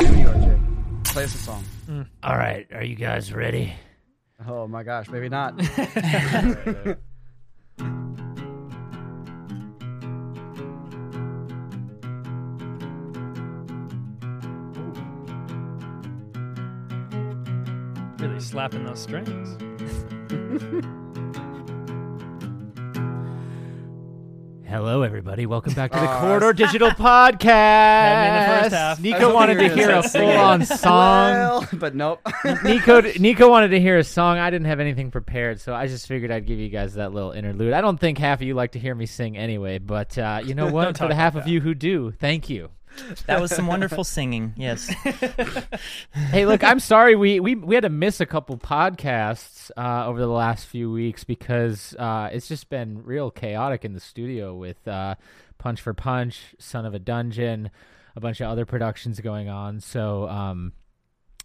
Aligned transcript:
you 0.00 0.28
are, 0.28 0.34
Jake. 0.34 1.04
Play 1.04 1.24
us 1.24 1.34
a 1.34 1.38
song. 1.38 1.64
Mm. 1.88 2.06
All 2.22 2.36
right, 2.36 2.66
are 2.72 2.84
you 2.84 2.96
guys 2.96 3.32
ready? 3.32 3.74
Oh 4.46 4.66
my 4.66 4.82
gosh, 4.82 5.08
maybe 5.08 5.28
not. 5.28 5.54
Really 18.18 18.40
slapping 18.40 18.84
those 18.84 19.00
strings. 19.00 19.56
Hello, 24.70 25.02
everybody. 25.02 25.46
Welcome 25.46 25.74
back 25.74 25.90
to 25.90 25.98
the 25.98 26.06
Aw, 26.06 26.20
Corridor 26.20 26.52
Digital 26.52 26.90
Podcast. 26.90 27.42
Had 27.42 28.22
me 28.22 28.28
in 28.28 28.54
the 28.54 28.62
first 28.62 28.76
half. 28.76 28.98
I 29.00 29.02
Nico 29.02 29.26
was 29.26 29.34
wanted 29.34 29.54
to 29.54 29.62
hoping 29.62 29.78
you 29.78 29.84
hear 29.84 29.90
a 29.90 30.02
gonna 30.02 30.08
full-on 30.08 30.64
song. 30.64 31.32
Well, 31.32 31.68
but 31.72 31.96
nope. 31.96 32.20
Nico, 32.62 33.00
Nico 33.00 33.50
wanted 33.50 33.70
to 33.70 33.80
hear 33.80 33.98
a 33.98 34.04
song. 34.04 34.38
I 34.38 34.48
didn't 34.48 34.68
have 34.68 34.78
anything 34.78 35.10
prepared, 35.10 35.60
so 35.60 35.74
I 35.74 35.88
just 35.88 36.06
figured 36.06 36.30
I'd 36.30 36.46
give 36.46 36.60
you 36.60 36.68
guys 36.68 36.94
that 36.94 37.12
little 37.12 37.32
interlude. 37.32 37.72
I 37.72 37.80
don't 37.80 37.98
think 37.98 38.18
half 38.18 38.38
of 38.38 38.46
you 38.46 38.54
like 38.54 38.70
to 38.72 38.78
hear 38.78 38.94
me 38.94 39.06
sing 39.06 39.36
anyway, 39.36 39.78
but 39.78 40.16
uh, 40.16 40.40
you 40.44 40.54
know 40.54 40.66
what? 40.70 40.86
For 40.86 40.92
talk 40.92 41.08
the 41.08 41.16
half 41.16 41.34
like 41.34 41.42
of 41.46 41.48
you 41.48 41.60
who 41.60 41.74
do, 41.74 42.12
thank 42.12 42.48
you. 42.48 42.70
That 43.26 43.40
was 43.40 43.54
some 43.54 43.66
wonderful 43.66 44.04
singing. 44.04 44.52
Yes. 44.56 44.92
Hey, 46.30 46.46
look, 46.46 46.62
I'm 46.62 46.80
sorry 46.80 47.16
we, 47.16 47.40
we 47.40 47.54
we 47.54 47.74
had 47.74 47.82
to 47.82 47.88
miss 47.88 48.20
a 48.20 48.26
couple 48.26 48.56
podcasts 48.56 49.70
uh, 49.76 50.06
over 50.06 50.18
the 50.20 50.26
last 50.26 50.66
few 50.66 50.90
weeks 50.90 51.24
because 51.24 51.94
uh, 51.98 52.28
it's 52.32 52.46
just 52.48 52.68
been 52.68 53.02
real 53.04 53.30
chaotic 53.30 53.84
in 53.84 53.94
the 53.94 54.00
studio 54.00 54.54
with 54.54 54.86
uh, 54.86 55.14
Punch 55.58 55.80
for 55.80 55.94
Punch, 55.94 56.54
Son 56.58 56.84
of 56.86 56.94
a 56.94 56.98
Dungeon, 56.98 57.70
a 58.16 58.20
bunch 58.20 58.40
of 58.40 58.48
other 58.50 58.64
productions 58.66 59.20
going 59.20 59.48
on. 59.48 59.80
So, 59.80 60.28
um, 60.28 60.72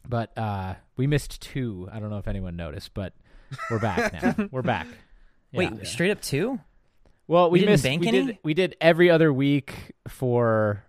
but 0.08 0.36
uh, 0.38 0.76
we 0.98 1.08
missed 1.08 1.42
two. 1.42 1.88
I 1.92 2.00
don't 2.00 2.10
know 2.10 2.18
if 2.20 2.28
anyone 2.28 2.56
noticed, 2.56 2.94
but 2.94 3.14
we're 3.72 3.80
back 3.80 4.14
now. 4.14 4.48
we're 4.52 4.62
back. 4.62 4.88
Wait, 5.54 5.72
Yeah. 5.74 5.84
straight 5.84 6.12
up 6.12 6.22
two? 6.22 6.60
Well, 7.28 7.50
we, 7.50 7.54
We 7.54 7.60
didn't 7.62 7.72
missed. 7.74 7.84
bank 7.84 8.02
we 8.02 8.08
any? 8.10 8.26
did. 8.26 8.38
We 8.44 8.54
did 8.54 8.76
every 8.82 9.10
other 9.10 9.32
week 9.34 9.94
for. 10.08 10.84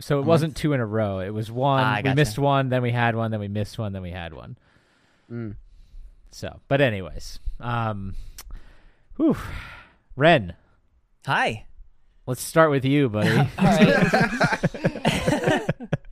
So 0.00 0.18
it 0.18 0.22
A 0.22 0.24
wasn't 0.26 0.56
two 0.56 0.72
in 0.74 0.80
a 0.80 0.86
row. 0.86 1.20
It 1.20 1.30
was 1.32 1.50
one. 1.50 1.82
Ah, 1.82 1.94
I 1.94 1.96
we 1.98 2.02
gotcha. 2.04 2.16
missed 2.16 2.38
one, 2.38 2.68
then 2.68 2.82
we 2.82 2.90
had 2.92 3.16
one, 3.16 3.30
then 3.30 3.40
we 3.40 3.48
missed 3.48 3.78
one, 3.78 3.92
then 3.92 4.02
we 4.02 4.10
had 4.10 4.34
one. 4.34 4.58
Mm. 5.30 5.56
So, 6.30 6.60
but 6.68 6.80
anyways, 6.80 7.38
um, 7.60 8.14
whew. 9.16 9.36
Ren, 10.16 10.54
Hi. 11.26 11.64
let's 12.26 12.42
start 12.42 12.70
with 12.70 12.84
you, 12.84 13.08
buddy. 13.08 13.36
All 13.38 13.46
right. 13.58 13.96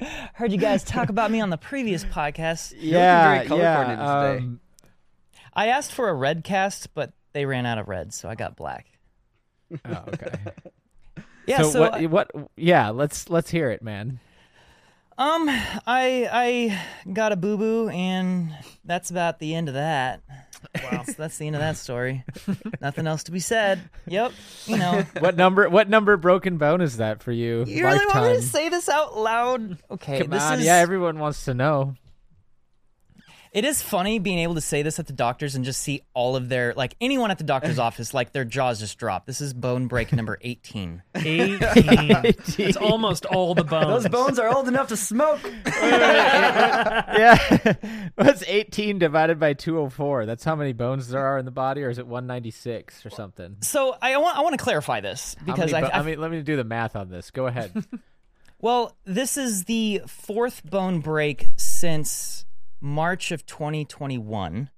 Heard 0.35 0.53
you 0.53 0.59
guys 0.59 0.83
talk 0.85 1.09
about 1.11 1.31
me 1.31 1.41
on 1.41 1.51
the 1.51 1.57
previous 1.57 2.05
podcast. 2.05 2.75
yeah, 2.79 3.45
very 3.45 3.61
yeah. 3.61 3.85
today. 3.85 4.45
um, 4.45 4.61
I 5.53 5.69
asked 5.69 5.93
for 5.93 6.09
a 6.09 6.15
red 6.15 6.43
cast, 6.43 6.93
but 6.95 7.13
they 7.33 7.47
ran 7.47 7.67
out 7.67 7.79
of 7.79 7.89
red, 7.89 8.13
so 8.13 8.29
I 8.29 8.35
got 8.35 8.57
black. 8.57 8.87
oh, 9.85 10.05
okay. 10.09 10.33
Yeah, 11.47 11.63
so, 11.63 11.71
so, 11.71 11.81
what? 11.81 11.95
I- 11.95 12.07
what? 12.07 12.31
Yeah, 12.57 12.91
let's 12.91 13.29
let's 13.31 13.51
hear 13.51 13.71
it, 13.71 13.83
man. 13.83 14.19
um, 15.19 15.49
I 15.49 16.29
I 16.33 16.81
got 17.13 17.33
a 17.33 17.37
boo 17.37 17.57
boo, 17.57 17.89
and 17.89 18.55
that's 18.85 19.11
about 19.11 19.39
the 19.39 19.55
end 19.55 19.69
of 19.69 19.75
that. 19.75 20.21
Wow, 20.83 20.89
that's, 20.93 21.15
that's 21.15 21.37
the 21.39 21.47
end 21.47 21.57
of 21.57 21.61
that 21.61 21.77
story. 21.77 22.25
Nothing 22.81 23.07
else 23.07 23.25
to 23.25 23.33
be 23.33 23.39
said. 23.39 23.83
Yep, 24.07 24.33
you 24.67 24.79
know. 24.79 25.05
What 25.21 25.37
number? 25.37 25.69
What 25.69 25.89
number 25.91 26.17
broken 26.17 26.57
bone 26.57 26.81
is 26.81 26.97
that 26.97 27.23
for 27.23 27.33
you? 27.33 27.65
You 27.67 27.85
really 27.87 28.07
want 28.07 28.31
me 28.31 28.37
to 28.37 28.43
say 28.43 28.71
this 28.71 28.89
out 28.89 29.17
loud? 29.17 29.77
Okay, 29.91 30.21
Come 30.23 30.31
this 30.31 30.43
on, 30.43 30.59
is 30.61 30.65
yeah. 30.67 30.77
Everyone 30.77 31.19
wants 31.19 31.45
to 31.45 31.55
know. 31.55 31.95
It 33.55 33.65
is 33.65 33.81
funny 33.81 34.19
being 34.19 34.41
able 34.41 34.57
to 34.57 34.61
say 34.61 34.83
this 34.83 34.99
at 34.99 35.07
the 35.07 35.13
doctors 35.13 35.55
and 35.55 35.65
just 35.65 35.81
see 35.81 36.03
all 36.13 36.35
of 36.35 36.49
their 36.49 36.75
like 36.75 36.97
anyone 37.01 37.31
at 37.31 37.39
the 37.39 37.45
doctor's 37.45 37.79
office 37.79 38.13
like 38.13 38.33
their 38.33 38.45
jaws 38.45 38.81
just 38.81 38.99
drop. 38.99 39.27
This 39.27 39.41
is 39.41 39.55
bone 39.55 39.87
break 39.87 40.13
number 40.13 40.39
18. 40.41 41.01
18. 41.15 41.59
it's 41.63 42.77
almost 42.77 43.27
all 43.27 43.55
the 43.55 43.63
bones. 43.63 44.03
Those 44.03 44.09
bones 44.09 44.39
are 44.41 44.53
old 44.53 44.67
enough 44.67 44.89
to 44.89 44.97
smoke. 44.97 45.39
yeah. 45.67 47.75
What's 48.17 48.43
18 48.45 48.99
divided 48.99 49.39
by 49.39 49.53
204? 49.53 50.27
That's 50.27 50.43
how 50.43 50.57
many 50.57 50.73
bones 50.73 51.07
there 51.07 51.25
are 51.25 51.39
in 51.39 51.45
the 51.45 51.53
body, 51.53 51.85
or 51.85 51.91
is 51.91 51.99
it 51.99 52.09
196 52.09 53.07
or 53.07 53.11
something? 53.11 53.59
So 53.61 53.97
I 54.03 54.17
want 54.17 54.37
I 54.37 54.41
want 54.41 54.59
to 54.59 54.65
clarify 54.65 55.01
this 55.01 55.37
because 55.47 55.71
many 55.71 55.87
I, 55.87 55.91
I, 55.91 56.01
I 56.01 56.03
mean, 56.03 56.21
let 56.21 56.33
me 56.33 56.43
do 56.43 56.57
the 56.57 56.65
math 56.65 56.97
on 56.97 57.09
this. 57.09 57.31
Go 57.31 57.47
ahead. 57.47 57.73
well 58.61 58.97
this 59.05 59.37
is 59.37 59.65
the 59.65 60.01
fourth 60.09 60.69
bone 60.69 61.01
break 61.01 61.49
since 61.57 62.45
March 62.81 63.31
of 63.33 63.47
2021. 63.47 64.71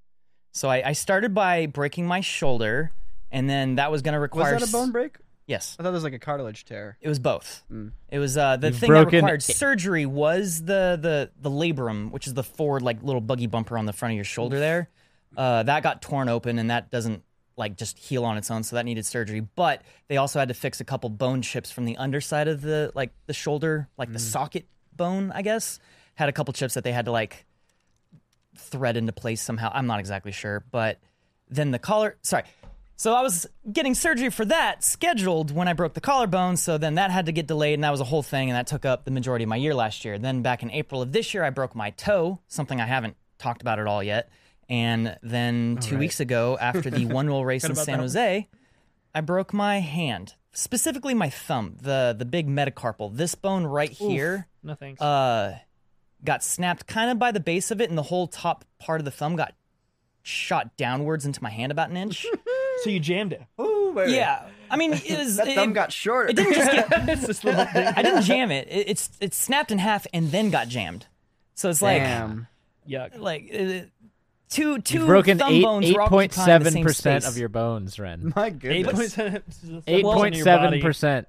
So 0.52 0.68
I, 0.68 0.88
I 0.88 0.92
started 0.92 1.34
by 1.34 1.66
breaking 1.66 2.06
my 2.06 2.20
shoulder, 2.20 2.92
and 3.30 3.48
then 3.48 3.76
that 3.76 3.90
was 3.90 4.02
going 4.02 4.14
to 4.14 4.20
require. 4.20 4.54
Was 4.54 4.62
that 4.62 4.66
a 4.66 4.68
s- 4.68 4.72
bone 4.72 4.92
break? 4.92 5.16
Yes. 5.46 5.76
I 5.78 5.82
thought 5.82 5.90
it 5.90 5.92
was 5.92 6.02
like 6.04 6.12
a 6.12 6.18
cartilage 6.18 6.64
tear. 6.64 6.96
It 7.00 7.08
was 7.08 7.18
both. 7.18 7.62
Mm. 7.70 7.92
It 8.08 8.18
was 8.18 8.36
uh, 8.36 8.56
the 8.56 8.68
You've 8.68 8.78
thing 8.78 8.92
that 8.92 9.06
required 9.12 9.42
surgery 9.42 10.04
was 10.06 10.60
the 10.64 10.98
the 11.00 11.30
the 11.40 11.50
labrum, 11.50 12.10
which 12.10 12.26
is 12.26 12.34
the 12.34 12.42
forward 12.42 12.82
like 12.82 13.02
little 13.02 13.20
buggy 13.20 13.46
bumper 13.46 13.78
on 13.78 13.86
the 13.86 13.92
front 13.92 14.12
of 14.12 14.16
your 14.16 14.24
shoulder 14.24 14.58
there. 14.58 14.88
Uh, 15.36 15.62
that 15.62 15.82
got 15.82 16.02
torn 16.02 16.28
open, 16.28 16.58
and 16.58 16.70
that 16.70 16.90
doesn't 16.90 17.22
like 17.56 17.76
just 17.76 17.96
heal 17.98 18.24
on 18.24 18.36
its 18.36 18.50
own, 18.50 18.64
so 18.64 18.76
that 18.76 18.84
needed 18.84 19.06
surgery. 19.06 19.40
But 19.40 19.82
they 20.08 20.16
also 20.16 20.38
had 20.40 20.48
to 20.48 20.54
fix 20.54 20.80
a 20.80 20.84
couple 20.84 21.10
bone 21.10 21.42
chips 21.42 21.70
from 21.70 21.84
the 21.84 21.96
underside 21.96 22.48
of 22.48 22.60
the 22.60 22.90
like 22.94 23.12
the 23.26 23.32
shoulder, 23.32 23.88
like 23.96 24.12
the 24.12 24.18
socket 24.18 24.66
bone, 24.96 25.30
I 25.32 25.42
guess. 25.42 25.78
Had 26.16 26.28
a 26.28 26.32
couple 26.32 26.52
chips 26.54 26.74
that 26.74 26.82
they 26.82 26.92
had 26.92 27.04
to 27.04 27.12
like 27.12 27.45
thread 28.58 28.96
into 28.96 29.12
place 29.12 29.40
somehow. 29.42 29.70
I'm 29.74 29.86
not 29.86 30.00
exactly 30.00 30.32
sure, 30.32 30.64
but 30.70 30.98
then 31.48 31.70
the 31.70 31.78
collar. 31.78 32.16
Sorry. 32.22 32.44
So 32.98 33.12
I 33.14 33.20
was 33.20 33.46
getting 33.70 33.94
surgery 33.94 34.30
for 34.30 34.46
that 34.46 34.82
scheduled 34.82 35.54
when 35.54 35.68
I 35.68 35.74
broke 35.74 35.92
the 35.92 36.00
collarbone. 36.00 36.56
So 36.56 36.78
then 36.78 36.94
that 36.94 37.10
had 37.10 37.26
to 37.26 37.32
get 37.32 37.46
delayed, 37.46 37.74
and 37.74 37.84
that 37.84 37.90
was 37.90 38.00
a 38.00 38.04
whole 38.04 38.22
thing, 38.22 38.48
and 38.48 38.56
that 38.56 38.66
took 38.66 38.86
up 38.86 39.04
the 39.04 39.10
majority 39.10 39.42
of 39.42 39.48
my 39.50 39.56
year 39.56 39.74
last 39.74 40.04
year. 40.04 40.18
Then 40.18 40.40
back 40.40 40.62
in 40.62 40.70
April 40.70 41.02
of 41.02 41.12
this 41.12 41.34
year, 41.34 41.44
I 41.44 41.50
broke 41.50 41.74
my 41.74 41.90
toe, 41.90 42.40
something 42.48 42.80
I 42.80 42.86
haven't 42.86 43.16
talked 43.38 43.60
about 43.60 43.78
at 43.78 43.86
all 43.86 44.02
yet. 44.02 44.30
And 44.68 45.16
then 45.22 45.76
two 45.80 45.98
weeks 45.98 46.20
ago, 46.20 46.56
after 46.58 46.90
the 46.90 47.04
one 47.14 47.26
wheel 47.28 47.44
race 47.44 47.64
in 47.64 47.74
San. 47.74 47.98
Jose, 47.98 48.48
I 49.14 49.20
broke 49.20 49.52
my 49.52 49.80
hand, 49.80 50.34
specifically 50.52 51.12
my 51.14 51.28
thumb, 51.28 51.76
the 51.80 52.14
the 52.18 52.24
big 52.24 52.48
metacarpal. 52.48 53.14
This 53.14 53.34
bone 53.34 53.64
right 53.64 53.90
here 53.90 54.48
No 54.62 54.74
thanks. 54.74 55.00
uh, 55.02 55.58
got 56.26 56.44
snapped 56.44 56.86
kind 56.86 57.10
of 57.10 57.18
by 57.18 57.32
the 57.32 57.40
base 57.40 57.70
of 57.70 57.80
it, 57.80 57.88
and 57.88 57.96
the 57.96 58.02
whole 58.04 58.26
top 58.26 58.64
part 58.78 59.00
of 59.00 59.04
the 59.06 59.10
thumb 59.10 59.36
got 59.36 59.54
shot 60.22 60.76
downwards 60.76 61.24
into 61.24 61.42
my 61.42 61.50
hand 61.50 61.72
about 61.72 61.88
an 61.88 61.96
inch. 61.96 62.26
so 62.82 62.90
you 62.90 63.00
jammed 63.00 63.32
it. 63.32 63.42
Ooh, 63.60 63.92
baby. 63.94 64.12
yeah, 64.12 64.46
I 64.70 64.76
mean, 64.76 64.92
it 64.92 65.18
was 65.18 65.36
That 65.36 65.48
it, 65.48 65.54
thumb 65.54 65.72
got 65.72 65.92
short. 65.92 66.28
it 66.30 66.36
didn't 66.36 66.54
just 66.54 66.70
get. 66.72 66.88
it's 67.08 67.26
this 67.26 67.44
little 67.44 67.64
thing. 67.64 67.86
I 67.96 68.02
didn't 68.02 68.22
jam 68.22 68.50
it. 68.50 68.66
it. 68.68 68.84
It's 68.88 69.10
it 69.20 69.32
snapped 69.34 69.70
in 69.70 69.78
half 69.78 70.06
and 70.12 70.30
then 70.30 70.50
got 70.50 70.68
jammed. 70.68 71.06
So 71.54 71.70
it's 71.70 71.80
like 71.80 72.02
Damn. 72.02 72.48
Yuck. 72.88 73.18
like 73.18 73.50
uh, 73.52 73.86
two 74.50 74.80
two 74.80 74.98
You've 74.98 75.06
broken 75.06 75.38
thumb 75.38 75.52
eight 75.52 75.62
bones 75.62 75.92
were 75.92 76.02
eight 76.02 76.08
point 76.08 76.32
occupying 76.38 76.46
the 76.60 76.64
seven 76.64 76.72
same 76.72 76.84
percent 76.84 77.26
of 77.26 77.38
your 77.38 77.48
bones, 77.48 77.98
Ren. 77.98 78.32
My 78.36 78.46
Eight 78.48 78.58
goodness. 78.58 79.14
point 79.16 79.42
Eight 79.86 80.04
point 80.04 80.36
seven 80.36 80.80
percent. 80.80 81.28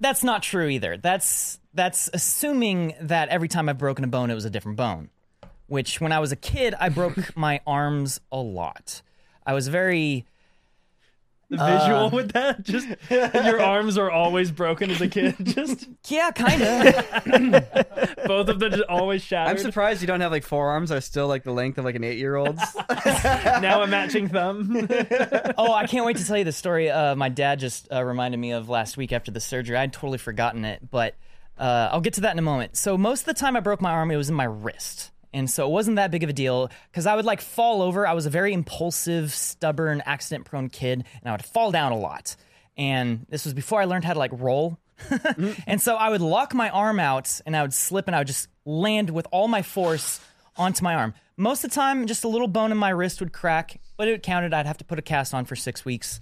That's 0.00 0.22
not 0.22 0.42
true 0.42 0.68
either. 0.68 0.96
That's 0.96 1.58
that's 1.74 2.08
assuming 2.12 2.94
that 3.00 3.28
every 3.28 3.48
time 3.48 3.68
I've 3.68 3.78
broken 3.78 4.04
a 4.04 4.08
bone, 4.08 4.30
it 4.30 4.34
was 4.34 4.44
a 4.44 4.50
different 4.50 4.76
bone. 4.76 5.10
Which, 5.68 6.00
when 6.00 6.12
I 6.12 6.20
was 6.20 6.30
a 6.30 6.36
kid, 6.36 6.74
I 6.78 6.88
broke 6.88 7.36
my 7.36 7.60
arms 7.66 8.20
a 8.30 8.38
lot. 8.38 9.02
I 9.44 9.52
was 9.52 9.68
very 9.68 10.26
The 11.48 11.58
visual 11.58 12.10
with 12.10 12.32
that, 12.32 12.64
just 12.64 12.88
your 13.10 13.60
arms 13.62 13.96
are 13.96 14.10
always 14.10 14.50
broken 14.50 14.90
as 14.90 15.00
a 15.00 15.06
kid. 15.06 15.36
Just 15.44 15.88
yeah, 16.08 16.32
kind 16.32 16.60
of. 16.60 18.24
both 18.26 18.48
of 18.48 18.58
them 18.58 18.72
just 18.72 18.82
always 18.88 19.22
shattered. 19.22 19.56
I'm 19.56 19.62
surprised 19.62 20.00
you 20.00 20.08
don't 20.08 20.20
have 20.20 20.32
like 20.32 20.42
forearms 20.42 20.88
that 20.88 20.98
are 20.98 21.00
still 21.00 21.28
like 21.28 21.44
the 21.44 21.52
length 21.52 21.78
of 21.78 21.84
like 21.84 21.94
an 21.94 22.02
eight 22.02 22.18
year 22.18 22.34
old's. 22.34 22.62
now 22.88 23.82
a 23.82 23.86
matching 23.86 24.28
thumb. 24.28 24.88
oh, 25.56 25.72
I 25.72 25.86
can't 25.86 26.04
wait 26.04 26.16
to 26.16 26.26
tell 26.26 26.36
you 26.36 26.44
the 26.44 26.52
story. 26.52 26.90
Uh, 26.90 27.14
my 27.14 27.28
dad 27.28 27.60
just 27.60 27.92
uh, 27.92 28.02
reminded 28.02 28.38
me 28.38 28.52
of 28.52 28.68
last 28.68 28.96
week 28.96 29.12
after 29.12 29.30
the 29.30 29.40
surgery. 29.40 29.76
I'd 29.76 29.92
totally 29.92 30.18
forgotten 30.18 30.64
it, 30.64 30.90
but 30.90 31.14
uh, 31.58 31.90
I'll 31.92 32.00
get 32.00 32.14
to 32.14 32.22
that 32.22 32.32
in 32.32 32.38
a 32.38 32.42
moment. 32.42 32.76
So 32.76 32.98
most 32.98 33.20
of 33.20 33.26
the 33.26 33.34
time 33.34 33.56
I 33.56 33.60
broke 33.60 33.80
my 33.80 33.92
arm, 33.92 34.10
it 34.10 34.16
was 34.16 34.28
in 34.28 34.34
my 34.34 34.44
wrist. 34.44 35.12
And 35.36 35.50
so 35.50 35.66
it 35.66 35.70
wasn't 35.70 35.96
that 35.96 36.10
big 36.10 36.24
of 36.24 36.30
a 36.30 36.32
deal 36.32 36.70
because 36.90 37.06
I 37.06 37.14
would 37.14 37.26
like 37.26 37.42
fall 37.42 37.82
over. 37.82 38.06
I 38.06 38.14
was 38.14 38.24
a 38.24 38.30
very 38.30 38.54
impulsive, 38.54 39.34
stubborn, 39.34 40.02
accident 40.06 40.46
prone 40.46 40.70
kid, 40.70 41.04
and 41.20 41.28
I 41.28 41.32
would 41.32 41.44
fall 41.44 41.70
down 41.70 41.92
a 41.92 41.98
lot. 41.98 42.36
And 42.74 43.26
this 43.28 43.44
was 43.44 43.52
before 43.52 43.82
I 43.82 43.84
learned 43.84 44.04
how 44.04 44.14
to 44.14 44.18
like 44.18 44.30
roll. 44.32 44.78
and 45.66 45.78
so 45.78 45.94
I 45.96 46.08
would 46.08 46.22
lock 46.22 46.54
my 46.54 46.70
arm 46.70 46.98
out 46.98 47.38
and 47.44 47.54
I 47.54 47.60
would 47.60 47.74
slip 47.74 48.06
and 48.06 48.16
I 48.16 48.20
would 48.20 48.26
just 48.26 48.48
land 48.64 49.10
with 49.10 49.26
all 49.30 49.46
my 49.46 49.60
force 49.60 50.20
onto 50.56 50.82
my 50.82 50.94
arm. 50.94 51.12
Most 51.36 51.62
of 51.64 51.70
the 51.70 51.74
time, 51.74 52.06
just 52.06 52.24
a 52.24 52.28
little 52.28 52.48
bone 52.48 52.72
in 52.72 52.78
my 52.78 52.88
wrist 52.88 53.20
would 53.20 53.34
crack, 53.34 53.78
but 53.98 54.08
it 54.08 54.22
counted. 54.22 54.54
I'd 54.54 54.64
have 54.64 54.78
to 54.78 54.86
put 54.86 54.98
a 54.98 55.02
cast 55.02 55.34
on 55.34 55.44
for 55.44 55.54
six 55.54 55.84
weeks. 55.84 56.18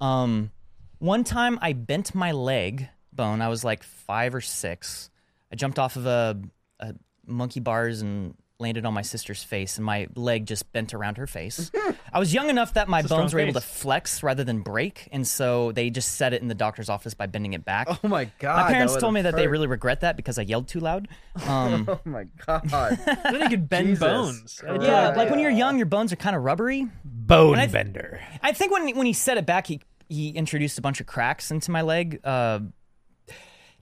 Um, 0.00 0.52
one 1.00 1.24
time 1.24 1.58
I 1.60 1.72
bent 1.72 2.14
my 2.14 2.30
leg 2.30 2.88
bone. 3.12 3.42
I 3.42 3.48
was 3.48 3.64
like 3.64 3.82
five 3.82 4.36
or 4.36 4.40
six. 4.40 5.10
I 5.50 5.56
jumped 5.56 5.80
off 5.80 5.96
of 5.96 6.06
a, 6.06 6.40
a 6.78 6.94
monkey 7.26 7.58
bars 7.58 8.02
and 8.02 8.36
landed 8.62 8.86
on 8.86 8.94
my 8.94 9.02
sister's 9.02 9.42
face, 9.42 9.76
and 9.76 9.84
my 9.84 10.06
leg 10.16 10.46
just 10.46 10.72
bent 10.72 10.94
around 10.94 11.18
her 11.18 11.26
face. 11.26 11.70
I 12.12 12.18
was 12.18 12.32
young 12.32 12.48
enough 12.48 12.72
that 12.74 12.88
my 12.88 13.00
a 13.00 13.04
bones 13.04 13.34
were 13.34 13.40
able 13.40 13.52
to 13.52 13.60
flex 13.60 14.22
rather 14.22 14.44
than 14.44 14.60
break, 14.62 15.08
and 15.12 15.26
so 15.26 15.72
they 15.72 15.90
just 15.90 16.12
set 16.16 16.32
it 16.32 16.40
in 16.40 16.48
the 16.48 16.54
doctor's 16.54 16.88
office 16.88 17.12
by 17.12 17.26
bending 17.26 17.52
it 17.52 17.64
back. 17.64 17.88
Oh 17.90 18.08
my 18.08 18.30
god. 18.38 18.66
my 18.66 18.72
parents 18.72 18.96
told 18.96 19.12
me 19.12 19.22
that 19.22 19.36
they 19.36 19.46
really 19.48 19.66
regret 19.66 20.00
that 20.00 20.16
because 20.16 20.38
I 20.38 20.42
yelled 20.42 20.68
too 20.68 20.80
loud. 20.80 21.08
Um, 21.46 21.86
Oh 21.90 22.00
my 22.04 22.24
god. 22.46 22.68
Then 23.04 23.40
you 23.42 23.48
could 23.48 23.68
bend 23.68 23.88
Jesus 23.88 24.00
bones. 24.00 24.60
Christ. 24.64 24.82
yeah, 24.82 25.08
like 25.16 25.28
when 25.30 25.38
you're 25.40 25.50
young, 25.50 25.76
your 25.76 25.86
bones 25.86 26.12
are 26.12 26.16
kind 26.16 26.34
of 26.36 26.42
rubbery. 26.42 26.86
Bone 27.04 27.58
I- 27.58 27.66
bender. 27.66 28.20
I 28.42 28.52
think 28.52 28.72
when 28.72 28.96
when 28.96 29.06
he 29.06 29.12
set 29.12 29.36
it 29.38 29.44
back, 29.46 29.66
he 29.66 29.80
he 30.08 30.30
introduced 30.30 30.78
a 30.78 30.82
bunch 30.82 31.00
of 31.00 31.06
cracks 31.06 31.50
into 31.50 31.70
my 31.70 31.82
leg. 31.82 32.20
Uh, 32.24 32.60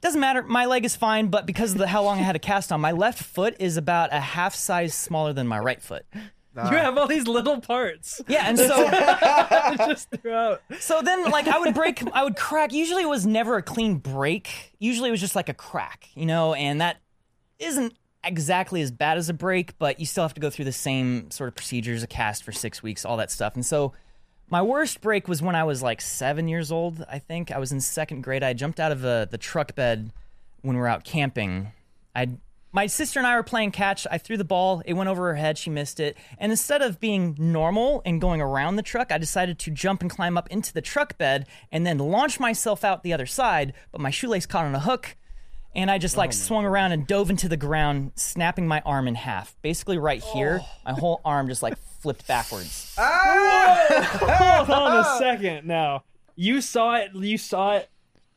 doesn't 0.00 0.20
matter. 0.20 0.43
My 0.43 0.64
leg 0.67 0.85
is 0.85 0.97
fine, 0.97 1.29
but 1.29 1.47
because 1.47 1.73
of 1.73 1.79
the, 1.79 1.87
how 1.87 2.02
long 2.02 2.19
I 2.19 2.23
had 2.23 2.37
a 2.37 2.41
cast 2.41 2.73
on, 2.73 2.81
my 2.81 2.93
left 2.93 3.23
foot 3.23 3.56
is 3.58 3.76
about 3.76 4.12
a 4.12 4.20
half 4.20 4.55
size 4.55 4.94
smaller 4.94 5.32
than 5.32 5.47
my 5.47 5.58
right 5.58 5.81
foot. 5.82 6.05
You 6.56 6.76
have 6.76 6.99
all 6.99 7.06
these 7.06 7.29
little 7.29 7.61
parts 7.61 8.20
Yeah, 8.26 8.49
and 8.49 8.58
so 8.58 8.91
just 9.88 10.11
throughout. 10.11 10.61
so 10.81 11.00
then 11.00 11.31
like 11.31 11.47
I 11.47 11.58
would 11.61 11.75
break, 11.75 12.02
I 12.12 12.25
would 12.25 12.37
crack. 12.37 12.73
Usually 12.73 13.02
it 13.05 13.08
was 13.08 13.25
never 13.25 13.56
a 13.56 13.62
clean 13.62 13.94
break. 13.94 14.75
Usually 14.81 15.08
it 15.08 15.12
was 15.12 15.20
just 15.20 15.37
like 15.37 15.49
a 15.49 15.55
crack, 15.55 16.08
you 16.14 16.26
know, 16.26 16.52
and 16.55 16.81
that 16.81 16.97
isn't 17.61 17.94
exactly 18.25 18.82
as 18.82 18.91
bad 18.91 19.17
as 19.17 19.29
a 19.29 19.32
break, 19.32 19.79
but 19.79 20.00
you 20.00 20.06
still 20.06 20.25
have 20.25 20.35
to 20.35 20.41
go 20.41 20.50
through 20.50 20.64
the 20.67 20.73
same 20.73 21.31
sort 21.31 21.47
of 21.49 21.55
procedures, 21.55 22.02
a 22.02 22.08
cast 22.08 22.43
for 22.43 22.50
six 22.52 22.82
weeks, 22.82 23.05
all 23.05 23.17
that 23.19 23.31
stuff. 23.31 23.55
And 23.55 23.64
so 23.64 23.93
my 24.50 24.62
worst 24.62 25.00
break 25.00 25.29
was 25.29 25.41
when 25.41 25.55
I 25.55 25.64
was 25.64 25.82
like 25.82 26.00
seven 26.00 26.49
years 26.49 26.73
old, 26.73 27.05
I 27.08 27.20
think. 27.20 27.52
I 27.52 27.58
was 27.58 27.73
in 27.73 27.81
second 27.81 28.23
grade. 28.23 28.43
I 28.43 28.52
jumped 28.52 28.81
out 28.81 28.93
of 28.93 29.00
the, 29.00 29.29
the 29.31 29.38
truck 29.38 29.75
bed 29.75 30.12
when 30.62 30.76
we 30.76 30.81
were 30.81 30.88
out 30.88 31.05
camping. 31.05 31.73
I 32.14 32.31
my 32.73 32.87
sister 32.87 33.19
and 33.19 33.26
I 33.26 33.35
were 33.35 33.43
playing 33.43 33.73
catch. 33.73 34.06
I 34.11 34.19
threw 34.19 34.37
the 34.37 34.44
ball. 34.44 34.81
It 34.85 34.93
went 34.93 35.08
over 35.08 35.29
her 35.29 35.35
head. 35.35 35.58
She 35.58 35.70
missed 35.70 35.99
it. 35.99 36.17
And 36.38 36.52
instead 36.52 36.82
of 36.82 37.00
being 37.00 37.35
normal 37.37 38.00
and 38.05 38.20
going 38.20 38.41
around 38.41 38.76
the 38.76 38.82
truck, 38.82 39.11
I 39.11 39.19
decided 39.19 39.58
to 39.61 39.73
jump 39.73 40.02
and 40.02 40.11
climb 40.11 40.38
up 40.38 40.49
into 40.50 40.73
the 40.73 40.81
truck 40.81 41.19
bed 41.19 41.49
and 41.73 41.85
then 41.85 41.99
launch 41.99 42.38
myself 42.38 42.85
out 42.85 43.02
the 43.02 43.12
other 43.12 43.26
side. 43.26 43.73
But 43.91 44.00
my 44.00 44.11
shoelace 44.11 44.47
caught 44.47 44.67
on 44.67 44.75
a 44.75 44.81
hook. 44.81 45.17
And 45.75 45.91
I 45.91 45.99
just 45.99 46.17
like 46.17 46.31
oh 46.31 46.32
swung 46.32 46.64
around 46.64 46.93
and 46.93 47.06
dove 47.06 47.31
into 47.31 47.49
the 47.49 47.56
ground, 47.56 48.12
snapping 48.17 48.67
my 48.67 48.81
arm 48.85 49.06
in 49.06 49.14
half. 49.14 49.56
Basically, 49.62 49.99
right 49.99 50.23
here, 50.23 50.61
oh. 50.62 50.69
my 50.85 50.93
whole 50.93 51.20
arm 51.25 51.49
just 51.49 51.62
like 51.62 51.75
flipped 52.00 52.26
backwards. 52.26 52.94
Hold 52.99 54.70
on 54.70 54.99
a 54.99 55.05
second 55.19 55.67
now. 55.67 56.05
You 56.37 56.61
saw 56.61 56.97
it. 56.97 57.14
You 57.14 57.38
saw 57.38 57.76
it 57.76 57.88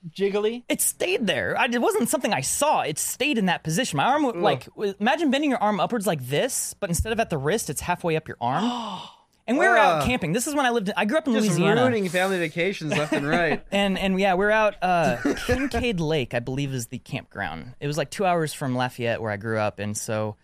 jiggly. 0.10 0.64
It 0.68 0.82
stayed 0.82 1.26
there. 1.28 1.58
I, 1.58 1.66
it 1.66 1.82
wasn't 1.82 2.10
something 2.10 2.34
I 2.34 2.42
saw. 2.42 2.82
It 2.82 3.00
stayed 3.00 3.38
in 3.38 3.46
that 3.46 3.64
position. 3.64 3.98
My 3.98 4.06
arm, 4.06 4.24
w- 4.24 4.44
like, 4.44 4.68
imagine 5.00 5.32
bending 5.32 5.50
your 5.50 5.60
arm 5.64 5.80
upwards 5.80 6.06
like 6.06 6.28
this, 6.28 6.74
but 6.80 6.90
instead 6.90 7.14
of 7.14 7.20
at 7.20 7.30
the 7.30 7.38
wrist, 7.38 7.70
it's 7.70 7.82
halfway 7.82 8.16
up 8.16 8.28
your 8.28 8.38
arm. 8.42 9.00
And 9.46 9.58
we 9.58 9.68
were 9.68 9.76
out 9.78 10.06
camping. 10.06 10.32
This 10.32 10.48
is 10.48 10.56
when 10.56 10.66
I 10.66 10.70
lived. 10.70 10.88
In, 10.88 10.94
I 10.96 11.04
grew 11.04 11.18
up 11.18 11.28
in 11.28 11.34
Louisiana. 11.34 11.50
Just 11.50 11.60
Louisiana. 11.60 11.82
ruining 11.82 12.08
family 12.08 12.38
vacations 12.40 12.94
left 12.96 13.12
and 13.12 13.28
right. 13.28 13.62
And 13.74 14.00
and 14.00 14.18
yeah, 14.18 14.36
we're 14.36 14.52
out 14.52 14.76
uh, 14.82 15.18
Kincaid 15.48 16.00
Lake, 16.00 16.34
I 16.34 16.40
believe, 16.40 16.74
is 16.74 16.88
the 16.88 16.98
campground. 17.00 17.74
It 17.82 17.88
was 17.88 17.98
like 17.98 18.10
two 18.10 18.24
hours 18.24 18.54
from 18.54 18.74
Lafayette, 18.74 19.22
where 19.22 19.32
I 19.32 19.36
grew 19.36 19.60
up, 19.60 19.80
and 19.80 19.98
so 19.98 20.38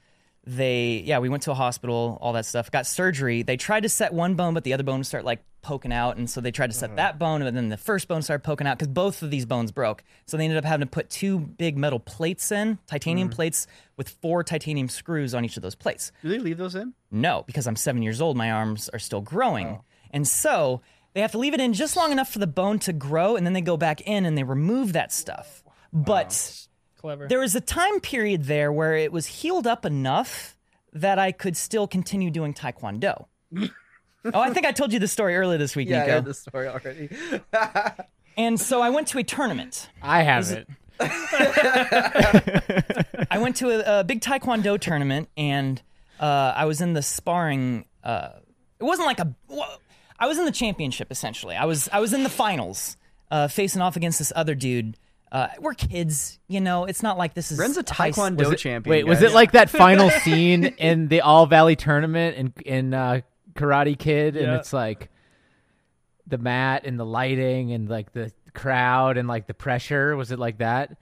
they 0.50 1.04
yeah, 1.06 1.20
we 1.20 1.30
went 1.30 1.44
to 1.44 1.52
a 1.52 1.56
hospital, 1.56 2.18
all 2.22 2.34
that 2.34 2.46
stuff. 2.46 2.72
Got 2.72 2.88
surgery. 2.88 3.44
They 3.44 3.56
tried 3.56 3.84
to 3.84 3.90
set 3.90 4.14
one 4.14 4.34
bone, 4.36 4.54
but 4.54 4.64
the 4.64 4.74
other 4.74 4.84
bone 4.84 5.04
started 5.04 5.26
like 5.26 5.44
poking 5.62 5.94
out, 5.94 6.18
and 6.18 6.28
so 6.28 6.42
they 6.42 6.52
tried 6.52 6.72
to 6.72 6.74
set 6.74 6.90
mm-hmm. 6.90 6.96
that 6.98 7.20
bone, 7.20 7.42
and 7.44 7.56
then 7.56 7.70
the 7.70 7.78
first 7.78 8.08
bone 8.08 8.24
started 8.24 8.44
poking 8.44 8.66
out 8.66 8.78
because 8.78 8.88
both 8.88 9.22
of 9.22 9.30
these 9.30 9.46
bones 9.46 9.72
broke. 9.72 10.04
So 10.26 10.38
they 10.38 10.46
ended 10.46 10.58
up 10.58 10.66
having 10.66 10.88
to 10.88 10.90
put 10.90 11.10
two 11.10 11.38
big 11.38 11.78
metal 11.78 12.00
plates 12.00 12.52
in, 12.52 12.80
titanium 12.88 13.28
mm-hmm. 13.28 13.36
plates 13.36 13.68
with 13.96 14.10
four 14.10 14.44
titanium 14.44 14.90
screws 14.90 15.36
on 15.36 15.46
each 15.46 15.56
of 15.56 15.62
those 15.62 15.76
plates. 15.76 16.12
Do 16.24 16.30
they 16.30 16.40
leave 16.40 16.58
those 16.58 16.76
in? 16.76 16.94
No, 17.12 17.44
because 17.46 17.68
I'm 17.68 17.76
seven 17.76 18.02
years 18.02 18.20
old, 18.20 18.36
my 18.36 18.50
arms 18.52 18.90
are 18.90 19.00
still 19.00 19.22
growing. 19.22 19.68
Oh. 19.68 19.84
And 20.12 20.28
so 20.28 20.82
they 21.14 21.22
have 21.22 21.32
to 21.34 21.38
leave 21.38 21.54
it 21.54 21.60
in 21.60 21.74
just 21.74 21.96
long 21.96 22.12
enough 22.12 22.32
for 22.32 22.40
the 22.40 22.48
bone 22.48 22.80
to 22.80 22.94
grow, 22.94 23.36
and 23.36 23.46
then 23.46 23.54
they 23.54 23.62
go 23.62 23.78
back 23.78 24.02
in 24.02 24.26
and 24.26 24.36
they 24.36 24.44
remove 24.44 24.94
that 24.94 25.12
stuff. 25.12 25.64
But 25.94 26.68
Clever. 27.00 27.28
there 27.28 27.40
was 27.40 27.56
a 27.56 27.62
time 27.62 28.00
period 28.02 28.46
there 28.46 28.72
where 28.72 28.96
it 28.96 29.12
was 29.12 29.26
healed 29.26 29.66
up 29.66 29.86
enough 29.86 30.58
that 30.94 31.18
I 31.20 31.32
could 31.32 31.56
still 31.56 31.88
continue 31.88 32.30
doing 32.30 32.54
Taekwondo. 32.54 33.26
oh, 33.58 33.70
I 34.34 34.52
think 34.52 34.66
I 34.66 34.72
told 34.72 34.92
you 34.92 35.00
the 35.00 35.08
story 35.08 35.36
earlier 35.38 35.58
this 35.58 35.76
week, 35.76 35.88
Yeah, 35.90 35.98
I 35.98 36.00
Nico. 36.02 36.12
heard 36.14 36.26
the 36.26 36.34
story 36.34 36.68
already. 36.68 37.10
And 38.38 38.60
so 38.60 38.82
I 38.82 38.90
went 38.90 39.08
to 39.10 39.18
a 39.18 39.24
tournament. 39.24 39.90
I 40.02 40.24
haven't. 40.24 40.70
I 41.02 43.38
went 43.38 43.58
to 43.58 43.70
a, 43.70 44.00
a 44.00 44.04
big 44.06 44.22
taekwondo 44.22 44.80
tournament, 44.80 45.28
and 45.36 45.82
uh, 46.22 46.54
I 46.56 46.64
was 46.66 46.80
in 46.82 46.94
the 46.94 47.02
sparring. 47.02 47.86
Uh, 48.04 48.30
it 48.80 48.84
wasn't 48.86 49.08
like 49.08 49.20
a. 49.20 49.36
I 50.18 50.28
was 50.28 50.38
in 50.38 50.46
the 50.46 50.52
championship 50.54 51.12
essentially. 51.12 51.56
I 51.56 51.66
was 51.66 51.90
I 51.92 52.00
was 52.00 52.14
in 52.14 52.24
the 52.24 52.30
finals, 52.30 52.96
uh, 53.32 53.48
facing 53.50 53.82
off 53.82 53.96
against 53.96 54.20
this 54.20 54.32
other 54.36 54.56
dude. 54.56 54.96
Uh, 55.32 55.48
we're 55.60 55.74
kids, 55.76 56.40
you 56.48 56.60
know. 56.60 56.86
It's 56.86 57.04
not 57.04 57.18
like 57.18 57.34
this 57.36 57.52
is 57.52 57.60
Ren's 57.60 57.78
a 57.78 57.84
high- 57.94 58.12
taekwondo 58.12 58.40
Was 58.40 58.52
it- 58.54 58.58
champion. 58.58 58.90
Wait, 58.92 59.06
was 59.08 59.22
it 59.22 59.32
like 59.32 59.52
that 59.52 59.70
final 59.70 60.10
scene 60.24 60.66
in 60.66 61.08
the 61.08 61.22
All 61.22 61.46
Valley 61.46 61.76
tournament 61.76 62.36
in 62.38 62.54
in 62.66 62.94
uh, 62.94 63.22
Karate 63.54 63.98
Kid, 63.98 64.36
and 64.36 64.48
Yeah. 64.48 64.58
it's 64.58 64.74
like 64.74 65.10
the 66.28 66.38
mat 66.38 66.84
and 66.86 67.00
the 67.00 67.06
lighting 67.06 67.72
and 67.72 67.90
like 67.90 68.12
the 68.14 68.32
crowd 68.54 69.18
and 69.18 69.28
like 69.28 69.48
the 69.48 69.54
pressure? 69.54 70.16
Was 70.16 70.32
it 70.32 70.40
like 70.40 70.58
that? 70.60 70.98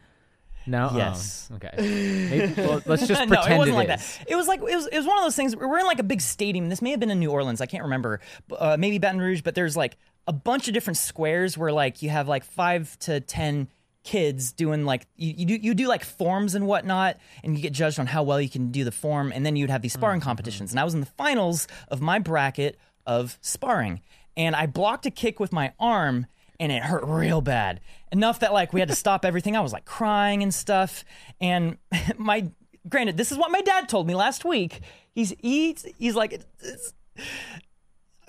No. 0.65 0.89
Oh, 0.91 0.97
Yes. 0.97 1.49
okay. 1.55 1.69
Maybe, 1.77 2.61
well, 2.61 2.81
let's 2.85 3.07
just 3.07 3.21
no, 3.27 3.27
pretend 3.27 3.53
it 3.53 3.57
wasn't 3.59 3.77
like 3.77 3.89
is. 3.89 4.17
that. 4.17 4.25
It 4.29 4.35
was 4.35 4.47
like 4.49 4.59
it 4.59 4.75
was 4.75 4.87
it 4.87 4.97
was 4.97 5.05
one 5.05 5.17
of 5.17 5.23
those 5.23 5.35
things. 5.37 5.55
We're 5.55 5.79
in 5.79 5.85
like 5.85 5.99
a 5.99 6.03
big 6.03 6.19
stadium. 6.19 6.67
This 6.67 6.81
may 6.81 6.91
have 6.91 6.99
been 6.99 7.11
in 7.11 7.19
New 7.19 7.31
Orleans. 7.31 7.61
I 7.61 7.65
can't 7.65 7.83
remember. 7.83 8.19
Uh, 8.51 8.75
maybe 8.77 8.97
Baton 8.97 9.19
Rouge. 9.21 9.41
But 9.41 9.55
there's 9.55 9.77
like 9.77 9.95
a 10.27 10.33
bunch 10.33 10.67
of 10.67 10.73
different 10.73 10.97
squares 10.97 11.57
where 11.57 11.71
like 11.71 12.01
you 12.01 12.09
have 12.09 12.27
like 12.27 12.43
five 12.43 12.99
to 12.99 13.21
ten 13.21 13.69
kids 14.07 14.53
doing 14.53 14.85
like 14.85 15.05
you, 15.17 15.33
you 15.37 15.45
do 15.45 15.55
you 15.55 15.73
do 15.73 15.87
like 15.87 16.03
forms 16.03 16.55
and 16.55 16.65
whatnot, 16.65 17.17
and 17.43 17.55
you 17.55 17.61
get 17.61 17.73
judged 17.73 17.99
on 17.99 18.07
how 18.07 18.23
well 18.23 18.39
you 18.39 18.49
can 18.49 18.71
do 18.71 18.85
the 18.85 18.91
form, 18.91 19.33
and 19.35 19.45
then 19.45 19.57
you'd 19.57 19.69
have 19.69 19.81
these 19.81 19.91
sparring 19.91 20.21
mm-hmm. 20.21 20.29
competitions. 20.29 20.71
And 20.71 20.79
I 20.79 20.85
was 20.85 20.93
in 20.93 21.01
the 21.01 21.05
finals 21.05 21.67
of 21.89 22.01
my 22.01 22.17
bracket 22.17 22.79
of 23.05 23.37
sparring, 23.41 24.01
and 24.37 24.55
I 24.55 24.65
blocked 24.65 25.05
a 25.05 25.11
kick 25.11 25.41
with 25.41 25.51
my 25.51 25.73
arm 25.77 26.25
and 26.59 26.71
it 26.71 26.83
hurt 26.83 27.03
real 27.05 27.41
bad. 27.41 27.81
Enough 28.11 28.39
that 28.39 28.53
like 28.53 28.71
we 28.71 28.79
had 28.79 28.89
to 28.89 28.95
stop 28.95 29.25
everything. 29.25 29.55
I 29.55 29.61
was 29.61 29.73
like 29.73 29.85
crying 29.85 30.41
and 30.41 30.53
stuff. 30.53 31.03
And 31.41 31.77
my 32.17 32.49
granted, 32.87 33.17
this 33.17 33.31
is 33.31 33.37
what 33.37 33.51
my 33.51 33.61
dad 33.61 33.89
told 33.89 34.07
me 34.07 34.15
last 34.15 34.45
week. 34.45 34.79
He's 35.11 35.33
he's 35.39 35.85
he's 35.97 36.15
like 36.15 36.31
it's, 36.33 36.93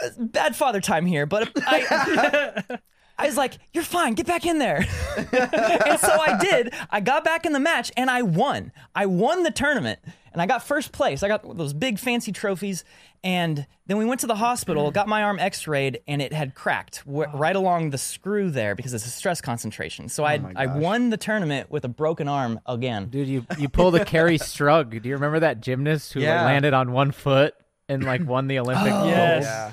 it's 0.00 0.16
bad 0.18 0.56
father 0.56 0.80
time 0.80 1.06
here, 1.06 1.26
but 1.26 1.50
I 1.56 2.78
I 3.18 3.26
was 3.26 3.36
like, 3.36 3.58
"You're 3.72 3.84
fine. 3.84 4.14
Get 4.14 4.26
back 4.26 4.46
in 4.46 4.58
there." 4.58 4.86
and 5.16 6.00
so 6.00 6.12
I 6.20 6.38
did. 6.40 6.72
I 6.90 7.00
got 7.00 7.24
back 7.24 7.44
in 7.44 7.52
the 7.52 7.60
match 7.60 7.90
and 7.96 8.10
I 8.10 8.22
won. 8.22 8.72
I 8.94 9.06
won 9.06 9.42
the 9.42 9.50
tournament 9.50 9.98
and 10.32 10.40
I 10.40 10.46
got 10.46 10.62
first 10.62 10.92
place. 10.92 11.22
I 11.22 11.28
got 11.28 11.56
those 11.56 11.72
big 11.72 11.98
fancy 11.98 12.30
trophies. 12.32 12.84
And 13.24 13.66
then 13.86 13.96
we 13.98 14.04
went 14.04 14.20
to 14.20 14.28
the 14.28 14.36
hospital, 14.36 14.92
got 14.92 15.08
my 15.08 15.24
arm 15.24 15.40
x-rayed, 15.40 16.00
and 16.06 16.22
it 16.22 16.32
had 16.32 16.54
cracked 16.54 17.04
w- 17.04 17.28
right 17.34 17.56
along 17.56 17.90
the 17.90 17.98
screw 17.98 18.48
there 18.50 18.76
because 18.76 18.94
it's 18.94 19.06
a 19.06 19.10
stress 19.10 19.40
concentration. 19.40 20.08
So 20.08 20.22
I 20.22 20.38
oh 20.38 20.52
I 20.54 20.66
won 20.66 21.10
the 21.10 21.16
tournament 21.16 21.68
with 21.72 21.84
a 21.84 21.88
broken 21.88 22.28
arm 22.28 22.60
again. 22.66 23.08
Dude, 23.08 23.26
you 23.26 23.44
you 23.58 23.68
pulled 23.68 23.96
a 23.96 24.04
Kerri 24.04 24.38
Strug. 24.38 25.02
Do 25.02 25.08
you 25.08 25.16
remember 25.16 25.40
that 25.40 25.60
gymnast 25.60 26.12
who 26.12 26.20
Yeah. 26.20 26.44
landed 26.44 26.72
on 26.74 26.92
one 26.92 27.10
foot 27.10 27.54
and 27.88 28.04
like 28.04 28.24
won 28.24 28.46
the 28.46 28.60
Olympic 28.60 28.92
oh, 28.92 28.98
gold? 29.00 29.08
Yes. 29.08 29.44
Yeah. 29.44 29.72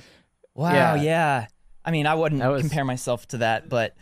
Wow, 0.55 0.73
Yeah. 0.73 0.95
yeah. 0.95 1.47
I 1.85 1.91
mean, 1.91 2.07
I 2.07 2.15
wouldn't 2.15 2.43
was- 2.43 2.61
compare 2.61 2.83
myself 2.85 3.27
to 3.29 3.37
that, 3.39 3.69
but 3.69 3.95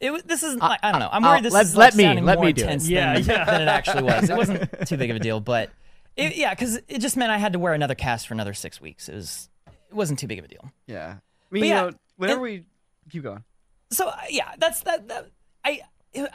it 0.00 0.10
was. 0.10 0.22
This 0.24 0.42
is 0.42 0.56
like, 0.56 0.80
I 0.82 0.90
don't 0.92 1.00
know. 1.00 1.08
I'm 1.10 1.24
I'll- 1.24 1.32
worried 1.32 1.44
this 1.44 1.52
let- 1.54 1.66
is 1.66 1.76
let 1.76 1.92
like, 1.92 1.96
me- 1.96 2.04
sounding 2.04 2.24
let 2.24 2.36
more 2.38 2.46
me 2.46 2.52
do 2.52 2.62
it. 2.62 2.64
intense 2.64 2.88
Yeah, 2.88 3.14
than, 3.18 3.24
yeah. 3.24 3.44
than 3.44 3.62
it 3.62 3.68
actually 3.68 4.02
was. 4.02 4.28
It 4.30 4.36
wasn't 4.36 4.70
too 4.88 4.96
big 4.96 5.10
of 5.10 5.16
a 5.16 5.20
deal, 5.20 5.40
but 5.40 5.70
it, 6.16 6.36
yeah, 6.36 6.52
because 6.52 6.76
it 6.88 6.98
just 6.98 7.16
meant 7.16 7.30
I 7.30 7.38
had 7.38 7.52
to 7.52 7.58
wear 7.58 7.74
another 7.74 7.94
cast 7.94 8.26
for 8.28 8.34
another 8.34 8.54
six 8.54 8.80
weeks. 8.80 9.08
It 9.08 9.14
was. 9.14 9.48
It 9.66 9.94
wasn't 9.94 10.18
too 10.18 10.26
big 10.26 10.38
of 10.38 10.44
a 10.44 10.48
deal. 10.48 10.70
Yeah. 10.86 11.06
I 11.06 11.10
mean, 11.54 11.60
But 11.62 11.66
you 11.66 11.66
yeah, 11.66 11.80
know, 11.82 11.92
whenever 12.16 12.40
it- 12.46 12.50
we 12.50 12.64
keep 13.10 13.22
going. 13.22 13.42
so 13.90 14.08
uh, 14.08 14.16
yeah, 14.28 14.52
that's 14.58 14.82
that. 14.82 15.08
that 15.08 15.28
I 15.64 15.80
it- 16.12 16.30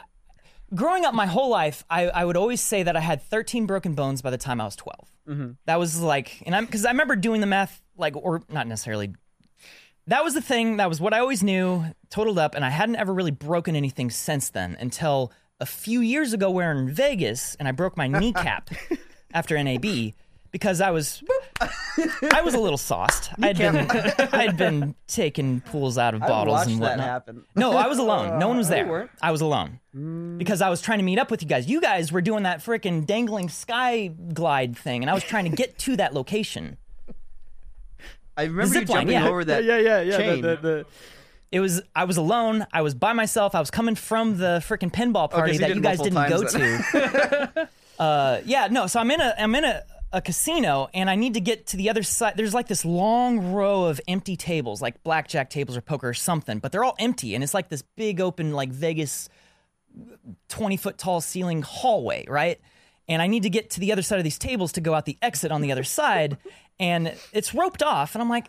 growing 0.74 1.04
up 1.04 1.14
my 1.14 1.26
whole 1.26 1.50
life, 1.50 1.84
I, 1.88 2.08
I 2.08 2.24
would 2.24 2.36
always 2.36 2.60
say 2.60 2.82
that 2.82 2.96
I 2.96 3.00
had 3.00 3.22
13 3.22 3.66
broken 3.66 3.94
bones 3.94 4.22
by 4.22 4.30
the 4.30 4.38
time 4.38 4.60
I 4.60 4.64
was 4.64 4.74
12. 4.76 5.56
That 5.66 5.78
was 5.78 6.00
like, 6.00 6.42
and 6.44 6.54
I'm 6.54 6.66
because 6.66 6.84
I 6.84 6.90
remember 6.90 7.16
doing 7.16 7.40
the 7.40 7.46
math, 7.46 7.80
like, 7.96 8.14
or 8.16 8.42
not 8.50 8.66
necessarily. 8.66 9.14
That 10.06 10.22
was 10.24 10.34
the 10.34 10.42
thing. 10.42 10.76
That 10.76 10.88
was 10.88 11.00
what 11.00 11.14
I 11.14 11.20
always 11.20 11.42
knew, 11.42 11.84
totaled 12.10 12.38
up, 12.38 12.54
and 12.54 12.64
I 12.64 12.70
hadn't 12.70 12.96
ever 12.96 13.12
really 13.14 13.30
broken 13.30 13.74
anything 13.74 14.10
since 14.10 14.50
then 14.50 14.76
until 14.78 15.32
a 15.60 15.66
few 15.66 16.00
years 16.00 16.32
ago, 16.32 16.50
we 16.50 16.62
were 16.62 16.72
in 16.72 16.90
Vegas, 16.90 17.54
and 17.56 17.66
I 17.68 17.72
broke 17.72 17.96
my 17.96 18.06
kneecap 18.06 18.70
after 19.32 19.62
NAB 19.62 20.12
because 20.50 20.80
I 20.80 20.90
was 20.90 21.22
I 22.32 22.42
was 22.42 22.54
a 22.54 22.60
little 22.60 22.78
sauced. 22.78 23.30
I'd 23.42 23.56
been 23.58 23.76
I'd 24.32 24.56
been 24.56 24.94
taking 25.06 25.60
pools 25.62 25.96
out 25.98 26.14
of 26.14 26.20
bottles 26.20 26.66
and 26.66 26.80
whatnot. 26.80 27.28
No, 27.56 27.72
I 27.76 27.86
was 27.88 27.98
alone. 27.98 28.38
No 28.38 28.48
one 28.48 28.58
was 28.58 28.68
there. 28.74 29.10
I 29.22 29.32
was 29.32 29.40
alone 29.40 29.80
because 30.38 30.60
I 30.60 30.68
was 30.68 30.80
trying 30.80 30.98
to 30.98 31.04
meet 31.04 31.18
up 31.18 31.30
with 31.30 31.42
you 31.42 31.48
guys. 31.48 31.68
You 31.68 31.80
guys 31.80 32.12
were 32.12 32.20
doing 32.20 32.42
that 32.44 32.58
freaking 32.60 33.06
dangling 33.06 33.48
sky 33.48 34.08
glide 34.08 34.76
thing, 34.76 35.02
and 35.02 35.10
I 35.10 35.14
was 35.14 35.24
trying 35.24 35.50
to 35.50 35.56
get 35.56 35.78
to 35.78 35.96
that 35.96 36.14
location. 36.14 36.76
I 38.36 38.44
remember 38.44 38.74
you 38.74 38.80
line, 38.80 38.86
jumping 38.86 39.10
yeah. 39.10 39.28
over 39.28 39.44
that. 39.44 39.64
yeah, 39.64 39.78
yeah, 39.78 40.00
yeah. 40.00 40.16
chain. 40.16 40.42
The, 40.42 40.48
the, 40.48 40.56
the, 40.56 40.86
It 41.52 41.60
was 41.60 41.82
I 41.94 42.04
was 42.04 42.16
alone. 42.16 42.66
I 42.72 42.82
was 42.82 42.94
by 42.94 43.12
myself. 43.12 43.54
I 43.54 43.60
was 43.60 43.70
coming 43.70 43.94
from 43.94 44.38
the 44.38 44.62
freaking 44.66 44.92
pinball 44.92 45.30
party 45.30 45.54
so 45.56 45.66
you 45.66 45.68
that 45.68 45.76
you 45.76 45.80
guys 45.80 46.00
didn't 46.00 46.28
go 46.28 46.44
to. 46.44 47.68
uh, 47.98 48.40
yeah, 48.44 48.68
no. 48.70 48.86
So 48.86 49.00
I'm 49.00 49.10
in 49.10 49.20
a 49.20 49.34
I'm 49.38 49.54
in 49.54 49.64
a, 49.64 49.82
a 50.12 50.20
casino, 50.20 50.88
and 50.94 51.08
I 51.08 51.14
need 51.14 51.34
to 51.34 51.40
get 51.40 51.68
to 51.68 51.76
the 51.76 51.90
other 51.90 52.02
side. 52.02 52.34
There's 52.36 52.54
like 52.54 52.68
this 52.68 52.84
long 52.84 53.52
row 53.52 53.84
of 53.84 54.00
empty 54.08 54.36
tables, 54.36 54.82
like 54.82 55.02
blackjack 55.04 55.50
tables 55.50 55.76
or 55.76 55.80
poker 55.80 56.08
or 56.08 56.14
something, 56.14 56.58
but 56.58 56.72
they're 56.72 56.84
all 56.84 56.96
empty, 56.98 57.34
and 57.34 57.44
it's 57.44 57.54
like 57.54 57.68
this 57.68 57.82
big 57.82 58.20
open 58.20 58.52
like 58.52 58.70
Vegas 58.70 59.28
20 60.48 60.76
foot 60.76 60.98
tall 60.98 61.20
ceiling 61.20 61.62
hallway, 61.62 62.24
right? 62.28 62.60
And 63.08 63.20
I 63.20 63.26
need 63.26 63.42
to 63.42 63.50
get 63.50 63.70
to 63.70 63.80
the 63.80 63.92
other 63.92 64.02
side 64.02 64.18
of 64.18 64.24
these 64.24 64.38
tables 64.38 64.72
to 64.72 64.80
go 64.80 64.94
out 64.94 65.04
the 65.04 65.18
exit 65.20 65.52
on 65.52 65.60
the 65.60 65.72
other 65.72 65.84
side. 65.84 66.38
And 66.78 67.14
it's 67.32 67.54
roped 67.54 67.82
off. 67.82 68.14
And 68.14 68.22
I'm 68.22 68.28
like, 68.28 68.48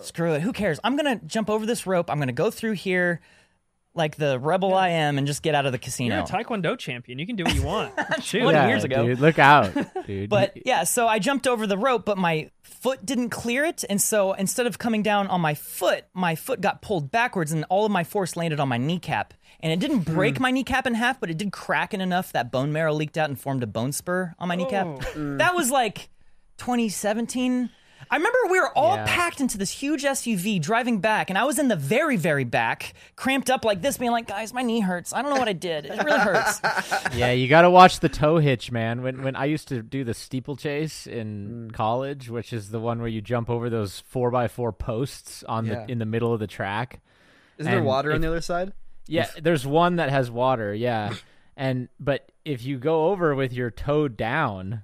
screw 0.00 0.34
it. 0.34 0.42
Who 0.42 0.52
cares? 0.52 0.80
I'm 0.82 0.96
going 0.96 1.18
to 1.18 1.24
jump 1.26 1.50
over 1.50 1.66
this 1.66 1.86
rope. 1.86 2.10
I'm 2.10 2.18
going 2.18 2.28
to 2.28 2.32
go 2.32 2.50
through 2.50 2.72
here 2.72 3.20
like 3.98 4.16
the 4.16 4.38
rebel 4.38 4.74
I 4.74 4.90
am 4.90 5.18
and 5.18 5.26
just 5.26 5.42
get 5.42 5.54
out 5.54 5.66
of 5.66 5.72
the 5.72 5.78
casino. 5.78 6.16
You're 6.16 6.24
a 6.24 6.28
Taekwondo 6.28 6.78
champion. 6.78 7.18
You 7.18 7.26
can 7.26 7.36
do 7.36 7.44
what 7.44 7.54
you 7.54 7.62
want. 7.62 7.92
Shoot. 8.22 8.42
20 8.42 8.56
yeah, 8.56 8.68
years 8.68 8.84
ago. 8.84 9.04
dude, 9.04 9.18
look 9.18 9.38
out, 9.38 9.74
dude. 10.06 10.30
But 10.30 10.56
yeah, 10.64 10.84
so 10.84 11.06
I 11.06 11.18
jumped 11.18 11.46
over 11.46 11.66
the 11.66 11.76
rope, 11.76 12.04
but 12.04 12.16
my 12.16 12.50
foot 12.62 13.04
didn't 13.04 13.30
clear 13.30 13.64
it. 13.64 13.84
And 13.90 14.00
so 14.00 14.32
instead 14.32 14.66
of 14.66 14.78
coming 14.78 15.02
down 15.02 15.26
on 15.26 15.40
my 15.40 15.54
foot, 15.54 16.04
my 16.14 16.36
foot 16.36 16.60
got 16.60 16.80
pulled 16.80 17.10
backwards 17.10 17.52
and 17.52 17.64
all 17.68 17.84
of 17.84 17.90
my 17.90 18.04
force 18.04 18.36
landed 18.36 18.60
on 18.60 18.68
my 18.68 18.78
kneecap. 18.78 19.34
And 19.60 19.72
it 19.72 19.80
didn't 19.80 20.00
break 20.00 20.36
hmm. 20.36 20.44
my 20.44 20.50
kneecap 20.52 20.86
in 20.86 20.94
half, 20.94 21.18
but 21.18 21.30
it 21.30 21.36
did 21.36 21.50
crack 21.50 21.92
in 21.92 22.00
enough 22.00 22.32
that 22.32 22.52
bone 22.52 22.72
marrow 22.72 22.94
leaked 22.94 23.18
out 23.18 23.28
and 23.28 23.38
formed 23.38 23.64
a 23.64 23.66
bone 23.66 23.92
spur 23.92 24.34
on 24.38 24.46
my 24.46 24.54
kneecap. 24.54 24.86
Oh. 24.86 25.36
That 25.38 25.56
was 25.56 25.70
like 25.70 26.08
2017. 26.58 27.70
I 28.10 28.16
remember 28.16 28.38
we 28.48 28.58
were 28.60 28.76
all 28.76 28.96
Yeah. 28.96 29.04
packed 29.06 29.40
into 29.40 29.58
this 29.58 29.70
huge 29.70 30.04
SUV 30.04 30.58
driving 30.58 31.00
back, 31.00 31.30
and 31.30 31.38
I 31.38 31.44
was 31.44 31.58
in 31.58 31.68
the 31.68 31.76
very, 31.76 32.16
very 32.16 32.44
back, 32.44 32.94
cramped 33.16 33.50
up 33.50 33.64
like 33.64 33.82
this, 33.82 33.98
being 33.98 34.12
like, 34.12 34.26
guys, 34.26 34.54
my 34.54 34.62
knee 34.62 34.80
hurts. 34.80 35.12
I 35.12 35.20
don't 35.20 35.32
know 35.32 35.38
what 35.38 35.48
I 35.48 35.52
did. 35.52 35.84
It 35.86 36.02
really 36.02 36.18
hurts. 36.18 36.60
yeah, 37.14 37.32
you 37.32 37.48
got 37.48 37.62
to 37.62 37.70
watch 37.70 38.00
the 38.00 38.08
toe 38.08 38.38
hitch, 38.38 38.72
man. 38.72 39.02
When 39.02 39.22
when 39.22 39.36
I 39.36 39.44
used 39.46 39.68
to 39.68 39.82
do 39.82 40.04
the 40.04 40.14
steeplechase 40.14 41.06
in 41.06 41.68
mm. 41.70 41.72
college, 41.74 42.30
which 42.30 42.52
is 42.52 42.70
the 42.70 42.80
one 42.80 43.00
where 43.00 43.08
you 43.08 43.20
jump 43.20 43.50
over 43.50 43.68
those 43.68 44.00
four 44.00 44.30
by 44.30 44.48
four 44.48 44.72
posts 44.72 45.42
on 45.44 45.66
Yeah. 45.66 45.84
the 45.84 45.92
in 45.92 45.98
the 45.98 46.06
middle 46.06 46.32
of 46.32 46.40
the 46.40 46.46
track. 46.46 47.00
Isn't 47.58 47.70
there 47.70 47.78
And 47.78 47.86
water 47.86 48.12
on 48.12 48.20
the 48.20 48.28
other 48.28 48.40
side? 48.40 48.72
Yeah, 49.06 49.28
there's 49.42 49.66
one 49.66 49.96
that 49.96 50.10
has 50.10 50.30
water. 50.30 50.72
Yeah, 50.72 51.14
and 51.56 51.88
but 51.98 52.30
if 52.44 52.64
you 52.64 52.78
go 52.78 53.08
over 53.08 53.34
with 53.34 53.52
your 53.52 53.70
toe 53.70 54.06
down, 54.08 54.82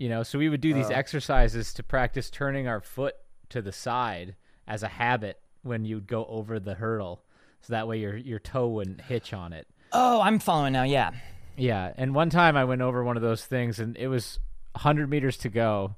you 0.00 0.08
know, 0.08 0.22
so 0.22 0.38
we 0.38 0.48
would 0.48 0.62
do 0.62 0.72
these 0.72 0.90
uh. 0.90 0.94
exercises 0.94 1.74
to 1.74 1.82
practice 1.82 2.30
turning 2.30 2.66
our 2.66 2.80
foot 2.80 3.14
to 3.50 3.60
the 3.60 3.70
side 3.70 4.34
as 4.66 4.82
a 4.82 4.88
habit 4.88 5.38
when 5.62 5.84
you'd 5.84 6.06
go 6.06 6.24
over 6.24 6.58
the 6.58 6.74
hurdle, 6.74 7.22
so 7.60 7.74
that 7.74 7.86
way 7.86 7.98
your 7.98 8.16
your 8.16 8.38
toe 8.38 8.66
wouldn't 8.66 9.02
hitch 9.02 9.34
on 9.34 9.52
it. 9.52 9.68
oh, 9.92 10.22
I'm 10.22 10.38
following 10.38 10.72
now. 10.72 10.84
Yeah. 10.84 11.10
Yeah, 11.56 11.92
and 11.98 12.14
one 12.14 12.30
time 12.30 12.56
I 12.56 12.64
went 12.64 12.80
over 12.80 13.04
one 13.04 13.18
of 13.18 13.22
those 13.22 13.44
things, 13.44 13.78
and 13.78 13.94
it 13.98 14.08
was 14.08 14.38
100 14.72 15.10
meters 15.10 15.36
to 15.38 15.50
go, 15.50 15.96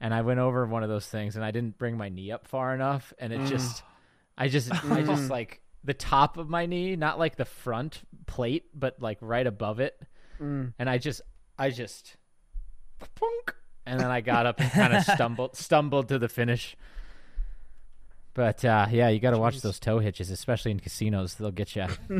and 0.00 0.12
I 0.12 0.22
went 0.22 0.40
over 0.40 0.66
one 0.66 0.82
of 0.82 0.88
those 0.88 1.06
things, 1.06 1.36
and 1.36 1.44
I 1.44 1.52
didn't 1.52 1.78
bring 1.78 1.96
my 1.96 2.08
knee 2.08 2.32
up 2.32 2.48
far 2.48 2.74
enough, 2.74 3.12
and 3.20 3.32
it 3.32 3.38
mm. 3.38 3.48
just, 3.48 3.84
I 4.36 4.48
just, 4.48 4.72
I 4.72 5.02
just 5.02 5.24
mm. 5.24 5.30
like 5.30 5.60
the 5.84 5.94
top 5.94 6.38
of 6.38 6.48
my 6.48 6.66
knee, 6.66 6.96
not 6.96 7.20
like 7.20 7.36
the 7.36 7.44
front 7.44 8.00
plate, 8.26 8.64
but 8.74 9.00
like 9.00 9.18
right 9.20 9.46
above 9.46 9.78
it, 9.78 10.00
mm. 10.40 10.72
and 10.76 10.90
I 10.90 10.98
just, 10.98 11.20
I 11.56 11.70
just, 11.70 12.16
and 13.86 14.00
then 14.00 14.10
I 14.10 14.20
got 14.20 14.46
up 14.46 14.60
and 14.60 14.70
kind 14.70 14.94
of 14.94 15.04
stumbled, 15.14 15.56
stumbled 15.56 16.08
to 16.08 16.18
the 16.18 16.28
finish. 16.28 16.76
But 18.34 18.64
uh, 18.66 18.86
yeah, 18.90 19.08
you 19.08 19.18
got 19.18 19.30
to 19.30 19.38
watch 19.38 19.62
those 19.62 19.80
toe 19.80 19.98
hitches, 19.98 20.30
especially 20.30 20.72
in 20.72 20.80
casinos. 20.80 21.36
They'll 21.36 21.50
get 21.50 21.74
you. 21.74 21.86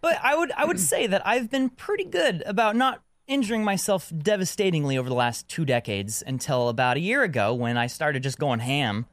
But 0.00 0.18
I 0.22 0.36
would 0.36 0.52
I 0.52 0.64
would 0.64 0.78
say 0.78 1.06
that 1.08 1.26
I've 1.26 1.50
been 1.50 1.70
pretty 1.70 2.04
good 2.04 2.42
about 2.46 2.76
not 2.76 3.02
injuring 3.26 3.64
myself 3.64 4.12
devastatingly 4.16 4.96
over 4.96 5.08
the 5.08 5.14
last 5.14 5.48
two 5.48 5.64
decades 5.64 6.22
until 6.24 6.68
about 6.68 6.96
a 6.96 7.00
year 7.00 7.22
ago 7.22 7.52
when 7.54 7.76
I 7.76 7.86
started 7.86 8.22
just 8.22 8.38
going 8.38 8.60
ham. 8.60 9.06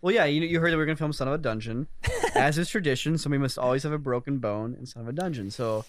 Well, 0.00 0.14
yeah, 0.14 0.26
you, 0.26 0.42
you 0.42 0.60
heard 0.60 0.72
that 0.72 0.76
we 0.76 0.82
are 0.82 0.86
gonna 0.86 0.96
film 0.96 1.12
Son 1.12 1.26
of 1.26 1.34
a 1.34 1.38
Dungeon. 1.38 1.88
As 2.34 2.58
is 2.58 2.68
tradition, 2.68 3.18
somebody 3.18 3.40
must 3.40 3.58
always 3.58 3.82
have 3.82 3.92
a 3.92 3.98
broken 3.98 4.38
bone 4.38 4.76
in 4.78 4.86
Son 4.86 5.02
of 5.02 5.08
a 5.08 5.12
Dungeon. 5.12 5.50
So, 5.50 5.84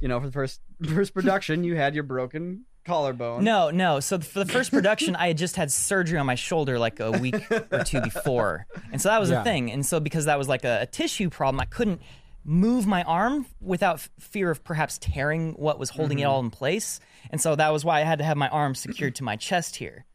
you 0.00 0.08
know, 0.08 0.20
for 0.20 0.26
the 0.26 0.32
first 0.32 0.60
first 0.86 1.14
production, 1.14 1.64
you 1.64 1.76
had 1.76 1.94
your 1.94 2.04
broken 2.04 2.64
collarbone. 2.84 3.44
No, 3.44 3.70
no. 3.70 4.00
So 4.00 4.18
for 4.18 4.44
the 4.44 4.50
first 4.50 4.70
production, 4.70 5.16
I 5.16 5.28
had 5.28 5.38
just 5.38 5.56
had 5.56 5.70
surgery 5.70 6.18
on 6.18 6.26
my 6.26 6.34
shoulder 6.34 6.78
like 6.78 7.00
a 7.00 7.12
week 7.12 7.36
or 7.70 7.84
two 7.84 8.00
before, 8.00 8.66
and 8.92 9.00
so 9.00 9.08
that 9.08 9.20
was 9.20 9.30
Yeah. 9.30 9.40
a 9.40 9.44
thing. 9.44 9.70
And 9.70 9.84
so 9.84 10.00
because 10.00 10.24
that 10.26 10.38
was 10.38 10.48
like 10.48 10.64
a, 10.64 10.82
a 10.82 10.86
tissue 10.86 11.30
problem, 11.30 11.60
I 11.60 11.66
couldn't 11.66 12.00
move 12.44 12.86
my 12.86 13.02
arm 13.02 13.46
without 13.60 13.96
f- 13.96 14.10
fear 14.18 14.50
of 14.50 14.64
perhaps 14.64 14.96
tearing 14.98 15.52
what 15.52 15.78
was 15.78 15.90
holding 15.90 16.18
it 16.18 16.22
mm-hmm. 16.22 16.30
all 16.30 16.40
in 16.40 16.50
place. 16.50 16.98
And 17.30 17.40
so 17.40 17.54
that 17.56 17.72
was 17.72 17.84
why 17.84 18.00
I 18.00 18.04
had 18.04 18.18
to 18.20 18.24
have 18.24 18.38
my 18.38 18.48
arm 18.48 18.74
secured 18.74 19.16
to 19.16 19.24
my 19.24 19.36
chest 19.36 19.76
here. 19.76 20.06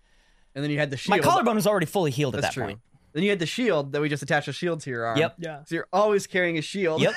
And 0.56 0.64
then 0.64 0.72
you 0.72 0.80
had 0.80 0.90
the 0.90 0.98
shield. 0.98 1.12
My 1.12 1.18
shield. 1.18 1.28
collarbone 1.28 1.56
was 1.56 1.68
already 1.68 1.86
fully 1.86 2.10
healed 2.12 2.36
at 2.36 2.42
That's 2.42 2.56
that 2.56 2.60
true. 2.60 2.68
point. 2.70 2.80
Then 3.14 3.22
you 3.22 3.30
had 3.30 3.38
the 3.40 3.46
shield 3.46 3.92
that 3.92 4.02
we 4.02 4.10
just 4.10 4.24
attached 4.24 4.48
a 4.48 4.54
shield 4.54 4.82
to 4.82 4.90
your 4.90 5.06
arm. 5.06 5.20
Yep. 5.20 5.36
Yeah. 5.38 5.64
So 5.66 5.76
you're 5.76 5.88
always 5.94 6.26
carrying 6.26 6.58
a 6.58 6.64
shield. 6.64 7.02
Yep. 7.02 7.14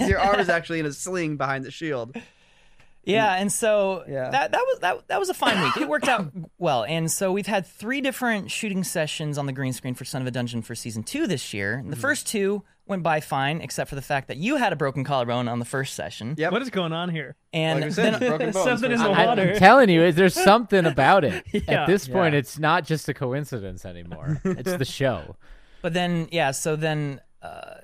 Your 0.08 0.18
arm 0.18 0.40
is 0.40 0.48
actually 0.48 0.80
in 0.80 0.86
a 0.86 0.92
sling 0.92 1.36
behind 1.36 1.64
the 1.64 1.70
shield. 1.70 2.16
Yeah, 3.06 3.34
and 3.34 3.52
so 3.52 4.04
Yeah. 4.08 4.30
that 4.30 4.52
that 4.52 4.60
was 4.66 4.78
that 4.80 5.08
that 5.08 5.20
was 5.20 5.28
a 5.28 5.34
fine 5.34 5.60
week. 5.62 5.76
It 5.76 5.88
worked 5.88 6.08
out 6.08 6.32
well, 6.58 6.84
and 6.84 7.10
so 7.10 7.32
we've 7.32 7.46
had 7.46 7.66
three 7.66 8.00
different 8.00 8.50
shooting 8.50 8.82
sessions 8.84 9.38
on 9.38 9.46
the 9.46 9.52
green 9.52 9.72
screen 9.72 9.94
for 9.94 10.04
Son 10.04 10.22
of 10.22 10.26
a 10.28 10.30
Dungeon 10.30 10.62
for 10.62 10.74
season 10.74 11.02
two 11.02 11.26
this 11.26 11.52
year. 11.54 11.78
Mm-hmm. 11.80 11.90
The 11.90 11.96
first 11.96 12.26
two 12.26 12.62
went 12.86 13.02
by 13.02 13.20
fine, 13.20 13.60
except 13.62 13.88
for 13.88 13.94
the 13.96 14.02
fact 14.02 14.28
that 14.28 14.36
you 14.36 14.56
had 14.56 14.72
a 14.72 14.76
broken 14.76 15.04
collarbone 15.04 15.48
on 15.48 15.58
the 15.58 15.64
first 15.64 15.94
session. 15.94 16.34
Yep. 16.36 16.52
What 16.52 16.60
is 16.62 16.68
going 16.70 16.92
on 16.92 17.08
here? 17.08 17.34
and 17.52 17.80
Like 17.80 17.88
we 17.88 17.94
said, 17.94 18.20
then 18.20 18.38
bones. 18.52 18.54
Something 18.62 18.92
in 18.92 18.98
the 18.98 19.04
time. 19.04 19.14
I- 19.16 19.26
water. 19.26 19.52
I'm 19.52 19.56
telling 19.58 19.88
you, 19.88 20.12
there's 20.12 20.34
something 20.34 20.84
about 20.84 21.24
it. 21.24 21.44
Yeah. 21.52 21.82
At 21.82 21.86
this 21.86 22.06
point, 22.06 22.34
Yeah. 22.34 22.40
it's 22.40 22.58
not 22.58 22.84
just 22.84 23.08
a 23.08 23.14
coincidence 23.14 23.84
anymore. 23.86 24.40
It's 24.44 24.76
the 24.76 24.84
show. 24.84 25.36
But 25.80 25.94
then, 25.94 26.28
yeah, 26.30 26.50
so 26.50 26.76
then, 26.76 27.20
uh, 27.42 27.76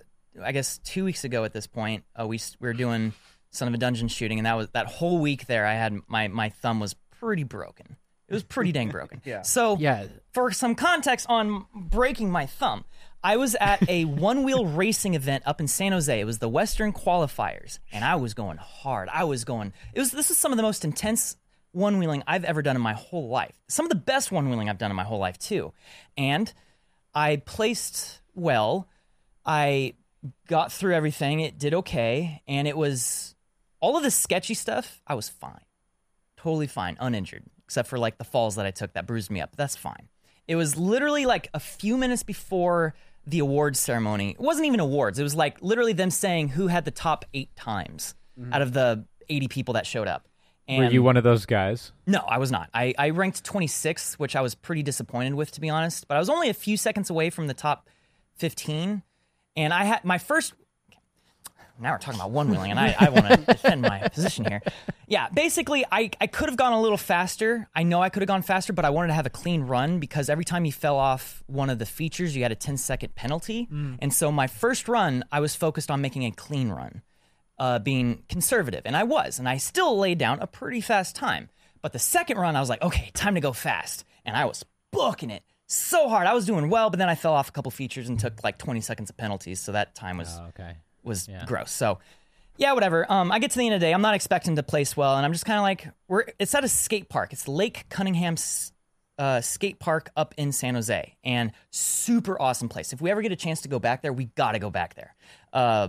I 0.42 0.52
guess 0.52 0.76
two 0.78 1.04
weeks 1.04 1.24
ago 1.24 1.44
at 1.44 1.52
this 1.54 1.66
point, 1.66 2.04
uh, 2.18 2.26
we 2.26 2.36
s- 2.36 2.56
we 2.60 2.68
were 2.68 2.74
doing 2.74 3.14
Son 3.50 3.68
of 3.68 3.74
a 3.74 3.78
Dungeon 3.78 4.08
shooting, 4.08 4.38
and 4.38 4.46
that 4.46 4.56
was 4.56 4.68
that 4.70 4.86
whole 4.86 5.18
week 5.18 5.46
there. 5.46 5.66
I 5.66 5.74
had 5.74 5.96
my 6.06 6.28
my 6.28 6.48
thumb 6.50 6.80
was 6.80 6.94
pretty 7.18 7.42
broken. 7.44 7.96
It 8.28 8.34
was 8.34 8.42
pretty 8.44 8.70
dang 8.72 8.90
broken. 8.90 9.20
Yeah. 9.24 9.42
So 9.42 9.76
Yeah. 9.78 10.06
for 10.32 10.52
some 10.52 10.74
context 10.76 11.26
on 11.28 11.66
breaking 11.74 12.30
my 12.30 12.46
thumb, 12.46 12.84
I 13.24 13.36
was 13.38 13.56
at 13.60 13.88
a 13.90 14.04
one 14.28 14.44
wheel 14.44 14.66
racing 14.66 15.14
event 15.14 15.42
up 15.46 15.60
in 15.60 15.66
San 15.66 15.90
Jose. 15.90 16.18
It 16.20 16.24
was 16.24 16.38
the 16.38 16.48
Western 16.48 16.92
qualifiers, 16.92 17.80
and 17.92 18.04
I 18.04 18.14
was 18.16 18.34
going 18.34 18.56
hard. 18.58 19.08
I 19.12 19.24
was 19.24 19.44
going. 19.44 19.72
It 19.94 19.98
was 19.98 20.12
this 20.12 20.30
is 20.30 20.38
some 20.38 20.52
of 20.52 20.56
the 20.56 20.62
most 20.62 20.84
intense 20.84 21.36
one 21.72 21.98
wheeling 21.98 22.22
I've 22.26 22.44
ever 22.44 22.62
done 22.62 22.76
in 22.76 22.82
my 22.82 22.94
whole 22.94 23.28
life. 23.28 23.54
Some 23.68 23.84
of 23.84 23.90
the 23.90 23.96
best 23.96 24.30
one 24.32 24.48
wheeling 24.48 24.68
I've 24.68 24.78
done 24.78 24.90
in 24.90 24.96
my 24.96 25.04
whole 25.04 25.18
life 25.18 25.38
too, 25.38 25.72
and 26.16 26.52
I 27.14 27.36
placed 27.36 28.20
well. 28.34 28.86
I 29.44 29.94
got 30.46 30.70
through 30.70 30.94
everything. 30.94 31.40
It 31.40 31.58
did 31.58 31.74
okay, 31.74 32.42
and 32.46 32.68
it 32.68 32.76
was 32.76 33.34
all 33.80 33.96
of 33.96 34.02
the 34.02 34.10
sketchy 34.10 34.54
stuff. 34.54 35.00
I 35.06 35.14
was 35.14 35.28
fine, 35.28 35.64
totally 36.36 36.66
fine, 36.66 36.96
uninjured, 37.00 37.44
except 37.64 37.88
for 37.88 37.98
like 37.98 38.18
the 38.18 38.24
falls 38.24 38.56
that 38.56 38.66
I 38.66 38.70
took 38.70 38.92
that 38.94 39.06
bruised 39.06 39.30
me 39.30 39.40
up. 39.40 39.56
That's 39.56 39.76
fine. 39.76 40.08
It 40.46 40.56
was 40.56 40.76
literally 40.76 41.26
like 41.26 41.48
a 41.54 41.60
few 41.60 41.96
minutes 41.96 42.22
before 42.22 42.94
the 43.26 43.38
awards 43.38 43.78
ceremony. 43.78 44.30
It 44.30 44.40
wasn't 44.40 44.66
even 44.66 44.80
awards. 44.80 45.18
It 45.18 45.22
was 45.22 45.34
like 45.34 45.62
literally 45.62 45.92
them 45.92 46.10
saying 46.10 46.48
who 46.48 46.66
had 46.66 46.84
the 46.84 46.90
top 46.90 47.24
eight 47.34 47.54
times 47.56 48.14
mm-hmm. 48.38 48.52
out 48.52 48.62
of 48.62 48.72
the 48.72 49.04
80 49.28 49.48
people 49.48 49.74
that 49.74 49.86
showed 49.86 50.08
up. 50.08 50.26
And 50.68 50.84
Were 50.84 50.90
you 50.90 51.02
one 51.02 51.16
of 51.16 51.24
those 51.24 51.46
guys? 51.46 51.92
no, 52.06 52.20
I 52.28 52.38
was 52.38 52.52
not. 52.52 52.70
I, 52.72 52.94
I 52.96 53.10
ranked 53.10 53.44
26th, 53.44 54.14
which 54.14 54.36
I 54.36 54.40
was 54.40 54.54
pretty 54.54 54.82
disappointed 54.82 55.34
with, 55.34 55.50
to 55.52 55.60
be 55.60 55.68
honest. 55.68 56.06
But 56.06 56.16
I 56.16 56.20
was 56.20 56.28
only 56.28 56.48
a 56.48 56.54
few 56.54 56.76
seconds 56.76 57.10
away 57.10 57.30
from 57.30 57.48
the 57.48 57.54
top 57.54 57.88
15. 58.36 59.02
And 59.56 59.74
I 59.74 59.84
had 59.84 60.04
my 60.04 60.18
first. 60.18 60.54
Now 61.80 61.92
we're 61.92 61.98
talking 61.98 62.20
about 62.20 62.30
one 62.30 62.50
wheeling, 62.50 62.70
and 62.70 62.78
I, 62.78 62.94
I 62.98 63.08
want 63.08 63.26
to 63.26 63.36
defend 63.46 63.82
my 63.82 64.06
position 64.08 64.44
here. 64.44 64.60
Yeah, 65.06 65.28
basically, 65.30 65.84
I, 65.90 66.10
I 66.20 66.26
could 66.26 66.48
have 66.48 66.56
gone 66.56 66.72
a 66.72 66.80
little 66.80 66.98
faster. 66.98 67.68
I 67.74 67.82
know 67.82 68.02
I 68.02 68.10
could 68.10 68.22
have 68.22 68.28
gone 68.28 68.42
faster, 68.42 68.72
but 68.72 68.84
I 68.84 68.90
wanted 68.90 69.08
to 69.08 69.14
have 69.14 69.26
a 69.26 69.30
clean 69.30 69.62
run 69.62 69.98
because 69.98 70.28
every 70.28 70.44
time 70.44 70.64
you 70.64 70.72
fell 70.72 70.96
off 70.96 71.42
one 71.46 71.70
of 71.70 71.78
the 71.78 71.86
features, 71.86 72.36
you 72.36 72.42
had 72.42 72.52
a 72.52 72.56
10 72.56 72.76
second 72.76 73.14
penalty. 73.14 73.66
And 74.00 74.12
so 74.12 74.30
my 74.30 74.46
first 74.46 74.88
run, 74.88 75.24
I 75.32 75.40
was 75.40 75.54
focused 75.56 75.90
on 75.90 76.00
making 76.00 76.24
a 76.24 76.30
clean 76.30 76.68
run 76.70 77.02
uh, 77.58 77.78
being 77.78 78.24
conservative, 78.28 78.82
and 78.84 78.96
I 78.96 79.04
was, 79.04 79.38
and 79.38 79.48
I 79.48 79.56
still 79.56 79.98
laid 79.98 80.18
down 80.18 80.40
a 80.40 80.46
pretty 80.46 80.80
fast 80.80 81.16
time. 81.16 81.48
But 81.82 81.92
the 81.92 81.98
second 81.98 82.36
run, 82.38 82.56
I 82.56 82.60
was 82.60 82.68
like, 82.68 82.82
okay, 82.82 83.10
time 83.14 83.34
to 83.36 83.40
go 83.40 83.52
fast. 83.54 84.04
And 84.26 84.36
I 84.36 84.44
was 84.44 84.64
booking 84.92 85.30
it 85.30 85.42
so 85.66 86.08
hard. 86.10 86.26
I 86.26 86.34
was 86.34 86.44
doing 86.44 86.68
well, 86.68 86.90
but 86.90 86.98
then 86.98 87.08
I 87.08 87.14
fell 87.14 87.32
off 87.32 87.48
a 87.48 87.52
couple 87.52 87.70
features 87.70 88.08
and 88.08 88.18
took 88.20 88.44
like 88.44 88.58
20 88.58 88.80
seconds 88.82 89.08
of 89.08 89.16
penalties. 89.16 89.60
So 89.60 89.72
that 89.72 89.94
time 89.94 90.18
was 90.18 90.28
Oh, 90.38 90.48
okay. 90.48 90.76
Was 91.02 91.28
Yeah. 91.28 91.44
gross. 91.46 91.70
So 91.70 91.98
yeah, 92.56 92.72
whatever. 92.74 93.10
Um, 93.10 93.32
I 93.32 93.38
get 93.38 93.50
to 93.52 93.58
the 93.58 93.64
end 93.64 93.74
of 93.74 93.80
the 93.80 93.86
day. 93.86 93.94
I'm 93.94 94.02
not 94.02 94.14
expecting 94.14 94.56
to 94.56 94.62
place 94.62 94.94
well, 94.96 95.16
and 95.16 95.24
I'm 95.24 95.32
just 95.32 95.46
kind 95.46 95.58
of 95.58 95.62
like, 95.62 95.88
we're. 96.08 96.24
It's 96.38 96.54
at 96.54 96.62
a 96.62 96.68
skate 96.68 97.08
park. 97.08 97.32
It's 97.32 97.48
Lake 97.48 97.86
Cunningham 97.88 98.36
uh, 99.18 99.40
Skate 99.40 99.78
Park 99.78 100.10
up 100.16 100.34
in 100.36 100.52
San 100.52 100.74
Jose, 100.74 101.16
and 101.24 101.52
super 101.70 102.40
awesome 102.40 102.68
place. 102.68 102.92
If 102.92 103.00
we 103.00 103.10
ever 103.10 103.22
get 103.22 103.32
a 103.32 103.36
chance 103.36 103.62
to 103.62 103.68
go 103.68 103.78
back 103.78 104.02
there, 104.02 104.12
we 104.12 104.26
got 104.26 104.52
to 104.52 104.58
go 104.58 104.68
back 104.70 104.94
there. 104.94 105.14
Uh, 105.52 105.88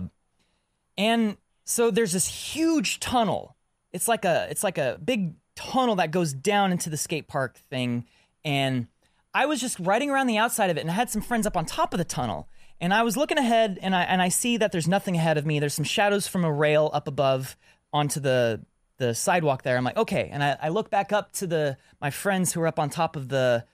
and 0.96 1.36
so 1.64 1.90
there's 1.90 2.12
this 2.12 2.26
huge 2.26 3.00
tunnel. 3.00 3.56
It's 3.92 4.08
like 4.08 4.24
a 4.24 4.46
it's 4.50 4.64
like 4.64 4.78
a 4.78 4.98
big 5.04 5.34
tunnel 5.56 5.96
that 5.96 6.10
goes 6.10 6.32
down 6.32 6.72
into 6.72 6.90
the 6.90 6.96
skate 6.96 7.28
park 7.28 7.56
thing. 7.70 8.06
And 8.44 8.86
I 9.34 9.46
was 9.46 9.60
just 9.60 9.78
riding 9.78 10.10
around 10.10 10.26
the 10.26 10.38
outside 10.38 10.70
of 10.70 10.76
it 10.76 10.80
and 10.80 10.90
I 10.90 10.94
had 10.94 11.10
some 11.10 11.22
friends 11.22 11.46
up 11.46 11.56
on 11.56 11.64
top 11.64 11.94
of 11.94 11.98
the 11.98 12.04
tunnel. 12.04 12.48
And 12.82 12.92
I 12.92 13.04
was 13.04 13.16
looking 13.16 13.38
ahead 13.38 13.78
and 13.80 13.94
I 13.94 14.02
and 14.02 14.20
I 14.20 14.28
see 14.28 14.56
that 14.56 14.72
there's 14.72 14.88
nothing 14.88 15.16
ahead 15.16 15.38
of 15.38 15.46
me. 15.46 15.60
There's 15.60 15.72
some 15.72 15.84
shadows 15.84 16.26
from 16.26 16.44
a 16.44 16.52
rail 16.52 16.90
up 16.92 17.06
above 17.06 17.56
onto 17.92 18.18
the 18.18 18.60
the 18.98 19.14
sidewalk 19.14 19.62
there. 19.62 19.76
I'm 19.76 19.84
like, 19.84 19.96
okay. 19.96 20.28
And 20.32 20.42
I, 20.42 20.56
I 20.60 20.68
look 20.68 20.90
back 20.90 21.12
up 21.12 21.32
to 21.34 21.46
the 21.46 21.76
my 22.00 22.10
friends 22.10 22.52
who 22.52 22.60
are 22.60 22.66
up 22.66 22.80
on 22.80 22.90
top 22.90 23.14
of 23.14 23.28
the 23.28 23.64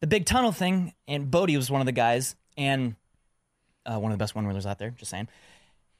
the 0.00 0.06
big 0.06 0.24
tunnel 0.24 0.52
thing, 0.52 0.94
and 1.06 1.30
Bodie 1.30 1.58
was 1.58 1.70
one 1.70 1.82
of 1.82 1.86
the 1.86 1.92
guys, 1.92 2.34
and 2.56 2.96
uh, 3.84 3.98
one 3.98 4.10
of 4.10 4.18
the 4.18 4.22
best 4.22 4.34
one 4.34 4.46
wheelers 4.46 4.64
out 4.64 4.78
there. 4.78 4.90
Just 4.90 5.10
saying. 5.10 5.28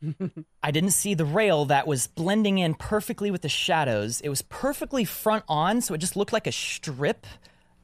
I 0.62 0.70
didn't 0.70 0.92
see 0.92 1.12
the 1.12 1.26
rail 1.26 1.66
that 1.66 1.86
was 1.86 2.06
blending 2.06 2.56
in 2.56 2.72
perfectly 2.72 3.30
with 3.30 3.42
the 3.42 3.50
shadows. 3.50 4.22
It 4.22 4.30
was 4.30 4.40
perfectly 4.40 5.04
front 5.04 5.44
on, 5.46 5.82
so 5.82 5.92
it 5.92 5.98
just 5.98 6.16
looked 6.16 6.32
like 6.32 6.46
a 6.46 6.52
strip 6.52 7.26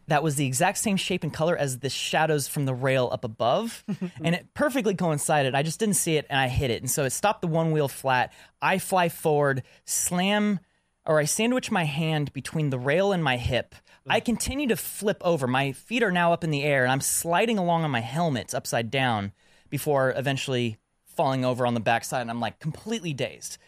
that 0.08 0.22
was 0.22 0.36
the 0.36 0.46
exact 0.46 0.78
same 0.78 0.96
shape 0.96 1.25
and 1.25 1.32
color 1.32 1.56
as 1.56 1.80
the 1.80 1.90
shadows 1.90 2.46
from 2.46 2.64
the 2.64 2.75
rail 2.75 3.08
up 3.12 3.25
above. 3.25 3.84
and 4.22 4.34
it 4.34 4.54
perfectly 4.54 4.94
coincided. 4.94 5.54
I 5.54 5.62
just 5.62 5.80
didn't 5.80 5.96
see 5.96 6.16
it 6.16 6.26
and 6.30 6.38
I 6.38 6.48
hit 6.48 6.70
it. 6.70 6.82
And 6.82 6.90
so 6.90 7.04
it 7.04 7.10
stopped 7.10 7.42
the 7.42 7.48
one 7.48 7.72
wheel 7.72 7.88
flat. 7.88 8.32
I 8.62 8.78
fly 8.78 9.08
forward, 9.08 9.62
slam, 9.84 10.60
or 11.04 11.18
I 11.18 11.25
sandwich 11.25 11.70
my 11.70 11.84
hand 11.84 12.32
between 12.32 12.70
the 12.70 12.78
rail 12.78 13.12
and 13.12 13.22
my 13.22 13.36
hip. 13.36 13.75
I 14.08 14.20
continue 14.20 14.68
to 14.68 14.76
flip 14.76 15.20
over. 15.25 15.48
My 15.48 15.72
feet 15.72 16.04
are 16.04 16.12
now 16.12 16.32
up 16.32 16.44
in 16.44 16.50
the 16.50 16.62
air 16.62 16.84
and 16.84 16.92
I'm 16.92 17.00
sliding 17.00 17.58
along 17.58 17.82
on 17.82 17.90
my 17.90 18.00
helmet 18.00 18.54
upside 18.54 18.90
down 18.90 19.32
before 19.68 20.14
eventually 20.16 20.78
falling 21.16 21.44
over 21.44 21.66
on 21.66 21.75
the 21.75 21.80
backside. 21.80 22.20
And 22.20 22.30
I'm 22.30 22.40
like 22.40 22.60
completely 22.60 23.12
dazed. 23.12 23.58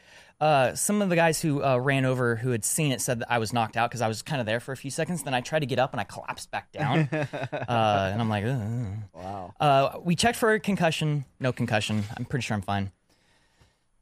Uh, 0.40 0.75
some 0.75 1.02
of 1.02 1.09
the 1.09 1.16
guys 1.16 1.40
who 1.40 1.64
uh, 1.64 1.76
ran 1.76 2.04
over 2.04 2.37
who 2.37 2.50
had 2.50 2.64
seen 2.64 2.92
it 2.92 3.00
said 3.00 3.18
that 3.21 3.30
I 3.30 3.38
was 3.38 3.52
knocked 3.52 3.76
out 3.76 3.90
because 3.90 4.00
I 4.00 4.09
was 4.09 4.23
kind 4.23 4.40
of 4.40 4.47
there 4.47 4.61
for 4.61 4.71
a 4.71 4.76
few 4.76 4.90
seconds. 4.90 5.25
Then 5.25 5.35
I 5.35 5.40
tried 5.40 5.61
to 5.61 5.66
get 5.66 5.80
up 5.80 5.92
and 5.92 6.00
I 6.00 6.04
collapsed 6.04 6.50
back 6.50 6.71
down. 6.71 7.09
uh, 7.12 8.11
and 8.12 8.21
I'm 8.21 8.28
like, 8.28 8.45
Ugh. 8.45 8.92
Wow. 9.14 9.54
uh, 9.59 9.99
we 10.00 10.14
checked 10.14 10.38
for 10.38 10.52
a 10.52 10.61
concussion. 10.61 11.25
No 11.40 11.52
concussion. 11.52 12.04
I'm 12.16 12.25
pretty 12.25 12.45
sure 12.45 12.54
I'm 12.54 12.62
fine. 12.62 12.92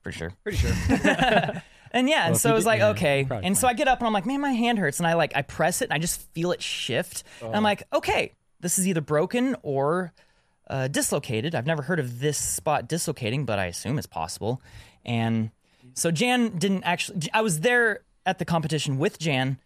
Pretty 0.03 0.19
sure. 0.19 0.33
Pretty 0.43 0.59
sure. 0.59 0.73
And 1.93 2.09
yeah, 2.11 2.27
and 2.27 2.37
so 2.37 2.49
you 2.49 2.53
I 2.53 2.57
was 2.57 2.67
like, 2.67 2.81
yeah, 2.81 2.89
okay. 2.89 3.25
probably 3.27 3.47
And 3.47 3.57
so 3.57 3.67
I 3.67 3.73
get 3.73 3.89
up 3.89 4.01
and 4.01 4.07
I'm 4.07 4.13
like, 4.13 4.27
man, 4.27 4.41
my 4.41 4.53
hand 4.53 4.79
hurts. 4.79 4.99
And 4.99 5.07
I 5.07 5.15
like, 5.15 5.33
I 5.35 5.41
press 5.41 5.81
it 5.81 5.87
and 5.87 5.95
I 5.95 5.99
just 5.99 6.21
feel 6.33 6.53
it 6.53 6.61
shift. 6.61 7.23
And 7.41 7.55
I'm 7.55 7.63
like, 7.63 7.85
okay, 7.91 8.33
this 8.61 8.79
is 8.79 8.87
either 8.87 9.01
broken 9.01 9.57
or 9.63 10.13
uh, 10.69 10.89
dislocated. 10.89 11.55
I've 11.55 11.65
never 11.65 11.83
heard 11.83 11.99
of 11.99 12.19
this 12.21 12.37
spot 12.37 12.87
dislocating, 12.89 13.47
but 13.47 13.59
I 13.59 13.67
assume 13.67 13.97
it's 13.97 14.07
possible. 14.07 14.61
And 15.07 15.51
so 15.95 16.11
Jan 16.11 16.59
didn't 16.59 16.85
actually, 16.85 17.29
I 17.33 17.43
was 17.43 17.61
there 17.61 18.01
at 18.25 18.39
the 18.39 18.45
competition 18.45 18.99
with 18.99 19.19
Jan. 19.19 19.59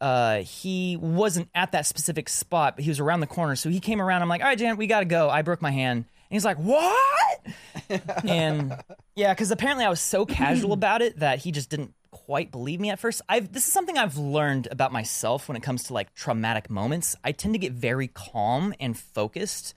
Uh, 0.00 0.38
he 0.38 0.96
wasn't 0.96 1.48
at 1.54 1.72
that 1.72 1.86
specific 1.86 2.28
spot, 2.28 2.76
but 2.76 2.84
he 2.84 2.90
was 2.90 3.00
around 3.00 3.20
the 3.20 3.26
corner. 3.26 3.54
So 3.54 3.70
he 3.70 3.80
came 3.80 4.00
around. 4.00 4.22
I'm 4.22 4.28
like, 4.28 4.40
all 4.40 4.48
right, 4.48 4.58
Jan, 4.58 4.76
we 4.76 4.86
got 4.86 5.00
to 5.00 5.06
go. 5.06 5.30
I 5.30 5.42
broke 5.42 5.62
my 5.62 5.70
hand. 5.70 5.98
And 5.98 6.06
he's 6.34 6.44
like, 6.44 6.56
what? 6.56 7.46
and 8.24 8.76
yeah, 9.14 9.32
because 9.32 9.50
apparently 9.50 9.84
I 9.84 9.88
was 9.88 10.00
so 10.00 10.26
casual 10.26 10.72
about 10.72 11.02
it 11.02 11.20
that 11.20 11.38
he 11.38 11.52
just 11.52 11.70
didn't 11.70 11.94
quite 12.10 12.50
believe 12.50 12.80
me 12.80 12.90
at 12.90 12.98
first. 12.98 13.22
I've 13.28 13.52
this 13.52 13.66
is 13.66 13.72
something 13.72 13.98
I've 13.98 14.16
learned 14.16 14.68
about 14.70 14.92
myself 14.92 15.48
when 15.48 15.56
it 15.56 15.62
comes 15.62 15.84
to 15.84 15.94
like 15.94 16.14
traumatic 16.14 16.70
moments. 16.70 17.16
I 17.24 17.32
tend 17.32 17.54
to 17.54 17.58
get 17.58 17.72
very 17.72 18.08
calm 18.08 18.74
and 18.80 18.98
focused 18.98 19.74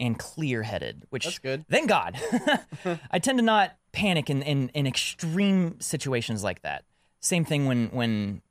and 0.00 0.18
clear 0.18 0.62
headed, 0.62 1.04
which 1.10 1.24
That's 1.24 1.38
good. 1.38 1.66
Thank 1.68 1.88
God. 1.88 2.18
I 3.10 3.18
tend 3.18 3.38
to 3.38 3.44
not 3.44 3.76
panic 3.92 4.28
in, 4.28 4.42
in 4.42 4.70
in 4.70 4.86
extreme 4.86 5.80
situations 5.80 6.42
like 6.42 6.62
that. 6.62 6.84
Same 7.20 7.44
thing 7.44 7.66
when 7.66 7.88
when 7.88 8.42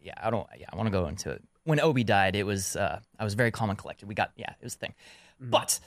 yeah, 0.00 0.14
I 0.16 0.30
don't 0.30 0.46
yeah, 0.58 0.66
I 0.72 0.76
want 0.76 0.86
to 0.86 0.90
go 0.90 1.06
into 1.06 1.30
it. 1.30 1.42
When 1.64 1.80
Obi 1.80 2.04
died, 2.04 2.34
it 2.36 2.44
was 2.44 2.76
uh 2.76 3.00
I 3.18 3.24
was 3.24 3.34
very 3.34 3.50
calm 3.50 3.70
and 3.70 3.78
collected. 3.78 4.08
We 4.08 4.14
got 4.14 4.32
yeah, 4.36 4.50
it 4.50 4.64
was 4.64 4.74
a 4.74 4.78
thing. 4.78 4.94
But 5.40 5.80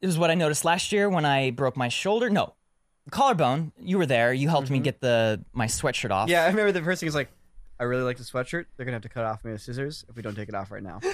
it 0.00 0.06
was 0.06 0.18
what 0.18 0.30
I 0.30 0.34
noticed 0.34 0.64
last 0.64 0.92
year 0.92 1.08
when 1.08 1.24
I 1.24 1.50
broke 1.50 1.76
my 1.76 1.88
shoulder. 1.88 2.30
No, 2.30 2.54
collarbone. 3.10 3.72
You 3.80 3.98
were 3.98 4.06
there. 4.06 4.32
You 4.32 4.48
helped 4.48 4.70
me 4.70 4.78
get 4.78 5.00
the 5.00 5.44
my 5.52 5.66
sweatshirt 5.66 6.10
off. 6.10 6.28
Yeah, 6.28 6.44
I 6.44 6.48
remember 6.48 6.72
the 6.72 6.82
first 6.82 7.00
thing 7.00 7.08
is 7.08 7.14
like, 7.14 7.30
I 7.80 7.84
really 7.84 8.02
like 8.02 8.16
the 8.16 8.24
sweatshirt. 8.24 8.66
They're 8.76 8.84
gonna 8.86 8.96
have 8.96 9.02
to 9.02 9.08
cut 9.08 9.24
off 9.24 9.44
me 9.44 9.52
with 9.52 9.60
scissors 9.62 10.04
if 10.08 10.16
we 10.16 10.22
don't 10.22 10.34
take 10.34 10.48
it 10.48 10.54
off 10.54 10.70
right 10.70 10.82
now. 10.82 11.00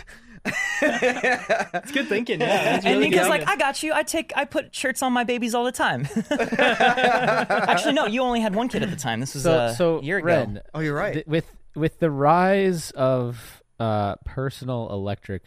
It's 0.87 1.93
good 1.93 2.09
thinking. 2.09 2.41
Yeah, 2.41 2.47
that's 2.65 2.85
and 2.85 2.97
really 2.99 3.11
Nico's 3.11 3.29
like, 3.29 3.49
I 3.49 3.57
got 3.57 3.83
you. 3.83 3.93
I 3.95 4.03
take, 4.03 4.33
I 4.37 4.45
put 4.45 4.75
shirts 4.75 5.03
on 5.03 5.13
my 5.13 5.25
babies 5.25 5.55
all 5.55 5.65
the 5.65 5.73
time. 5.73 6.07
Actually, 6.31 7.95
no, 7.95 8.07
you 8.07 8.21
only 8.23 8.41
had 8.41 8.55
one 8.55 8.69
kid 8.69 8.83
at 8.83 8.91
the 8.91 8.97
time. 8.97 9.21
This 9.21 9.35
was 9.35 9.45
So, 9.45 9.53
uh, 9.53 9.73
so 9.73 9.99
a 9.99 10.03
year 10.03 10.19
ago. 10.19 10.27
Ren, 10.27 10.61
oh, 10.75 10.81
you're 10.81 10.95
right. 10.95 11.15
th- 11.15 11.27
with 11.27 11.47
with 11.75 11.99
the 12.01 12.11
rise 12.11 12.91
of 12.93 13.63
uh, 13.81 14.17
personal 14.25 14.91
electric 14.91 15.43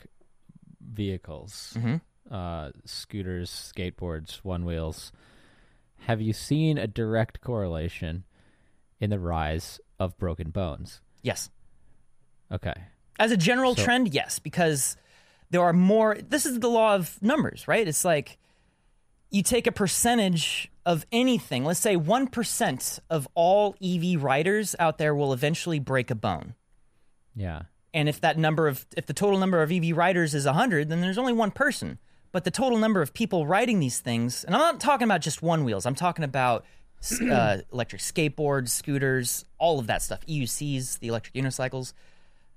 vehicles, 0.81 1.75
Mhm. 1.79 2.01
uh, 2.31 2.71
scooters, 2.85 3.49
skateboards, 3.75 4.37
one 4.43 4.65
wheels, 4.65 5.11
have 6.07 6.21
you 6.21 6.33
seen 6.33 6.77
a 6.77 6.87
direct 6.87 7.41
correlation 7.41 8.23
in 8.99 9.09
the 9.09 9.19
rise 9.19 9.79
of 9.99 10.17
broken 10.17 10.49
bones? 10.49 11.01
Yes. 11.21 11.49
Okay. 12.51 12.73
As 13.19 13.31
a 13.31 13.37
general 13.37 13.75
So- 13.75 13.83
trend, 13.83 14.13
yes, 14.13 14.39
because 14.39 14.95
there 15.49 15.61
are 15.61 15.73
more. 15.73 16.15
This 16.15 16.45
is 16.45 16.59
the 16.59 16.69
law 16.69 16.95
of 16.95 17.21
numbers, 17.21 17.67
right? 17.67 17.87
It's 17.87 18.05
like 18.05 18.37
you 19.29 19.41
take 19.43 19.67
a 19.67 19.71
percentage 19.71 20.71
of 20.85 21.05
anything. 21.11 21.65
Let's 21.65 21.79
say 21.81 21.97
1% 21.97 22.99
of 23.09 23.27
all 23.35 23.75
EV 23.81 24.21
riders 24.21 24.75
out 24.79 24.97
there 24.97 25.13
will 25.13 25.33
eventually 25.33 25.79
break 25.79 26.09
a 26.09 26.15
bone. 26.15 26.53
Yeah. 27.35 27.63
And 27.93 28.07
if 28.07 28.21
that 28.21 28.37
number 28.37 28.67
of, 28.69 28.85
if 28.95 29.05
the 29.05 29.13
total 29.13 29.37
number 29.39 29.61
of 29.61 29.71
EV 29.71 29.95
riders 29.97 30.33
is 30.33 30.45
100, 30.45 30.87
then 30.87 31.01
there's 31.01 31.17
only 31.17 31.33
one 31.33 31.51
person. 31.51 31.99
But 32.31 32.43
the 32.45 32.51
total 32.51 32.77
number 32.77 33.01
of 33.01 33.13
people 33.13 33.45
riding 33.47 33.79
these 33.79 33.99
things, 33.99 34.43
and 34.43 34.55
I'm 34.55 34.61
not 34.61 34.79
talking 34.79 35.05
about 35.05 35.21
just 35.21 35.41
one 35.41 35.63
wheels, 35.65 35.85
I'm 35.85 35.95
talking 35.95 36.23
about 36.23 36.63
uh, 37.21 37.57
electric 37.73 38.01
skateboards, 38.01 38.69
scooters, 38.69 39.45
all 39.57 39.79
of 39.79 39.87
that 39.87 40.01
stuff, 40.01 40.25
EUCs, 40.27 40.99
the 40.99 41.07
electric 41.07 41.33
unicycles 41.35 41.93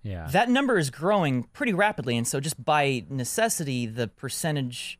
Yeah. 0.02 0.26
that 0.32 0.48
number 0.48 0.78
is 0.78 0.90
growing 0.90 1.44
pretty 1.52 1.72
rapidly 1.74 2.16
and 2.16 2.26
so 2.26 2.40
just 2.40 2.62
by 2.64 3.04
necessity 3.10 3.86
the 3.86 4.08
percentage 4.08 4.98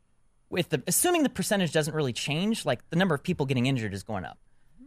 with 0.49 0.69
the 0.69 0.83
assuming 0.85 1.23
the 1.23 1.29
percentage 1.29 1.71
doesn't 1.71 1.93
really 1.95 2.13
change 2.13 2.65
like 2.65 2.87
the 2.91 2.95
number 2.95 3.15
of 3.15 3.23
people 3.23 3.45
getting 3.47 3.65
injured 3.65 3.93
is 3.95 4.03
going 4.03 4.25
up 4.25 4.37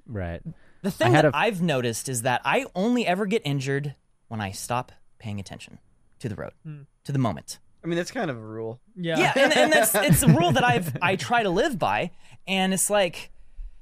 right. 0.07 0.40
the 0.83 0.90
thing 0.90 1.12
had 1.12 1.25
that 1.25 1.35
a- 1.35 1.37
i've 1.37 1.61
noticed 1.62 2.09
is 2.09 2.23
that 2.23 2.40
i 2.45 2.64
only 2.77 3.05
ever 3.07 3.27
get 3.27 3.43
injured 3.45 3.95
when 4.29 4.40
i 4.40 4.51
stop 4.53 4.93
paying 5.19 5.40
attention 5.40 5.79
to 6.21 6.29
the 6.29 6.37
road 6.37 6.53
to 7.05 7.11
the 7.12 7.19
moment 7.19 7.59
I 7.83 7.87
mean, 7.87 7.97
that's 7.99 8.11
kind 8.12 8.31
of 8.31 8.38
a 8.38 8.40
rule. 8.40 8.81
yeah, 8.97 9.19
yeah 9.19 9.33
and, 9.37 9.53
and 9.57 9.73
that's 9.73 9.95
it's 9.97 10.23
a 10.23 10.29
rule 10.29 10.53
that 10.53 10.62
i've 10.64 10.97
i 11.03 11.17
try 11.17 11.43
to 11.43 11.51
live 11.51 11.77
by 11.79 12.12
and 12.47 12.73
it's 12.73 12.88
like 12.88 13.31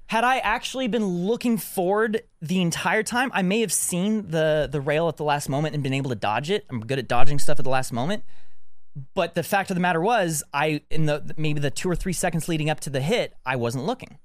had 0.07 0.25
I 0.25 0.39
actually 0.39 0.89
been 0.89 1.27
looking 1.27 1.57
forward 1.57 2.23
the 2.41 2.61
entire 2.61 3.03
time, 3.03 3.31
I 3.33 3.43
may 3.43 3.61
have 3.61 3.73
seen 3.73 4.29
the 4.29 4.69
the 4.71 4.81
rail 4.81 5.09
at 5.09 5.17
the 5.17 5.25
last 5.25 5.49
moment 5.49 5.75
and 5.75 5.83
been 5.83 5.95
able 5.95 6.11
to 6.11 6.17
dodge 6.17 6.51
it. 6.51 6.67
I'm 6.71 6.81
good 6.81 6.99
at 6.99 7.09
dodging 7.09 7.39
stuff 7.39 7.59
at 7.59 7.65
the 7.65 7.71
last 7.71 7.93
moment. 7.93 8.25
But 9.15 9.35
the 9.35 9.43
fact 9.43 9.71
of 9.71 9.75
the 9.75 9.81
matter 9.81 10.01
was, 10.01 10.43
I 10.53 10.83
in 10.91 11.07
the 11.07 11.35
maybe 11.37 11.61
the 11.61 11.71
two 11.71 11.89
or 11.89 11.97
three 11.97 12.13
seconds 12.13 12.49
leading 12.49 12.69
up 12.69 12.81
to 12.81 12.91
the 12.91 13.01
hit, 13.01 13.35
I 13.47 13.57
wasn't 13.57 13.87
looking. 13.87 14.19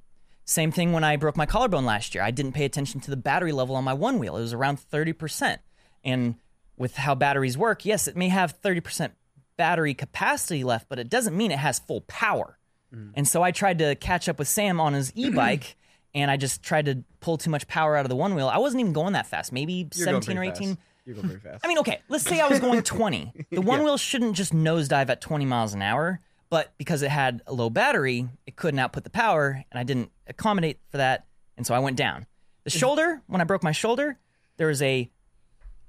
Same 0.43 0.71
thing 0.71 0.93
when 0.93 1.03
I 1.03 1.17
broke 1.17 1.35
my 1.35 1.45
collarbone 1.45 1.85
last 1.85 2.15
year. 2.15 2.23
I 2.23 2.31
didn't 2.31 2.53
pay 2.53 2.63
attention 2.63 3.01
to 3.01 3.09
the 3.09 3.17
battery 3.17 3.51
level 3.51 3.75
on 3.75 3.83
my 3.83 3.93
one 3.93 4.17
wheel. 4.17 4.37
It 4.37 4.41
was 4.41 4.53
around 4.53 4.79
30%. 4.79 5.57
And 6.05 6.35
with 6.77 6.95
how 6.95 7.15
batteries 7.15 7.57
work, 7.57 7.83
yes, 7.83 8.07
it 8.07 8.15
may 8.15 8.29
have 8.29 8.61
30% 8.61 9.11
battery 9.57 9.93
capacity 9.93 10.63
left, 10.63 10.87
but 10.87 10.99
it 10.99 11.09
doesn't 11.09 11.35
mean 11.35 11.51
it 11.51 11.59
has 11.59 11.79
full 11.79 12.01
power. 12.01 12.57
Mm. 12.93 13.11
And 13.15 13.27
so 13.27 13.43
I 13.43 13.51
tried 13.51 13.79
to 13.79 13.95
catch 13.95 14.29
up 14.29 14.39
with 14.39 14.47
Sam 14.47 14.79
on 14.79 14.93
his 14.93 15.11
e-bike 15.15 15.75
and 16.13 16.31
I 16.31 16.37
just 16.37 16.63
tried 16.63 16.85
to 16.85 17.03
pull 17.19 17.37
too 17.37 17.49
much 17.49 17.67
power 17.67 17.95
out 17.95 18.05
of 18.05 18.09
the 18.09 18.15
one 18.15 18.33
wheel. 18.35 18.47
I 18.47 18.57
wasn't 18.57 18.81
even 18.81 18.93
going 18.93 19.13
that 19.13 19.27
fast. 19.27 19.51
Maybe 19.51 19.87
You're 19.95 20.05
17 20.05 20.37
or 20.37 20.43
18. 20.43 20.69
Fast. 20.69 20.79
You're 21.05 21.15
going 21.15 21.27
pretty 21.27 21.41
fast. 21.41 21.63
I 21.65 21.67
mean, 21.67 21.77
okay, 21.79 21.99
let's 22.09 22.23
say 22.25 22.39
I 22.41 22.47
was 22.47 22.59
going 22.59 22.81
20. 22.81 23.33
The 23.51 23.61
one 23.61 23.79
Yeah. 23.79 23.85
wheel 23.85 23.97
shouldn't 23.97 24.35
just 24.35 24.53
nosedive 24.53 25.09
at 25.09 25.21
20 25.21 25.45
miles 25.45 25.73
an 25.73 25.81
hour, 25.81 26.19
but 26.49 26.73
because 26.77 27.01
it 27.01 27.09
had 27.11 27.41
a 27.47 27.53
low 27.53 27.69
battery, 27.69 28.27
it 28.45 28.55
couldn't 28.55 28.79
output 28.79 29.03
the 29.03 29.09
power, 29.09 29.63
and 29.71 29.79
I 29.79 29.83
didn't 29.83 30.11
accommodate 30.27 30.79
for 30.89 30.97
that, 30.97 31.25
and 31.55 31.65
so 31.67 31.73
I 31.75 31.79
went 31.79 31.97
down. 31.97 32.25
The 32.63 32.69
shoulder, 32.81 33.21
when 33.27 33.39
I 33.39 33.43
broke 33.45 33.63
my 33.63 33.71
shoulder, 33.71 34.17
there 34.57 34.67
was 34.67 34.81
a 34.81 35.09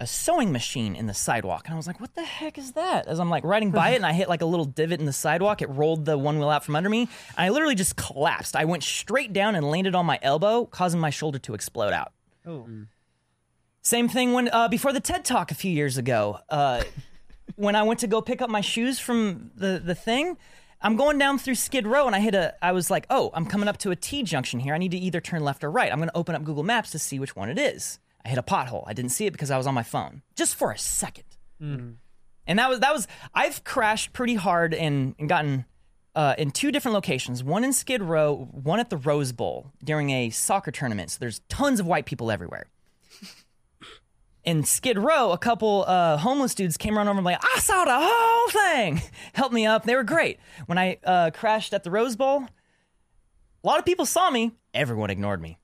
a 0.01 0.07
sewing 0.07 0.53
machine 0.53 0.95
in 0.95 1.07
the 1.07 1.15
sidewalk, 1.15 1.63
and 1.67 1.75
I 1.75 1.77
was 1.77 1.87
like, 1.87 2.01
"What 2.01 2.15
the 2.15 2.25
heck 2.25 2.57
is 2.57 2.73
that?" 2.73 3.07
As 3.07 3.19
I'm 3.19 3.31
like 3.31 3.45
riding 3.45 3.71
by 3.71 3.91
it, 3.91 3.97
and 3.97 4.07
I 4.07 4.13
hit 4.13 4.29
like 4.29 4.43
a 4.43 4.47
little 4.47 4.65
divot 4.65 5.01
in 5.01 5.07
the 5.07 5.13
sidewalk. 5.13 5.61
It 5.61 5.69
rolled 5.69 6.05
the 6.05 6.17
one 6.17 6.39
wheel 6.39 6.51
out 6.51 6.65
from 6.65 6.77
under 6.77 6.89
me, 6.89 7.03
and 7.03 7.09
I 7.37 7.49
literally 7.49 7.75
just 7.75 7.97
collapsed. 7.97 8.55
I 8.55 8.65
went 8.65 8.83
straight 8.83 9.33
down 9.33 9.55
and 9.55 9.69
landed 9.69 9.95
on 9.95 10.07
my 10.07 10.19
elbow, 10.23 10.67
causing 10.67 11.01
my 11.01 11.11
shoulder 11.11 11.39
to 11.41 11.55
explode 11.55 11.93
out. 11.93 12.13
Oh. 12.47 12.67
Same 13.83 14.09
thing 14.09 14.33
when 14.33 14.49
uh, 14.53 14.69
before 14.69 14.93
the 14.93 15.01
TED 15.01 15.25
Talk 15.25 15.51
a 15.51 15.55
few 15.55 15.71
years 15.71 15.97
ago. 15.97 16.39
Uh, 16.49 16.83
when 17.57 17.75
I 17.75 17.83
went 17.83 18.01
to 18.01 18.07
go 18.07 18.21
pick 18.21 18.41
up 18.41 18.51
my 18.51 18.61
shoes 18.61 18.99
from 18.99 19.51
the 19.57 19.81
the 19.85 19.95
thing, 19.95 20.37
I'm 20.81 20.97
going 20.97 21.19
down 21.19 21.39
through 21.39 21.57
Skid 21.57 21.87
Row 21.87 22.07
and 22.07 22.15
I 22.15 22.21
hit 22.21 22.35
a. 22.35 22.55
I 22.63 22.73
was 22.73 22.91
like, 22.91 23.07
oh, 23.11 23.31
I'm 23.35 23.47
coming 23.47 23.69
up 23.69 23.79
to 23.79 23.91
a 23.91 23.97
T 23.97 24.23
junction 24.23 24.61
here. 24.61 24.75
I 24.75 24.79
need 24.79 24.93
to 24.93 24.99
either 24.99 25.21
turn 25.21 25.43
left 25.43 25.65
or 25.65 25.71
right. 25.71 25.91
I'm 25.91 25.99
going 25.99 26.09
to 26.09 26.17
open 26.17 26.35
up 26.35 26.45
Google 26.45 26.63
Maps 26.63 26.91
to 26.93 26.99
see 26.99 27.19
which 27.19 27.35
one 27.35 27.49
it 27.51 27.59
is. 27.59 27.99
I 28.29 28.33
hit 28.33 28.39
a 28.39 28.43
pothole. 28.43 28.85
I 28.87 28.93
didn't 28.93 29.13
see 29.13 29.25
it 29.25 29.31
because 29.31 29.51
I 29.51 29.57
was 29.57 29.67
on 29.67 29.73
my 29.73 29.83
phone 29.83 30.21
just 30.37 30.55
for 30.55 30.71
a 30.71 30.77
second. 30.77 31.25
And 32.47 32.59
that 32.59 32.69
was 32.69 32.81
that 32.81 32.93
was. 32.93 33.09
I've 33.33 33.65
crashed 33.65 34.13
pretty 34.13 34.35
hard 34.35 34.75
and, 34.75 35.15
and 35.19 35.29
gotten. 35.29 35.65
Uh, 36.15 36.35
in 36.37 36.51
two 36.51 36.73
different 36.73 36.95
locations, 36.95 37.45
one 37.45 37.63
in 37.63 37.73
Skid 37.73 38.03
Row, 38.03 38.49
one 38.51 38.81
at 38.81 38.91
the 38.91 38.97
Rose 38.97 39.31
Bowl 39.31 39.73
during 39.85 40.11
a 40.11 40.31
soccer 40.31 40.73
tournament. 40.73 41.13
So 41.13 41.19
there's 41.21 41.41
tons 41.49 41.79
of 41.79 41.87
white 41.87 42.07
people 42.07 42.31
everywhere 42.33 42.67
in 44.45 44.65
Skid 44.65 44.99
Row, 44.99 45.31
a 45.31 45.39
couple 45.39 45.85
uh, 45.87 46.17
homeless 46.17 46.55
dudes 46.57 46.77
came 46.77 46.97
around 46.99 47.07
over 47.07 47.19
and 47.19 47.25
like, 47.25 47.39
I 47.41 47.61
saw 47.61 47.85
the 47.85 47.99
whole 48.01 48.49
thing. 48.49 49.01
Helped 49.33 49.55
me 49.55 49.65
up. 49.65 49.85
They 49.85 49.95
were 49.95 50.03
great. 50.03 50.39
When 50.67 50.77
I 50.77 50.99
uh, 51.05 51.31
crashed 51.33 51.73
at 51.73 51.85
the 51.85 51.91
Rose 51.91 52.17
Bowl, 52.17 52.45
a 53.63 53.67
lot 53.67 53.79
of 53.79 53.85
people 53.85 54.05
saw 54.07 54.29
me. 54.31 54.53
Everyone 54.75 55.11
ignored 55.11 55.41
me. 55.41 55.59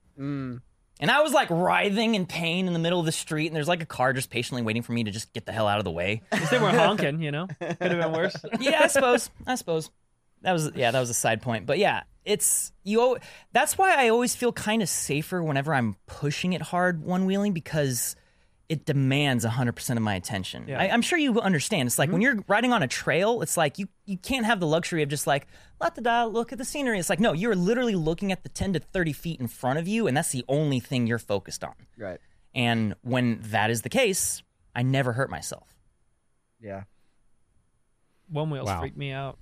And 0.99 1.11
I 1.11 1.21
was 1.21 1.33
like 1.33 1.49
writhing 1.49 2.15
in 2.15 2.25
pain 2.25 2.67
in 2.67 2.73
the 2.73 2.79
middle 2.79 2.99
of 2.99 3.05
the 3.05 3.11
street, 3.11 3.47
and 3.47 3.55
there's 3.55 3.67
like 3.67 3.83
a 3.83 3.85
car 3.85 4.13
just 4.13 4.29
patiently 4.29 4.61
waiting 4.61 4.81
for 4.81 4.93
me 4.93 5.03
to 5.03 5.11
just 5.11 5.33
get 5.33 5.45
the 5.45 5.51
hell 5.51 5.67
out 5.67 5.77
of 5.77 5.83
the 5.83 5.91
way. 5.91 6.21
They 6.49 6.57
weren't 6.57 6.77
honking, 6.77 7.21
you 7.21 7.31
know? 7.31 7.47
Could 7.59 7.77
have 7.79 8.01
been 8.01 8.11
worse. 8.13 8.35
yeah, 8.59 8.81
I 8.83 8.87
suppose. 8.87 9.29
I 9.45 9.55
suppose. 9.55 9.89
That 10.41 10.53
was 10.53 10.71
yeah, 10.75 10.91
that 10.91 10.99
was 10.99 11.09
a 11.09 11.13
side 11.13 11.41
point. 11.41 11.65
But 11.65 11.79
yeah, 11.79 12.03
it's 12.23 12.71
you. 12.83 13.17
That's 13.51 13.77
why 13.77 13.95
I 13.95 14.09
always 14.09 14.35
feel 14.35 14.53
kind 14.53 14.81
of 14.81 14.89
safer 14.89 15.41
whenever 15.43 15.73
I'm 15.73 15.95
pushing 16.05 16.53
it 16.53 16.61
hard 16.61 17.03
one 17.03 17.25
wheeling 17.25 17.53
because 17.53 18.15
it 18.67 18.85
demands 18.85 19.45
100% 19.45 19.89
of 19.95 20.01
my 20.01 20.15
attention. 20.15 20.65
Yeah. 20.67 20.79
I, 20.79 20.89
I'm 20.89 21.01
sure 21.01 21.19
you 21.19 21.39
understand. 21.39 21.87
It's 21.87 21.99
like 21.99 22.09
when 22.11 22.21
mm-hmm. 22.21 22.37
you're 22.37 22.45
riding 22.47 22.73
on 22.73 22.81
a 22.81 22.87
trail, 22.87 23.41
it's 23.41 23.57
like 23.57 23.77
you 23.77 23.87
you 24.05 24.17
can't 24.17 24.45
have 24.45 24.59
the 24.59 24.67
luxury 24.67 25.03
of 25.03 25.09
just 25.09 25.27
like 25.27 25.47
let 25.79 25.95
the 25.95 26.01
dial 26.01 26.31
look 26.31 26.51
at 26.51 26.57
the 26.57 26.65
scenery. 26.65 26.99
It's 26.99 27.09
like 27.09 27.19
no, 27.19 27.33
you're 27.33 27.55
literally 27.55 27.95
looking 27.95 28.31
at 28.31 28.43
the 28.43 28.49
10 28.49 28.73
to 28.73 28.79
30 28.79 29.13
feet 29.13 29.39
in 29.39 29.47
front 29.47 29.79
of 29.79 29.87
you, 29.87 30.07
and 30.07 30.17
that's 30.17 30.31
the 30.31 30.45
only 30.47 30.79
thing 30.79 31.07
you're 31.07 31.19
focused 31.19 31.63
on. 31.63 31.73
Right. 31.97 32.19
And 32.53 32.95
when 33.01 33.39
that 33.51 33.69
is 33.69 33.81
the 33.81 33.89
case, 33.89 34.41
I 34.75 34.81
never 34.81 35.13
hurt 35.13 35.29
myself. 35.29 35.75
Yeah. 36.59 36.83
One 38.29 38.49
wheels 38.49 38.67
Wow. 38.67 38.79
freaked 38.79 38.97
me 38.97 39.11
out. 39.11 39.37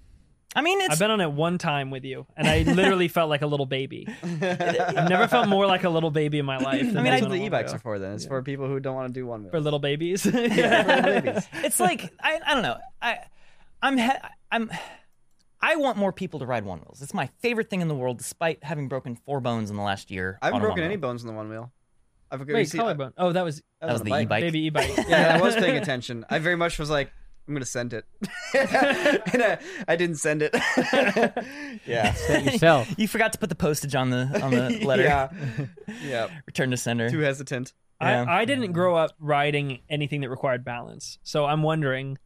I 0.56 0.62
mean, 0.62 0.80
it's 0.82 0.94
I've 0.94 1.00
been 1.00 1.12
on 1.12 1.20
it 1.22 1.32
one 1.32 1.58
time 1.58 1.89
with 1.92 2.04
you, 2.06 2.26
and 2.38 2.48
I 2.48 2.62
literally 2.63 3.08
felt 3.08 3.30
like 3.30 3.42
a 3.42 3.48
little 3.48 3.66
baby. 3.66 4.08
I've 4.24 5.10
never 5.10 5.28
felt 5.28 5.48
more 5.48 5.66
like 5.66 5.84
a 5.84 5.89
little 5.89 6.12
baby 6.12 6.39
in 6.39 6.46
my 6.46 6.58
life. 6.58 6.82
than 6.82 6.98
I 6.98 7.02
mean, 7.02 7.12
I 7.13 7.18
I- 7.18 7.20
was 7.20 7.22
That's 7.22 7.30
what 7.30 7.30
the 7.39 7.46
e-bikes 7.46 7.72
one-wheel. 7.72 7.76
are 7.76 7.80
for. 7.80 8.00
Then 8.00 8.13
it's 8.13 8.26
for 8.26 8.42
people 8.44 8.68
who 8.68 8.80
don't 8.80 8.96
want 8.96 9.08
to 9.08 9.13
do 9.20 9.26
one 9.26 9.44
wheel. 9.44 9.52
for 9.52 9.60
little 9.60 9.80
babies. 9.80 10.26
it's 10.26 11.80
like 11.80 12.12
I, 12.22 12.39
I 12.46 12.54
don't 12.54 12.63
know. 12.63 12.78
I 13.02 13.18
I'm 13.82 13.98
he- 13.98 14.10
I'm 14.52 14.72
I 15.62 15.76
want 15.78 15.98
more 15.98 16.12
people 16.12 16.39
to 16.39 16.46
ride 16.46 16.66
one 16.66 16.80
wheels. 16.80 17.02
It's 17.02 17.13
my 17.13 17.28
favorite 17.39 17.70
thing 17.70 17.82
in 17.82 17.88
the 17.88 17.96
world, 17.96 18.18
despite 18.18 18.63
having 18.63 18.88
broken 18.89 19.16
four 19.16 19.39
bones 19.39 19.70
in 19.70 19.76
the 19.78 19.82
last 19.84 20.12
year. 20.12 20.38
I 20.42 20.48
haven't 20.48 20.62
on 20.62 20.68
broken 20.68 20.84
any 20.84 20.98
bones 20.98 21.22
in 21.24 21.28
the 21.28 21.34
one 21.34 21.50
wheel. 21.50 21.72
I've 22.32 22.48
you 22.48 22.54
Wait, 22.54 22.70
see- 22.70 22.78
collarbone. 22.80 23.13
Oh, 23.18 23.32
that 23.32 23.44
was 23.44 23.62
That 23.80 23.92
was 23.92 24.02
on 24.02 24.06
the 24.06 24.10
bike. 24.12 24.24
e-bike. 24.26 24.42
baby 24.42 24.60
e-bike. 24.66 24.92
Yeah, 25.08 25.38
I 25.39 25.42
was 25.42 25.56
paying 25.63 25.78
attention. 25.78 26.26
I 26.30 26.39
very 26.39 26.56
much 26.56 26.80
was 26.80 26.89
like, 26.89 27.12
I'm 27.47 27.53
gonna 27.53 27.65
send 27.65 27.93
it, 27.93 28.06
and 29.34 29.43
I, 29.43 29.58
I 29.88 29.95
didn't 29.95 30.15
send 30.17 30.41
it. 30.41 30.51
yeah. 31.86 32.13
Set 32.13 32.45
yourself. 32.45 32.93
You 32.97 33.08
forgot 33.08 33.34
to 33.34 33.39
put 33.39 33.49
the 33.49 33.56
postage 33.56 33.95
on 33.95 34.10
the 34.12 34.39
on 34.41 34.51
the 34.51 34.86
letter. 34.86 35.03
yeah. 35.03 35.29
Yeah. 36.03 36.27
Return 36.45 36.71
to 36.71 36.77
sender. 36.77 37.10
Too 37.10 37.19
hesitant. 37.19 37.73
Yeah. 38.01 38.23
I, 38.27 38.41
I 38.41 38.45
didn't 38.45 38.71
grow 38.71 38.95
up 38.95 39.12
riding 39.19 39.79
anything 39.89 40.21
that 40.21 40.29
required 40.29 40.63
balance. 40.65 41.19
So 41.23 41.45
I'm 41.45 41.63
wondering 41.63 42.17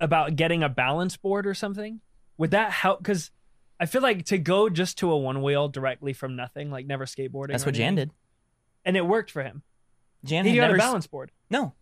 about 0.00 0.36
getting 0.36 0.62
a 0.62 0.68
balance 0.68 1.16
board 1.16 1.46
or 1.46 1.54
something. 1.54 2.00
Would 2.38 2.52
that 2.52 2.70
help? 2.72 3.00
Because 3.00 3.30
I 3.78 3.86
feel 3.86 4.02
like 4.02 4.24
to 4.26 4.38
go 4.38 4.68
just 4.68 4.98
to 4.98 5.10
a 5.10 5.16
one 5.16 5.42
wheel 5.42 5.68
directly 5.68 6.12
from 6.12 6.36
nothing, 6.36 6.70
like 6.70 6.86
never 6.86 7.04
skateboarding. 7.06 7.48
That's 7.52 7.64
or 7.64 7.66
what 7.66 7.74
Jan 7.74 7.94
did. 7.96 8.10
And 8.84 8.96
it 8.96 9.02
worked 9.06 9.30
for 9.30 9.42
him. 9.42 9.62
Jan 10.24 10.44
He 10.44 10.52
had 10.52 10.56
got 10.56 10.62
never 10.68 10.76
a 10.76 10.80
s- 10.80 10.86
balance 10.86 11.06
board. 11.06 11.32
No, 11.50 11.72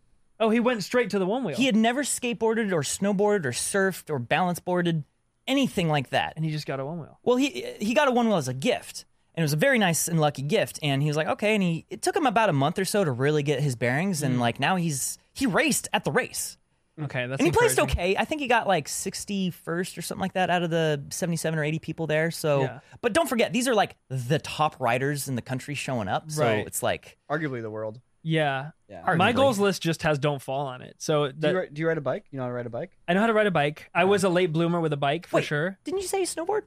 Oh, 0.40 0.51
he 0.51 0.61
went 0.61 0.85
straight 0.85 1.11
to 1.11 1.18
the 1.18 1.27
one 1.27 1.42
wheel. 1.44 1.57
he 1.57 1.66
had 1.66 1.74
never 1.77 2.03
skateboarded 2.05 2.72
or 2.72 2.83
snowboarded 2.83 3.44
or 3.44 3.51
surfed 3.53 4.09
or 4.11 4.18
balance 4.18 4.61
boarded 4.61 5.05
anything 5.46 5.88
like 5.88 6.11
that. 6.11 6.35
and 6.37 6.44
he 6.44 6.51
just 6.51 6.66
got 6.66 6.79
a 6.81 6.85
one 6.87 6.98
wheel. 6.98 7.18
Well, 7.22 7.37
he 7.37 7.64
he 7.81 7.94
got 7.94 8.09
a 8.09 8.12
one 8.12 8.29
wheel 8.29 8.37
as 8.37 8.48
a 8.48 8.55
gift, 8.55 9.05
and 9.35 9.42
it 9.42 9.44
was 9.44 9.53
a 9.53 9.57
very 9.57 9.79
nice 9.79 10.07
and 10.09 10.20
lucky 10.20 10.42
gift. 10.42 10.79
And 10.83 11.03
he 11.03 11.09
was 11.09 11.16
like, 11.16 11.27
okay. 11.29 11.55
And 11.55 11.62
he 11.62 11.87
it 11.90 12.03
took 12.03 12.14
him 12.16 12.27
about 12.27 12.48
a 12.48 12.53
month 12.53 12.79
or 12.79 12.85
so 12.85 13.03
to 13.05 13.11
really 13.11 13.42
get 13.42 13.61
his 13.61 13.74
bearings, 13.77 14.20
Mm. 14.20 14.27
and 14.27 14.40
like 14.40 14.61
now 14.61 14.77
he's 14.77 15.18
he 15.35 15.46
raced 15.46 15.88
at 15.92 16.05
the 16.05 16.11
race, 16.12 16.57
Okay, 17.01 17.27
that's 17.29 17.38
and 17.40 17.46
he 17.46 17.53
placed 17.53 17.79
okay. 17.79 18.16
I 18.16 18.24
think 18.24 18.40
he 18.40 18.48
got 18.48 18.66
like 18.66 18.88
sixty 18.88 19.51
first 19.51 19.96
or 19.96 20.03
something 20.03 20.20
like 20.20 20.33
that 20.35 20.51
out 20.51 20.62
of 20.64 20.70
the 20.70 21.03
seventy 21.11 21.37
seven 21.37 21.59
or 21.59 21.64
eighty 21.64 21.79
people 21.79 22.07
there. 22.09 22.31
So, 22.33 22.62
Yeah. 22.62 22.81
but 23.01 23.12
don't 23.12 23.29
forget 23.29 23.53
these 23.53 23.68
are 23.68 23.74
like 23.74 23.96
the 24.09 24.38
top 24.40 24.79
riders 24.81 25.29
in 25.29 25.35
the 25.37 25.42
country 25.42 25.74
showing 25.74 26.09
up. 26.09 26.31
So 26.31 26.44
Right. 26.44 26.66
it's 26.66 26.83
like 26.83 27.16
Arguably 27.31 27.62
the 27.62 27.70
world. 27.70 28.01
Yeah. 28.22 28.70
Yeah. 28.88 29.14
My 29.16 29.33
goals 29.33 29.59
list 29.59 29.83
just 29.83 30.02
has 30.02 30.18
don't 30.18 30.40
fall 30.40 30.66
on 30.66 30.83
it. 30.83 30.96
So 30.98 31.31
Do 31.31 31.48
you, 31.48 31.66
do 31.72 31.81
you 31.83 31.88
ride 31.88 31.98
a 31.98 32.02
bike? 32.02 32.24
You 32.31 32.38
know 32.38 32.44
how 32.44 32.48
to 32.48 32.54
ride 32.54 32.66
a 32.66 32.70
bike? 32.70 32.90
I 33.07 33.14
know 33.14 33.20
how 33.20 33.26
to 33.26 33.33
ride 33.33 33.46
a 33.46 33.50
bike. 33.52 33.90
I 33.94 34.04
was 34.04 34.24
a 34.24 34.28
late 34.28 34.52
bloomer 34.52 34.81
with 34.81 34.92
a 34.92 34.96
bike 34.96 35.26
for 35.26 35.37
Wait. 35.37 35.44
sure. 35.44 35.78
didn't 35.85 36.00
you 36.00 36.07
say 36.07 36.20
you 36.20 36.26
snowboard? 36.26 36.62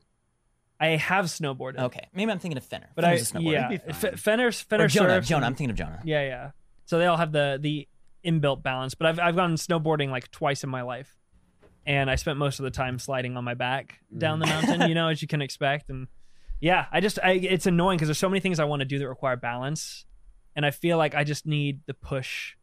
I 0.80 0.98
have 0.98 1.26
snowboarded. 1.26 1.78
Okay, 1.80 2.08
maybe 2.12 2.32
I'm 2.32 2.40
thinking 2.40 2.58
of 2.58 2.64
Fenner. 2.64 2.90
But 2.96 3.06
I 3.06 3.18
Fenner's 3.18 3.30
a 3.30 3.34
snowboarder. 3.36 3.52
yeah, 3.52 3.72
It'd 3.72 3.90
F- 3.90 4.02
fine. 4.02 4.16
Fenner 4.16 4.52
Fenner 4.52 4.86
or 4.86 4.88
Jonah. 4.88 5.10
surfs 5.10 5.28
Jonah. 5.28 5.46
I'm 5.46 5.54
thinking 5.54 5.70
of 5.70 5.76
Jonah. 5.76 6.02
Yeah, 6.04 6.24
yeah. 6.24 6.52
So 6.86 6.98
they 6.98 7.06
all 7.06 7.18
have 7.18 7.32
the 7.32 7.60
the 7.62 7.88
inbuilt 8.26 8.64
balance. 8.64 8.96
But 8.96 9.08
I've 9.08 9.20
I've 9.20 9.36
gone 9.36 9.56
snowboarding 9.56 10.10
like 10.10 10.32
twice 10.32 10.64
in 10.64 10.72
my 10.72 10.82
life, 10.82 11.16
and 11.86 12.10
I 12.10 12.16
spent 12.16 12.40
most 12.40 12.60
of 12.60 12.64
the 12.64 12.72
time 12.72 12.98
sliding 12.98 13.38
on 13.38 13.44
my 13.44 13.54
back 13.54 14.00
mm. 14.14 14.18
down 14.18 14.40
the 14.40 14.48
mountain. 14.48 14.90
You 14.90 14.96
know, 14.96 15.10
as 15.10 15.22
you 15.22 15.28
can 15.28 15.44
expect. 15.44 15.92
And 15.92 16.08
yeah, 16.60 16.88
I 16.92 17.00
just 17.00 17.20
I, 17.24 17.34
it's 17.34 17.68
annoying 17.68 17.98
because 17.98 18.08
there's 18.08 18.18
so 18.18 18.30
many 18.30 18.40
things 18.40 18.60
I 18.60 18.64
want 18.66 18.80
to 18.80 18.86
do 18.86 18.98
that 19.00 19.08
require 19.08 19.36
balance, 19.36 20.06
and 20.56 20.66
I 20.66 20.72
feel 20.72 20.98
like 20.98 21.16
I 21.16 21.24
just 21.24 21.46
need 21.46 21.82
the 21.86 21.94
push 21.94 22.56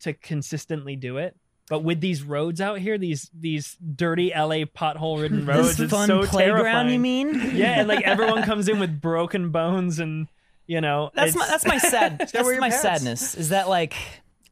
to 0.00 0.12
consistently 0.12 0.96
do 0.96 1.18
it. 1.18 1.36
But 1.68 1.80
with 1.82 2.00
these 2.00 2.22
roads 2.22 2.60
out 2.60 2.78
here, 2.78 2.96
these 2.96 3.28
these 3.34 3.76
dirty 3.94 4.30
LA 4.34 4.64
pothole 4.66 5.20
ridden 5.20 5.46
roads, 5.46 5.76
This 5.76 5.80
it's 5.80 5.92
fun 5.92 6.06
so 6.06 6.24
playground, 6.24 6.62
terrifying. 6.62 6.90
you 6.90 6.98
mean? 7.00 7.56
Yeah, 7.56 7.80
and 7.80 7.88
like 7.88 8.04
everyone 8.04 8.42
comes 8.44 8.68
in 8.68 8.78
with 8.78 9.00
broken 9.00 9.50
bones 9.50 9.98
and 9.98 10.28
you 10.66 10.80
know 10.80 11.10
That's 11.14 11.34
my 11.34 11.46
that's 11.46 11.66
my 11.66 11.78
sad 11.78 12.18
that's 12.32 12.34
my 12.34 12.70
pants. 12.70 12.82
sadness 12.82 13.34
is 13.34 13.48
that 13.48 13.68
like 13.68 13.94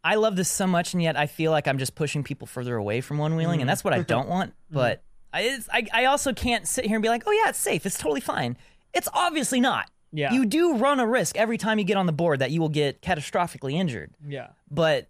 I 0.02 0.16
love 0.16 0.34
this 0.36 0.50
so 0.50 0.66
much 0.66 0.92
and 0.92 1.02
yet 1.02 1.16
I 1.16 1.26
feel 1.26 1.50
like 1.52 1.68
I'm 1.68 1.78
just 1.78 1.94
pushing 1.94 2.24
people 2.24 2.46
further 2.46 2.76
away 2.76 3.00
from 3.00 3.18
one 3.18 3.36
wheeling 3.36 3.54
and 3.54 3.62
mm-hmm. 3.62 3.68
that's 3.68 3.84
what 3.84 3.94
I 3.94 4.02
don't 4.02 4.28
want. 4.28 4.50
Mm-hmm. 4.50 4.74
But 4.74 5.02
I, 5.32 5.42
it's, 5.42 5.68
I 5.72 5.86
I 5.92 6.04
also 6.06 6.32
can't 6.32 6.66
sit 6.66 6.84
here 6.84 6.96
and 6.96 7.02
be 7.02 7.08
like, 7.08 7.24
oh 7.26 7.32
yeah, 7.32 7.48
it's 7.48 7.58
safe, 7.58 7.86
it's 7.86 7.98
totally 7.98 8.20
fine. 8.20 8.56
It's 8.92 9.08
obviously 9.12 9.60
not. 9.60 9.88
Yeah. 10.16 10.32
You 10.32 10.46
do 10.46 10.76
run 10.76 11.00
a 11.00 11.06
risk 11.06 11.36
every 11.36 11.58
time 11.58 11.78
you 11.80 11.84
get 11.84 11.96
on 11.96 12.06
the 12.06 12.12
board 12.12 12.38
that 12.38 12.50
you 12.52 12.60
will 12.60 12.68
get 12.68 13.02
catastrophically 13.02 13.72
injured. 13.72 14.14
yeah 14.26 14.50
But 14.70 15.08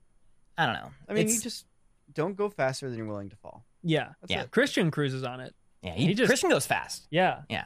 I 0.57 0.65
don't 0.67 0.75
know. 0.77 0.91
I 1.09 1.13
mean, 1.13 1.25
It's- 1.25 1.37
you 1.37 1.43
just 1.43 1.67
don't 2.15 2.37
go 2.37 2.49
faster 2.49 2.89
than 2.89 2.97
you're 2.97 3.07
willing 3.07 3.29
to 3.31 3.37
fall. 3.37 3.65
yeah 3.83 4.13
That's 4.23 4.31
Yeah. 4.33 4.43
it. 4.43 4.51
Christian 4.51 4.91
cruises 4.91 5.23
on 5.23 5.41
it. 5.41 5.55
yeah, 5.83 5.93
he, 5.93 6.07
he 6.07 6.15
just- 6.15 6.29
Christian 6.29 6.49
goes 6.51 6.67
fast. 6.67 7.07
Yeah. 7.11 7.43
Yeah. 7.51 7.65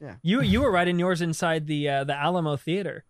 Yeah. 0.00 0.16
You 0.22 0.42
you 0.42 0.60
were 0.60 0.70
riding 0.70 0.98
yours 0.98 1.22
inside 1.22 1.66
the 1.66 1.88
uh, 1.88 2.04
the 2.04 2.14
Alamo 2.14 2.56
Theater. 2.56 3.04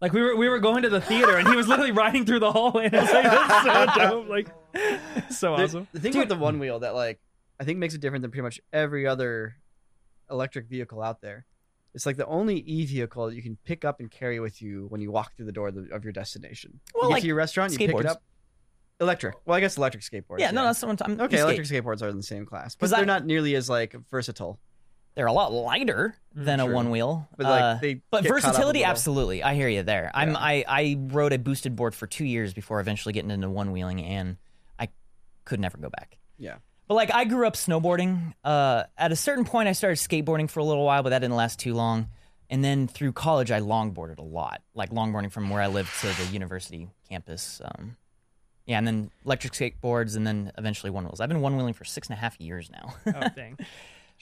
Like 0.00 0.12
we 0.12 0.20
were 0.22 0.36
we 0.36 0.48
were 0.48 0.60
going 0.60 0.82
to 0.82 0.88
the 0.90 1.00
theater 1.00 1.36
and 1.38 1.48
he 1.48 1.56
was 1.56 1.66
literally 1.66 1.90
riding 1.90 2.24
through 2.26 2.38
the 2.40 2.52
hallway 2.52 2.84
and 2.92 2.94
I 2.94 3.00
was 3.02 3.10
like 3.12 3.24
that's 3.24 3.94
so 3.94 4.00
dope 4.10 4.28
like 4.28 4.48
so 5.32 5.56
The- 5.56 5.62
awesome. 5.64 5.88
The 5.92 5.98
thing 6.00 6.14
about 6.14 6.28
the 6.28 6.36
one 6.36 6.58
wheel 6.60 6.78
that 6.80 6.94
like 6.94 7.18
I 7.58 7.64
think 7.64 7.78
makes 7.78 7.94
it 7.94 8.00
different 8.00 8.22
than 8.22 8.30
pretty 8.30 8.42
much 8.42 8.60
every 8.72 9.06
other 9.08 9.56
electric 10.30 10.66
vehicle 10.68 11.02
out 11.02 11.20
there. 11.22 11.46
It's 11.96 12.04
like 12.04 12.18
the 12.18 12.26
only 12.26 12.58
e 12.58 12.84
vehicle 12.84 13.26
that 13.26 13.34
you 13.34 13.42
can 13.42 13.56
pick 13.64 13.82
up 13.82 14.00
and 14.00 14.10
carry 14.10 14.38
with 14.38 14.60
you 14.60 14.84
when 14.90 15.00
you 15.00 15.10
walk 15.10 15.34
through 15.34 15.46
the 15.46 15.52
door 15.52 15.68
of, 15.68 15.74
the, 15.74 15.88
of 15.94 16.04
your 16.04 16.12
destination. 16.12 16.78
Well, 16.94 17.04
you 17.04 17.10
like 17.10 17.22
to 17.22 17.26
your 17.26 17.36
restaurant, 17.36 17.72
you 17.72 17.78
pick 17.78 17.96
it 17.96 18.04
up. 18.04 18.22
Electric. 19.00 19.34
Well, 19.46 19.56
I 19.56 19.60
guess 19.60 19.78
electric 19.78 20.04
skateboards. 20.04 20.40
Yeah, 20.40 20.50
no, 20.50 20.64
that's 20.64 20.82
what 20.82 21.00
I'm 21.00 21.12
okay. 21.14 21.22
you 21.22 21.28
skate. 21.28 21.40
Electric 21.40 21.68
skateboards 21.68 22.02
are 22.02 22.08
in 22.08 22.18
the 22.18 22.22
same 22.22 22.44
class, 22.44 22.74
but 22.74 22.90
they're 22.90 23.00
I- 23.00 23.04
not 23.04 23.24
nearly 23.24 23.54
as 23.56 23.70
like 23.70 23.96
versatile. 24.10 24.60
They're 25.14 25.24
a 25.24 25.32
lot 25.32 25.50
lighter 25.54 26.14
mm, 26.36 26.44
than 26.44 26.60
a 26.60 26.66
one 26.66 26.90
wheel. 26.90 27.26
But 27.38 27.46
like 27.46 27.62
uh, 27.62 27.74
they, 27.76 28.02
But 28.10 28.24
get 28.24 28.28
caught 28.28 28.38
up 28.38 28.44
a 28.44 28.48
versatility, 28.48 28.84
absolutely. 28.84 29.42
I 29.42 29.54
hear 29.54 29.68
you 29.68 29.82
there. 29.82 30.10
I'm 30.12 30.36
I 30.36 30.66
I 30.68 30.98
rode 31.00 31.32
a 31.32 31.38
boosted 31.38 31.74
board 31.74 31.94
for 31.94 32.06
two 32.06 32.26
years 32.26 32.52
before 32.52 32.78
eventually 32.78 33.14
getting 33.14 33.30
into 33.30 33.48
one 33.48 33.72
wheeling, 33.72 34.04
and 34.04 34.36
I 34.78 34.90
could 35.46 35.60
never 35.60 35.78
go 35.78 35.88
back. 35.88 36.18
Yeah. 36.36 36.56
But 36.88 36.94
like 36.94 37.12
I 37.12 37.24
grew 37.24 37.46
up 37.46 37.54
snowboarding. 37.54 38.34
Uh, 38.44 38.84
at 38.96 39.12
a 39.12 39.16
certain 39.16 39.44
point, 39.44 39.68
I 39.68 39.72
started 39.72 39.96
skateboarding 39.96 40.48
for 40.48 40.60
a 40.60 40.64
little 40.64 40.84
while, 40.84 41.02
but 41.02 41.10
that 41.10 41.18
didn't 41.20 41.34
last 41.36 41.58
too 41.58 41.74
long. 41.74 42.08
And 42.48 42.62
then 42.64 42.86
through 42.86 43.12
college, 43.12 43.50
I 43.50 43.60
longboarded 43.60 44.18
a 44.18 44.22
lot, 44.22 44.62
like 44.74 44.90
longboarding 44.90 45.32
from 45.32 45.50
where 45.50 45.60
I 45.60 45.66
lived 45.66 45.90
to 46.00 46.06
the 46.06 46.32
university 46.32 46.88
campus. 47.08 47.60
Um, 47.64 47.96
Yeah, 48.66 48.78
and 48.78 48.86
then 48.86 49.10
electric 49.24 49.52
skateboards, 49.52 50.16
and 50.16 50.24
then 50.26 50.52
eventually 50.56 50.90
one 50.90 51.04
wheels. 51.04 51.20
I've 51.20 51.28
been 51.28 51.40
one 51.40 51.56
wheeling 51.56 51.74
for 51.74 51.84
six 51.84 52.08
and 52.08 52.16
a 52.16 52.20
half 52.20 52.40
years 52.40 52.70
now. 52.70 52.94
Oh 53.06 53.28
dang. 53.36 53.58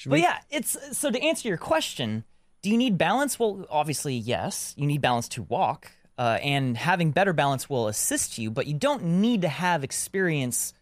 but 0.06 0.20
yeah, 0.20 0.38
it's 0.50 0.76
so 0.96 1.10
to 1.10 1.20
answer 1.20 1.48
your 1.48 1.58
question, 1.58 2.24
do 2.62 2.70
you 2.70 2.78
need 2.78 2.96
balance? 2.96 3.38
Well, 3.38 3.66
obviously, 3.68 4.14
yes. 4.14 4.74
You 4.78 4.86
need 4.86 5.02
balance 5.02 5.28
to 5.30 5.42
walk, 5.42 5.92
uh, 6.16 6.38
and 6.42 6.78
having 6.78 7.10
better 7.10 7.34
balance 7.34 7.68
will 7.68 7.88
assist 7.88 8.38
you, 8.38 8.50
but 8.50 8.66
you 8.66 8.74
don't 8.74 9.04
need 9.04 9.42
to 9.42 9.48
have 9.48 9.84
experience 9.84 10.72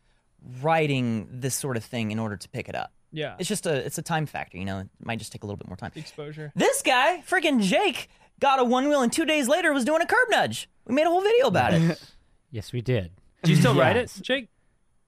riding 0.61 1.29
this 1.31 1.55
sort 1.55 1.77
of 1.77 1.85
thing 1.85 2.11
in 2.11 2.19
order 2.19 2.37
to 2.37 2.49
pick 2.49 2.69
it 2.69 2.75
up. 2.75 2.93
Yeah. 3.13 3.37
It's 3.39 3.49
just 3.49 3.67
a 3.67 3.75
it's 3.75 3.99
a 3.99 4.03
time 4.03 4.27
factor, 4.27 4.57
you 4.59 4.65
know. 4.65 4.79
It 4.81 4.89
might 5.03 5.19
just 5.19 5.33
take 5.33 5.43
a 5.43 5.47
little 5.47 5.57
bit 5.59 5.67
more 5.69 5.77
time. 5.77 5.93
Exposure. 5.95 6.53
This 6.57 6.83
guy, 6.83 7.23
freaking 7.29 7.61
Jake, 7.61 8.09
got 8.41 8.59
a 8.59 8.65
one 8.65 8.89
wheel 8.89 9.03
and 9.03 9.13
two 9.13 9.25
days 9.27 9.49
later 9.49 9.73
was 9.73 9.85
doing 9.85 10.01
a 10.03 10.07
curb 10.07 10.29
nudge. 10.31 10.69
We 10.87 10.95
made 10.95 11.07
a 11.07 11.11
whole 11.11 11.21
video 11.23 11.47
about 11.47 11.75
it. 11.75 12.03
Yes, 12.55 12.71
we 12.71 12.83
did. 12.83 13.13
Do 13.45 13.51
you 13.51 13.57
still 13.57 13.75
ride 13.75 13.97
it, 13.97 14.13
Jake? 14.21 14.49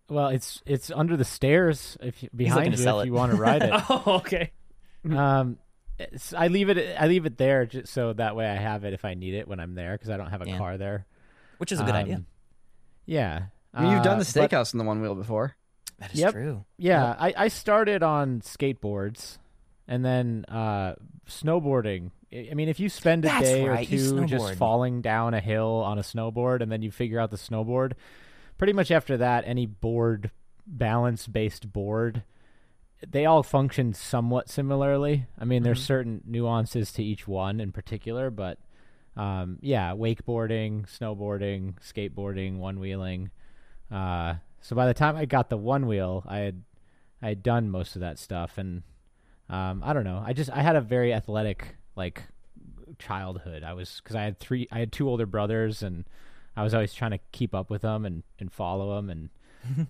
Well, 0.08 0.28
it's 0.28 0.62
it's 0.64 0.90
under 0.90 1.14
the 1.14 1.26
stairs 1.26 1.98
if 2.00 2.22
you, 2.22 2.30
behind 2.34 2.68
you 2.68 2.72
if 2.72 2.80
it. 3.02 3.06
you 3.06 3.12
want 3.12 3.32
to 3.32 3.38
ride 3.38 3.62
it. 3.64 3.70
Oh, 3.90 4.02
okay. 4.24 4.50
um, 5.10 5.58
I 6.36 6.48
leave 6.48 6.70
it 6.70 6.96
I 6.98 7.06
leave 7.06 7.26
it 7.26 7.36
there 7.36 7.66
just 7.66 7.92
so 7.92 8.14
that 8.14 8.34
way 8.34 8.46
I 8.46 8.54
have 8.56 8.84
it 8.84 8.94
if 8.94 9.04
I 9.04 9.12
need 9.12 9.34
it 9.34 9.46
when 9.46 9.60
I'm 9.60 9.74
there 9.74 9.92
because 9.92 10.08
I 10.08 10.16
don't 10.16 10.30
have 10.30 10.40
a 10.40 10.46
Yeah. 10.48 10.56
car 10.58 10.78
there. 10.78 11.04
Which 11.58 11.70
is 11.70 11.80
a 11.80 11.84
good 11.84 11.94
idea. 11.94 12.14
Um, 12.16 12.26
Yeah, 13.04 13.42
I 13.74 13.82
mean, 13.82 13.92
you've 13.92 14.02
done 14.04 14.18
Uh, 14.20 14.22
the 14.22 14.32
but- 14.40 14.50
steakhouse 14.50 14.72
in 14.72 14.78
the 14.78 14.84
one 14.84 15.00
wheel 15.00 15.14
before. 15.14 15.56
That 15.98 16.12
is 16.12 16.20
yep. 16.20 16.32
true. 16.32 16.64
Yeah, 16.76 17.14
I, 17.18 17.34
I 17.36 17.48
started 17.48 18.02
on 18.02 18.40
skateboards 18.40 19.38
and 19.86 20.04
then 20.04 20.44
uh, 20.48 20.94
snowboarding. 21.28 22.10
I 22.32 22.48
I 22.50 22.54
mean, 22.54 22.68
if 22.68 22.80
you 22.80 22.88
spend 22.88 23.24
a 23.24 23.28
That's 23.28 23.44
day 23.44 23.68
right, 23.68 23.88
or 23.88 23.94
you 23.94 24.10
two 24.10 24.24
just 24.26 24.44
snowboard. 24.44 24.56
falling 24.56 25.02
down 25.02 25.34
a 25.34 25.40
hill 25.40 25.82
on 25.84 25.98
a 25.98 26.02
snowboard 26.02 26.62
and 26.62 26.72
then 26.72 26.82
you 26.82 26.90
figure 26.90 27.20
out 27.20 27.30
the 27.30 27.36
snowboard, 27.36 27.92
pretty 28.58 28.72
much 28.72 28.90
after 28.90 29.16
that, 29.18 29.44
any 29.46 29.66
board, 29.66 30.30
balance 30.66 31.26
based 31.28 31.72
board, 31.72 32.24
they 33.08 33.24
all 33.24 33.42
function 33.44 33.92
somewhat 33.94 34.48
similarly. 34.48 35.26
I 35.38 35.44
mean, 35.44 35.62
there's 35.62 35.82
certain 35.82 36.22
nuances 36.26 36.90
to 36.94 37.04
each 37.04 37.28
one 37.28 37.60
in 37.60 37.70
particular, 37.70 38.30
but 38.30 38.58
um, 39.16 39.58
yeah, 39.60 39.92
wakeboarding, 39.92 40.86
snowboarding, 40.88 41.74
skateboarding, 41.80 42.56
one 42.58 42.80
wheeling. 42.80 43.30
Uh, 43.90 44.34
so 44.60 44.74
by 44.74 44.86
the 44.86 44.94
time 44.94 45.16
I 45.16 45.24
got 45.24 45.50
the 45.50 45.56
one 45.56 45.86
wheel, 45.86 46.24
I 46.26 46.38
had 46.38 46.62
I 47.22 47.28
had 47.28 47.42
done 47.42 47.70
most 47.70 47.96
of 47.96 48.00
that 48.00 48.18
stuff, 48.18 48.58
and 48.58 48.82
um, 49.48 49.82
I 49.84 49.92
don't 49.92 50.04
know. 50.04 50.22
I 50.24 50.32
just 50.32 50.50
I 50.50 50.62
had 50.62 50.76
a 50.76 50.80
very 50.80 51.12
athletic 51.12 51.76
like 51.96 52.22
childhood. 52.98 53.62
I 53.62 53.72
was 53.72 54.00
because 54.02 54.16
I 54.16 54.22
had 54.22 54.38
three, 54.38 54.68
I 54.70 54.78
had 54.78 54.92
two 54.92 55.08
older 55.08 55.26
brothers, 55.26 55.82
and 55.82 56.04
I 56.56 56.62
was 56.62 56.74
always 56.74 56.94
trying 56.94 57.12
to 57.12 57.20
keep 57.32 57.54
up 57.54 57.70
with 57.70 57.82
them 57.82 58.04
and, 58.04 58.22
and 58.38 58.52
follow 58.52 58.96
them 58.96 59.10
and 59.10 59.28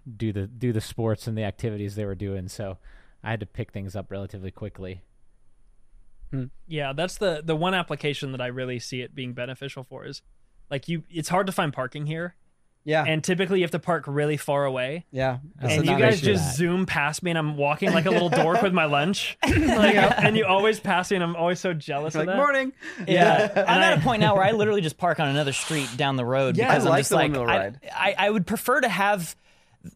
do 0.17 0.33
the 0.33 0.47
do 0.47 0.73
the 0.73 0.81
sports 0.81 1.27
and 1.27 1.37
the 1.37 1.45
activities 1.45 1.95
they 1.95 2.05
were 2.05 2.15
doing. 2.15 2.49
So 2.49 2.79
I 3.23 3.31
had 3.31 3.41
to 3.41 3.47
pick 3.47 3.73
things 3.73 3.97
up 3.97 4.11
relatively 4.11 4.51
quickly. 4.51 5.03
Yeah, 6.67 6.93
that's 6.93 7.17
the 7.17 7.43
the 7.45 7.57
one 7.57 7.75
application 7.75 8.33
that 8.33 8.41
I 8.41 8.47
really 8.47 8.79
see 8.79 9.03
it 9.03 9.15
being 9.15 9.35
beneficial 9.35 9.85
for 9.85 10.05
is 10.05 10.23
like 10.71 10.89
you 10.89 11.05
it's 11.09 11.29
hard 11.29 11.47
to 11.47 11.53
find 11.53 11.73
parking 11.73 12.07
here 12.07 12.35
Yeah, 12.85 13.05
and 13.07 13.25
typically 13.25 13.61
you 13.61 13.65
have 13.65 13.71
to 13.73 13.79
park 13.79 14.05
really 14.07 14.37
far 14.37 14.65
away. 14.65 15.07
yeah. 15.11 15.39
And 15.61 15.87
you 15.87 15.99
guys 15.99 16.21
just 16.21 16.45
that. 16.45 16.57
zoom 16.57 16.87
past 16.87 17.23
me 17.23 17.31
and 17.31 17.39
I'm 17.39 17.57
walking 17.57 17.93
like 17.93 18.07
a 18.07 18.11
little 18.11 18.29
dork 18.29 18.63
with 18.63 18.73
my 18.73 18.85
lunch. 18.85 19.39
Like, 19.75 19.97
and 19.97 20.37
you 20.37 20.45
always 20.45 20.79
pass 20.79 21.11
me 21.11 21.17
and 21.17 21.25
I'm 21.25 21.37
always 21.37 21.59
so 21.59 21.73
jealous 21.73 22.15
like 22.15 22.23
of 22.23 22.27
that. 22.29 22.37
morning. 22.37 22.73
Yeah. 23.09 23.51
I'm 23.57 23.83
at 23.83 23.99
a 23.99 24.01
point 24.03 24.21
now 24.21 24.35
where 24.35 24.45
I 24.45 24.53
literally 24.53 24.81
just 24.81 24.99
park 24.99 25.21
on 25.21 25.29
another 25.29 25.53
street 25.53 25.89
down 25.97 26.17
the 26.17 26.25
road 26.25 26.57
Yeah, 26.57 26.69
because 26.69 26.85
I 26.85 26.89
I'm 26.89 26.91
like 26.91 27.01
just 27.01 27.11
the 27.11 27.17
like 27.17 27.33
one-wheel 27.33 27.51
I, 27.51 27.59
ride. 27.59 27.81
I, 27.93 28.15
I 28.19 28.31
would 28.31 28.47
prefer 28.47 28.81
to 28.81 28.89
have 28.89 29.35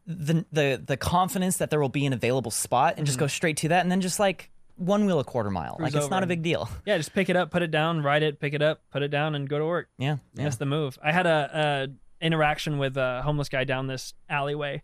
the 0.07 0.45
the 0.53 0.83
the 0.85 0.97
confidence 0.97 1.59
that 1.59 1.71
there 1.71 1.81
will 1.81 1.89
be 1.89 2.07
an 2.07 2.13
available 2.13 2.51
spot 2.51 2.95
and 2.97 3.07
just 3.07 3.17
mm-hmm. 3.17 3.25
go 3.25 3.29
straight 3.29 3.59
to 3.59 3.69
that 3.69 3.83
and 3.83 3.91
then 3.91 4.01
just 4.01 4.19
like 4.19 4.51
one 4.77 5.07
wheel 5.07 5.19
a 5.19 5.25
quarter 5.25 5.51
mile. 5.51 5.77
like 5.79 5.95
it's 5.95 6.05
over 6.05 6.11
not 6.11 6.23
a 6.23 6.27
big 6.27 6.43
deal. 6.43 6.69
Yeah, 6.87 6.97
just 6.97 7.13
pick 7.13 7.29
it 7.29 7.37
up, 7.37 7.51
put 7.51 7.63
it 7.63 7.71
down, 7.71 8.03
ride 8.03 8.23
it, 8.23 8.41
pick 8.41 8.55
it 8.55 8.63
up, 8.63 8.81
put 8.91 9.03
it 9.03 9.09
down, 9.09 9.35
and 9.35 9.49
go 9.49 9.59
to 9.59 9.67
work. 9.67 9.89
Yeah. 9.99 10.17
yeah. 10.35 10.45
That's 10.45 10.57
the 10.57 10.67
move. 10.67 10.99
I 11.03 11.13
had 11.13 11.27
a, 11.27 11.51
a 11.89 11.89
interaction 12.21 12.79
with 12.79 12.97
a 12.97 13.23
homeless 13.23 13.49
guy 13.49 13.65
down 13.65 13.87
this 13.87 14.15
alleyway 14.29 14.83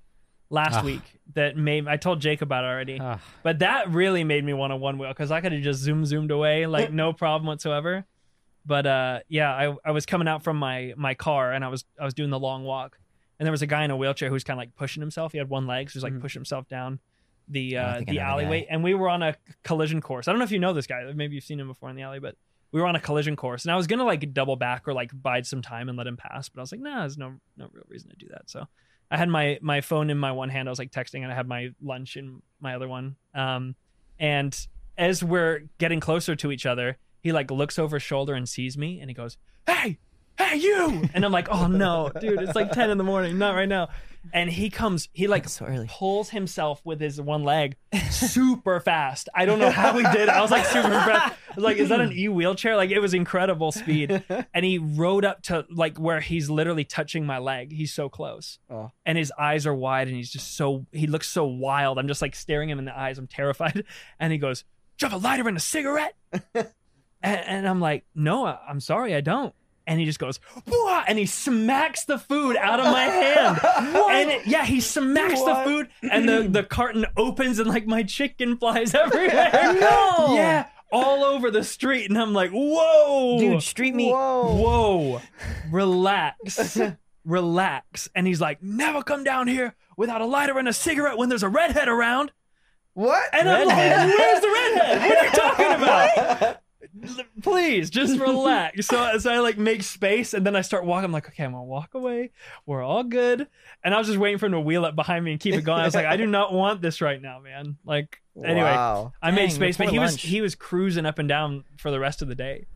last 0.51 0.77
Ah. 0.77 0.83
week 0.85 1.03
that 1.35 1.57
made 1.57 1.89
I 1.89 1.97
told 1.97 2.21
Jake 2.21 2.43
about 2.43 2.65
it 2.65 2.69
already. 2.69 2.99
Ah. 3.01 3.19
But 3.43 3.61
that 3.61 3.91
really 3.91 4.25
made 4.25 4.45
me 4.45 4.53
want 4.53 4.73
a 4.73 4.77
one 4.77 4.99
wheel 4.99 5.09
because 5.11 5.31
I 5.31 5.41
could 5.41 5.53
have 5.53 5.63
just 5.63 5.81
zoom 5.81 6.05
zoomed 6.05 6.31
away 6.31 6.67
like 6.67 6.93
no 6.93 7.13
problem 7.13 7.47
whatsoever. 7.47 8.05
But 8.67 8.87
uh, 8.87 9.21
yeah, 9.29 9.51
I 9.53 9.75
I 9.85 9.91
was 9.91 10.07
coming 10.07 10.29
out 10.29 10.43
from 10.43 10.57
my 10.59 10.95
my 10.97 11.15
car 11.15 11.53
and 11.53 11.65
I 11.65 11.69
was 11.69 11.85
I 12.01 12.05
was 12.05 12.15
doing 12.15 12.31
the 12.31 12.39
long 12.39 12.65
walk 12.65 12.99
and 13.39 13.47
there 13.47 13.53
was 13.53 13.63
a 13.63 13.67
guy 13.67 13.85
in 13.85 13.91
a 13.91 13.97
wheelchair 13.97 14.29
who 14.29 14.35
was 14.35 14.45
kind 14.45 14.59
of 14.59 14.63
like 14.63 14.75
pushing 14.77 15.01
himself. 15.01 15.33
He 15.33 15.39
had 15.39 15.49
one 15.49 15.67
leg, 15.67 15.91
so 15.91 15.95
he 15.95 15.97
was 15.99 16.05
like 16.05 16.13
Mhm. 16.13 16.21
pushing 16.21 16.41
himself 16.41 16.69
down 16.69 17.01
the 17.49 17.77
Oh, 17.77 17.81
uh, 17.83 18.01
the 18.07 18.21
alleyway. 18.21 18.67
And 18.71 18.83
we 18.85 18.95
were 18.95 19.09
on 19.11 19.23
a 19.23 19.35
collision 19.65 20.01
course. 20.01 20.29
I 20.29 20.33
don't 20.33 20.39
know 20.39 20.45
if 20.45 20.53
you 20.53 20.59
know 20.61 20.73
this 20.73 20.87
guy. 20.87 21.11
Maybe 21.15 21.35
you've 21.35 21.45
seen 21.45 21.61
him 21.61 21.67
before 21.69 21.91
in 21.91 21.97
the 21.97 22.03
alley, 22.03 22.21
but 22.21 22.37
we 22.75 22.81
were 22.81 22.89
on 22.89 22.97
a 22.97 23.01
collision 23.01 23.37
course 23.37 23.65
and 23.65 23.71
I 23.71 23.77
was 23.77 23.87
gonna 23.87 24.05
like 24.05 24.35
double 24.35 24.57
back 24.57 24.89
or 24.89 24.93
like 24.93 25.13
bide 25.15 25.47
some 25.47 25.63
time 25.63 25.89
and 25.89 25.97
let 25.97 26.09
him 26.09 26.17
pass, 26.17 26.49
but 26.49 26.61
I 26.61 26.63
was 26.65 26.73
like, 26.73 26.81
nah, 26.81 27.03
there's 27.03 27.17
no 27.17 27.35
no 27.57 27.69
real 27.73 27.85
reason 27.87 28.11
to 28.11 28.17
do 28.17 28.27
that. 28.31 28.51
So 28.51 28.67
I 29.13 29.17
had 29.17 29.29
my 29.29 29.61
my 29.63 29.81
phone 29.81 30.11
in 30.11 30.19
my 30.19 30.33
one 30.33 30.49
hand, 30.49 30.69
I 30.69 30.73
was 30.73 30.81
like 30.81 30.91
texting, 30.91 31.23
and 31.23 31.31
I 31.31 31.37
had 31.37 31.47
my 31.47 31.69
lunch 31.81 32.17
in 32.17 32.43
my 32.61 32.75
other 32.75 32.89
one. 32.89 33.15
Um, 33.33 33.77
and 34.19 34.59
as 34.99 35.23
we're 35.23 35.69
getting 35.79 36.01
closer 36.01 36.35
to 36.35 36.51
each 36.51 36.67
other, 36.67 36.99
he 37.21 37.31
like 37.31 37.53
looks 37.53 37.79
over 37.79 37.95
his 37.95 38.03
shoulder 38.03 38.35
and 38.35 38.49
sees 38.49 38.77
me, 38.77 38.99
and 38.99 39.09
he 39.09 39.15
goes, 39.15 39.37
"Hey, 39.69 39.99
hey, 40.37 40.57
you!" 40.57 41.09
And 41.15 41.25
I'm 41.25 41.31
like, 41.31 41.49
"Oh 41.53 41.69
no, 41.69 42.11
dude, 42.21 42.43
it's 42.43 42.57
like 42.57 42.73
ten 42.73 42.91
in 42.91 42.99
the 42.99 43.05
morning, 43.05 43.39
not 43.39 43.55
right 43.55 43.69
now." 43.69 43.89
And 44.33 44.51
he 44.51 44.71
comes, 44.71 45.09
he 45.13 45.27
like 45.27 45.49
so 45.49 45.67
early. 45.67 45.87
pulls 45.91 46.31
himself 46.31 46.81
with 46.85 47.01
his 47.01 47.21
one 47.21 47.45
leg 47.45 47.77
super 48.11 48.81
fast. 48.81 49.29
I 49.35 49.45
don't 49.45 49.59
know 49.59 49.71
how 49.83 49.93
he 49.97 50.03
did 50.05 50.23
it. 50.23 50.29
I 50.29 50.41
was 50.41 50.51
like 50.51 50.65
super 50.67 50.89
was 50.91 51.33
like, 51.57 51.77
is 51.77 51.89
that 51.91 52.01
an 52.01 52.13
e 52.13 52.29
wheelchair? 52.29 52.77
Like 52.77 52.91
it 52.91 52.99
was 53.01 53.15
incredible 53.15 53.71
speed. 53.73 54.23
And 54.55 54.65
he 54.65 54.79
rode 54.79 55.25
up 55.25 55.43
to 55.45 55.67
like 55.71 55.99
where 55.99 56.21
he's 56.21 56.49
literally 56.51 56.85
touching 56.85 57.27
my 57.27 57.39
leg. 57.39 57.73
He's 57.73 57.93
so 57.93 58.09
close. 58.09 58.59
Oh. 58.71 58.91
And 59.07 59.17
his 59.19 59.33
eyes 59.39 59.67
are 59.67 59.75
wide 59.75 60.09
and 60.09 60.17
he's 60.17 60.31
just 60.31 60.57
so 60.57 60.87
he 60.93 61.07
looks 61.07 61.29
so 61.29 61.45
wild. 61.45 61.99
I'm 61.99 62.09
just 62.09 62.23
like 62.23 62.35
staring 62.35 62.69
him 62.71 62.79
in 62.79 62.85
the 62.87 62.99
eyes. 62.99 63.19
I'm 63.19 63.27
terrified. 63.27 63.85
And 64.19 64.33
he 64.33 64.39
goes, 64.39 64.65
"Drop 64.99 65.13
a 65.13 65.17
lighter 65.17 65.47
and 65.49 65.57
a 65.57 65.61
cigarette? 65.61 66.15
and, 66.33 66.67
and 67.23 67.69
I'm 67.69 67.81
like, 67.81 68.05
No, 68.15 68.47
I- 68.47 68.59
I'm 68.69 68.81
sorry, 68.81 69.15
I 69.15 69.21
don't. 69.21 69.55
And 69.87 70.01
he 70.01 70.07
just 70.07 70.19
goes, 70.19 70.41
"Wah!" 70.67 71.05
and 71.07 71.19
he 71.19 71.27
smacks 71.27 72.05
the 72.07 72.19
food 72.19 72.57
out 72.57 72.81
of 72.81 72.87
my 72.87 73.03
hand. 73.05 73.61
And 74.11 74.31
it- 74.31 74.47
yeah, 74.47 74.65
he 74.65 74.81
smacks 74.81 75.43
the 75.43 75.55
food, 75.65 75.89
and 76.11 76.27
the, 76.29 76.49
the 76.49 76.63
carton 76.63 77.05
opens, 77.17 77.59
and 77.59 77.69
like 77.69 77.87
my 77.87 78.03
chicken 78.03 78.57
flies 78.57 78.95
everywhere. 79.05 79.51
No! 79.81 80.35
Yeah, 80.35 80.67
all 80.91 81.23
over 81.25 81.51
the 81.51 81.63
street. 81.65 82.09
And 82.09 82.19
I'm 82.19 82.33
like, 82.33 82.51
whoa. 82.51 83.39
Dude, 83.39 83.63
street 83.63 83.95
meat. 83.95 84.11
Whoa. 84.11 84.55
Whoa. 84.57 85.21
Relax. 85.71 86.79
Relax. 87.25 88.09
And 88.15 88.27
he's 88.27 88.41
like, 88.41 88.63
never 88.63 89.03
come 89.03 89.25
down 89.25 89.49
here 89.49 89.75
without 89.97 90.21
a 90.21 90.27
lighter 90.27 90.59
and 90.59 90.69
a 90.69 90.73
cigarette 90.73 91.17
when 91.19 91.29
there's 91.29 91.43
a 91.43 91.49
redhead 91.49 91.89
around. 91.89 92.33
What? 92.95 93.23
And 93.35 93.49
I'm 93.49 93.67
Redhead? 93.69 94.09
like, 94.09 94.19
where's 94.19 94.41
the 94.41 94.49
redhead? 94.49 95.01
What 95.11 95.19
are 95.19 95.25
you 95.25 95.31
talking 95.33 95.73
about? 95.83 96.61
L- 97.03 97.25
Please, 97.43 97.91
just 97.91 98.19
relax. 98.21 98.87
So, 98.87 99.19
so 99.19 99.33
I 99.33 99.39
like 99.39 99.59
make 99.59 99.83
space 99.83 100.35
and 100.35 100.47
then 100.47 100.55
I 100.55 100.61
start 100.61 100.85
walking. 100.85 101.07
I'm 101.07 101.13
like, 101.13 101.27
okay, 101.29 101.45
I'm 101.45 101.53
gonna 101.53 101.65
walk 101.65 101.95
away. 101.95 102.31
We're 102.67 102.83
all 102.83 103.03
good. 103.05 103.47
And 103.83 103.95
I 103.95 103.99
was 103.99 104.07
just 104.07 104.19
waiting 104.19 104.39
for 104.39 104.47
him 104.47 104.53
to 104.53 104.61
wheel 104.61 104.85
up 104.85 104.95
behind 104.97 105.25
me 105.25 105.33
and 105.33 105.41
keep 105.41 105.55
it 105.55 105.63
going. 105.63 105.81
I 105.81 105.85
was 105.85 105.95
like, 105.95 106.07
I 106.07 106.17
do 106.17 106.27
not 106.27 106.53
want 106.53 106.83
this 106.83 107.01
right 107.01 107.21
now, 107.21 107.41
man. 107.41 107.77
Like, 107.85 108.21
anyway, 108.45 108.71
Wow. 108.71 109.13
I 109.23 109.31
made 109.31 109.47
Dang, 109.49 109.51
space, 109.57 109.77
but 109.77 109.85
before 109.85 109.93
he 109.93 109.99
was 109.99 110.17
he 110.17 110.41
was 110.41 110.55
cruising 110.55 111.07
up 111.07 111.19
and 111.19 111.29
down 111.29 111.65
for 111.79 111.91
the 111.91 111.99
rest 112.01 112.23
of 112.23 112.29
the 112.29 112.35
day, 112.35 112.67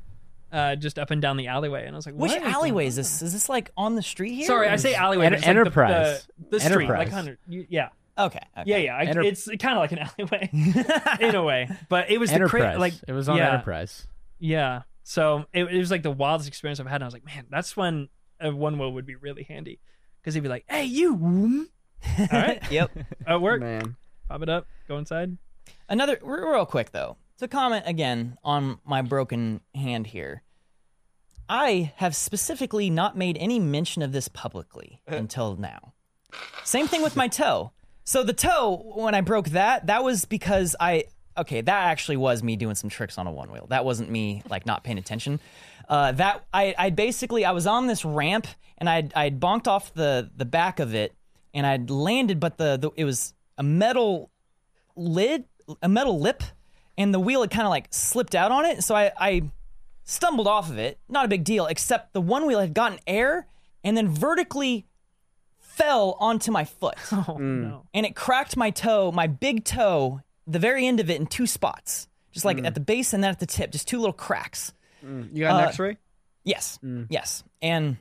uh, 0.53 0.75
just 0.77 0.99
up 0.99 1.11
and 1.11 1.23
down 1.23 1.37
the 1.37 1.47
alleyway. 1.47 1.87
And 1.87 1.95
I 1.95 1.97
was 1.97 2.07
like, 2.07 2.15
Which 2.17 2.33
alleyway 2.33 2.87
is 2.87 2.95
on? 2.97 3.01
this? 3.03 3.23
Is 3.23 3.33
this 3.33 3.49
like 3.49 3.71
on 3.77 3.95
the 3.95 4.03
street 4.03 4.35
here? 4.35 4.47
Sorry, 4.47 4.69
I 4.69 4.77
say 4.77 4.95
alleyway. 4.95 5.27
En- 5.27 5.33
but 5.33 5.39
it's 5.39 5.47
like 5.47 5.55
the- 5.55 5.61
Enterprise. 5.61 6.27
The, 6.39 6.49
the 6.51 6.61
street, 6.61 6.89
like 6.89 6.99
Enterprise. 7.07 7.13
hundred. 7.13 7.39
Yeah, 7.47 7.89
Okay. 8.19 8.41
okay. 8.59 8.65
yeah, 8.69 8.77
yeah. 8.79 8.97
I, 8.97 9.05
Enter- 9.05 9.23
it's 9.23 9.47
kind 9.47 9.79
of 9.79 9.79
like 9.79 9.93
an 9.93 9.99
alleyway 10.19 10.51
in 11.21 11.35
a 11.37 11.43
way, 11.45 11.71
but 11.89 12.11
it 12.11 12.19
was 12.19 12.33
the 12.33 12.41
cra- 12.49 12.77
like 12.77 12.95
it 13.07 13.13
was 13.13 13.29
on 13.29 13.37
yeah, 13.37 13.53
Enterprise. 13.53 14.08
Yeah. 14.39 14.83
So 15.03 15.47
it, 15.53 15.65
it 15.65 15.79
was 15.79 15.91
like 15.91 16.03
the 16.03 16.11
wildest 16.11 16.49
experience 16.49 16.81
I've 16.81 16.87
had. 16.87 16.97
And 16.97 17.05
I 17.05 17.07
was 17.07 17.15
like, 17.15 17.25
man, 17.25 17.47
that's 17.51 17.77
when 17.77 18.09
a 18.41 18.55
one 18.55 18.79
wheel 18.79 18.93
would 18.93 19.07
be 19.07 19.15
really 19.17 19.43
handy 19.43 19.81
because 20.21 20.35
he'd 20.35 20.43
be 20.43 20.49
like, 20.49 20.65
hey, 20.69 20.85
you. 20.85 21.69
All 22.19 22.27
right, 22.31 22.63
Yep. 22.71 22.91
at 23.27 23.41
work, 23.41 23.61
Man. 23.61 23.97
pop 24.29 24.43
it 24.43 24.49
up, 24.49 24.67
go 24.87 24.99
inside. 24.99 25.37
Another 25.89 26.19
real 26.23 26.65
quick 26.67 26.93
though 26.93 27.17
to 27.39 27.49
comment 27.49 27.85
again 27.87 28.37
on 28.45 28.79
my 28.85 29.03
broken 29.03 29.61
hand 29.75 30.07
here. 30.07 30.43
I 31.49 31.93
have 31.97 32.15
specifically 32.15 32.91
not 32.91 33.17
made 33.17 33.39
any 33.39 33.59
mention 33.59 34.03
of 34.03 34.13
this 34.13 34.29
publicly 34.29 35.01
uh. 35.11 35.17
until 35.17 35.57
now. 35.57 35.95
Same 36.65 36.87
thing 36.87 37.03
with 37.03 37.17
my 37.17 37.27
toe. 37.29 37.73
So 38.05 38.23
the 38.23 38.33
toe, 38.35 38.93
when 38.97 39.15
I 39.15 39.23
broke 39.23 39.49
that, 39.51 39.87
that 39.87 40.05
was 40.05 40.25
because 40.25 40.77
I 40.79 41.05
okay, 41.39 41.61
that 41.61 41.85
actually 41.87 42.17
was 42.17 42.43
me 42.43 42.57
doing 42.57 42.75
some 42.75 42.91
tricks 42.91 43.19
on 43.19 43.27
a 43.27 43.33
one 43.33 43.51
wheel. 43.51 43.67
That 43.71 43.85
wasn't 43.85 44.11
me 44.11 44.43
like 44.49 44.67
not 44.67 44.85
paying 44.85 44.99
attention. 44.99 45.41
Uh, 45.89 46.13
that 46.13 46.45
I, 46.53 46.75
I 46.79 46.91
basically 46.91 47.45
I 47.45 47.53
was 47.53 47.67
on 47.67 47.87
this 47.87 48.05
ramp 48.05 48.47
and 48.77 48.89
I 48.89 49.09
I 49.15 49.25
would 49.25 49.41
bonked 49.41 49.67
off 49.67 49.95
the 49.95 50.31
the 50.37 50.45
back 50.45 50.81
of 50.81 50.95
it 50.95 51.15
and 51.55 51.67
I'd 51.67 51.91
landed, 51.91 52.41
but 52.41 52.59
the, 52.59 52.77
the 52.77 52.91
it 52.97 53.05
was 53.05 53.35
a 53.57 53.63
metal 53.63 54.31
lid, 54.97 55.45
a 55.83 55.89
metal 55.89 56.21
lip, 56.21 56.43
and 56.97 57.15
the 57.15 57.21
wheel 57.21 57.41
had 57.41 57.51
kind 57.51 57.67
of 57.67 57.71
like 57.71 57.89
slipped 57.91 58.35
out 58.35 58.53
on 58.53 58.65
it. 58.65 58.85
So 58.85 58.95
I, 58.95 59.13
I 59.19 59.43
stumbled 60.05 60.47
off 60.47 60.71
of 60.71 60.79
it. 60.79 60.99
Not 61.09 61.25
a 61.25 61.29
big 61.29 61.45
deal, 61.45 61.67
except 61.67 62.13
the 62.13 62.21
one 62.21 62.47
wheel 62.47 62.61
had 62.61 62.75
gotten 62.75 62.99
air 63.07 63.47
and 63.83 63.97
then 63.97 64.09
vertically 64.09 64.87
fell 65.59 66.17
onto 66.19 66.51
my 66.51 66.65
foot. 66.65 66.97
Oh 67.13 67.39
no. 67.39 67.87
and 67.95 68.05
it 68.05 68.15
cracked 68.15 68.57
my 68.57 68.71
toe, 68.71 69.11
my 69.13 69.27
big 69.27 69.65
toe, 69.65 70.21
the 70.49 70.59
very 70.59 70.87
end 70.87 70.99
of 71.01 71.11
it 71.11 71.21
in 71.21 71.27
two 71.27 71.47
spots. 71.47 72.09
Just 72.33 72.45
like 72.45 72.63
at 72.65 72.75
the 72.75 72.81
base 72.81 73.13
and 73.15 73.23
then 73.25 73.31
at 73.31 73.39
the 73.41 73.47
tip, 73.47 73.71
just 73.73 73.89
two 73.89 73.99
little 73.99 74.13
cracks. 74.13 74.73
You 75.03 75.43
got 75.45 75.59
an 75.61 75.65
Uh, 75.65 75.69
X-ray? 75.69 75.97
Yes. 76.45 76.79
Yes. 77.09 77.43
And 77.63 77.97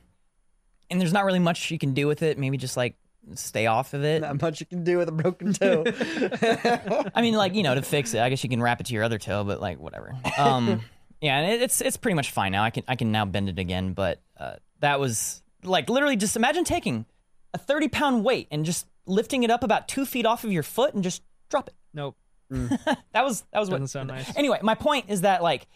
and 0.90 1.00
there's 1.00 1.12
not 1.12 1.24
really 1.24 1.38
much 1.38 1.70
you 1.70 1.78
can 1.78 1.92
do 1.94 2.06
with 2.06 2.22
it. 2.22 2.38
Maybe 2.38 2.56
just 2.56 2.76
like 2.76 2.94
stay 3.34 3.66
off 3.66 3.94
of 3.94 4.04
it. 4.04 4.22
Not 4.22 4.40
much 4.40 4.60
you 4.60 4.66
can 4.66 4.84
do 4.84 4.98
with 4.98 5.08
a 5.08 5.12
broken 5.12 5.52
toe. 5.52 5.84
I 7.14 7.20
mean, 7.22 7.34
like 7.34 7.54
you 7.54 7.62
know, 7.62 7.74
to 7.74 7.82
fix 7.82 8.14
it, 8.14 8.20
I 8.20 8.28
guess 8.30 8.42
you 8.44 8.50
can 8.50 8.62
wrap 8.62 8.80
it 8.80 8.86
to 8.86 8.94
your 8.94 9.02
other 9.04 9.18
toe, 9.18 9.44
but 9.44 9.60
like 9.60 9.78
whatever. 9.78 10.14
Um, 10.38 10.82
yeah, 11.20 11.38
and 11.38 11.52
it, 11.52 11.62
it's 11.62 11.80
it's 11.80 11.96
pretty 11.96 12.14
much 12.14 12.30
fine 12.30 12.52
now. 12.52 12.62
I 12.64 12.70
can 12.70 12.84
I 12.88 12.96
can 12.96 13.10
now 13.12 13.24
bend 13.24 13.48
it 13.48 13.58
again, 13.58 13.92
but 13.92 14.20
uh, 14.38 14.56
that 14.80 15.00
was 15.00 15.42
like 15.64 15.88
literally 15.90 16.16
just 16.16 16.36
imagine 16.36 16.64
taking 16.64 17.06
a 17.54 17.58
thirty 17.58 17.88
pound 17.88 18.24
weight 18.24 18.48
and 18.50 18.64
just 18.64 18.86
lifting 19.06 19.42
it 19.42 19.50
up 19.50 19.62
about 19.64 19.88
two 19.88 20.04
feet 20.06 20.26
off 20.26 20.44
of 20.44 20.52
your 20.52 20.62
foot 20.62 20.94
and 20.94 21.02
just 21.02 21.22
drop 21.48 21.68
it. 21.68 21.74
Nope. 21.92 22.16
Mm. 22.52 22.78
That 23.12 23.24
was 23.24 23.44
that 23.52 23.60
was 23.60 23.68
what. 23.70 23.76
Doesn't 23.78 23.88
sound 23.88 24.08
nice. 24.08 24.34
Anyway, 24.36 24.58
my 24.62 24.74
point 24.74 25.06
is 25.08 25.22
that 25.22 25.42
like 25.42 25.66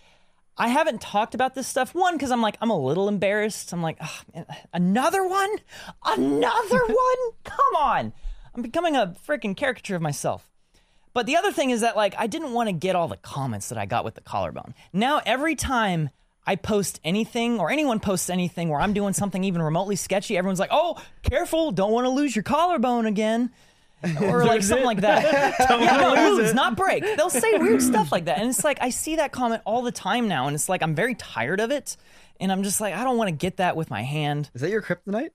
I 0.56 0.68
haven't 0.68 1.00
talked 1.00 1.34
about 1.34 1.54
this 1.54 1.66
stuff. 1.66 1.94
One, 1.94 2.14
because 2.14 2.30
I'm 2.30 2.42
like 2.42 2.56
I'm 2.60 2.70
a 2.70 2.78
little 2.78 3.08
embarrassed. 3.08 3.72
I'm 3.72 3.82
like 3.82 3.96
"Ugh, 4.00 4.24
man, 4.34 4.46
another 4.72 5.26
one, 5.26 5.50
another 6.04 6.78
one. 6.86 7.32
Come 7.44 7.76
on, 7.78 8.12
I'm 8.54 8.62
becoming 8.62 8.96
a 8.96 9.14
freaking 9.26 9.56
caricature 9.56 9.96
of 9.96 10.02
myself. 10.02 10.48
But 11.14 11.26
the 11.26 11.36
other 11.36 11.52
thing 11.52 11.70
is 11.70 11.80
that 11.82 11.96
like 11.96 12.14
I 12.18 12.26
didn't 12.26 12.52
want 12.52 12.68
to 12.68 12.72
get 12.72 12.96
all 12.96 13.08
the 13.08 13.16
comments 13.16 13.68
that 13.68 13.78
I 13.78 13.86
got 13.86 14.04
with 14.04 14.14
the 14.14 14.20
collarbone. 14.20 14.74
Now 14.92 15.20
every 15.26 15.54
time 15.54 16.10
I 16.46 16.56
post 16.56 17.00
anything 17.04 17.60
or 17.60 17.70
anyone 17.70 18.00
posts 18.00 18.30
anything 18.30 18.68
where 18.68 18.80
I'm 18.80 18.94
doing 18.94 19.12
something 19.12 19.44
even 19.44 19.62
remotely 19.62 19.96
sketchy, 19.96 20.36
everyone's 20.36 20.60
like, 20.60 20.70
"Oh, 20.72 21.00
careful! 21.22 21.70
Don't 21.70 21.92
want 21.92 22.04
to 22.06 22.10
lose 22.10 22.34
your 22.36 22.42
collarbone 22.44 23.06
again." 23.06 23.50
Or 24.20 24.44
like 24.44 24.62
something 24.62 24.86
like 24.86 25.00
that. 25.00 25.56
yeah, 25.70 25.96
no, 25.96 26.36
lose, 26.36 26.54
not 26.54 26.76
break. 26.76 27.02
They'll 27.02 27.30
say 27.30 27.58
weird 27.58 27.82
stuff 27.82 28.12
like 28.12 28.24
that, 28.26 28.38
and 28.38 28.48
it's 28.48 28.64
like 28.64 28.78
I 28.80 28.90
see 28.90 29.16
that 29.16 29.32
comment 29.32 29.62
all 29.64 29.82
the 29.82 29.92
time 29.92 30.28
now, 30.28 30.46
and 30.46 30.54
it's 30.54 30.68
like 30.68 30.82
I'm 30.82 30.94
very 30.94 31.14
tired 31.14 31.60
of 31.60 31.70
it, 31.70 31.96
and 32.40 32.50
I'm 32.52 32.62
just 32.62 32.80
like 32.80 32.94
I 32.94 33.04
don't 33.04 33.16
want 33.16 33.28
to 33.28 33.36
get 33.36 33.58
that 33.58 33.76
with 33.76 33.90
my 33.90 34.02
hand. 34.02 34.50
Is 34.54 34.60
that 34.60 34.70
your 34.70 34.82
kryptonite? 34.82 35.30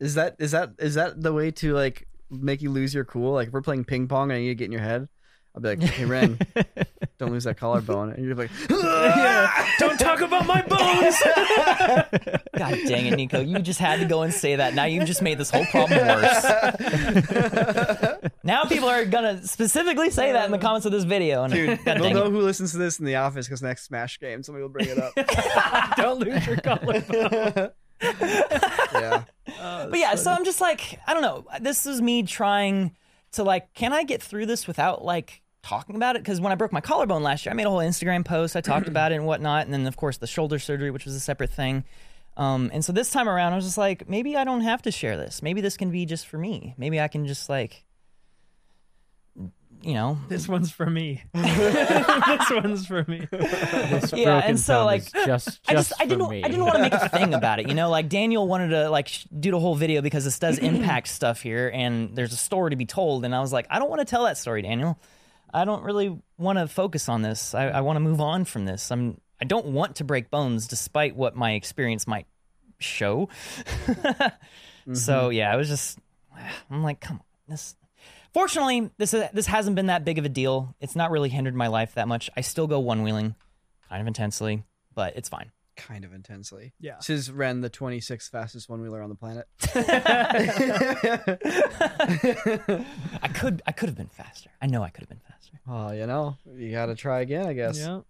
Is 0.00 0.14
that 0.14 0.36
is 0.38 0.50
that 0.52 0.70
is 0.78 0.94
that 0.94 1.22
the 1.22 1.32
way 1.32 1.50
to 1.52 1.74
like 1.74 2.08
make 2.30 2.62
you 2.62 2.70
lose 2.70 2.94
your 2.94 3.04
cool? 3.04 3.34
Like 3.34 3.48
if 3.48 3.52
we're 3.52 3.62
playing 3.62 3.84
ping 3.84 4.08
pong 4.08 4.30
and 4.30 4.44
you 4.44 4.54
get 4.54 4.66
in 4.66 4.72
your 4.72 4.80
head, 4.80 5.08
I'll 5.54 5.60
be 5.60 5.68
like, 5.68 5.82
"Hey 5.82 6.06
Ren, 6.06 6.38
don't 7.18 7.30
lose 7.30 7.44
that 7.44 7.58
collarbone," 7.58 8.10
and 8.12 8.24
you're 8.24 8.34
like, 8.34 8.50
Don't 9.78 9.98
talk 9.98 10.22
about 10.22 10.46
my 10.46 10.62
bones. 10.62 11.16
God 12.56 12.78
dang 12.86 13.06
it, 13.06 13.16
Nico! 13.16 13.40
You 13.40 13.58
just 13.58 13.78
had 13.78 14.00
to 14.00 14.06
go 14.06 14.22
and 14.22 14.32
say 14.32 14.56
that. 14.56 14.74
Now 14.74 14.84
you've 14.84 15.04
just 15.06 15.20
made 15.20 15.36
this 15.38 15.50
whole 15.50 15.66
problem 15.66 16.06
worse. 16.06 16.44
now 18.42 18.64
people 18.64 18.88
are 18.88 19.04
gonna 19.04 19.46
specifically 19.46 20.10
say 20.10 20.32
that 20.32 20.46
in 20.46 20.52
the 20.52 20.58
comments 20.58 20.86
of 20.86 20.92
this 20.92 21.04
video, 21.04 21.44
and 21.44 21.52
"Dude, 21.52 21.84
God 21.84 22.00
we'll 22.00 22.14
know 22.14 22.26
it. 22.26 22.30
who 22.30 22.40
listens 22.40 22.72
to 22.72 22.78
this 22.78 22.98
in 22.98 23.04
the 23.04 23.16
office 23.16 23.46
because 23.46 23.60
next 23.62 23.84
Smash 23.84 24.18
game 24.20 24.42
somebody 24.42 24.62
will 24.62 24.70
bring 24.70 24.88
it 24.88 24.98
up." 24.98 25.12
Don't 25.96 26.18
lose 26.20 26.46
your 26.46 26.56
collarbone. 26.56 27.72
yeah, 28.02 29.24
oh, 29.60 29.88
But 29.90 29.98
yeah, 29.98 30.14
so 30.14 30.30
I'm 30.32 30.44
just 30.44 30.60
like, 30.60 30.98
I 31.06 31.12
don't 31.12 31.22
know. 31.22 31.44
This 31.60 31.86
is 31.86 32.00
me 32.00 32.22
trying 32.22 32.96
to 33.32 33.44
like, 33.44 33.72
can 33.74 33.92
I 33.92 34.04
get 34.04 34.22
through 34.22 34.46
this 34.46 34.66
without 34.66 35.04
like 35.04 35.41
talking 35.62 35.96
about 35.96 36.16
it? 36.16 36.22
Because 36.22 36.40
when 36.40 36.52
I 36.52 36.54
broke 36.54 36.72
my 36.72 36.80
collarbone 36.80 37.22
last 37.22 37.46
year, 37.46 37.52
I 37.52 37.54
made 37.54 37.66
a 37.66 37.70
whole 37.70 37.78
Instagram 37.78 38.24
post. 38.24 38.56
I 38.56 38.60
talked 38.60 38.88
about 38.88 39.12
it 39.12 39.16
and 39.16 39.26
whatnot, 39.26 39.64
and 39.64 39.72
then 39.72 39.86
of 39.86 39.96
course 39.96 40.18
the 40.18 40.26
shoulder 40.26 40.58
surgery, 40.58 40.90
which 40.90 41.04
was 41.04 41.14
a 41.14 41.20
separate 41.20 41.50
thing. 41.50 41.84
Um, 42.36 42.70
and 42.72 42.84
so 42.84 42.92
this 42.92 43.10
time 43.10 43.28
around, 43.28 43.52
I 43.52 43.56
was 43.56 43.64
just 43.64 43.78
like, 43.78 44.08
maybe 44.08 44.36
I 44.36 44.44
don't 44.44 44.62
have 44.62 44.82
to 44.82 44.90
share 44.90 45.16
this. 45.16 45.42
Maybe 45.42 45.60
this 45.60 45.76
can 45.76 45.90
be 45.90 46.06
just 46.06 46.26
for 46.26 46.38
me. 46.38 46.74
Maybe 46.78 46.98
I 46.98 47.08
can 47.08 47.26
just 47.26 47.48
like, 47.50 47.84
you 49.82 49.94
know, 49.94 50.18
This 50.28 50.48
one's 50.48 50.70
for 50.70 50.88
me. 50.88 51.22
this 51.34 52.50
one's 52.50 52.86
for 52.86 53.04
me. 53.08 53.26
This 53.30 54.12
Yeah, 54.12 54.40
and 54.44 54.58
so, 54.58 54.84
like, 54.84 55.12
just, 55.12 55.26
just 55.26 55.60
I 55.68 55.72
just 55.74 55.92
I 56.00 56.06
didn't 56.06 56.30
me. 56.30 56.44
I 56.44 56.48
didn't 56.48 56.64
want 56.64 56.76
to 56.76 56.82
make 56.82 56.92
a 56.92 57.08
thing 57.08 57.34
about 57.34 57.58
it, 57.58 57.68
you 57.68 57.74
know. 57.74 57.90
Like 57.90 58.08
Daniel 58.08 58.46
wanted 58.46 58.68
to 58.68 58.88
like 58.90 59.08
sh- 59.08 59.26
do 59.38 59.50
the 59.50 59.58
whole 59.58 59.74
video 59.74 60.00
because 60.00 60.24
this 60.24 60.38
does 60.38 60.58
impact 60.60 61.08
stuff 61.08 61.42
here, 61.42 61.68
and 61.74 62.14
there's 62.14 62.32
a 62.32 62.36
story 62.36 62.70
to 62.70 62.76
be 62.76 62.86
told. 62.86 63.24
And 63.24 63.34
I 63.34 63.40
was 63.40 63.52
like, 63.52 63.66
I 63.70 63.80
don't 63.80 63.90
want 63.90 64.00
to 64.00 64.04
tell 64.04 64.24
that 64.24 64.38
story, 64.38 64.62
Daniel. 64.62 64.98
I 65.52 65.64
don't 65.64 65.82
really 65.82 66.18
want 66.38 66.58
to 66.58 66.66
focus 66.66 67.08
on 67.08 67.22
this. 67.22 67.54
I, 67.54 67.68
I 67.68 67.80
want 67.82 67.96
to 67.96 68.00
move 68.00 68.20
on 68.20 68.44
from 68.44 68.64
this. 68.64 68.90
I'm 68.90 69.20
I 69.40 69.44
don't 69.44 69.66
want 69.66 69.96
to 69.96 70.04
break 70.04 70.30
bones, 70.30 70.66
despite 70.68 71.16
what 71.16 71.34
my 71.36 71.52
experience 71.52 72.06
might 72.06 72.26
show. 72.78 73.28
So 74.92 75.12
mm-hmm. 75.12 75.32
yeah, 75.32 75.52
I 75.52 75.56
was 75.56 75.68
just 75.68 75.98
I'm 76.70 76.82
like, 76.82 77.00
come 77.00 77.16
on, 77.16 77.24
this. 77.48 77.76
Fortunately, 78.34 78.90
this 78.96 79.12
is, 79.12 79.24
this 79.32 79.46
hasn't 79.46 79.76
been 79.76 79.86
that 79.86 80.04
big 80.04 80.18
of 80.18 80.24
a 80.24 80.28
deal. 80.28 80.74
It's 80.80 80.96
not 80.96 81.10
really 81.10 81.28
hindered 81.28 81.54
my 81.54 81.66
life 81.66 81.94
that 81.94 82.08
much. 82.08 82.30
I 82.36 82.40
still 82.40 82.66
go 82.66 82.80
one 82.80 83.02
wheeling, 83.02 83.34
kind 83.88 84.00
of 84.00 84.06
intensely, 84.06 84.64
but 84.94 85.14
it's 85.16 85.28
fine. 85.28 85.52
Kind 85.76 86.04
of 86.04 86.12
intensely. 86.12 86.72
Yeah. 86.80 86.96
This 86.96 87.10
is 87.10 87.30
Ren, 87.30 87.60
the 87.60 87.70
26th 87.70 88.30
fastest 88.30 88.68
one 88.68 88.80
wheeler 88.80 89.02
on 89.02 89.08
the 89.08 89.14
planet. 89.14 89.46
I 93.22 93.28
could 93.34 93.62
I 93.66 93.72
could 93.72 93.88
have 93.88 93.96
been 93.96 94.08
faster. 94.08 94.50
I 94.60 94.66
know 94.66 94.82
I 94.82 94.90
could 94.90 95.02
have 95.02 95.08
been 95.08 95.20
faster. 95.28 95.58
oh, 95.68 95.92
you 95.92 96.06
know, 96.06 96.36
you 96.56 96.70
got 96.72 96.86
to 96.86 96.94
try 96.94 97.20
again, 97.20 97.46
I 97.46 97.52
guess. 97.52 97.78
Yeah. 97.78 98.00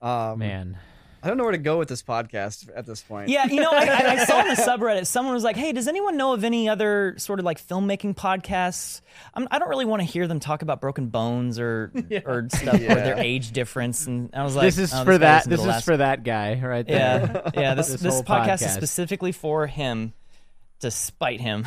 Um, 0.00 0.38
Man, 0.40 0.78
I 1.22 1.28
don't 1.28 1.36
know 1.36 1.44
where 1.44 1.52
to 1.52 1.58
go 1.58 1.78
with 1.78 1.88
this 1.88 2.02
podcast 2.02 2.68
at 2.74 2.84
this 2.84 3.00
point. 3.00 3.28
Yeah, 3.28 3.46
you 3.46 3.60
know, 3.60 3.70
I, 3.70 3.84
I, 3.84 4.12
I 4.12 4.24
saw 4.24 4.40
in 4.40 4.48
the 4.48 4.54
subreddit 4.62 5.06
someone 5.06 5.34
was 5.34 5.44
like, 5.44 5.56
"Hey, 5.56 5.72
does 5.72 5.86
anyone 5.86 6.16
know 6.16 6.32
of 6.32 6.42
any 6.42 6.68
other 6.68 7.14
sort 7.16 7.38
of 7.38 7.44
like 7.44 7.64
filmmaking 7.64 8.16
podcasts? 8.16 9.02
I'm, 9.34 9.46
I 9.50 9.60
don't 9.60 9.68
really 9.68 9.84
want 9.84 10.00
to 10.00 10.06
hear 10.06 10.26
them 10.26 10.40
talk 10.40 10.62
about 10.62 10.80
broken 10.80 11.08
bones 11.08 11.60
or 11.60 11.92
or 12.24 12.48
stuff 12.52 12.74
or 12.74 12.78
their 12.78 13.18
age 13.18 13.52
difference." 13.52 14.06
And 14.08 14.30
I 14.32 14.42
was 14.42 14.56
like, 14.56 14.64
this 14.64 14.78
is 14.78 14.92
oh, 14.92 15.04
for 15.04 15.12
guy 15.12 15.18
that. 15.18 15.44
This 15.44 15.60
is 15.60 15.66
last- 15.66 15.84
for 15.84 15.96
that 15.96 16.24
guy 16.24 16.60
right 16.60 16.86
there. 16.86 17.42
Yeah, 17.44 17.50
yeah. 17.54 17.74
This 17.74 17.88
This 17.92 18.00
this, 18.00 18.14
whole 18.14 18.24
podcast, 18.24 18.62
is 18.62 18.72
specifically 18.72 19.32
for 19.32 19.66
him 19.66 20.14
to 20.80 20.90
spite 20.90 21.40
him. 21.40 21.64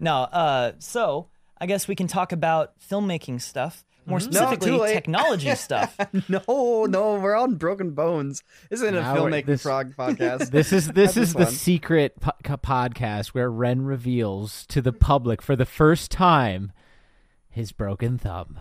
no, 0.00 0.18
uh, 0.18 0.72
so 0.78 1.28
I 1.60 1.66
guess 1.66 1.88
we 1.88 1.94
can 1.96 2.06
talk 2.06 2.32
about 2.32 2.78
filmmaking 2.78 3.40
stuff, 3.40 3.84
more 4.06 4.18
Mm-hmm. 4.18 4.30
No, 4.30 4.40
specifically 4.40 4.88
too 4.88 4.94
technology 4.94 5.54
stuff. 5.54 5.96
No, 6.28 6.84
no, 6.86 7.14
we're 7.18 7.36
on 7.36 7.54
broken 7.54 7.92
bones. 7.92 8.42
This 8.70 8.80
isn't 8.80 8.96
a 8.96 9.00
Now 9.00 9.14
we're- 9.14 9.30
filmmaking 9.42 9.46
this- 9.46 9.62
frog 9.62 9.94
podcast. 9.98 10.50
This 10.50 10.72
is 10.72 10.88
this 10.88 11.14
Have 11.14 11.22
is 11.24 11.32
the 11.34 11.46
secret 11.46 12.20
po- 12.20 12.32
podcast 12.58 13.28
where 13.28 13.50
Ren 13.50 13.82
reveals 13.82 14.66
to 14.66 14.80
the 14.82 14.92
public 14.92 15.40
for 15.42 15.56
the 15.56 15.66
first 15.66 16.10
time 16.10 16.72
his 17.50 17.72
broken 17.72 18.18
thumb. 18.18 18.60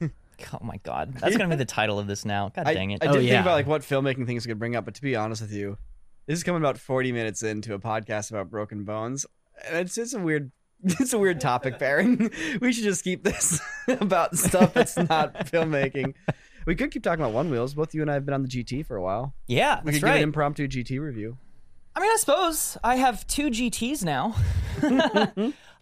Oh 0.54 0.58
my 0.64 0.78
god, 0.84 1.12
that's 1.18 1.36
gonna 1.36 1.50
be 1.50 1.56
the 1.56 1.66
title 1.66 1.98
of 1.98 2.06
this 2.06 2.24
now. 2.24 2.48
God 2.48 2.64
dang 2.64 2.92
it! 2.92 3.04
I 3.04 3.08
Oh, 3.08 3.12
did 3.12 3.24
yeah. 3.24 3.32
think 3.32 3.42
about 3.42 3.52
like 3.56 3.66
what 3.66 3.82
filmmaking 3.82 4.24
things 4.24 4.46
we 4.46 4.50
could 4.50 4.58
bring 4.58 4.74
up, 4.74 4.86
but 4.86 4.94
to 4.94 5.02
be 5.02 5.14
honest 5.14 5.42
with 5.42 5.52
you, 5.52 5.76
this 6.24 6.38
is 6.38 6.44
coming 6.44 6.62
about 6.62 6.78
40 6.78 7.12
minutes 7.12 7.42
into 7.42 7.74
a 7.74 7.78
podcast 7.78 8.30
about 8.30 8.48
broken 8.50 8.84
bones, 8.84 9.26
and 9.68 9.76
it's 9.80 9.98
it's 9.98 10.14
a 10.14 10.18
weird. 10.18 10.50
It's 11.00 11.12
a 11.12 11.18
weird 11.18 11.40
topic 11.40 11.78
pairing. 11.78 12.30
We 12.60 12.72
should 12.72 12.84
just 12.84 13.04
keep 13.04 13.22
this 13.24 13.60
about 13.88 14.36
stuff 14.36 14.72
that's 14.74 14.96
not 14.96 15.34
filmmaking. 15.46 16.14
We 16.66 16.74
could 16.74 16.90
keep 16.90 17.02
talking 17.02 17.22
about 17.22 17.34
one 17.34 17.50
wheels. 17.50 17.74
Both 17.74 17.94
you 17.94 18.02
and 18.02 18.10
I 18.10 18.14
have 18.14 18.24
been 18.24 18.34
on 18.34 18.42
the 18.42 18.48
GT 18.48 18.84
for 18.86 18.96
a 18.96 19.02
while. 19.02 19.34
yeah, 19.46 19.80
We 19.82 19.92
that's 19.92 19.98
could 19.98 20.06
right. 20.06 20.12
give 20.14 20.22
an 20.22 20.28
impromptu 20.28 20.68
GT 20.68 21.00
review. 21.00 21.36
I 21.94 22.00
mean, 22.00 22.10
I 22.10 22.16
suppose 22.16 22.78
I 22.84 22.96
have 22.96 23.26
two 23.26 23.48
GTs 23.50 24.04
now. 24.04 24.34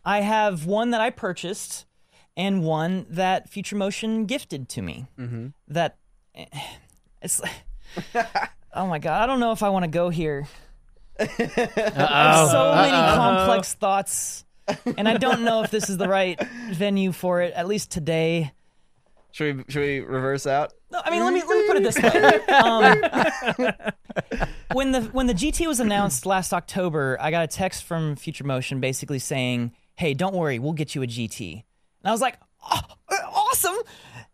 I 0.05 0.21
have 0.21 0.65
one 0.67 0.91
that 0.93 1.01
I 1.01 1.11
purchased 1.11 1.85
and 2.37 2.63
one 2.65 3.07
that 3.11 3.49
Future 3.49 3.77
Motion 3.77 4.25
gifted 4.27 4.69
to 4.71 4.83
me. 4.83 5.07
Mm-hmm. 5.19 5.49
That 5.69 5.99
eh, 6.35 6.47
it's. 7.21 7.41
oh 8.72 8.87
my 8.87 8.99
god, 8.99 9.22
I 9.22 9.27
don't 9.27 9.41
know 9.41 9.53
if 9.53 9.62
I 9.62 9.68
want 9.70 9.85
to 9.85 9.91
go 9.91 10.09
here. 10.09 10.47
I 11.20 11.25
have 11.27 12.49
so 12.49 12.72
many 12.75 12.91
complex 13.16 13.75
thoughts, 13.75 14.45
and 14.97 15.09
I 15.09 15.16
don't 15.16 15.43
know 15.43 15.62
if 15.62 15.71
this 15.71 15.89
is 15.89 15.97
the 15.97 16.09
right 16.09 16.41
venue 16.71 17.12
for 17.12 17.41
it. 17.43 17.53
At 17.55 17.66
least 17.66 17.91
today. 17.91 18.53
Should 19.33 19.57
we 19.57 19.64
should 19.69 19.83
we 19.83 20.01
reverse 20.01 20.47
out? 20.47 20.73
No, 20.91 21.01
I 21.05 21.11
mean, 21.11 21.23
let 21.23 21.33
me 21.33 21.43
let 21.47 21.59
me 21.59 21.66
put 21.66 21.77
it 21.77 21.83
this 21.83 21.99
way. 22.03 22.41
Um, 22.49 23.83
when 24.73 24.93
the 24.93 25.03
when 25.12 25.27
the 25.27 25.35
GT 25.35 25.66
was 25.66 25.81
announced 25.81 26.27
last 26.27 26.53
October, 26.53 27.19
I 27.21 27.31
got 27.31 27.45
a 27.45 27.49
text 27.49 27.85
from 27.85 28.16
Future 28.16 28.45
Motion 28.45 28.81
basically 28.81 29.19
saying, 29.19 29.73
"Hey, 29.97 30.14
don't 30.14 30.35
worry, 30.35 30.59
we'll 30.59 30.73
get 30.73 30.95
you 30.95 31.03
a 31.03 31.07
GT." 31.07 31.53
And 31.53 31.62
I 32.05 32.11
was 32.11 32.21
like, 32.21 32.39
oh, 32.71 32.81
"Awesome! 33.11 33.77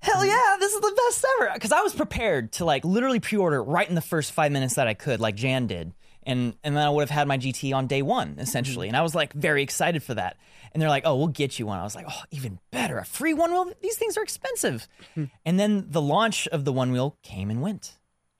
hell 0.05 0.24
yeah, 0.24 0.57
this 0.61 0.72
is 0.74 0.80
the 0.80 1.03
best 1.09 1.24
ever. 1.37 1.51
Because 1.55 1.72
I 1.72 1.80
was 1.80 1.95
prepared 1.95 2.53
to 2.53 2.64
like 2.64 2.85
literally 2.85 3.20
pre-order 3.20 3.62
right 3.62 3.89
in 3.89 3.95
the 3.95 4.01
first 4.01 4.32
five 4.32 4.53
minutes 4.53 4.74
that 4.74 4.87
I 4.87 4.95
could, 4.95 5.20
like 5.20 5.35
Jan 5.35 5.66
did, 5.66 5.93
and 6.27 6.55
and 6.62 6.77
then 6.77 6.85
I 6.85 6.91
would 6.91 7.03
have 7.03 7.11
had 7.11 7.29
my 7.29 7.39
GT 7.39 7.75
on 7.75 7.87
day 7.87 8.03
one 8.03 8.37
essentially, 8.39 8.89
and 8.89 8.97
I 8.97 9.03
was 9.03 9.14
like 9.14 9.33
very 9.33 9.62
excited 9.62 10.03
for 10.03 10.14
that. 10.14 10.37
And 10.72 10.83
they're 10.83 10.91
like, 10.91 11.05
oh, 11.07 11.16
we'll 11.16 11.29
get 11.29 11.59
you 11.59 11.66
one. 11.66 11.79
I 11.79 11.85
was 11.85 11.95
like, 11.95 12.07
oh, 12.09 12.22
even 12.33 12.59
better, 12.72 12.99
a 12.99 13.05
free 13.05 13.33
one 13.33 13.53
wheel. 13.53 13.72
These 13.81 13.97
things 13.97 14.16
are 14.16 14.22
expensive. 14.22 14.89
and 15.45 15.61
then 15.61 15.87
the 15.89 16.03
launch 16.03 16.49
of 16.49 16.64
the 16.64 16.72
one 16.72 16.91
wheel 16.91 17.16
came 17.22 17.51
and 17.51 17.62
went. 17.62 17.99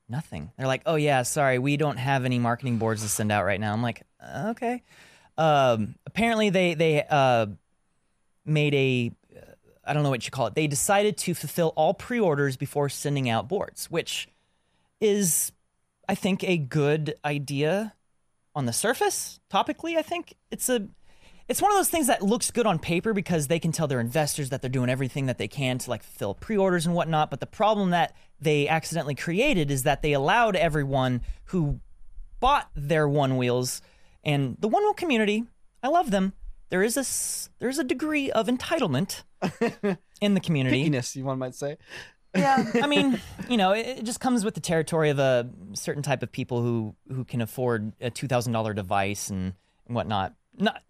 Nothing. 0.09 0.51
They're 0.59 0.67
like, 0.67 0.83
oh 0.87 0.97
yeah, 0.97 1.23
sorry, 1.23 1.59
we 1.59 1.77
don't 1.77 1.97
have 1.97 2.25
any 2.25 2.39
marketing 2.39 2.79
boards 2.79 3.03
to 3.03 3.09
send 3.09 3.33
out 3.33 3.45
right 3.45 3.61
now. 3.61 3.73
I'm 3.73 3.83
like, 3.83 4.03
"Uh, 4.21 4.49
okay. 4.51 4.83
Um, 5.39 5.95
apparently 6.07 6.51
they 6.51 6.75
they 6.75 7.05
uh, 7.09 7.47
made 8.45 8.75
a 8.75 9.13
I 9.87 9.93
don't 9.93 10.03
know 10.03 10.11
what 10.11 10.25
you 10.25 10.31
call 10.31 10.47
it. 10.47 10.55
They 10.55 10.67
decided 10.67 11.17
to 11.19 11.35
fulfill 11.35 11.73
all 11.77 11.95
pre-orders 11.95 12.57
before 12.57 12.89
sending 12.89 13.29
out 13.29 13.49
boards, 13.49 13.91
which 13.91 14.29
is 15.01 15.53
I 16.09 16.15
think 16.15 16.45
a 16.45 16.57
good 16.59 17.15
idea 17.25 17.95
on 18.55 18.67
the 18.67 18.73
surface. 18.73 19.41
Topically, 19.51 19.97
I 19.97 20.03
think 20.03 20.35
it's 20.51 20.69
a 20.69 20.89
it's 21.47 21.61
one 21.61 21.71
of 21.71 21.77
those 21.77 21.91
things 21.91 22.07
that 22.07 22.23
looks 22.23 22.51
good 22.51 22.67
on 22.67 22.79
paper 22.79 23.13
because 23.13 23.49
they 23.49 23.59
can 23.59 23.71
tell 23.71 23.87
their 23.87 24.01
investors 24.01 24.49
that 24.49 24.63
they're 24.63 24.71
doing 24.71 24.89
everything 24.89 25.27
that 25.27 25.37
they 25.37 25.49
can 25.49 25.77
to 25.79 25.91
like 25.91 26.03
fill 26.03 26.35
pre-orders 26.35 26.87
and 26.87 26.95
whatnot. 26.95 27.31
But 27.31 27.41
the 27.41 27.47
problem 27.47 27.91
that 27.91 28.17
they 28.41 28.67
accidentally 28.67 29.15
created 29.15 29.71
is 29.71 29.83
that 29.83 30.01
they 30.01 30.15
allowed 30.15 30.57
everyone 30.57 31.21
who 31.47 31.81
bought 32.41 32.71
their 32.75 33.07
one 33.07 33.37
wheels 33.37 33.83
and 34.23 34.57
the 34.59 34.69
one 34.69 34.83
wheel 34.85 34.95
community. 34.95 35.45
I 35.83 35.89
love 35.89 36.11
them. 36.11 36.33
There 36.71 36.83
is 36.83 36.97
a 36.97 37.01
s- 37.01 37.51
there's 37.59 37.79
a 37.79 37.85
degree 37.85 38.31
of 38.31 38.47
entitlement 38.47 39.23
in 40.21 40.35
the 40.35 40.41
community. 40.41 40.89
Pickiness, 40.89 41.15
you 41.15 41.25
one 41.25 41.39
might 41.39 41.55
say. 41.55 41.77
Yeah, 42.35 42.71
I 42.83 42.87
mean, 42.87 43.21
you 43.49 43.57
know, 43.57 43.73
it, 43.73 43.87
it 43.99 44.05
just 44.05 44.21
comes 44.21 44.45
with 44.45 44.55
the 44.55 44.61
territory 44.61 45.11
of 45.11 45.19
a 45.19 45.49
certain 45.75 46.03
type 46.03 46.23
of 46.23 46.33
people 46.33 46.63
who 46.63 46.95
who 47.09 47.25
can 47.25 47.41
afford 47.41 47.93
a 48.01 48.11
two 48.11 48.27
thousand 48.27 48.53
dollar 48.53 48.75
device 48.75 49.31
and, 49.31 49.55
and 49.87 49.95
whatnot. 49.95 50.35
Not 50.57 50.83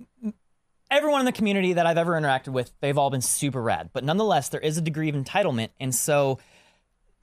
everyone 0.91 1.21
in 1.21 1.27
the 1.27 1.33
community 1.33 1.75
that 1.75 1.87
I've 1.87 1.99
ever 1.99 2.13
interacted 2.13 2.49
with, 2.49 2.73
they've 2.81 2.97
all 2.97 3.11
been 3.11 3.23
super 3.23 3.63
rad, 3.63 3.91
but 3.93 4.05
nonetheless, 4.05 4.51
there 4.51 4.61
is 4.61 4.79
a 4.79 4.83
degree 4.83 5.09
of 5.09 5.15
entitlement, 5.15 5.71
and 5.81 5.95
so 5.95 6.39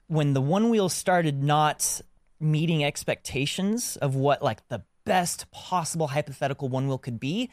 when 0.08 0.34
the 0.34 0.40
one 0.40 0.70
wheel 0.70 0.88
started 0.88 1.42
not 1.42 2.00
meeting 2.38 2.84
expectations 2.84 3.96
of 3.96 4.14
what 4.14 4.42
like 4.42 4.66
the 4.68 4.82
best 5.04 5.50
possible 5.50 6.08
hypothetical 6.08 6.68
one 6.68 6.86
wheel 6.86 6.98
could 6.98 7.18
be, 7.18 7.50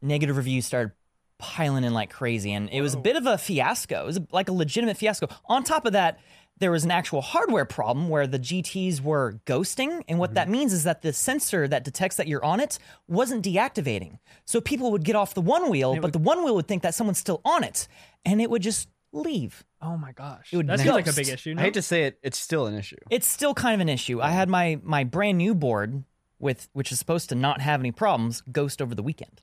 negative 0.00 0.36
reviews 0.36 0.66
started 0.66 0.92
piling 1.38 1.84
in 1.84 1.92
like 1.92 2.10
crazy 2.10 2.52
and 2.52 2.68
it 2.70 2.80
was 2.80 2.94
a 2.94 2.98
bit 2.98 3.16
of 3.16 3.26
a 3.26 3.36
fiasco. 3.38 4.02
It 4.02 4.06
was 4.06 4.20
like 4.32 4.48
a 4.48 4.52
legitimate 4.52 4.96
fiasco. 4.96 5.28
On 5.46 5.62
top 5.64 5.86
of 5.86 5.92
that 5.92 6.18
there 6.58 6.70
was 6.70 6.84
an 6.84 6.90
actual 6.90 7.20
hardware 7.20 7.66
problem 7.66 8.08
where 8.08 8.26
the 8.26 8.38
gts 8.38 9.00
were 9.00 9.38
ghosting 9.44 10.02
and 10.08 10.18
what 10.18 10.30
mm-hmm. 10.30 10.34
that 10.34 10.48
means 10.48 10.72
is 10.72 10.84
that 10.84 11.02
the 11.02 11.12
sensor 11.12 11.68
that 11.68 11.84
detects 11.84 12.16
that 12.16 12.26
you're 12.26 12.44
on 12.44 12.60
it 12.60 12.78
wasn't 13.06 13.44
deactivating. 13.44 14.18
So 14.44 14.60
people 14.60 14.90
would 14.92 15.04
get 15.04 15.16
off 15.16 15.34
the 15.34 15.42
one 15.42 15.70
wheel 15.70 15.98
but 16.00 16.12
the 16.12 16.18
one 16.18 16.44
wheel 16.44 16.54
would 16.54 16.68
think 16.68 16.82
that 16.82 16.94
someone's 16.94 17.18
still 17.18 17.40
on 17.44 17.64
it 17.64 17.88
and 18.24 18.40
it 18.40 18.50
would 18.50 18.62
just 18.62 18.88
leave. 19.12 19.64
Oh 19.82 19.96
my 19.96 20.12
gosh, 20.12 20.52
It 20.52 20.56
would 20.56 20.66
that 20.68 20.80
seems 20.80 20.90
like 20.90 21.06
a 21.06 21.12
big 21.12 21.28
issue. 21.28 21.54
I 21.56 21.62
hate 21.62 21.74
to 21.74 21.82
say 21.82 22.04
it, 22.04 22.18
it's 22.22 22.38
still 22.38 22.66
an 22.66 22.74
issue. 22.74 22.96
it's 23.10 23.26
still 23.26 23.54
kind 23.54 23.74
of 23.74 23.80
an 23.80 23.88
issue. 23.88 24.20
I 24.20 24.30
had 24.30 24.48
my 24.48 24.80
my 24.82 25.04
brand 25.04 25.38
new 25.38 25.54
board 25.54 26.04
with 26.38 26.68
which 26.72 26.92
is 26.92 26.98
supposed 26.98 27.28
to 27.30 27.34
not 27.34 27.60
have 27.60 27.80
any 27.80 27.92
problems 27.92 28.42
ghost 28.52 28.82
over 28.82 28.94
the 28.94 29.02
weekend 29.02 29.42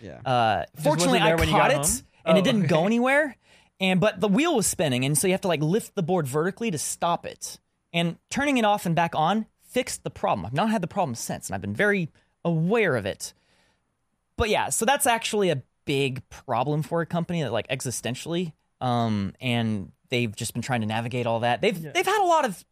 Yeah. 0.00 0.20
Uh, 0.24 0.64
fortunately, 0.82 1.18
I 1.18 1.34
when 1.34 1.48
caught 1.48 1.70
got 1.70 1.70
it 1.72 1.76
home? 1.86 2.06
and 2.24 2.38
it 2.38 2.40
Oh, 2.40 2.44
didn't 2.44 2.66
go 2.68 2.86
anywhere. 2.86 3.36
And 3.78 4.00
but 4.00 4.20
the 4.20 4.28
wheel 4.28 4.56
was 4.56 4.66
spinning, 4.66 5.04
and 5.04 5.16
so 5.16 5.26
you 5.26 5.32
have 5.32 5.40
to 5.42 5.48
like 5.48 5.60
lift 5.62 5.94
the 5.94 6.02
board 6.02 6.26
vertically 6.26 6.70
to 6.70 6.78
stop 6.78 7.24
it. 7.24 7.58
And 7.92 8.18
turning 8.28 8.58
it 8.58 8.64
off 8.64 8.86
and 8.86 8.94
back 8.94 9.14
on 9.14 9.46
fixed 9.62 10.04
the 10.04 10.10
problem. 10.10 10.44
I've 10.46 10.52
not 10.52 10.70
had 10.70 10.82
the 10.82 10.86
problem 10.86 11.14
since, 11.14 11.48
and 11.48 11.54
I've 11.54 11.60
been 11.60 11.74
very 11.74 12.08
aware 12.44 12.94
of 12.96 13.06
it. 13.06 13.32
But 14.36 14.48
yeah, 14.48 14.68
so 14.70 14.84
that's 14.84 15.06
actually 15.06 15.50
a 15.50 15.62
big 15.84 16.26
problem 16.28 16.82
for 16.82 17.00
a 17.00 17.06
company 17.06 17.42
that 17.42 17.52
like 17.52 17.68
existentially, 17.68 18.52
um, 18.80 19.34
and 19.40 19.92
they've 20.08 20.34
just 20.34 20.52
been 20.52 20.62
trying 20.62 20.80
to 20.82 20.86
navigate 20.86 21.26
all 21.26 21.40
that. 21.40 21.60
They've 21.60 21.80
they've 21.80 22.06
had 22.06 22.22
a 22.22 22.26
lot 22.26 22.44
of. 22.44 22.64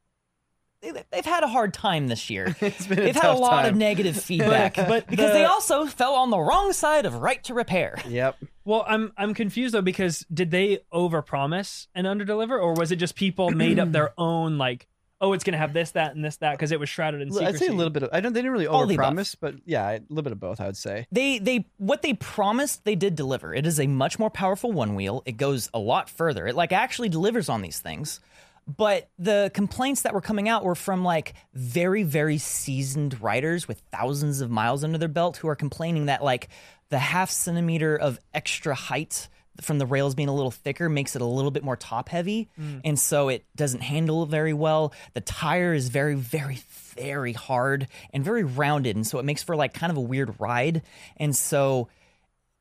They- 0.81 1.05
They've 1.11 1.25
had 1.25 1.43
a 1.43 1.49
hard 1.49 1.75
time 1.75 2.09
this 2.09 2.31
year. 2.31 2.55
It's 2.61 2.87
been 2.87 2.99
a 2.99 3.03
They've 3.03 3.15
had 3.15 3.25
a 3.25 3.29
tough 3.29 3.41
lot 3.41 3.67
of 3.67 3.75
negative 3.77 4.17
feedback, 4.23 4.77
but 4.77 5.07
because 5.07 5.29
the- 5.29 5.33
they 5.39 5.45
also 5.45 5.87
fell 5.87 6.15
on 6.15 6.31
the 6.31 6.39
wrong 6.39 6.73
side 6.73 7.07
of 7.07 7.15
right 7.15 7.43
to 7.45 7.55
repair. 7.55 7.99
Yep. 8.09 8.37
Well, 8.65 8.85
I'm 8.87 9.13
I'm 9.17 9.35
confused 9.35 9.75
though 9.75 9.83
because 9.83 10.27
did 10.33 10.51
they 10.51 10.81
overpromise 10.93 11.87
and 11.95 12.07
underdeliver, 12.07 12.61
or 12.61 12.75
was 12.75 12.93
it 12.93 12.97
just 12.97 13.15
people 13.17 13.51
made 13.51 13.79
up 13.79 13.93
their 13.93 14.13
own 14.19 14.59
like, 14.59 14.87
oh, 15.21 15.33
it's 15.33 15.43
gonna 15.43 15.57
have 15.59 15.73
this, 15.73 15.93
that, 15.93 16.15
and 16.15 16.25
this, 16.25 16.37
that 16.37 16.53
because 16.53 16.71
it 16.71 16.79
was 16.79 16.89
shrouded 16.89 17.21
in 17.23 17.33
secrecy? 17.33 17.47
I'd 17.55 17.59
say 17.59 17.67
a 17.69 17.73
little 17.73 17.91
bit 17.91 18.03
of. 18.03 18.11
I 18.13 18.21
don't. 18.21 18.33
They 18.35 18.41
didn't 18.41 18.53
really 18.53 18.67
All 18.67 18.87
the 18.87 18.97
overpromise, 18.97 19.35
but 19.41 19.55
yeah, 19.65 19.89
a 19.91 20.01
little 20.11 20.23
bit 20.23 20.33
of 20.33 20.39
both. 20.41 20.61
I 20.61 20.67
would 20.67 20.77
say. 20.77 21.07
they 21.11 21.39
they 21.39 21.67
what 21.79 22.03
they 22.03 22.13
promised 22.15 22.85
they 22.85 22.95
did 22.95 23.17
deliver 23.17 23.55
it 23.55 23.67
is 23.67 23.81
a 23.81 23.87
much 23.87 24.19
more 24.19 24.31
powerful 24.31 24.71
one 24.71 24.95
wheel 24.95 25.23
it 25.27 25.39
goes 25.39 25.71
a 25.75 25.79
lot 25.79 26.09
further 26.11 26.47
it 26.47 26.55
like 26.55 26.73
actually 26.73 27.09
delivers 27.09 27.49
on 27.49 27.63
these 27.63 27.81
things 27.81 28.21
but 28.69 29.09
the 29.19 29.51
complaints 29.55 30.03
that 30.03 30.13
were 30.13 30.21
coming 30.21 30.49
out 30.49 30.63
were 30.63 30.75
from 30.75 31.03
like 31.03 31.35
very 31.55 32.03
very 32.03 32.39
seasoned 32.39 33.21
riders 33.21 33.67
with 33.67 33.83
thousands 33.91 34.41
of 34.41 34.51
miles 34.51 34.85
under 34.85 34.99
their 34.99 35.09
belt 35.09 35.39
who 35.39 35.49
are 35.49 35.57
complaining 35.57 36.07
that 36.07 36.23
like 36.23 36.49
the 36.91 36.99
half 36.99 37.31
centimeter 37.31 37.97
of 37.97 38.19
extra 38.35 38.75
height 38.75 39.29
from 39.61 39.79
the 39.79 39.87
rails 39.87 40.15
being 40.15 40.29
a 40.29 40.35
little 40.35 40.53
thicker 40.53 40.89
makes 40.89 41.17
it 41.17 41.23
a 41.23 41.27
little 41.27 41.51
bit 41.51 41.65
more 41.65 41.77
top 41.77 42.09
heavy 42.09 42.49
mm. 42.61 42.81
and 42.85 42.99
so 42.99 43.29
it 43.29 43.45
doesn't 43.57 43.81
handle 43.81 44.25
very 44.27 44.53
well. 44.53 44.93
The 45.15 45.21
tire 45.21 45.75
is 45.75 45.89
very 45.89 46.15
very 46.15 46.61
very 46.95 47.33
hard 47.33 47.89
and 48.13 48.25
very 48.25 48.45
rounded 48.45 48.97
and 48.97 49.07
so 49.07 49.19
it 49.19 49.25
makes 49.25 49.43
for 49.43 49.57
like 49.57 49.73
kind 49.73 49.91
of 49.91 49.97
a 49.97 50.03
weird 50.03 50.39
ride 50.39 50.83
and 51.17 51.35
so 51.35 51.89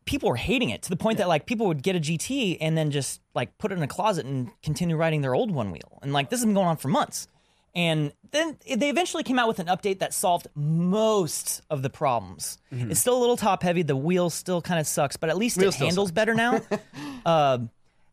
people 0.07 0.29
were 0.29 0.35
hating 0.37 0.71
it 0.71 0.81
to 0.83 0.89
the 0.89 0.95
point 0.97 1.19
that 1.19 1.27
like 1.27 1.45
people 1.45 1.67
would 1.67 1.83
get 1.83 1.95
a 1.95 1.99
GT 1.99 2.57
and 2.59 2.75
then 2.75 2.89
just 2.89 3.21
like 3.35 3.57
put 3.59 3.71
it 3.71 3.75
in 3.77 3.83
a 3.83 3.87
closet 3.87 4.25
and 4.25 4.49
continue 4.63 4.95
riding 4.97 5.21
their 5.21 5.35
old 5.35 5.51
one 5.51 5.71
wheel. 5.71 5.99
And 6.01 6.11
like 6.13 6.29
this 6.31 6.39
has 6.39 6.45
been 6.45 6.55
going 6.55 6.67
on 6.67 6.77
for 6.77 6.87
months. 6.87 7.27
And 7.75 8.11
then 8.31 8.57
they 8.75 8.89
eventually 8.89 9.21
came 9.21 9.37
out 9.37 9.47
with 9.47 9.59
an 9.59 9.67
update 9.67 9.99
that 9.99 10.11
solved 10.11 10.47
most 10.55 11.61
of 11.69 11.83
the 11.83 11.91
problems. 11.91 12.57
It's 12.71 12.99
still 12.99 13.15
a 13.15 13.19
little 13.21 13.37
top 13.37 13.61
heavy. 13.61 13.83
The 13.83 13.95
wheel 13.95 14.31
still 14.31 14.63
kind 14.63 14.79
of 14.79 14.87
sucks, 14.87 15.15
but 15.15 15.29
at 15.29 15.37
least 15.37 15.57
Wheel 15.57 15.69
it 15.69 15.75
handles 15.75 16.07
sucks. 16.09 16.15
better 16.15 16.33
now. 16.33 16.59
um, 17.25 17.69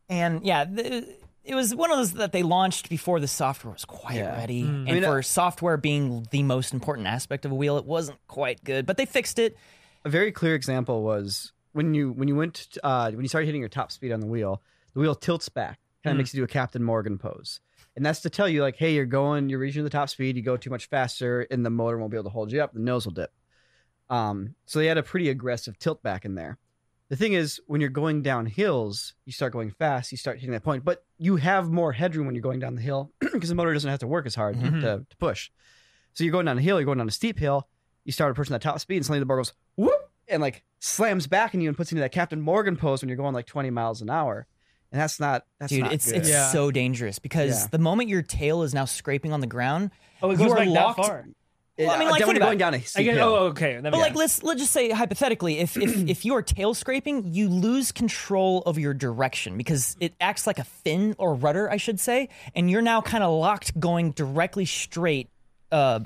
and 0.07 0.45
yeah, 0.45 0.65
the, 0.65 1.07
it 1.43 1.55
was 1.55 1.73
one 1.73 1.89
of 1.89 1.97
those 1.97 2.13
that 2.13 2.31
they 2.31 2.43
launched 2.43 2.89
before 2.89 3.19
the 3.19 3.27
software 3.27 3.73
was 3.73 3.85
quite 3.85 4.17
Yeah. 4.17 4.35
ready. 4.37 4.61
And 4.61 4.85
mean, 4.85 5.01
for 5.03 5.19
uh, 5.19 5.21
software 5.23 5.77
being 5.77 6.27
the 6.29 6.43
most 6.43 6.71
important 6.73 7.07
aspect 7.07 7.45
of 7.45 7.51
a 7.51 7.55
wheel, 7.55 7.77
it 7.77 7.85
wasn't 7.85 8.19
quite 8.27 8.63
good, 8.63 8.85
but 8.85 8.97
they 8.97 9.05
fixed 9.05 9.39
it. 9.39 9.57
a 10.03 10.09
very 10.09 10.31
clear 10.31 10.53
example 10.53 11.01
was 11.01 11.51
when 11.75 11.93
you 11.93 12.11
when 12.13 12.27
you 12.27 12.35
went 12.35 12.53
to, 12.55 12.85
uh, 12.85 13.11
when 13.11 13.21
you 13.21 13.27
started 13.27 13.47
hitting 13.47 13.59
your 13.61 13.69
top 13.69 13.91
speed 13.91 14.11
on 14.11 14.21
the 14.21 14.27
wheel, 14.27 14.61
the 14.93 14.99
wheel 15.01 15.13
tilts 15.13 15.49
back, 15.49 15.79
kind 16.03 16.13
of 16.13 16.17
makes 16.17 16.33
you 16.33 16.39
do 16.39 16.43
a 16.45 16.47
Captain 16.47 16.81
Morgan 16.81 17.17
pose, 17.17 17.59
and 17.95 18.05
that's 18.05 18.21
to 18.21 18.29
tell 18.29 18.47
you 18.47 18.61
like, 18.61 18.77
hey, 18.77 18.93
you're 18.93 19.05
going, 19.05 19.49
you're 19.49 19.59
reaching 19.59 19.83
the 19.83 19.89
top 19.89 20.09
speed, 20.09 20.37
you 20.37 20.41
go 20.41 20.55
too 20.57 20.69
much 20.69 20.87
faster, 20.87 21.41
and 21.51 21.65
the 21.65 21.69
motor 21.69 21.97
won't 21.97 22.11
be 22.11 22.17
able 22.17 22.23
to 22.23 22.29
hold 22.29 22.51
you 22.51 22.61
up, 22.61 22.73
the 22.73 22.79
nose 22.79 23.05
will 23.05 23.13
dip. 23.13 23.31
Um, 24.09 24.55
so 24.65 24.79
they 24.79 24.85
had 24.85 24.97
a 24.97 25.03
pretty 25.03 25.29
aggressive 25.29 25.77
tilt 25.79 26.01
back 26.03 26.25
in 26.25 26.35
there. 26.35 26.57
The 27.09 27.15
thing 27.15 27.33
is, 27.33 27.59
when 27.67 27.81
you're 27.81 27.89
going 27.91 28.21
down 28.23 28.45
hills, 28.47 29.13
you 29.25 29.31
start 29.31 29.53
going 29.53 29.69
fast, 29.71 30.11
you 30.11 30.17
start 30.17 30.37
hitting 30.37 30.53
that 30.53 30.63
point, 30.63 30.83
but 30.83 31.03
you 31.19 31.35
have 31.35 31.69
more 31.69 31.91
headroom 31.91 32.25
when 32.25 32.35
you're 32.35 32.41
going 32.41 32.59
down 32.59 32.75
the 32.75 32.81
hill 32.81 33.11
because 33.19 33.49
the 33.49 33.55
motor 33.55 33.73
doesn't 33.73 33.89
have 33.89 33.99
to 33.99 34.07
work 34.07 34.25
as 34.25 34.33
hard 34.35 34.55
Mhm. 34.55 34.81
to, 34.81 35.05
to 35.07 35.17
push. 35.17 35.51
So 36.13 36.23
you're 36.23 36.31
going 36.31 36.45
down 36.47 36.57
a 36.57 36.61
hill, 36.61 36.79
you're 36.79 36.85
going 36.85 36.97
down 36.97 37.07
a 37.07 37.11
steep 37.11 37.37
hill, 37.37 37.67
you 38.05 38.11
start 38.11 38.31
approaching 38.31 38.53
that 38.53 38.61
top 38.61 38.79
speed, 38.79 38.97
and 38.97 39.05
suddenly 39.05 39.19
the 39.19 39.25
bar 39.27 39.37
goes 39.37 39.53
whoop 39.75 40.04
and 40.27 40.41
like 40.41 40.63
slams 40.79 41.27
back 41.27 41.53
in 41.53 41.61
you 41.61 41.67
and 41.69 41.77
puts 41.77 41.91
you 41.91 41.95
into 41.95 42.01
that 42.03 42.11
Captain 42.11 42.41
Morgan 42.41 42.75
pose 42.77 43.01
when 43.01 43.09
you're 43.09 43.17
going 43.17 43.33
like 43.33 43.45
20 43.45 43.69
miles 43.69 44.01
an 44.01 44.09
hour. 44.09 44.45
And 44.91 45.01
that's 45.01 45.19
not 45.19 45.45
that's 45.59 45.71
not 45.71 45.75
Dude, 45.75 45.83
not 45.85 45.93
it's 45.93 46.05
good. 46.11 46.15
it's 46.21 46.29
Yeah. 46.29 46.51
so 46.51 46.71
dangerous 46.71 47.19
because 47.19 47.63
Yeah. 47.63 47.67
the 47.71 47.79
moment 47.79 48.09
your 48.09 48.21
tail 48.21 48.63
is 48.63 48.73
now 48.73 48.85
scraping 48.85 49.33
on 49.33 49.39
the 49.41 49.47
ground, 49.47 49.91
Oh, 50.21 50.29
it 50.29 50.33
you 50.33 50.37
goes 50.45 50.51
are 50.53 50.55
back 50.57 50.67
locked- 50.67 50.97
that 50.97 51.05
far. 51.05 51.25
Well, 51.77 51.91
I 51.91 51.99
mean, 51.99 52.07
like, 52.09 52.19
then 52.19 52.27
when 52.29 52.35
you're 52.37 52.41
about 52.41 52.45
going 52.45 52.55
it. 52.55 52.59
down 52.59 52.73
a 52.73 52.77
I 52.77 52.79
steep 52.79 53.03
get. 53.03 53.15
hill. 53.15 53.27
Oh, 53.27 53.35
okay. 53.47 53.73
That 53.73 53.83
But 53.83 53.91
makes 53.91 54.01
like 54.03 54.15
let's 54.15 54.43
let's 54.43 54.61
just 54.61 54.71
say 54.71 54.91
hypothetically, 54.91 55.59
if 55.59 55.75
if 55.75 55.97
if 56.09 56.23
you 56.23 56.33
are 56.35 56.41
tail 56.41 56.73
scraping, 56.73 57.33
you 57.33 57.49
lose 57.49 57.91
control 57.91 58.61
of 58.65 58.79
your 58.79 58.93
direction 58.93 59.57
because 59.57 59.97
it 59.99 60.13
acts 60.21 60.47
like 60.47 60.57
a 60.57 60.63
fin 60.63 61.15
or 61.17 61.33
rudder, 61.35 61.69
I 61.69 61.75
should 61.75 61.99
say, 61.99 62.29
and 62.55 62.71
you're 62.71 62.81
now 62.81 63.01
kind 63.01 63.25
of 63.25 63.33
locked 63.37 63.77
going 63.77 64.11
directly 64.11 64.63
straight 64.63 65.27
uh, 65.73 65.99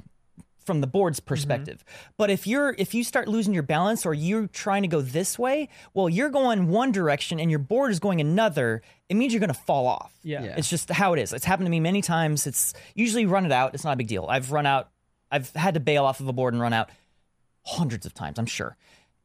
from 0.70 0.82
the 0.82 0.88
board's 0.88 1.20
perspective. 1.20 1.84
But 2.16 2.30
if 2.30 2.46
you're 2.46 2.76
if 2.78 2.94
you 2.94 3.04
start 3.04 3.28
losing 3.28 3.56
your 3.56 3.64
balance 3.64 4.06
or 4.06 4.14
you're 4.14 4.46
trying 4.46 4.84
to 4.84 4.88
go 4.88 5.02
this 5.02 5.40
way, 5.40 5.68
well, 5.96 6.08
you're 6.08 6.30
going 6.30 6.68
one 6.68 6.92
direction 6.92 7.40
and 7.40 7.50
your 7.50 7.58
board 7.58 7.90
is 7.90 8.00
going 8.00 8.22
another. 8.22 8.84
It 9.10 9.16
means 9.16 9.34
you're 9.34 9.40
going 9.40 9.48
to 9.48 9.60
fall 9.60 9.88
off. 9.88 10.14
Yeah. 10.22 10.44
Yeah. 10.44 10.56
It's 10.58 10.70
just 10.70 10.92
how 10.92 11.14
it 11.14 11.20
is. 11.20 11.34
It's 11.34 11.44
happened 11.44 11.66
to 11.66 11.72
me 11.72 11.80
many 11.80 12.04
times. 12.04 12.46
It's 12.46 12.76
usually 12.94 13.26
run 13.26 13.48
it 13.48 13.52
out. 13.52 13.74
It's 13.74 13.84
not 13.84 13.94
a 13.94 13.96
big 13.96 14.08
deal. 14.10 14.28
I've 14.30 14.52
run 14.52 14.68
out. 14.68 14.92
I've 15.32 15.50
had 15.56 15.74
to 15.74 15.80
bail 15.80 16.06
off 16.06 16.20
of 16.20 16.28
a 16.28 16.34
board 16.34 16.54
and 16.54 16.62
run 16.62 16.74
out 16.74 16.92
hundreds 17.66 18.06
of 18.06 18.14
times, 18.14 18.38
I'm 18.38 18.46
sure. 18.46 18.78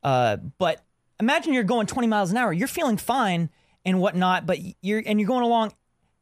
Uh, 0.03 0.39
but 0.57 0.83
imagine 1.21 1.53
you're 1.53 1.63
going 1.63 1.87
20 1.87 2.09
miles 2.09 2.31
an 2.31 2.39
hour. 2.39 2.55
You're 2.55 2.69
feeling 2.69 2.97
fine 2.97 3.51
and 3.85 4.01
whatnot, 4.01 4.47
but 4.47 4.61
you're 4.81 5.03
and 5.05 5.21
you're 5.21 5.29
going 5.29 5.45
along, 5.45 5.75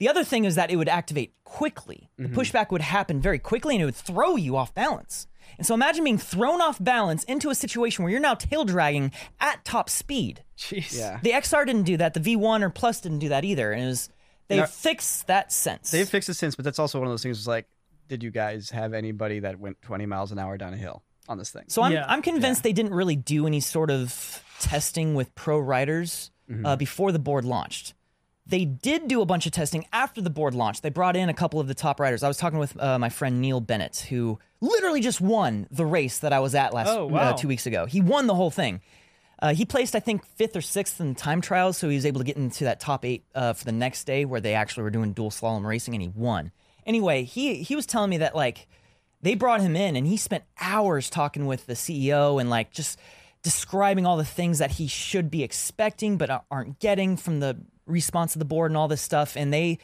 The 0.02 0.08
other 0.08 0.24
thing 0.24 0.44
is 0.44 0.56
that 0.56 0.68
it 0.72 0.74
would 0.74 0.88
activate 0.88 1.32
quickly. 1.44 2.10
The 2.18 2.26
pushback 2.26 2.72
would 2.72 2.80
happen 2.82 3.20
very 3.20 3.38
quickly 3.38 3.76
and 3.76 3.82
it 3.82 3.84
would 3.84 3.94
throw 3.94 4.34
you 4.34 4.56
off 4.56 4.74
balance. 4.74 5.28
And 5.58 5.64
so 5.64 5.74
imagine 5.74 6.02
being 6.02 6.18
thrown 6.18 6.60
off 6.60 6.82
balance 6.82 7.22
into 7.22 7.50
a 7.50 7.54
situation 7.54 8.02
where 8.02 8.10
you're 8.10 8.20
now 8.20 8.34
tail 8.34 8.64
dragging 8.64 9.12
at 9.38 9.64
top 9.64 9.88
speed. 9.88 10.42
Jeez. 10.58 10.98
Yeah. 10.98 11.20
The 11.22 11.30
XR 11.30 11.64
didn't 11.64 11.84
do 11.84 11.96
that. 11.98 12.14
The 12.14 12.20
V1 12.20 12.62
or 12.62 12.70
Plus 12.70 13.00
didn't 13.00 13.20
do 13.20 13.28
that 13.28 13.44
either. 13.44 13.70
And 13.70 13.84
it 13.84 13.86
was 13.86 14.08
they 14.48 14.56
Yeah. 14.56 14.66
fixed 14.66 15.28
that 15.28 15.52
sense. 15.52 15.92
They've 15.92 16.08
fixed 16.08 16.28
it 16.28 16.34
since, 16.34 16.56
but 16.56 16.64
that's 16.64 16.80
also 16.80 16.98
one 16.98 17.06
of 17.06 17.12
those 17.12 17.22
things. 17.22 17.38
Was 17.38 17.46
like, 17.46 17.68
did 18.08 18.24
you 18.24 18.32
guys 18.32 18.70
have 18.70 18.94
anybody 18.94 19.38
that 19.38 19.60
went 19.60 19.80
20 19.82 20.06
miles 20.06 20.32
an 20.32 20.38
hour 20.40 20.58
down 20.58 20.74
a 20.74 20.76
hill 20.76 21.04
on 21.28 21.38
this 21.38 21.50
thing? 21.52 21.66
So 21.68 21.80
I'm 21.80 21.92
Yeah. 21.92 22.06
I'm 22.08 22.22
convinced 22.22 22.64
they 22.64 22.72
didn't 22.72 22.92
really 22.94 23.14
do 23.14 23.46
any 23.46 23.60
sort 23.60 23.88
of 23.92 24.42
testing 24.58 25.14
with 25.14 25.32
pro 25.36 25.60
riders 25.60 26.32
uh, 26.64 26.74
before 26.74 27.12
the 27.12 27.20
board 27.20 27.44
launched. 27.44 27.94
They 28.52 28.66
did 28.66 29.08
do 29.08 29.22
a 29.22 29.24
bunch 29.24 29.46
of 29.46 29.52
testing 29.52 29.86
after 29.94 30.20
the 30.20 30.28
board 30.28 30.54
launched. 30.54 30.82
They 30.82 30.90
brought 30.90 31.16
in 31.16 31.30
a 31.30 31.34
couple 31.34 31.58
of 31.58 31.68
the 31.68 31.74
top 31.74 31.98
riders. 31.98 32.22
I 32.22 32.28
was 32.28 32.36
talking 32.36 32.58
with 32.58 32.78
uh, 32.78 32.98
my 32.98 33.08
friend 33.08 33.40
Neil 33.40 33.62
Bennett, 33.62 34.04
who 34.10 34.38
literally 34.60 35.00
just 35.00 35.22
won 35.22 35.66
the 35.70 35.86
race 35.86 36.18
that 36.18 36.34
I 36.34 36.40
was 36.40 36.54
at 36.54 36.74
last 36.74 36.90
Oh, 36.90 37.06
wow. 37.06 37.30
uh, 37.30 37.32
two 37.32 37.48
weeks 37.48 37.64
ago. 37.64 37.86
He 37.86 38.02
won 38.02 38.26
the 38.26 38.34
whole 38.34 38.50
thing. 38.50 38.82
Uh, 39.40 39.54
he 39.54 39.64
placed, 39.64 39.96
I 39.96 40.00
think, 40.00 40.22
fifth 40.36 40.54
or 40.54 40.60
sixth 40.60 41.00
in 41.00 41.14
the 41.14 41.18
time 41.18 41.40
trials, 41.40 41.78
so 41.78 41.88
he 41.88 41.94
was 41.94 42.04
able 42.04 42.20
to 42.20 42.24
get 42.26 42.36
into 42.36 42.64
that 42.64 42.78
top 42.78 43.06
eight 43.06 43.24
uh, 43.34 43.54
for 43.54 43.64
the 43.64 43.72
next 43.72 44.04
day 44.04 44.26
where 44.26 44.40
they 44.42 44.52
actually 44.52 44.82
were 44.82 44.90
doing 44.90 45.14
dual 45.14 45.30
slalom 45.30 45.64
racing, 45.64 45.94
and 45.94 46.02
he 46.02 46.10
won. 46.14 46.52
Anyway, 46.84 47.24
he 47.24 47.62
he 47.62 47.74
was 47.74 47.86
telling 47.86 48.10
me 48.10 48.18
that 48.18 48.36
like 48.36 48.68
they 49.22 49.34
brought 49.34 49.62
him 49.62 49.76
in, 49.76 49.96
and 49.96 50.06
he 50.06 50.18
spent 50.18 50.44
hours 50.60 51.08
talking 51.08 51.46
with 51.46 51.64
the 51.64 51.72
CEO 51.72 52.38
and 52.38 52.50
like 52.50 52.70
just 52.70 52.98
describing 53.42 54.04
all 54.04 54.18
the 54.18 54.24
things 54.26 54.58
that 54.58 54.72
he 54.72 54.86
should 54.86 55.30
be 55.30 55.42
expecting 55.42 56.18
but 56.18 56.44
aren't 56.50 56.78
getting 56.78 57.16
from 57.16 57.40
the 57.40 57.56
response 57.86 58.34
of 58.34 58.38
the 58.38 58.44
board 58.44 58.70
and 58.70 58.78
all 58.78 58.88
this 58.88 59.02
stuff. 59.02 59.36
And 59.36 59.52
they 59.52 59.78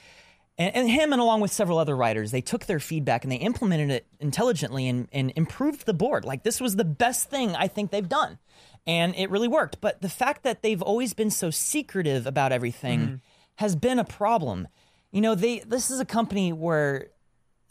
and, 0.56 0.74
and 0.74 0.90
him 0.90 1.12
and 1.12 1.20
along 1.20 1.40
with 1.40 1.52
several 1.52 1.78
other 1.78 1.96
writers 1.96 2.30
they 2.30 2.40
took 2.40 2.66
their 2.66 2.80
feedback 2.80 3.24
and 3.24 3.32
they 3.32 3.36
implemented 3.36 3.90
it 3.90 4.06
intelligently 4.20 4.88
and, 4.88 5.08
and 5.12 5.32
improved 5.36 5.86
the 5.86 5.94
board. 5.94 6.24
Like 6.24 6.42
this 6.42 6.60
was 6.60 6.76
the 6.76 6.84
best 6.84 7.30
thing 7.30 7.54
i 7.56 7.68
think 7.68 7.90
they've 7.90 8.08
done. 8.08 8.38
And 8.86 9.14
it 9.16 9.30
really 9.30 9.48
worked. 9.48 9.80
But 9.80 10.00
the 10.00 10.08
fact 10.08 10.44
that 10.44 10.62
they've 10.62 10.80
always 10.80 11.12
been 11.12 11.30
so 11.30 11.50
secretive 11.50 12.26
about 12.26 12.52
everything 12.52 13.20
has 13.56 13.76
been 13.76 13.98
a 13.98 14.04
problem. 14.04 14.68
You 15.10 15.20
know 15.20 15.34
they 15.34 15.60
this 15.60 15.90
is 15.90 16.00
a 16.00 16.04
company 16.04 16.52
where 16.52 17.08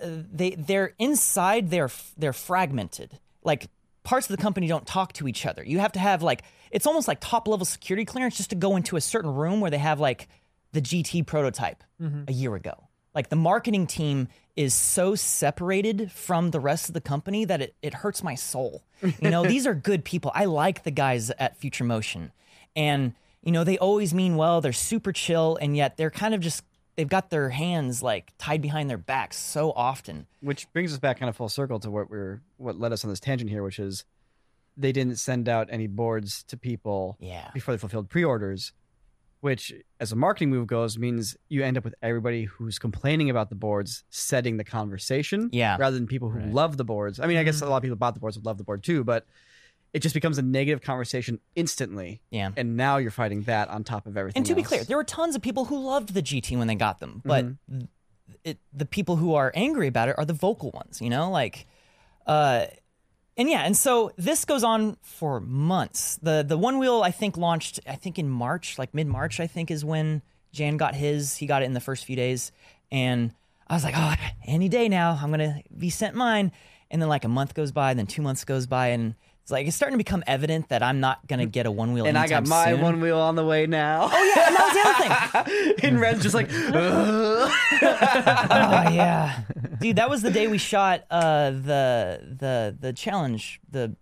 uh, 0.02 0.08
they 0.32 0.52
they're 0.52 0.94
inside 1.00 1.70
they're 1.70 1.90
they're 2.18 2.34
fragmented. 2.34 3.20
Like 3.44 3.68
parts 4.04 4.30
of 4.30 4.36
the 4.36 4.42
company 4.42 4.68
don't 4.68 4.86
talk 4.88 5.14
to 5.14 5.28
each 5.28 5.46
other. 5.46 5.64
You 5.64 5.80
have 5.80 5.92
to 5.94 6.00
have 6.00 6.24
like 6.24 6.44
it's 6.72 6.88
almost 6.88 7.08
like 7.08 7.20
top 7.20 7.48
level 7.48 7.66
security 7.66 8.06
clearance 8.06 8.38
just 8.38 8.50
to 8.52 8.56
go 8.56 8.76
into 8.76 8.96
a 8.96 9.02
certain 9.02 9.34
room 9.34 9.62
where 9.62 9.72
they 9.72 9.78
have 9.78 10.00
like 10.00 10.28
the 10.74 10.82
GT 10.82 11.26
prototype 11.26 11.84
mm-hmm. 12.02 12.24
a 12.28 12.32
year 12.32 12.56
ago. 12.56 12.88
Like 13.16 13.30
the 13.30 13.36
marketing 13.36 13.88
team 13.88 14.28
is 14.56 14.74
so 14.74 15.16
separated 15.16 16.12
from 16.12 16.52
the 16.52 16.60
rest 16.60 16.88
of 16.88 16.94
the 16.94 17.02
company 17.02 17.46
that 17.46 17.62
it, 17.62 17.76
it 17.82 17.94
hurts 17.96 18.24
my 18.24 18.36
soul. 18.36 18.84
You 19.20 19.32
know, 19.32 19.44
these 19.48 19.66
are 19.66 19.74
good 19.74 20.06
people. 20.06 20.32
I 20.36 20.46
like 20.46 20.84
the 20.84 20.92
guys 20.92 21.32
at 21.32 21.58
Future 21.58 21.84
Motion. 21.84 22.32
And, 22.76 23.14
you 23.42 23.52
know, 23.52 23.64
they 23.64 23.78
always 23.80 24.14
mean 24.14 24.36
well, 24.36 24.62
they're 24.62 24.74
super 24.74 25.12
chill, 25.12 25.58
and 25.60 25.76
yet 25.76 25.98
they're 25.98 26.12
kind 26.12 26.36
of 26.36 26.42
just 26.42 26.64
they've 26.96 27.08
got 27.08 27.30
their 27.30 27.50
hands 27.50 28.04
like 28.04 28.34
tied 28.38 28.62
behind 28.62 28.90
their 28.90 28.98
backs 28.98 29.38
so 29.38 29.72
often. 29.72 30.28
Which 30.42 30.72
brings 30.74 30.94
us 30.94 31.00
back 31.00 31.20
kind 31.20 31.30
of 31.30 31.36
full 31.36 31.50
circle 31.50 31.80
to 31.80 31.90
what 31.90 32.10
we're 32.10 32.42
what 32.58 32.78
led 32.80 32.92
us 32.92 33.04
on 33.04 33.10
this 33.10 33.20
tangent 33.20 33.50
here, 33.50 33.64
which 33.64 33.80
is 33.80 34.04
they 34.78 34.92
didn't 34.92 35.18
send 35.18 35.50
out 35.50 35.68
any 35.72 35.88
boards 35.88 36.44
to 36.44 36.56
people 36.58 37.18
Yeah. 37.20 37.50
before 37.54 37.74
they 37.74 37.80
fulfilled 37.80 38.10
pre-orders, 38.10 38.74
which 39.42 39.74
as 40.00 40.12
a 40.12 40.16
marketing 40.16 40.50
move 40.52 40.68
goes 40.68 40.98
means 40.98 41.36
you 41.50 41.64
end 41.64 41.78
up 41.78 41.84
with 41.84 41.96
everybody 42.02 42.46
who's 42.46 42.78
complaining 42.80 43.30
about 43.30 43.50
the 43.50 43.56
boards 43.56 44.04
setting 44.10 44.58
the 44.58 44.64
conversation 44.64 45.50
Yeah. 45.52 45.78
rather 45.80 45.96
than 45.96 46.08
people 46.08 46.30
who 46.30 46.40
Right. 46.40 46.54
love 46.54 46.78
the 46.78 46.84
boards. 46.86 47.20
I 47.20 47.26
mean, 47.28 47.38
I 47.38 47.44
guess 47.44 47.62
a 47.62 47.66
lot 47.66 47.78
of 47.78 47.84
people 47.84 47.98
bought 47.98 48.14
the 48.14 48.20
boards 48.20 48.38
would 48.38 48.46
love 48.46 48.58
the 48.58 48.64
board 48.64 48.84
too, 48.84 49.04
but 49.04 49.26
it 49.94 50.00
just 50.02 50.14
becomes 50.14 50.38
a 50.38 50.42
negative 50.42 50.82
conversation 50.82 51.40
instantly. 51.56 52.22
Yeah. 52.30 52.52
And 52.56 52.76
now 52.78 52.98
you're 52.98 53.10
fighting 53.10 53.44
that 53.44 53.70
on 53.70 53.84
top 53.84 54.06
of 54.06 54.18
everything. 54.18 54.40
And 54.40 54.46
to 54.46 54.54
be 54.54 54.62
clear, 54.62 54.84
there 54.84 54.98
were 54.98 55.04
tons 55.04 55.36
of 55.36 55.42
people 55.42 55.66
who 55.66 55.80
loved 55.80 56.14
the 56.14 56.22
GT 56.22 56.56
when 56.58 56.68
they 56.68 56.76
got 56.76 57.00
them, 57.00 57.22
but 57.26 57.46
Mm-hmm. 57.46 57.86
it, 58.44 58.60
the 58.74 58.86
people 58.86 59.16
who 59.16 59.34
are 59.34 59.52
angry 59.56 59.88
about 59.88 60.10
it 60.10 60.16
are 60.18 60.26
the 60.26 60.34
vocal 60.34 60.72
ones, 60.72 61.02
you 61.02 61.10
know, 61.10 61.32
like, 61.32 61.66
uh, 62.28 62.66
and 63.38 63.50
yeah, 63.50 63.62
and 63.62 63.78
so 63.78 64.12
this 64.18 64.46
goes 64.46 64.64
on 64.64 64.98
for 65.02 65.40
months. 65.40 66.18
the 66.22 66.44
The 66.48 66.58
one 66.58 66.80
wheel 66.80 67.04
I 67.04 67.12
think 67.12 67.38
launched, 67.38 67.80
I 67.88 67.96
think 67.96 68.18
in 68.18 68.30
March, 68.30 68.80
like 68.80 68.94
mid 68.94 69.08
March, 69.08 69.40
I 69.40 69.48
think 69.48 69.70
is 69.70 69.86
when 69.86 70.22
Jan 70.52 70.78
got 70.78 70.96
his. 70.96 71.38
He 71.38 71.46
got 71.46 71.62
it 71.62 71.66
in 71.66 71.74
the 71.74 71.80
first 71.80 72.06
few 72.06 72.16
days, 72.16 72.52
and 72.92 73.34
I 73.68 73.76
was 73.76 73.84
like, 73.84 73.96
oh, 73.96 74.16
any 74.46 74.70
day 74.70 74.90
now, 74.90 75.18
I'm 75.22 75.30
gonna 75.30 75.62
be 75.78 75.90
sent 75.90 76.16
mine. 76.16 76.52
And 76.90 77.02
then 77.02 77.10
like 77.10 77.26
a 77.26 77.30
month 77.30 77.54
goes 77.54 77.72
by, 77.72 77.94
then 77.94 78.08
two 78.08 78.22
months 78.22 78.46
goes 78.46 78.66
by, 78.66 78.88
and 78.88 79.16
it's 79.48 79.52
like 79.54 79.66
it's 79.66 79.78
starting 79.78 79.94
to 79.94 79.98
become 79.98 80.26
evident 80.28 80.68
that 80.68 80.84
I'm 80.84 81.00
not 81.00 81.26
gonna 81.26 81.46
get 81.46 81.66
a 81.66 81.72
one 81.72 81.94
wheel. 81.94 82.06
and 82.06 82.18
I 82.18 82.28
got 82.28 82.46
my 82.46 82.66
soon. 82.66 82.82
one 82.82 83.00
wheel 83.00 83.18
on 83.18 83.38
the 83.38 83.46
way 83.46 83.66
now. 83.66 84.10
Oh 84.12 84.34
yeah, 84.36 84.46
and 84.46 84.56
that 84.58 84.66
was 84.66 84.74
the 84.74 85.40
other 85.40 85.50
thing. 85.72 85.76
and 85.84 86.02
Red's 86.02 86.22
just 86.22 86.36
like, 86.36 86.50
"Ugh." 86.52 87.50
oh 87.82 88.90
yeah, 88.92 89.44
dude, 89.80 89.96
that 89.96 90.10
was 90.10 90.22
the 90.22 90.32
day 90.32 90.48
we 90.48 90.58
shot 90.58 91.06
uh, 91.10 91.52
the 91.52 92.20
the 92.38 92.78
the 92.78 92.92
challenge, 92.92 93.62
the 93.72 93.96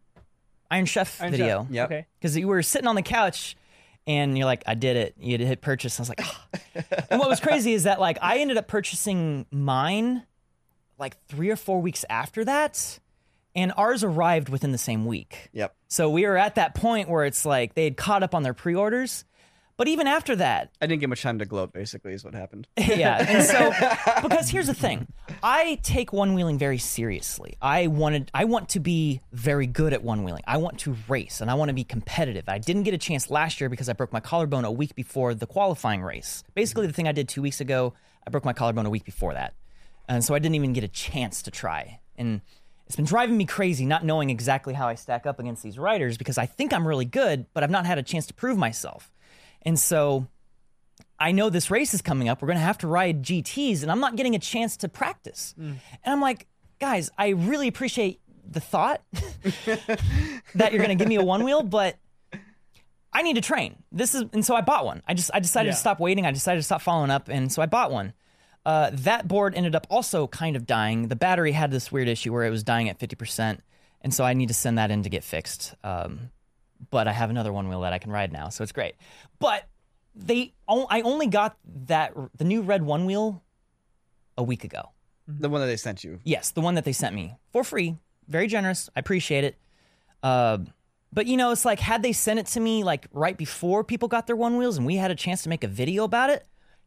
Iron 0.72 0.88
Chef 0.88 1.22
Iron 1.22 1.30
video. 1.30 1.64
Chef. 1.66 1.72
Yep. 1.72 1.92
Okay. 1.92 2.06
Because 2.20 2.36
you 2.36 2.48
were 2.48 2.64
sitting 2.64 2.88
on 2.88 2.96
the 2.96 3.04
couch, 3.04 3.56
and 4.08 4.36
you're 4.36 4.48
like, 4.48 4.64
"I 4.66 4.74
did 4.74 4.98
it." 4.98 5.14
You 5.20 5.34
had 5.34 5.42
to 5.42 5.46
hit 5.46 5.62
purchase. 5.62 6.00
I 6.00 6.02
was 6.02 6.10
like, 6.10 6.22
"Ah." 6.24 6.48
and 7.12 7.20
what 7.20 7.30
was 7.30 7.40
crazy 7.40 7.74
is 7.74 7.84
that 7.84 8.00
like 8.00 8.18
I 8.20 8.40
ended 8.40 8.58
up 8.58 8.68
purchasing 8.68 9.46
mine 9.52 10.24
like 10.98 11.24
three 11.28 11.52
or 11.52 11.56
four 11.56 11.84
weeks 11.84 12.04
after 12.10 12.44
that, 12.46 13.00
and 13.56 13.72
ours 13.78 14.04
arrived 14.04 14.50
within 14.50 14.72
the 14.72 14.78
same 14.78 15.06
week. 15.06 15.50
Yep. 15.54 15.76
So 15.88 16.10
we 16.10 16.26
were 16.26 16.38
at 16.38 16.56
that 16.56 16.76
point 16.76 17.10
where 17.10 17.26
it's 17.26 17.46
like 17.46 17.74
they 17.74 17.86
had 17.86 17.98
caught 17.98 18.24
up 18.24 18.36
on 18.36 18.44
their 18.44 18.54
pre-orders. 18.54 19.26
But 19.78 19.90
even 19.90 20.08
after 20.08 20.38
that, 20.38 20.72
I 20.82 20.88
didn't 20.88 21.02
get 21.02 21.10
much 21.10 21.22
time 21.22 21.40
to 21.40 21.46
gloat. 21.46 21.74
Basically, 21.74 22.14
is 22.14 22.24
what 22.24 22.34
happened. 22.34 22.66
yeah. 22.78 23.26
And 23.30 23.44
so, 23.44 24.22
because 24.22 24.50
here's 24.50 24.68
the 24.68 24.74
thing, 24.74 25.08
I 25.44 25.80
take 25.84 26.14
one 26.14 26.34
wheeling 26.34 26.58
very 26.58 26.78
seriously. 26.78 27.58
I 27.62 27.88
wanted, 27.88 28.32
I 28.34 28.46
want 28.46 28.70
to 28.70 28.80
be 28.80 29.20
very 29.34 29.68
good 29.68 29.92
at 29.92 30.02
one 30.02 30.24
wheeling. 30.24 30.44
I 30.48 30.58
want 30.58 30.80
to 30.80 30.96
race 31.10 31.42
and 31.42 31.52
I 31.52 31.56
want 31.56 31.70
to 31.70 31.74
be 31.74 31.84
competitive. 31.84 32.46
I 32.48 32.58
didn't 32.58 32.84
get 32.84 32.94
a 32.94 32.98
chance 32.98 33.30
last 33.30 33.60
year 33.60 33.70
because 33.70 33.90
I 33.90 33.94
broke 33.94 34.14
my 34.14 34.22
collarbone 34.22 34.64
a 34.64 34.72
week 34.72 34.96
before 34.96 35.34
the 35.34 35.46
qualifying 35.46 36.02
race. 36.02 36.44
Basically, 36.54 36.88
the 36.88 36.94
thing 36.94 37.08
I 37.10 37.12
did 37.12 37.28
two 37.28 37.42
weeks 37.42 37.60
ago, 37.60 37.94
I 38.26 38.30
broke 38.30 38.46
my 38.46 38.54
collarbone 38.54 38.86
a 38.86 38.90
week 38.90 39.04
before 39.04 39.34
that, 39.34 39.56
and 40.08 40.24
so 40.24 40.34
I 40.34 40.40
didn't 40.40 40.56
even 40.56 40.72
get 40.72 40.86
a 40.86 40.88
chance 40.88 41.42
to 41.44 41.52
try. 41.52 42.00
And 42.18 42.40
it's 42.88 42.96
been 42.96 43.06
driving 43.06 43.38
me 43.38 43.46
crazy 43.46 43.86
not 43.86 44.04
knowing 44.06 44.30
exactly 44.30 44.74
how 44.74 44.88
I 44.88 44.96
stack 44.96 45.26
up 45.26 45.40
against 45.40 45.64
these 45.64 45.78
riders 45.80 46.18
because 46.18 46.38
I 46.38 46.46
think 46.46 46.72
I'm 46.74 46.88
really 46.88 47.06
good, 47.06 47.46
but 47.54 47.64
I've 47.64 47.70
not 47.72 47.86
had 47.86 47.98
a 47.98 48.04
chance 48.04 48.28
to 48.28 48.34
prove 48.34 48.58
myself. 48.58 49.12
And 49.64 49.80
so 49.80 50.28
I 51.20 51.32
know 51.32 51.50
this 51.50 51.72
race 51.72 51.94
is 51.94 52.02
coming 52.02 52.30
up. 52.30 52.42
We're 52.42 52.48
going 52.48 52.58
to 52.60 52.64
have 52.64 52.78
to 52.80 52.88
ride 52.88 53.24
GTs, 53.24 53.82
and 53.82 53.92
I'm 53.92 54.00
not 54.00 54.16
getting 54.16 54.36
a 54.36 54.40
chance 54.40 54.78
to 54.78 54.90
practice. 54.90 55.56
Mm. 55.60 55.64
And 56.04 56.14
I'm 56.14 56.22
like, 56.22 56.46
guys, 56.80 57.10
I 57.18 57.30
really 57.30 57.68
appreciate 57.68 58.20
the 58.48 58.60
thought 58.60 59.02
that 60.56 60.72
you're 60.72 60.84
going 60.84 60.90
to 60.90 60.96
give 60.96 61.08
me 61.08 61.16
a 61.16 61.24
one 61.24 61.44
wheel, 61.44 61.64
but 61.64 61.98
I 63.12 63.22
need 63.24 63.36
to 63.36 63.42
train. 63.42 63.82
This 63.92 64.14
is, 64.14 64.26
and 64.34 64.46
so 64.46 64.56
I 64.56 64.62
bought 64.62 64.86
one. 64.86 65.02
I 65.08 65.14
just, 65.14 65.32
I 65.34 65.40
decided 65.40 65.68
Yeah. 65.70 65.74
to 65.74 65.80
stop 65.80 66.00
waiting. 66.00 66.26
I 66.26 66.32
decided 66.32 66.60
to 66.60 66.64
stop 66.64 66.82
following 66.82 67.10
up, 67.10 67.30
and 67.30 67.52
so 67.52 67.62
I 67.62 67.66
bought 67.66 67.92
one. 67.92 68.14
Uh, 68.66 68.90
that 68.94 69.28
board 69.28 69.54
ended 69.56 69.76
up 69.76 69.86
also 69.90 70.28
kind 70.28 70.56
of 70.56 70.66
dying. 70.66 71.08
The 71.08 71.16
battery 71.16 71.52
had 71.52 71.72
this 71.72 71.92
weird 71.92 72.08
issue 72.08 72.34
where 72.34 72.44
it 72.44 72.50
was 72.50 72.64
dying 72.64 72.90
at 72.90 73.00
50%, 73.00 73.60
and 74.02 74.14
so 74.14 74.24
I 74.24 74.34
need 74.34 74.48
to 74.48 74.54
send 74.54 74.78
that 74.78 74.90
in 74.92 75.04
to 75.04 75.10
get 75.10 75.24
fixed. 75.24 75.76
Um, 75.84 76.32
but 76.90 77.08
I 77.08 77.12
have 77.12 77.30
another 77.30 77.54
one 77.54 77.70
wheel 77.70 77.82
that 77.82 77.94
I 77.94 78.00
can 78.00 78.12
ride 78.12 78.32
now, 78.32 78.50
so 78.50 78.64
it's 78.64 78.72
great. 78.72 78.96
But 79.40 79.68
they, 80.16 80.54
I 80.68 81.02
only 81.02 81.28
got 81.28 81.58
that 81.86 82.14
the 82.38 82.44
new 82.44 82.62
red 82.62 82.82
one 82.84 83.06
wheel 83.06 83.44
a 84.38 84.44
week 84.44 84.64
ago. 84.64 84.90
The 85.28 85.50
one 85.50 85.62
that 85.62 85.68
they 85.68 85.78
sent 85.78 86.04
you. 86.04 86.20
Yes, 86.24 86.52
the 86.52 86.62
one 86.62 86.76
that 86.76 86.86
they 86.86 86.94
sent 86.94 87.16
me 87.16 87.36
for 87.52 87.64
free. 87.64 87.98
Very 88.28 88.48
generous. 88.48 88.90
I 88.96 89.00
appreciate 89.00 89.44
it. 89.44 89.58
Uh, 90.22 90.60
but 91.12 91.28
you 91.28 91.38
know, 91.38 91.52
it's 91.52 91.66
like 91.66 91.80
had 91.80 92.04
they 92.04 92.14
sent 92.14 92.40
it 92.40 92.48
to 92.48 92.60
me 92.60 92.84
like 92.84 93.08
right 93.12 93.38
before 93.38 93.84
people 93.84 94.08
got 94.08 94.28
their 94.28 94.36
one 94.36 94.58
wheels 94.58 94.78
and 94.78 94.86
we 94.86 94.96
had 94.96 95.12
a 95.12 95.16
chance 95.16 95.44
to 95.44 95.50
make 95.50 95.64
a 95.64 95.68
video 95.68 96.04
about 96.04 96.30
it, 96.30 96.46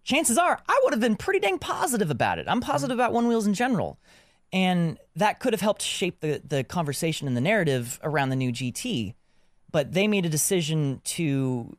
chances 0.08 0.38
are 0.38 0.58
I 0.66 0.80
would 0.84 0.94
have 0.94 1.00
been 1.00 1.16
pretty 1.16 1.38
dang 1.38 1.58
positive 1.58 2.10
about 2.10 2.38
it. 2.38 2.46
I'm 2.48 2.60
positive 2.60 2.96
about 2.96 3.12
one 3.12 3.28
wheels 3.28 3.46
in 3.46 3.54
general. 3.54 3.98
And 4.52 4.98
that 5.14 5.40
could 5.40 5.52
have 5.52 5.60
helped 5.60 5.82
shape 5.82 6.20
the, 6.20 6.40
the 6.42 6.64
conversation 6.64 7.28
and 7.28 7.36
the 7.36 7.40
narrative 7.42 8.00
around 8.02 8.30
the 8.30 8.36
new 8.36 8.50
GT. 8.50 9.14
But 9.70 9.92
they 9.92 10.08
made 10.08 10.24
a 10.24 10.30
decision 10.30 11.02
to 11.04 11.76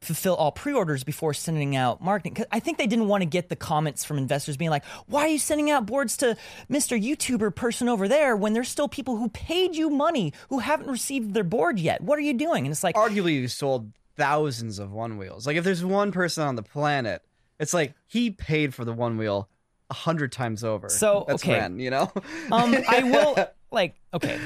fulfill 0.00 0.34
all 0.34 0.50
pre-orders 0.50 1.04
before 1.04 1.32
sending 1.32 1.76
out 1.76 2.02
marketing. 2.02 2.34
'Cause 2.34 2.46
I 2.50 2.58
think 2.58 2.78
they 2.78 2.86
didn't 2.88 3.06
want 3.06 3.20
to 3.20 3.26
get 3.26 3.50
the 3.50 3.54
comments 3.54 4.02
from 4.02 4.18
investors 4.18 4.56
being 4.56 4.70
like, 4.70 4.84
"Why 5.06 5.26
are 5.26 5.28
you 5.28 5.38
sending 5.38 5.70
out 5.70 5.86
boards 5.86 6.16
to 6.16 6.36
Mr. 6.68 7.00
YouTuber 7.00 7.54
person 7.54 7.88
over 7.88 8.08
there 8.08 8.34
when 8.34 8.54
there's 8.54 8.68
still 8.68 8.88
people 8.88 9.18
who 9.18 9.28
paid 9.28 9.76
you 9.76 9.90
money 9.90 10.32
who 10.48 10.60
haven't 10.60 10.88
received 10.90 11.34
their 11.34 11.44
board 11.44 11.78
yet? 11.78 12.00
What 12.00 12.18
are 12.18 12.22
you 12.22 12.32
doing?" 12.32 12.64
And 12.64 12.72
it's 12.72 12.82
like, 12.82 12.96
Arguably, 12.96 13.34
you 13.34 13.46
sold 13.46 13.92
thousands 14.20 14.78
of 14.78 14.92
one 14.92 15.16
wheels. 15.16 15.46
Like 15.46 15.56
if 15.56 15.64
there's 15.64 15.84
one 15.84 16.12
person 16.12 16.44
on 16.44 16.54
the 16.56 16.62
planet 16.62 17.22
It's 17.58 17.72
like 17.74 17.94
he 18.06 18.30
paid 18.30 18.74
for 18.74 18.84
the 18.84 18.92
one 18.92 19.16
wheel 19.16 19.48
a 19.88 19.94
hundred 19.94 20.30
times 20.30 20.62
over. 20.62 20.88
So, 20.88 21.24
that's 21.26 21.42
okay. 21.42 21.58
Ren, 21.58 21.78
you 21.80 21.90
know. 21.90 22.12
Um, 22.52 22.74
I 22.88 23.02
will 23.02 23.36
like 23.70 23.94
okay. 24.14 24.38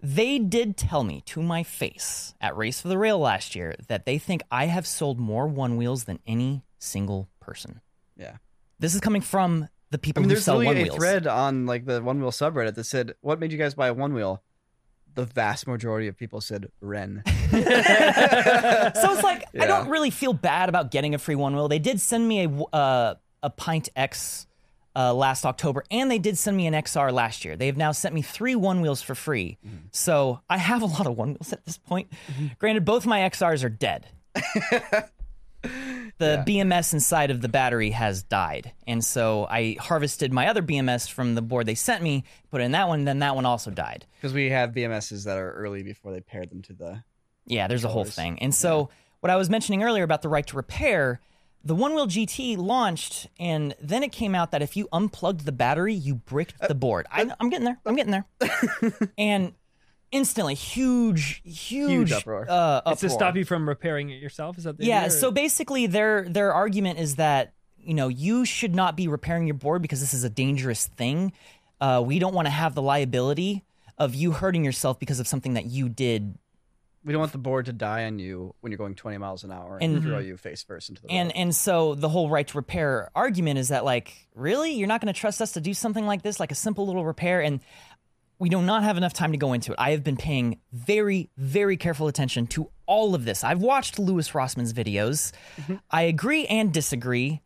They 0.00 0.38
did 0.38 0.76
tell 0.76 1.02
me 1.02 1.22
to 1.26 1.42
my 1.42 1.62
face 1.62 2.34
at 2.40 2.56
Race 2.56 2.80
for 2.80 2.88
the 2.88 2.96
Rail 2.98 3.18
last 3.18 3.54
year 3.56 3.74
that 3.88 4.06
they 4.06 4.18
think 4.18 4.42
I 4.50 4.66
have 4.66 4.86
sold 4.86 5.18
more 5.18 5.46
one 5.48 5.76
wheels 5.76 6.04
than 6.04 6.20
any 6.26 6.62
single 6.78 7.28
person. 7.40 7.80
yeah. 8.16 8.36
This 8.80 8.94
is 8.94 9.00
coming 9.00 9.22
from 9.22 9.68
the 9.90 9.98
people 9.98 10.20
I 10.20 10.22
mean, 10.22 10.30
who 10.30 10.34
there's 10.36 10.44
sell 10.44 10.62
one 10.62 10.76
a 10.76 10.90
thread 10.90 11.26
on 11.26 11.66
like 11.66 11.84
the 11.84 12.00
one 12.00 12.20
wheel 12.20 12.30
subreddit 12.30 12.76
that 12.76 12.84
said, 12.84 13.14
"What 13.22 13.40
made 13.40 13.50
you 13.50 13.58
guys 13.58 13.74
buy 13.74 13.88
a 13.88 13.94
one 13.94 14.14
wheel?" 14.14 14.42
The 15.18 15.24
vast 15.24 15.66
majority 15.66 16.06
of 16.06 16.16
people 16.16 16.40
said 16.40 16.68
Ren. 16.80 17.24
so 17.26 17.32
it's 17.50 19.24
like 19.24 19.46
I 19.60 19.66
don't 19.66 19.88
really 19.88 20.10
feel 20.10 20.32
bad 20.32 20.68
about 20.68 20.92
getting 20.92 21.12
a 21.12 21.18
free 21.18 21.34
one 21.34 21.56
wheel. 21.56 21.66
They 21.66 21.80
did 21.80 22.00
send 22.00 22.28
me 22.28 22.44
a 22.44 22.48
uh, 22.48 23.14
a 23.42 23.50
Pint 23.50 23.88
X 23.96 24.46
uh, 24.94 25.12
last 25.12 25.44
October, 25.44 25.82
and 25.90 26.08
they 26.08 26.20
did 26.20 26.38
send 26.38 26.56
me 26.56 26.68
an 26.68 26.74
XR 26.74 27.12
last 27.12 27.44
year. 27.44 27.56
They 27.56 27.66
have 27.66 27.76
now 27.76 27.90
sent 27.90 28.14
me 28.14 28.22
three 28.22 28.54
one 28.54 28.80
wheels 28.80 29.02
for 29.02 29.16
free. 29.16 29.58
Mm-hmm. 29.66 29.76
So 29.90 30.38
I 30.48 30.56
have 30.56 30.82
a 30.82 30.86
lot 30.86 31.08
of 31.08 31.16
one 31.16 31.30
wheels 31.30 31.52
at 31.52 31.66
this 31.66 31.78
point. 31.78 32.12
Granted, 32.60 32.84
both 32.84 33.04
my 33.04 33.18
XRs 33.22 33.64
are 33.64 33.68
dead. 33.68 34.06
the 36.18 36.44
BMS 36.46 36.92
inside 36.92 37.30
of 37.30 37.40
the 37.40 37.48
battery 37.48 37.90
has 37.90 38.22
died, 38.22 38.72
and 38.86 39.04
so 39.04 39.46
I 39.48 39.76
harvested 39.80 40.32
my 40.32 40.48
other 40.48 40.62
BMS 40.62 41.10
from 41.10 41.34
the 41.34 41.42
board 41.42 41.66
they 41.66 41.74
sent 41.74 42.02
me, 42.02 42.24
put 42.50 42.60
it 42.60 42.64
in 42.64 42.72
that 42.72 42.88
one, 42.88 43.04
then 43.04 43.20
that 43.20 43.34
one 43.34 43.46
also 43.46 43.70
died. 43.70 44.06
Because 44.20 44.32
we 44.34 44.50
have 44.50 44.72
BMSs 44.72 45.24
that 45.24 45.38
are 45.38 45.52
early 45.52 45.82
before 45.82 46.12
they 46.12 46.20
paired 46.20 46.50
them 46.50 46.62
to 46.62 46.72
the. 46.72 47.02
Yeah, 47.46 47.66
there's 47.68 47.84
a 47.84 47.88
whole 47.88 48.04
thing. 48.04 48.38
And 48.40 48.54
so, 48.54 48.90
what 49.20 49.30
I 49.30 49.36
was 49.36 49.48
mentioning 49.48 49.82
earlier 49.82 50.04
about 50.04 50.22
the 50.22 50.28
right 50.28 50.46
to 50.48 50.56
repair, 50.56 51.20
the 51.64 51.74
One 51.74 51.94
Wheel 51.94 52.06
GT 52.06 52.56
launched, 52.56 53.26
and 53.38 53.74
then 53.80 54.02
it 54.02 54.12
came 54.12 54.34
out 54.34 54.50
that 54.52 54.62
if 54.62 54.76
you 54.76 54.86
unplugged 54.92 55.44
the 55.44 55.52
battery, 55.52 55.94
you 55.94 56.14
bricked 56.14 56.54
Uh, 56.60 56.68
the 56.68 56.74
board. 56.74 57.06
I, 57.10 57.30
I'm 57.40 57.48
getting 57.50 57.64
there. 57.64 57.78
I'm 57.86 57.96
getting 57.96 58.12
there. 58.12 58.26
and 59.18 59.52
instantly, 60.12 60.54
huge, 60.54 61.40
huge, 61.44 61.90
Huge 61.90 62.12
uproar. 62.12 62.46
Uh, 62.48 62.80
It's 62.86 63.00
to 63.02 63.10
stop 63.10 63.36
you 63.36 63.44
from 63.44 63.68
repairing 63.68 64.10
it 64.10 64.20
yourself. 64.22 64.58
Is 64.58 64.64
that 64.64 64.78
the 64.78 64.84
Yeah. 64.86 64.98
idea, 65.00 65.10
So 65.10 65.30
basically, 65.30 65.86
their 65.86 66.28
their 66.28 66.52
argument 66.52 66.98
is 66.98 67.16
that 67.16 67.52
you 67.78 67.94
know 67.94 68.08
you 68.08 68.44
should 68.44 68.74
not 68.74 68.96
be 68.96 69.08
repairing 69.08 69.46
your 69.46 69.54
board 69.54 69.82
because 69.82 70.00
this 70.00 70.14
is 70.14 70.24
a 70.24 70.30
dangerous 70.30 70.86
thing. 70.86 71.32
Uh, 71.80 72.02
we 72.04 72.18
don't 72.18 72.34
want 72.34 72.46
to 72.46 72.50
have 72.50 72.74
the 72.74 72.82
liability 72.82 73.64
of 73.98 74.14
you 74.14 74.32
hurting 74.32 74.64
yourself 74.64 74.98
because 74.98 75.20
of 75.20 75.26
something 75.28 75.54
that 75.54 75.66
you 75.66 75.88
did 75.88 76.36
We 77.04 77.12
don't 77.12 77.20
want 77.20 77.32
the 77.32 77.38
board 77.38 77.66
to 77.66 77.72
die 77.72 78.04
on 78.04 78.18
you 78.18 78.54
when 78.60 78.70
you're 78.72 78.76
going 78.78 78.94
20 78.96 79.16
miles 79.18 79.42
an 79.44 79.50
hour 79.52 79.78
And- 79.80 79.94
and 79.94 80.02
throw 80.02 80.18
you 80.18 80.36
face 80.36 80.62
first 80.64 80.88
into 80.90 81.00
the 81.02 81.08
and 81.10 81.28
road. 81.28 81.32
and 81.36 81.54
so 81.56 81.94
the 81.94 82.08
whole 82.08 82.28
right 82.28 82.46
to 82.46 82.56
repair 82.58 83.10
argument 83.14 83.58
is 83.58 83.68
that 83.68 83.84
like 83.84 84.28
really 84.34 84.72
you're 84.72 84.88
not 84.88 85.00
going 85.00 85.12
to 85.12 85.18
trust 85.18 85.40
us 85.40 85.52
to 85.52 85.60
do 85.60 85.72
something 85.72 86.04
like 86.06 86.22
this 86.22 86.38
like 86.40 86.50
a 86.52 86.56
simple 86.56 86.86
little 86.86 87.04
repair 87.06 87.40
and 87.40 87.60
we 88.38 88.48
do 88.48 88.62
not 88.62 88.82
have 88.82 88.96
enough 88.96 89.12
time 89.12 89.32
to 89.32 89.38
go 89.38 89.52
into 89.52 89.72
it. 89.72 89.78
I 89.78 89.90
have 89.90 90.04
been 90.04 90.16
paying 90.16 90.60
very 90.72 91.30
very 91.36 91.76
careful 91.76 92.08
attention 92.08 92.46
to 92.48 92.70
all 92.86 93.14
of 93.14 93.24
this. 93.24 93.44
I've 93.44 93.60
watched 93.60 93.98
Louis 93.98 94.28
Rossmann's 94.30 94.72
videos. 94.72 95.32
I 95.90 96.02
agree 96.02 96.46
and 96.46 96.72
disagree 96.72 97.42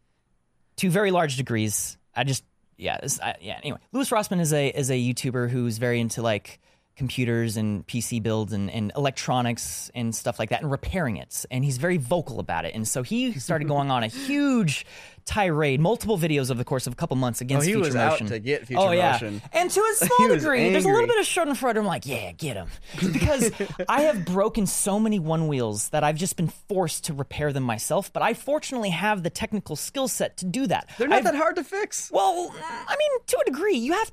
to 0.76 0.90
very 0.90 1.11
large 1.11 1.36
degrees. 1.36 1.97
I 2.14 2.24
just 2.24 2.45
yeah 2.76 2.99
I, 3.22 3.34
yeah 3.40 3.59
anyway. 3.62 3.78
Louis 3.93 4.11
Rossmann 4.11 4.40
is 4.40 4.53
a 4.53 4.68
is 4.68 4.90
a 4.90 4.95
youtuber 4.95 5.49
who's 5.49 5.78
very 5.78 6.01
into 6.01 6.22
like 6.22 6.61
computers 6.97 7.57
and 7.57 7.86
PC 7.86 8.22
builds 8.22 8.53
and, 8.53 8.70
and 8.70 8.93
electronics 8.97 9.90
and 9.95 10.14
stuff 10.14 10.38
like 10.38 10.51
that 10.51 10.62
and 10.62 10.70
repairing 10.70 11.16
it. 11.16 11.45
And 11.51 11.64
he's 11.64 11.78
very 11.78 11.97
vocal 11.97 12.38
about 12.38 12.64
it. 12.64 12.74
And 12.74 12.86
so 12.86 13.03
he 13.03 13.32
started 13.32 13.68
going 13.68 13.90
on 13.90 14.03
a 14.03 14.09
huge 14.09 14.84
tirade, 15.24 15.80
multiple 15.80 16.18
videos 16.18 16.51
over 16.51 16.59
the 16.59 16.64
course 16.64 16.86
of 16.86 16.93
a 16.93 16.97
couple 16.97 17.16
months 17.16 17.40
against 17.40 17.64
Oh, 17.64 17.66
he 17.66 17.72
Future 17.74 17.86
was 17.86 17.97
out 17.97 18.18
to 18.18 18.38
get 18.38 18.62
oh, 18.62 18.66
Future 18.66 18.82
oh, 18.82 18.90
yeah. 18.90 19.12
Motion. 19.12 19.43
And 19.53 19.70
to 19.70 19.80
a 19.80 19.95
small 20.05 20.28
degree, 20.28 20.70
there's 20.70 20.84
a 20.84 20.88
little 20.88 21.07
bit 21.07 21.18
of 21.18 21.24
Schadenfreude. 21.24 21.76
I'm 21.76 21.86
like, 21.86 22.07
yeah, 22.07 22.32
get 22.32 22.57
him. 22.57 22.68
Because 23.12 23.51
I 23.88 24.03
have 24.03 24.24
broken 24.24 24.66
so 24.66 24.99
many 24.99 25.18
one 25.18 25.49
wheels 25.49 25.88
that 25.90 26.05
I've 26.05 26.16
just 26.16 26.36
been 26.36 26.49
forced 26.68 27.05
to 27.05 27.14
repair 27.14 27.53
them 27.53 27.62
myself. 27.62 28.12
But 28.12 28.22
I 28.22 28.34
fortunately 28.34 28.90
have 28.90 29.22
the 29.22 29.30
technical 29.30 29.76
skill 29.76 30.09
set 30.09 30.36
to 30.38 30.45
do 30.45 30.66
that. 30.66 30.90
They're 30.99 31.09
not 31.09 31.18
I've- 31.18 31.24
that 31.24 31.36
hard 31.36 31.57
to 31.57 31.64
fix. 31.64 32.11
Well, 32.12 32.55
I 32.62 32.97
mean, 32.99 33.11
to 33.28 33.38
a 33.40 33.51
degree, 33.51 33.76
you 33.76 33.93
have 33.93 34.12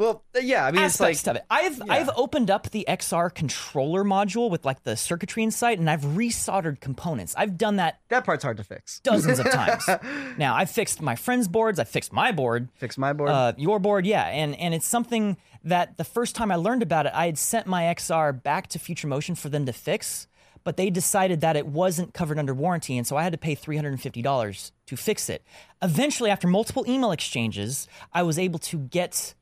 Well, 0.00 0.24
yeah, 0.40 0.64
I 0.64 0.70
mean, 0.70 0.82
it's 0.82 0.98
like 0.98 1.10
aspects 1.10 1.28
of 1.28 1.36
it. 1.36 1.44
I've 1.50 1.82
I've 1.90 2.08
opened 2.16 2.50
up 2.50 2.70
the 2.70 2.86
XR 2.88 3.34
controller 3.34 4.02
module 4.02 4.48
with 4.50 4.64
like 4.64 4.82
the 4.82 4.96
circuitry 4.96 5.42
inside, 5.42 5.78
and 5.78 5.90
I've 5.90 6.00
resoldered 6.00 6.80
components. 6.80 7.34
I've 7.36 7.58
done 7.58 7.76
that 7.76 8.00
that 8.08 8.24
part's 8.24 8.42
hard 8.42 8.56
to 8.56 8.64
fix. 8.64 9.00
dozens 9.00 9.38
of 9.38 9.50
times. 9.50 9.86
Now 10.38 10.54
I've 10.54 10.70
fixed 10.70 11.02
my 11.02 11.16
friends' 11.16 11.48
boards. 11.48 11.78
I've 11.78 11.88
fixed 11.88 12.14
my 12.14 12.32
board. 12.32 12.70
Fixed 12.76 12.96
my 12.96 13.12
board. 13.12 13.28
Uh, 13.28 13.52
your 13.58 13.78
board, 13.78 14.06
yeah, 14.06 14.24
and 14.24 14.58
and 14.58 14.72
it's 14.72 14.86
something 14.88 15.36
that 15.64 15.98
the 15.98 16.04
first 16.04 16.34
time 16.34 16.50
I 16.50 16.56
learned 16.56 16.82
about 16.82 17.04
it, 17.04 17.12
I 17.14 17.26
had 17.26 17.36
sent 17.36 17.66
my 17.66 17.82
XR 17.82 18.42
back 18.42 18.68
to 18.68 18.78
Future 18.78 19.06
Motion 19.06 19.34
for 19.34 19.50
them 19.50 19.66
to 19.66 19.72
fix, 19.74 20.28
but 20.64 20.78
they 20.78 20.88
decided 20.88 21.42
that 21.42 21.56
it 21.56 21.66
wasn't 21.66 22.14
covered 22.14 22.38
under 22.38 22.54
warranty, 22.54 22.96
and 22.96 23.06
so 23.06 23.18
I 23.18 23.22
had 23.22 23.32
to 23.32 23.38
pay 23.38 23.54
three 23.54 23.76
hundred 23.76 23.90
and 23.90 24.00
fifty 24.00 24.22
dollars 24.22 24.72
to 24.86 24.96
fix 24.96 25.28
it. 25.28 25.44
Eventually, 25.82 26.30
after 26.30 26.48
multiple 26.48 26.86
email 26.88 27.12
exchanges, 27.12 27.86
I 28.14 28.22
was 28.22 28.38
able 28.38 28.60
to 28.60 28.78
get 28.78 29.34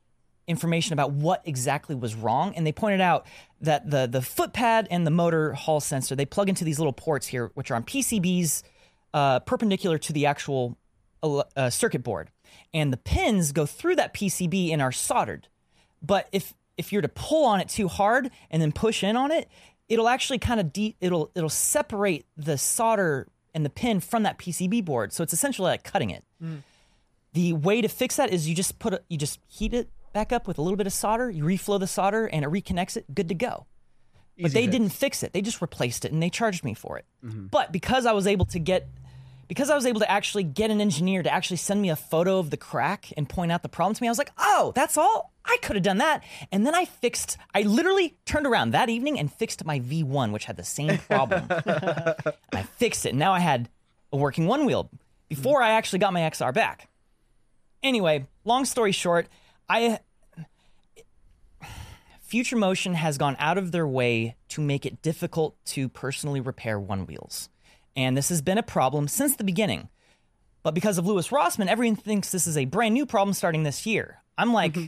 information 0.49 0.93
about 0.93 1.11
what 1.11 1.41
exactly 1.45 1.95
was 1.95 2.15
wrong, 2.15 2.53
and 2.55 2.65
they 2.67 2.71
pointed 2.71 2.99
out 2.99 3.25
that 3.61 3.89
the 3.89 4.07
the 4.07 4.21
foot 4.21 4.51
pad 4.51 4.87
and 4.91 5.05
the 5.05 5.11
motor 5.11 5.53
hall 5.53 5.79
sensor 5.79 6.15
they 6.15 6.25
plug 6.25 6.49
into 6.49 6.65
these 6.65 6.79
little 6.79 6.91
ports 6.91 7.27
here, 7.27 7.51
which 7.53 7.71
are 7.71 7.75
on 7.75 7.83
PCBs 7.83 8.63
uh, 9.13 9.39
perpendicular 9.41 9.97
to 9.99 10.11
the 10.11 10.25
actual 10.25 10.77
uh, 11.23 11.69
circuit 11.69 12.03
board, 12.03 12.31
and 12.73 12.91
the 12.91 12.97
pins 12.97 13.51
go 13.51 13.65
through 13.65 13.95
that 13.95 14.13
PCB 14.13 14.71
and 14.73 14.81
are 14.81 14.91
soldered. 14.91 15.47
But 16.01 16.27
if 16.31 16.53
if 16.77 16.91
you're 16.91 17.01
to 17.01 17.09
pull 17.09 17.45
on 17.45 17.59
it 17.59 17.69
too 17.69 17.87
hard 17.87 18.31
and 18.49 18.61
then 18.61 18.71
push 18.71 19.03
in 19.03 19.15
on 19.15 19.31
it, 19.31 19.49
it'll 19.87 20.07
actually 20.09 20.39
kind 20.39 20.59
of 20.59 20.73
de- 20.73 20.95
it'll 20.99 21.29
it'll 21.35 21.49
separate 21.49 22.25
the 22.35 22.57
solder 22.57 23.27
and 23.53 23.65
the 23.65 23.69
pin 23.69 23.99
from 23.99 24.23
that 24.23 24.37
PCB 24.39 24.83
board. 24.85 25.13
So 25.13 25.23
it's 25.23 25.33
essentially 25.33 25.69
like 25.69 25.83
cutting 25.83 26.09
it. 26.09 26.23
The 27.33 27.53
way 27.53 27.81
to 27.81 27.87
fix 27.87 28.15
that 28.15 28.31
is 28.31 28.49
you 28.49 28.55
just 28.55 28.79
put 28.79 28.93
a, 28.93 29.01
you 29.09 29.17
just 29.17 29.39
heat 29.47 29.73
it 29.73 29.89
back 30.13 30.31
up 30.31 30.47
with 30.47 30.57
a 30.57 30.61
little 30.61 30.77
bit 30.77 30.87
of 30.87 30.93
solder, 30.93 31.29
you 31.29 31.43
reflow 31.43 31.79
the 31.79 31.87
solder 31.87 32.25
and 32.25 32.43
it 32.43 32.49
reconnects 32.49 32.97
it, 32.97 33.13
good 33.13 33.29
to 33.29 33.35
go. 33.35 33.65
But 34.41 34.53
they 34.53 34.63
fix. 34.63 34.71
didn't 34.71 34.89
fix 34.89 35.23
it. 35.23 35.33
They 35.33 35.41
just 35.41 35.61
replaced 35.61 36.05
it 36.05 36.11
and 36.11 36.23
they 36.23 36.29
charged 36.29 36.63
me 36.63 36.73
for 36.73 36.97
it. 36.97 37.05
Mm-hmm. 37.25 37.47
But 37.47 37.71
because 37.71 38.05
I 38.05 38.13
was 38.13 38.25
able 38.25 38.45
to 38.47 38.59
get 38.59 38.87
because 39.49 39.71
I 39.71 39.75
was 39.75 39.87
able 39.87 39.99
to 40.01 40.09
actually 40.09 40.43
get 40.43 40.69
an 40.69 40.79
engineer 40.79 41.23
to 41.23 41.33
actually 41.33 41.57
send 41.57 41.81
me 41.81 41.89
a 41.89 41.95
photo 41.95 42.37
of 42.37 42.51
the 42.51 42.57
crack 42.57 43.11
and 43.17 43.27
point 43.27 43.51
out 43.51 43.63
the 43.63 43.69
problem 43.69 43.95
to 43.95 44.01
me, 44.03 44.07
I 44.07 44.11
was 44.11 44.19
like, 44.19 44.31
"Oh, 44.37 44.71
that's 44.75 44.95
all? 44.95 45.33
I 45.43 45.57
could 45.61 45.75
have 45.75 45.83
done 45.83 45.97
that." 45.97 46.23
And 46.51 46.65
then 46.65 46.75
I 46.75 46.85
fixed 46.85 47.37
I 47.53 47.63
literally 47.63 48.15
turned 48.25 48.45
around 48.45 48.71
that 48.71 48.89
evening 48.89 49.19
and 49.19 49.31
fixed 49.31 49.65
my 49.65 49.79
V1 49.79 50.31
which 50.31 50.45
had 50.45 50.55
the 50.55 50.63
same 50.63 50.97
problem. 50.99 51.45
I 51.49 52.63
fixed 52.77 53.05
it. 53.05 53.15
Now 53.15 53.33
I 53.33 53.39
had 53.39 53.69
a 54.13 54.17
working 54.17 54.47
one 54.47 54.65
wheel 54.65 54.89
before 55.27 55.61
I 55.61 55.71
actually 55.71 55.99
got 55.99 56.13
my 56.13 56.21
XR 56.21 56.53
back. 56.53 56.87
Anyway, 57.81 58.25
long 58.45 58.65
story 58.65 58.91
short, 58.91 59.27
I 59.69 59.99
Future 62.21 62.57
Motion 62.57 62.93
has 62.93 63.17
gone 63.17 63.35
out 63.39 63.57
of 63.57 63.71
their 63.71 63.87
way 63.87 64.35
to 64.49 64.61
make 64.61 64.85
it 64.85 65.01
difficult 65.01 65.55
to 65.65 65.89
personally 65.89 66.39
repair 66.39 66.79
one 66.79 67.05
wheels. 67.05 67.49
And 67.95 68.15
this 68.15 68.29
has 68.29 68.41
been 68.41 68.57
a 68.57 68.63
problem 68.63 69.07
since 69.07 69.35
the 69.35 69.43
beginning. 69.43 69.89
But 70.61 70.75
because 70.75 70.97
of 70.97 71.07
Louis 71.07 71.27
Rossmann, 71.31 71.69
everyone 71.69 71.95
thinks 71.95 72.31
this 72.31 72.45
is 72.45 72.55
a 72.55 72.65
brand 72.65 72.93
new 72.93 73.05
problem 73.05 73.33
starting 73.33 73.63
this 73.63 73.85
year. 73.85 74.21
I'm 74.37 74.53
like, 74.53 74.73
mm-hmm. 74.73 74.85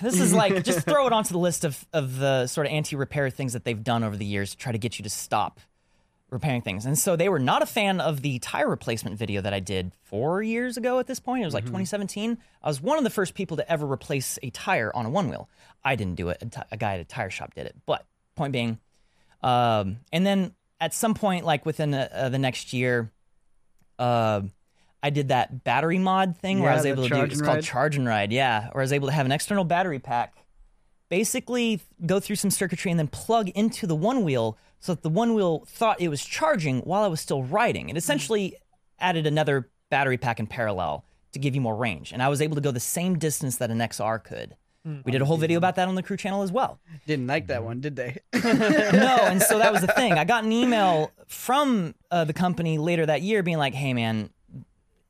this 0.02 0.18
is 0.18 0.32
like, 0.32 0.64
just 0.64 0.80
throw 0.86 1.06
it 1.06 1.12
onto 1.12 1.32
the 1.32 1.38
list 1.38 1.64
of, 1.64 1.84
of 1.92 2.18
the 2.18 2.46
sort 2.46 2.66
of 2.66 2.72
anti 2.72 2.96
repair 2.96 3.28
things 3.28 3.52
that 3.52 3.64
they've 3.64 3.84
done 3.84 4.04
over 4.04 4.16
the 4.16 4.24
years 4.24 4.52
to 4.52 4.56
try 4.56 4.72
to 4.72 4.78
get 4.78 4.98
you 4.98 5.02
to 5.02 5.10
stop 5.10 5.60
repairing 6.32 6.62
things. 6.62 6.86
And 6.86 6.98
so 6.98 7.14
they 7.14 7.28
were 7.28 7.38
not 7.38 7.62
a 7.62 7.66
fan 7.66 8.00
of 8.00 8.22
the 8.22 8.38
tire 8.38 8.68
replacement 8.68 9.18
video 9.18 9.42
that 9.42 9.52
I 9.52 9.60
did 9.60 9.92
four 10.02 10.42
years 10.42 10.78
ago 10.78 10.98
at 10.98 11.06
this 11.06 11.20
point. 11.20 11.42
It 11.42 11.44
was 11.44 11.54
like 11.54 11.64
2017. 11.64 12.38
I 12.62 12.68
was 12.68 12.80
one 12.80 12.96
of 12.96 13.04
the 13.04 13.10
first 13.10 13.34
people 13.34 13.58
to 13.58 13.70
ever 13.70 13.86
replace 13.86 14.38
a 14.42 14.48
tire 14.50 14.90
on 14.94 15.04
a 15.04 15.10
one 15.10 15.28
wheel. 15.28 15.48
I 15.84 15.94
didn't 15.94 16.14
do 16.14 16.30
it, 16.30 16.42
a, 16.70 16.76
guy 16.76 16.94
at 16.94 17.00
a 17.00 17.04
tire 17.04 17.28
shop 17.28 17.54
did 17.54 17.66
it. 17.66 17.76
But 17.84 18.06
point 18.34 18.52
being, 18.52 18.78
um, 19.42 19.98
and 20.10 20.26
then 20.26 20.54
at 20.80 20.94
some 20.94 21.14
point, 21.14 21.44
like 21.44 21.66
within 21.66 21.92
uh, 21.92 22.08
uh, 22.10 22.28
the 22.30 22.38
next 22.38 22.72
year, 22.72 23.12
uh, 23.98 24.40
I 25.02 25.10
did 25.10 25.28
that 25.28 25.64
battery 25.64 25.98
mod 25.98 26.38
thing 26.38 26.60
where 26.60 26.70
I 26.70 26.74
was 26.76 26.86
able 26.86 27.08
to 27.08 27.08
do 27.08 27.22
it's 27.22 27.38
and 27.38 27.44
called 27.44 27.62
charge 27.62 27.96
and 27.96 28.06
ride, 28.06 28.32
yeah, 28.32 28.68
where 28.70 28.80
I 28.80 28.84
was 28.84 28.92
able 28.92 29.08
to 29.08 29.12
have 29.12 29.26
an 29.26 29.32
external 29.32 29.64
battery 29.64 29.98
pack 29.98 30.34
basically 31.12 31.78
go 32.06 32.18
through 32.18 32.36
some 32.36 32.50
circuitry 32.50 32.90
and 32.90 32.98
then 32.98 33.06
plug 33.06 33.50
into 33.50 33.86
the 33.86 33.94
one 33.94 34.24
wheel 34.24 34.56
so 34.80 34.94
that 34.94 35.02
the 35.02 35.10
one 35.10 35.34
wheel 35.34 35.62
thought 35.68 36.00
it 36.00 36.08
was 36.08 36.24
charging 36.24 36.78
while 36.80 37.02
I 37.02 37.06
was 37.06 37.20
still 37.20 37.42
riding. 37.42 37.90
It 37.90 37.98
essentially 37.98 38.56
added 38.98 39.26
another 39.26 39.68
battery 39.90 40.16
pack 40.16 40.40
in 40.40 40.46
parallel 40.46 41.04
to 41.32 41.38
give 41.38 41.54
you 41.54 41.60
more 41.60 41.76
range. 41.76 42.12
And 42.12 42.22
I 42.22 42.30
was 42.30 42.40
able 42.40 42.54
to 42.54 42.62
go 42.62 42.70
the 42.70 42.80
same 42.80 43.18
distance 43.18 43.58
that 43.58 43.70
an 43.70 43.76
XR 43.78 44.24
could 44.24 44.56
We 45.04 45.12
did 45.12 45.20
a 45.20 45.26
whole 45.26 45.36
video 45.36 45.58
about 45.58 45.76
that 45.76 45.86
on 45.86 45.96
the 45.96 46.02
crew 46.02 46.16
channel 46.16 46.40
as 46.40 46.50
well. 46.50 46.80
Didn't 47.06 47.26
like 47.26 47.48
that 47.48 47.62
one, 47.62 47.82
did 47.82 47.94
they? 47.94 48.16
no, 48.32 49.16
and 49.20 49.42
so 49.42 49.58
that 49.58 49.70
was 49.70 49.82
the 49.82 49.88
thing. 49.88 50.14
I 50.14 50.24
got 50.24 50.44
an 50.44 50.52
email 50.52 51.12
from 51.26 51.94
uh, 52.10 52.24
the 52.24 52.32
company 52.32 52.78
later 52.78 53.04
that 53.04 53.20
year 53.20 53.42
being 53.42 53.58
like, 53.58 53.74
"Hey, 53.74 53.92
man, 53.92 54.30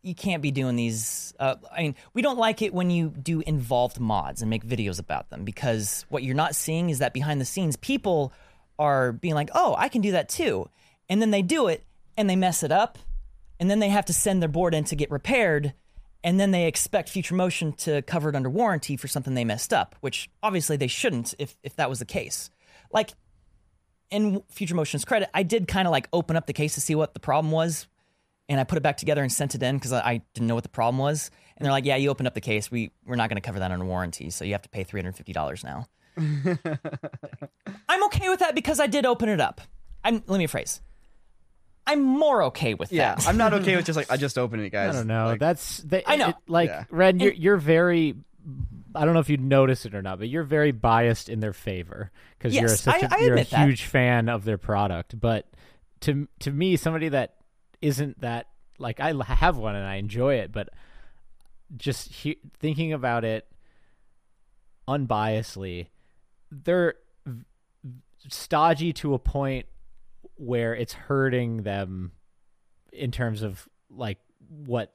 you 0.03 0.15
can't 0.15 0.43
be 0.43 0.51
doing 0.51 0.77
these. 0.77 1.33
Uh, 1.39 1.57
I 1.71 1.83
mean, 1.83 1.95
we 2.13 2.23
don't 2.23 2.39
like 2.39 2.61
it 2.61 2.75
when 2.75 2.91
you 2.91 3.11
do 3.11 3.41
involved 3.41 4.01
mods 4.01 4.43
and 4.43 4.51
make 4.51 4.67
videos 4.67 4.99
about 4.99 5.31
them 5.31 5.45
because 5.45 6.05
what 6.09 6.23
you're 6.23 6.35
not 6.35 6.55
seeing 6.55 6.91
is 6.91 6.99
that 6.99 7.13
behind 7.13 7.41
the 7.41 7.45
scenes, 7.45 7.77
people 7.77 8.33
are 8.79 9.13
being 9.13 9.35
like, 9.35 9.51
"Oh, 9.55 9.75
I 9.79 9.89
can 9.89 10.03
do 10.03 10.13
that 10.13 10.29
too," 10.29 10.69
and 11.09 11.23
then 11.23 11.31
they 11.31 11.43
do 11.43 11.69
it 11.69 11.85
and 12.17 12.29
they 12.29 12.37
mess 12.37 12.63
it 12.63 12.73
up, 12.73 12.99
and 13.61 13.71
then 13.71 13.79
they 13.79 13.89
have 13.89 14.05
to 14.07 14.13
send 14.13 14.43
their 14.43 14.49
board 14.49 14.75
in 14.75 14.85
to 14.85 14.97
get 14.97 15.11
repaired. 15.11 15.75
And 16.25 16.39
then 16.39 16.53
they 16.53 16.69
expect 16.69 17.09
Future 17.09 17.35
Motion 17.35 17.73
to 17.79 18.01
cover 18.03 18.29
it 18.29 18.37
under 18.37 18.49
warranty 18.49 18.97
for 18.97 19.09
something 19.09 19.35
they 19.35 19.45
messed 19.45 19.73
up, 19.73 19.97
which 20.01 20.31
obviously 20.41 20.77
they 20.77 20.87
shouldn't 20.87 21.35
if, 21.41 21.57
if 21.65 21.75
that 21.77 21.91
was 21.91 21.99
the 21.99 22.05
case. 22.05 22.49
Like, 22.93 23.15
in 24.09 24.41
Future 24.49 24.77
Motion's 24.77 25.05
credit, 25.05 25.31
I 25.35 25.43
did 25.43 25.67
kind 25.67 25.89
of 25.89 25.91
like 25.91 26.09
open 26.13 26.37
up 26.37 26.47
the 26.47 26.53
case 26.53 26.75
to 26.75 26.81
see 26.81 26.95
what 26.95 27.15
the 27.15 27.19
problem 27.19 27.51
was, 27.51 27.89
and 28.53 28.61
I 28.61 28.65
put 28.65 28.77
it 28.77 28.83
back 28.83 28.99
together 28.99 29.23
and 29.23 29.33
sent 29.33 29.55
it 29.55 29.63
in 29.63 29.77
because 29.77 29.93
I, 29.93 30.01
I 30.01 30.23
didn't 30.35 30.47
know 30.47 30.55
what 30.55 30.63
the 30.63 30.69
problem 30.69 30.99
was. 30.99 31.31
And 31.57 31.65
they're 31.65 31.73
like, 31.73 31.85
"Yeah, 31.85 31.97
you 31.97 32.11
opened 32.11 32.27
up 32.27 32.35
the 32.35 32.41
case. 32.41 32.71
We 32.71 32.93
we're 33.07 33.17
not 33.17 33.29
going 33.31 33.41
to 33.41 33.47
cover 33.47 33.59
that 33.61 33.71
under 33.71 33.85
warranty, 33.85 34.31
so 34.31 34.45
you 34.45 34.53
have 34.53 34.63
to 34.63 34.69
pay 34.69 34.85
three 34.85 35.01
hundred 35.01 35.17
fifty 35.17 35.33
dollars 35.33 35.65
now." 35.65 35.87
I'm 36.17 38.05
okay 38.05 38.29
with 38.29 38.41
that 38.41 38.55
because 38.55 38.81
I 38.81 38.87
did 38.87 39.07
open 39.07 39.29
it 39.29 39.41
up. 39.41 39.61
I'm 40.05 40.23
let 40.27 40.39
me 40.39 40.47
rephrase. 40.47 40.81
I'm 41.87 42.03
more 42.03 42.45
okay 42.45 42.75
with 42.75 42.93
yeah, 42.93 43.15
that. 43.17 43.27
I'm 43.27 43.37
not 43.37 43.53
okay 43.55 43.77
with 43.77 43.87
just 43.87 43.97
like 43.97 44.11
I 44.11 44.17
just 44.17 44.39
opened 44.39 44.63
it, 44.63 44.71
guys. 44.71 44.95
I 44.95 44.99
don't 44.99 45.07
know. 45.09 45.27
Like, 45.27 45.41
That's 45.41 45.79
they, 45.79 46.03
I 46.07 46.17
know. 46.17 46.29
it- 46.31 46.37
like 46.47 46.69
Yeah. 46.69 46.85
Ren, 46.91 47.19
you're 47.21 47.33
you're 47.33 47.57
very. 47.57 48.15
I 48.95 49.05
don't 49.05 49.15
know 49.15 49.21
if 49.21 49.31
you 49.31 49.37
notice 49.39 49.87
it 49.87 49.95
or 49.95 50.03
not, 50.03 50.19
but 50.19 50.29
you're 50.29 50.43
very 50.45 50.71
biased 50.73 51.29
in 51.29 51.41
their 51.41 51.53
favor 51.53 52.11
because 52.39 52.55
you're 52.55 52.67
a, 52.67 52.69
such 52.69 53.03
I- 53.03 53.07
a, 53.07 53.09
I 53.11 53.19
you're 53.21 53.29
a 53.29 53.33
admit 53.33 53.51
that. 53.51 53.67
huge 53.67 53.85
fan 53.85 54.29
of 54.29 54.45
their 54.45 54.59
product. 54.59 55.19
But 55.19 55.47
to 56.01 56.29
to 56.41 56.51
me, 56.51 56.77
somebody 56.77 57.09
that 57.11 57.37
isn't 57.83 58.21
that 58.21 58.49
like 58.79 59.01
I 59.01 59.13
have 59.27 59.57
one 59.59 59.75
and 59.77 59.87
I 59.87 59.97
enjoy 59.97 60.37
it, 60.37 60.53
but 60.53 60.71
just 61.77 62.13
he- 62.13 62.39
thinking 62.59 62.93
about 62.93 63.25
it 63.25 63.47
unbiasedly, 64.89 65.89
they're 66.51 66.95
stodgy 68.29 68.93
to 68.93 69.15
a 69.15 69.19
point 69.19 69.67
where 70.37 70.75
it's 70.75 70.93
hurting 70.93 71.63
them 71.63 72.13
in 72.93 73.11
terms 73.11 73.43
of 73.43 73.69
like 73.91 74.19
what 74.49 74.93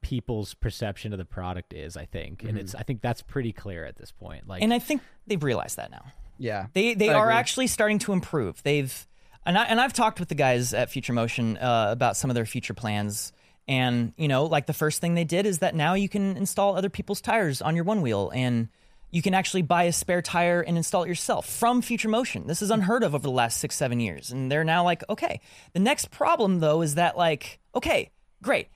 people's 0.00 0.54
perception 0.54 1.12
of 1.12 1.18
the 1.18 1.24
product 1.24 1.72
is 1.72 1.96
i 1.96 2.04
think 2.04 2.42
and 2.42 2.52
mm-hmm. 2.52 2.58
it's 2.58 2.74
i 2.76 2.84
think 2.84 3.00
that's 3.02 3.20
pretty 3.20 3.52
clear 3.52 3.84
at 3.84 3.96
this 3.96 4.12
point 4.12 4.46
like 4.46 4.62
and 4.62 4.72
I 4.72 4.78
think 4.78 5.02
they've 5.26 5.42
realized 5.42 5.76
that 5.76 5.90
now. 5.90 6.04
yeah, 6.38 6.66
They 6.72 6.94
they 6.94 7.10
I 7.10 7.14
are 7.14 7.26
agree. 7.26 7.34
actually 7.34 7.66
starting 7.66 7.98
to 8.00 8.12
improve. 8.12 8.62
They've 8.62 9.06
and 9.46 9.56
I 9.58 9.64
and 9.64 9.80
I've 9.80 9.92
talked 9.92 10.20
with 10.20 10.28
the 10.28 10.34
guys 10.34 10.74
at 10.74 10.90
Future 10.90 11.12
Motion 11.12 11.56
uh, 11.56 11.88
about 11.90 12.16
some 12.16 12.30
of 12.30 12.34
their 12.34 12.46
future 12.46 12.74
plans. 12.74 13.32
And 13.66 14.12
you 14.16 14.28
know, 14.28 14.46
like 14.46 14.66
the 14.66 14.72
first 14.72 15.00
thing 15.00 15.14
they 15.14 15.24
did 15.24 15.46
is 15.46 15.58
that 15.58 15.74
now 15.74 15.94
you 15.94 16.08
can 16.08 16.36
install 16.36 16.76
other 16.76 16.88
people's 16.88 17.20
tires 17.20 17.60
on 17.60 17.76
your 17.76 17.84
one 17.84 18.00
wheel, 18.00 18.30
and 18.34 18.68
you 19.10 19.22
can 19.22 19.34
actually 19.34 19.62
buy 19.62 19.84
a 19.84 19.92
spare 19.92 20.22
tire 20.22 20.60
and 20.60 20.76
install 20.76 21.04
it 21.04 21.08
yourself 21.08 21.48
from 21.48 21.82
Future 21.82 22.08
Motion. 22.08 22.46
This 22.46 22.62
is 22.62 22.70
unheard 22.70 23.02
of 23.02 23.14
over 23.14 23.22
the 23.22 23.30
last 23.30 23.58
six 23.58 23.76
seven 23.76 24.00
years, 24.00 24.32
and 24.32 24.50
they're 24.50 24.64
now 24.64 24.84
like, 24.84 25.04
okay. 25.10 25.40
The 25.74 25.80
next 25.80 26.10
problem 26.10 26.60
though 26.60 26.82
is 26.82 26.94
that 26.94 27.16
like, 27.16 27.60
okay, 27.74 28.10
great. 28.42 28.68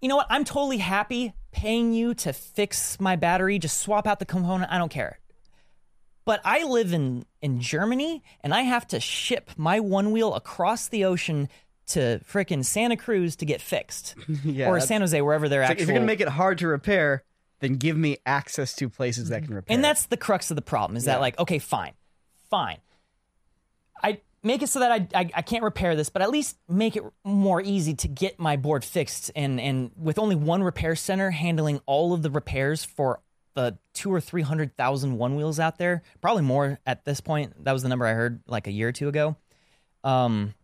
You 0.00 0.08
know 0.08 0.16
what? 0.16 0.26
I'm 0.30 0.44
totally 0.44 0.78
happy 0.78 1.34
paying 1.52 1.92
you 1.92 2.14
to 2.14 2.32
fix 2.32 2.98
my 2.98 3.16
battery. 3.16 3.58
Just 3.58 3.80
swap 3.80 4.06
out 4.06 4.18
the 4.18 4.24
component. 4.24 4.72
I 4.72 4.78
don't 4.78 4.90
care 4.90 5.19
but 6.30 6.40
I 6.44 6.62
live 6.62 6.92
in 6.92 7.26
in 7.42 7.60
Germany 7.60 8.22
and 8.40 8.54
I 8.54 8.60
have 8.60 8.86
to 8.88 9.00
ship 9.00 9.50
my 9.56 9.80
one 9.80 10.12
wheel 10.12 10.32
across 10.36 10.86
the 10.86 11.04
ocean 11.04 11.48
to 11.88 12.20
frickin' 12.24 12.64
Santa 12.64 12.96
Cruz 12.96 13.34
to 13.34 13.44
get 13.44 13.60
fixed, 13.60 14.14
yeah. 14.44 14.68
or 14.68 14.78
San 14.78 15.00
Jose, 15.00 15.20
wherever 15.20 15.48
they're 15.48 15.62
like, 15.62 15.70
actual. 15.72 15.82
if 15.82 15.88
you're 15.88 15.96
gonna 15.96 16.06
make 16.06 16.20
it 16.20 16.28
hard 16.28 16.58
to 16.58 16.68
repair, 16.68 17.24
then 17.58 17.72
give 17.74 17.96
me 17.96 18.18
access 18.24 18.76
to 18.76 18.88
places 18.88 19.30
that 19.30 19.42
can 19.42 19.52
repair. 19.54 19.74
and 19.74 19.82
that's 19.82 20.06
the 20.06 20.16
crux 20.16 20.52
of 20.52 20.54
the 20.54 20.62
problem 20.62 20.96
is 20.96 21.04
Yeah. 21.04 21.14
that 21.14 21.20
like, 21.20 21.36
okay, 21.40 21.58
fine, 21.58 21.94
fine, 22.48 22.78
I 24.00 24.20
make 24.44 24.62
it 24.62 24.68
so 24.68 24.78
that 24.78 24.92
I, 24.92 25.08
I 25.20 25.30
I 25.34 25.42
can't 25.42 25.64
repair 25.64 25.96
this, 25.96 26.10
but 26.10 26.22
at 26.22 26.30
least 26.30 26.56
make 26.68 26.94
it 26.94 27.02
more 27.24 27.60
easy 27.60 27.94
to 27.94 28.06
get 28.06 28.38
my 28.38 28.54
board 28.56 28.84
fixed, 28.84 29.32
and 29.34 29.60
and 29.60 29.90
with 29.96 30.16
only 30.20 30.36
one 30.36 30.62
repair 30.62 30.94
center 30.94 31.32
handling 31.32 31.80
all 31.86 32.12
of 32.12 32.22
the 32.22 32.30
repairs 32.30 32.84
for 32.84 33.18
the 33.60 33.78
two 33.94 34.12
or 34.12 34.20
three 34.20 34.42
hundred 34.42 34.76
thousand 34.76 35.16
one 35.18 35.36
wheels 35.36 35.58
out 35.60 35.78
there, 35.78 36.02
probably 36.20 36.42
more 36.42 36.78
at 36.86 37.04
this 37.04 37.20
point. 37.20 37.64
That 37.64 37.72
was 37.72 37.82
the 37.82 37.88
number 37.88 38.06
I 38.06 38.12
heard 38.14 38.40
like 38.46 38.66
a 38.66 38.72
year 38.72 38.88
or 38.88 38.92
two 38.92 39.08
ago. 39.08 39.36
Um, 40.04 40.54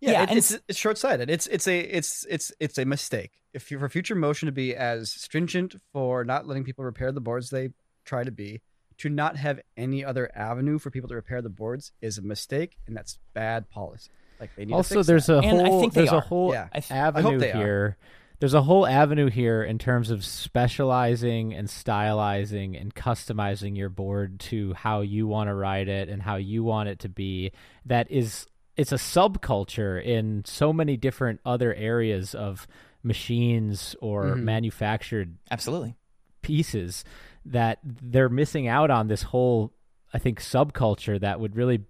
yeah, 0.00 0.12
yeah, 0.12 0.22
it- 0.24 0.28
and 0.30 0.38
it's 0.38 0.56
it's 0.68 0.78
short 0.78 0.98
sighted. 0.98 1.30
It's 1.30 1.46
it's 1.46 1.66
a 1.66 1.78
it's 1.80 2.26
it's 2.28 2.52
it's 2.60 2.78
a 2.78 2.84
mistake. 2.84 3.32
If 3.52 3.70
you 3.70 3.78
for 3.78 3.88
future 3.88 4.14
motion 4.14 4.46
to 4.46 4.52
be 4.52 4.74
as 4.74 5.10
stringent 5.10 5.76
for 5.92 6.24
not 6.24 6.46
letting 6.46 6.64
people 6.64 6.84
repair 6.84 7.12
the 7.12 7.20
boards 7.20 7.50
they 7.50 7.70
try 8.04 8.24
to 8.24 8.32
be, 8.32 8.60
to 8.98 9.08
not 9.08 9.36
have 9.36 9.60
any 9.76 10.04
other 10.04 10.30
avenue 10.34 10.78
for 10.78 10.90
people 10.90 11.08
to 11.08 11.14
repair 11.14 11.40
the 11.40 11.48
boards 11.48 11.92
is 12.02 12.18
a 12.18 12.22
mistake, 12.22 12.76
and 12.86 12.96
that's 12.96 13.18
bad 13.32 13.70
policy. 13.70 14.10
Like 14.40 14.50
they 14.56 14.64
need 14.64 14.72
to 14.72 14.76
also 14.76 14.96
fix 14.96 15.06
there's 15.06 15.26
that. 15.26 15.38
a 15.44 15.46
And 15.46 15.60
I 15.62 15.68
whole 15.68 15.80
think 15.80 15.92
they 15.94 16.00
there's 16.02 16.12
a 16.12 16.20
whole 16.20 16.52
Yeah. 16.52 16.68
I 16.72 16.78
I 16.78 16.80
hope 16.80 16.92
avenue 17.16 17.40
here. 17.40 17.66
are. 17.84 17.96
Here 18.34 18.40
there's 18.40 18.54
a 18.54 18.62
whole 18.62 18.86
avenue 18.86 19.30
here 19.30 19.62
in 19.62 19.78
terms 19.78 20.10
of 20.10 20.24
specializing 20.24 21.54
and 21.54 21.68
stylizing 21.68 22.80
and 22.80 22.94
customizing 22.94 23.76
your 23.76 23.88
board 23.88 24.40
to 24.40 24.74
how 24.74 25.00
you 25.00 25.26
want 25.26 25.48
to 25.48 25.54
ride 25.54 25.88
it 25.88 26.08
and 26.08 26.22
how 26.22 26.36
you 26.36 26.62
want 26.62 26.88
it 26.88 26.98
to 27.00 27.08
be 27.08 27.52
that 27.86 28.10
is 28.10 28.46
it's 28.76 28.92
a 28.92 28.96
subculture 28.96 30.02
in 30.02 30.42
so 30.44 30.72
many 30.72 30.96
different 30.96 31.40
other 31.46 31.72
areas 31.74 32.34
of 32.34 32.66
machines 33.02 33.94
or 34.00 34.34
Mhm. 34.36 34.42
manufactured 34.42 35.36
absolutely. 35.50 35.94
pieces 36.42 37.04
that 37.46 37.78
they're 37.84 38.28
missing 38.28 38.66
out 38.66 38.90
on 38.90 39.08
this 39.08 39.22
whole 39.22 39.72
I 40.12 40.18
think 40.18 40.40
subculture 40.40 41.20
that 41.20 41.40
would 41.40 41.56
really 41.56 41.84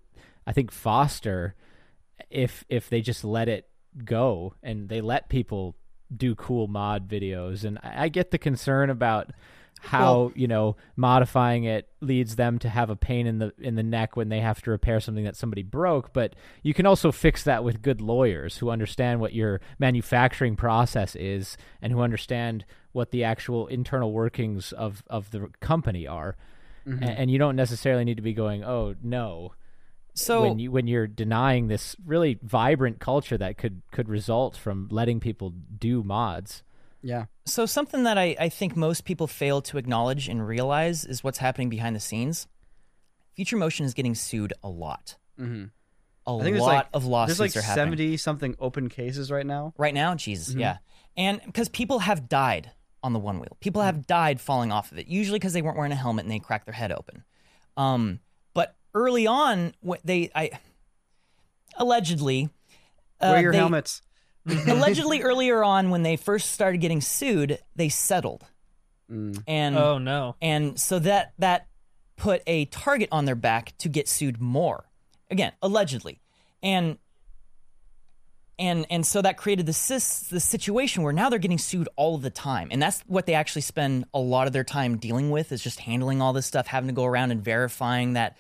I 0.47 0.53
think 0.53 0.71
foster 0.71 1.55
if 2.31 2.65
if 2.69 2.89
they 2.91 3.01
just 3.01 3.25
let 3.25 3.49
it 3.49 3.69
go 4.05 4.55
and 4.63 4.89
they 4.89 5.01
let 5.01 5.29
people 5.29 5.77
do 6.15 6.35
cool 6.35 6.67
mod 6.69 7.09
videos. 7.09 7.65
And 7.65 7.79
I, 7.83 8.09
get 8.09 8.31
the 8.31 8.39
concern 8.39 8.91
about 8.91 9.31
how 9.81 10.33
you 10.35 10.47
know 10.49 10.77
modifying 10.97 11.65
it 11.65 11.89
leads 12.01 12.37
them 12.37 12.59
to 12.59 12.69
have 12.71 12.89
a 12.89 12.97
pain 12.97 13.27
in 13.27 13.39
the 13.39 13.53
in 13.59 13.75
the 13.75 13.83
neck 13.83 14.17
when 14.17 14.31
they 14.31 14.41
have 14.41 14.63
to 14.63 14.71
repair 14.71 14.99
something 15.01 15.25
that 15.25 15.37
somebody 15.37 15.63
broke. 15.63 16.13
But 16.13 16.35
you 16.63 16.73
can 16.73 16.87
also 16.87 17.13
fix 17.13 17.43
that 17.45 17.65
with 17.65 17.83
good 17.83 18.01
lawyers 18.01 18.59
who 18.59 18.71
understand 18.71 19.21
what 19.21 19.35
your 19.35 19.61
manufacturing 19.79 20.57
process 20.57 21.15
is 21.17 21.57
and 21.83 21.93
who 21.93 22.01
understand 22.01 22.65
what 22.93 23.11
the 23.11 23.25
actual 23.25 23.67
internal 23.67 24.13
workings 24.13 24.73
of 24.73 25.03
of 25.09 25.31
the 25.33 25.51
company 25.61 26.07
are. 26.07 26.37
Mhm. 26.87 27.03
A- 27.03 27.19
and, 27.19 27.31
you 27.31 27.39
don't 27.39 27.57
necessarily 27.57 28.05
need 28.05 28.17
to 28.17 28.23
be 28.23 28.35
going 28.35 28.63
oh 28.63 28.95
no 29.03 29.53
So 30.15 30.43
when 30.43 30.59
you 30.59 30.71
when 30.71 30.87
you're 30.87 31.07
denying 31.07 31.67
this 31.67 31.97
really 32.05 32.39
vibrant 32.43 33.01
culture 33.01 33.37
that 33.39 33.59
could 33.59 33.83
could 33.91 34.09
result 34.09 34.57
from 34.57 34.89
letting 34.91 35.21
people 35.21 35.51
do 35.79 36.03
mods 36.03 36.63
yeah, 37.03 37.27
So 37.45 37.67
something 37.67 38.05
that 38.05 38.17
I, 38.17 38.35
I 38.41 38.49
think 38.49 38.77
most 38.77 39.05
people 39.05 39.27
fail 39.27 39.61
to 39.63 39.77
acknowledge 39.77 40.27
and 40.27 40.47
realize 40.47 41.05
is 41.05 41.23
what's 41.23 41.37
happening 41.37 41.69
behind 41.69 41.95
the 41.95 42.01
scenes. 42.01 42.47
Future 43.37 43.59
Motion 43.59 43.85
is 43.85 43.93
getting 43.93 44.15
sued 44.15 44.55
a 44.63 44.71
lot. 44.71 45.17
hmm 45.37 45.65
A 46.27 46.31
I 46.31 46.43
think 46.43 46.55
there's 46.55 46.61
lot 46.63 46.67
like 46.75 46.87
of 46.95 47.05
lawsuits 47.05 47.39
there's 47.39 47.55
like 47.57 47.63
are 47.63 47.67
happening 47.67 47.85
seventy 47.99 48.17
something 48.17 48.57
open 48.59 48.89
cases 48.89 49.31
right 49.31 49.45
now. 49.45 49.75
right 49.77 49.93
now. 49.93 50.15
Jesus, 50.15 50.55
Mhm. 50.55 50.61
yeah, 50.61 50.79
and 51.17 51.43
because 51.45 51.69
people 51.69 51.99
have 51.99 52.27
died 52.29 52.71
on 53.03 53.13
the 53.13 53.19
one 53.19 53.39
wheel, 53.39 53.59
people 53.61 53.83
have 53.83 54.07
died 54.07 54.41
falling 54.41 54.73
off 54.73 54.91
of 54.91 54.97
it. 54.99 55.07
Usually 55.07 55.39
because 55.39 55.53
they 55.53 55.61
weren't 55.61 55.77
wearing 55.77 55.93
a 55.93 55.97
helmet 55.97 56.25
and 56.25 56.33
they 56.33 56.39
cracked 56.39 56.65
their 56.65 56.73
head 56.75 56.91
open. 56.91 57.25
Um, 57.77 58.21
but 58.34 58.34
early 58.95 59.27
on, 59.27 59.75
what 59.81 60.01
they 60.05 60.31
I 60.35 60.51
allegedly 61.77 62.49
uh, 63.21 63.31
Wear 63.33 63.43
your 63.43 63.53
they- 63.53 63.59
helmets. 63.59 64.03
allegedly 64.47 65.23
earlier 65.23 65.65
on 65.65 65.89
when 65.89 66.03
they 66.03 66.17
first 66.17 66.53
started 66.53 66.79
getting 66.79 67.01
sued, 67.01 67.59
they 67.77 67.89
settled. 67.89 68.45
Mm. 69.11 69.43
And 69.47 69.77
Oh 69.77 69.97
no. 69.99 70.37
and 70.43 70.79
so 70.79 70.99
that 70.99 71.33
that 71.39 71.67
put 72.17 72.43
a 72.47 72.67
target 72.67 73.09
on 73.11 73.25
their 73.25 73.35
back 73.35 73.77
to 73.79 73.89
get 73.89 74.07
sued 74.09 74.41
more. 74.41 74.85
Again, 75.31 75.53
allegedly. 75.63 76.21
And 76.63 76.99
and 78.59 78.87
and 78.91 79.07
so 79.07 79.21
that 79.23 79.37
created 79.37 79.67
the 79.67 79.73
sis- 79.73 80.29
this 80.29 80.45
situation 80.45 81.03
where 81.03 81.13
now 81.13 81.29
they're 81.29 81.39
getting 81.39 81.59
sued 81.59 81.89
all 81.97 82.15
of 82.15 82.23
the 82.23 82.31
time. 82.31 82.69
And 82.71 82.81
that's 82.81 83.01
what 83.07 83.27
they 83.27 83.35
actually 83.35 83.63
spend 83.63 84.05
a 84.15 84.19
lot 84.21 84.47
of 84.47 84.53
their 84.53 84.63
time 84.65 84.99
dealing 84.99 85.31
with 85.31 85.53
is 85.53 85.63
just 85.63 85.81
handling 85.81 86.21
all 86.23 86.33
this 86.33 86.47
stuff, 86.47 86.67
having 86.67 86.89
to 86.89 86.95
go 86.95 87.05
around 87.05 87.31
and 87.33 87.43
verifying 87.43 88.13
that 88.13 88.37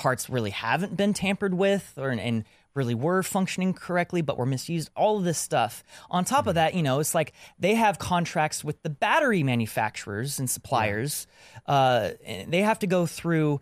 parts 0.00 0.30
really 0.30 0.50
haven't 0.50 0.96
been 0.96 1.12
tampered 1.12 1.52
with 1.52 1.92
or 1.98 2.08
and 2.08 2.44
really 2.74 2.94
were 2.94 3.22
functioning 3.22 3.74
correctly, 3.74 4.22
but 4.22 4.38
were 4.38 4.46
misused. 4.46 4.90
All 4.96 5.18
of 5.18 5.24
this 5.24 5.38
stuff. 5.38 5.84
On 6.10 6.24
top 6.24 6.46
of 6.46 6.54
that, 6.54 6.74
you 6.74 6.82
know, 6.82 7.00
it's 7.00 7.14
like 7.14 7.34
they 7.58 7.74
have 7.74 7.98
contracts 7.98 8.64
with 8.64 8.82
the 8.82 8.88
battery 8.88 9.42
manufacturers 9.42 10.38
and 10.38 10.48
suppliers. 10.48 11.26
Uh, 11.66 12.12
and 12.24 12.50
they 12.50 12.62
have 12.62 12.78
to 12.78 12.86
go 12.86 13.04
through 13.04 13.60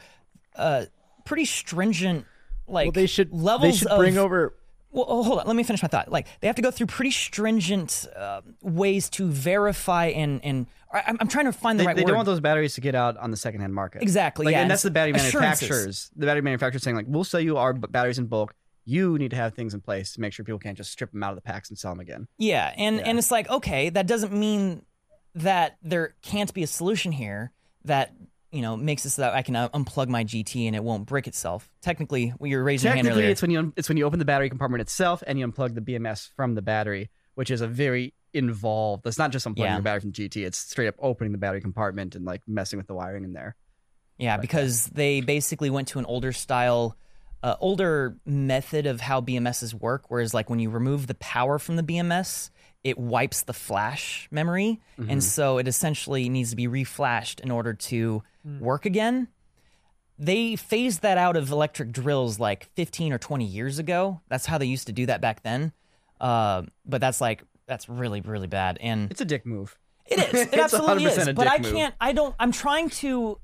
uh, 0.55 0.85
pretty 1.25 1.45
stringent, 1.45 2.25
like 2.69 2.87
well, 2.87 2.93
they 2.93 3.07
should 3.07 3.33
levels 3.33 3.75
they 3.75 3.79
should 3.79 3.89
of 3.89 3.99
bring 3.99 4.17
over 4.17 4.55
well, 4.91 5.05
oh, 5.07 5.23
hold 5.23 5.41
on. 5.41 5.47
Let 5.47 5.57
me 5.57 5.65
finish 5.65 5.83
my 5.83 5.89
thought. 5.89 6.11
Like 6.11 6.27
they 6.41 6.47
have 6.47 6.57
to 6.57 6.63
go 6.63 6.71
through 6.71 6.87
pretty 6.87 7.11
stringent 7.11 8.07
uh, 8.17 8.41
ways 8.63 9.11
to 9.11 9.29
verify 9.29 10.07
and 10.07 10.43
and 10.45 10.67
I- 10.93 11.05
I'm, 11.07 11.17
I'm 11.21 11.29
trying 11.29 11.45
to 11.47 11.53
find 11.53 11.79
the 11.79 11.83
They, 11.83 11.87
right 11.87 11.97
they 11.97 12.03
word. 12.03 12.09
don't 12.09 12.17
want 12.17 12.27
those 12.27 12.41
batteries 12.41 12.75
to 12.75 12.81
get 12.81 12.95
out 12.95 13.17
on 13.19 13.31
the 13.31 13.37
secondhand 13.37 13.75
market. 13.75 14.03
Exactly, 14.03 14.47
Like, 14.47 14.53
yeah, 14.53 14.63
and 14.63 14.71
that's 14.71 14.83
the 14.83 14.91
battery 14.91 15.13
manufacturers. 15.13 16.11
The 16.17 16.27
battery 16.27 16.43
manufacturers 16.43 16.83
saying 16.83 16.97
like, 16.97 17.07
we'll 17.09 17.25
sell 17.25 17.41
you 17.41 17.57
our 17.59 17.73
batteries 17.75 18.19
in 18.19 18.27
bulk. 18.27 18.55
You 18.85 19.19
need 19.19 19.31
to 19.31 19.37
have 19.37 19.55
things 19.55 19.75
in 19.75 19.81
place 19.83 20.15
to 20.15 20.21
make 20.23 20.33
sure 20.33 20.45
people 20.45 20.59
can't 20.59 20.77
just 20.77 20.91
strip 20.91 21.13
them 21.13 21.23
out 21.23 21.31
of 21.31 21.37
the 21.37 21.43
packs 21.43 21.69
and 21.69 21.79
sell 21.79 21.93
them 21.93 22.01
again. 22.01 22.27
yeah, 22.39 22.73
and 22.77 22.97
Yeah. 22.97 23.03
and 23.07 23.19
it's 23.19 23.31
like 23.31 23.49
okay, 23.51 23.91
that 23.91 24.07
doesn't 24.07 24.33
mean 24.33 24.83
that 25.35 25.77
there 25.83 26.15
can't 26.23 26.53
be 26.55 26.63
a 26.63 26.67
solution 26.67 27.13
here 27.13 27.53
that 27.85 28.13
you 28.51 28.63
know 28.63 28.77
makes 28.79 29.05
it 29.05 29.11
so 29.11 29.23
that 29.23 29.35
I 29.35 29.43
can 29.43 29.55
uh, 29.57 29.69
unplug 29.71 30.09
my 30.09 30.25
GT 30.25 30.67
and 30.67 30.75
it 30.75 30.83
won't 30.83 31.05
brick 31.07 31.27
itself. 31.29 31.71
Technically, 31.83 32.31
when 32.39 32.51
you're 32.51 32.65
raising 32.65 32.89
your 32.89 32.95
hand 32.95 33.05
Technically, 33.05 33.23
earlier. 33.25 33.33
it's 33.33 33.43
when 33.43 33.51
you 33.51 33.59
un- 33.59 33.73
it's 33.77 33.89
when 33.91 33.99
you 33.99 34.05
open 34.05 34.19
the 34.19 34.25
battery 34.25 34.49
compartment 34.49 34.81
itself 34.81 35.23
and 35.27 35.39
you 35.39 35.47
unplug 35.47 35.75
the 35.75 35.83
BMS 35.83 36.31
from 36.35 36.55
the 36.55 36.63
battery, 36.63 37.11
which 37.39 37.53
is 37.53 37.61
a 37.61 37.69
very 37.69 38.13
involved. 38.35 39.07
It's 39.07 39.17
not 39.17 39.31
just 39.31 39.47
unplugging 39.47 39.59
Yeah. 39.59 39.77
the 39.77 39.83
battery 39.83 40.01
from 40.01 40.11
GT. 40.13 40.45
It's 40.45 40.59
straight 40.59 40.89
up 40.89 40.97
opening 40.99 41.31
the 41.31 41.39
battery 41.39 41.61
compartment 41.61 42.17
and 42.17 42.25
like 42.25 42.43
messing 42.49 42.79
with 42.79 42.89
the 42.89 42.95
wiring 42.95 43.23
in 43.23 43.33
there. 43.33 43.55
Yeah, 44.19 44.39
because 44.39 44.87
they 44.87 45.21
basically 45.21 45.71
went 45.71 45.87
to 45.89 46.01
an 46.01 46.05
older 46.07 46.33
style, 46.33 46.97
uh, 47.45 47.55
older 47.61 48.17
method 48.27 48.87
of 48.87 49.01
how 49.01 49.21
BMSs 49.21 49.73
work. 49.73 50.07
Whereas, 50.09 50.35
like 50.35 50.51
when 50.51 50.59
you 50.59 50.69
remove 50.69 51.07
the 51.07 51.15
power 51.15 51.61
from 51.61 51.77
the 51.77 51.85
BMS, 51.85 52.51
it 52.83 52.99
wipes 52.99 53.43
the 53.43 53.53
flash 53.53 54.27
memory, 54.33 54.81
and 55.09 55.23
so 55.23 55.59
it 55.59 55.69
essentially 55.69 56.29
needs 56.29 56.51
to 56.51 56.57
be 56.57 56.67
reflashed 56.67 57.39
in 57.39 57.53
order 57.53 57.73
to 57.73 58.25
work 58.59 58.85
again. 58.85 59.29
They 60.19 60.57
phased 60.57 61.03
that 61.03 61.19
out 61.19 61.37
of 61.37 61.53
electric 61.53 61.93
drills 61.93 62.41
like 62.41 62.65
15 62.75 63.13
or 63.13 63.19
20 63.19 63.45
years 63.45 63.79
ago. 63.79 64.23
That's 64.29 64.47
how 64.47 64.59
they 64.59 64.67
used 64.67 64.89
to 64.89 64.93
do 64.93 65.07
that 65.07 65.21
back 65.21 65.45
then. 65.45 65.73
Uh, 66.21 66.63
but 66.87 67.01
that's 67.01 67.21
like 67.21 67.43
that's 67.67 67.89
really 67.89 68.21
really 68.21 68.47
bad. 68.47 68.79
And 68.81 69.11
It's 69.11 69.21
a 69.21 69.25
dick 69.25 69.45
move. 69.47 69.77
it 70.07 70.19
is. 70.35 70.47
It 70.53 70.59
absolutely 70.59 71.05
100% 71.05 71.29
is. 71.29 71.35
But 71.35 71.47
I 71.49 71.59
move. 71.59 71.73
can't. 71.73 71.95
I 72.01 72.13
don't. 72.13 72.35
I'm 72.39 72.53
trying 72.53 72.91
to. 72.91 73.39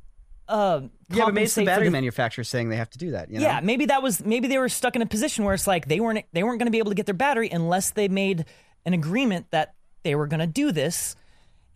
Uh, 0.47 0.83
Yeah, 1.11 1.25
but 1.27 1.35
maybe 1.35 1.45
it's 1.45 1.55
the 1.55 1.65
battery 1.65 1.87
the- 1.87 1.91
manufacturer 1.93 2.45
saying 2.45 2.69
they 2.69 2.77
have 2.77 2.91
to 2.91 2.99
do 2.99 3.13
that. 3.13 3.31
You 3.31 3.39
know? 3.39 3.47
Yeah, 3.47 3.61
maybe 3.61 3.87
that 3.87 4.03
was 4.03 4.25
maybe 4.25 4.49
they 4.49 4.59
were 4.59 4.69
stuck 4.69 4.95
in 4.97 5.03
a 5.03 5.07
position 5.07 5.45
where 5.45 5.55
it's 5.55 5.67
like 5.67 5.89
they 5.89 6.01
weren't 6.01 6.25
they 6.33 6.43
weren't 6.43 6.59
going 6.59 6.67
to 6.67 6.73
be 6.73 6.79
able 6.79 6.91
to 6.91 6.95
get 6.95 7.07
their 7.07 7.15
battery 7.15 7.49
unless 7.51 7.91
they 7.93 8.09
made 8.09 8.45
an 8.85 8.93
agreement 8.93 9.47
that 9.53 9.75
they 10.03 10.15
were 10.15 10.27
going 10.27 10.41
to 10.41 10.47
do 10.47 10.71
this. 10.73 11.17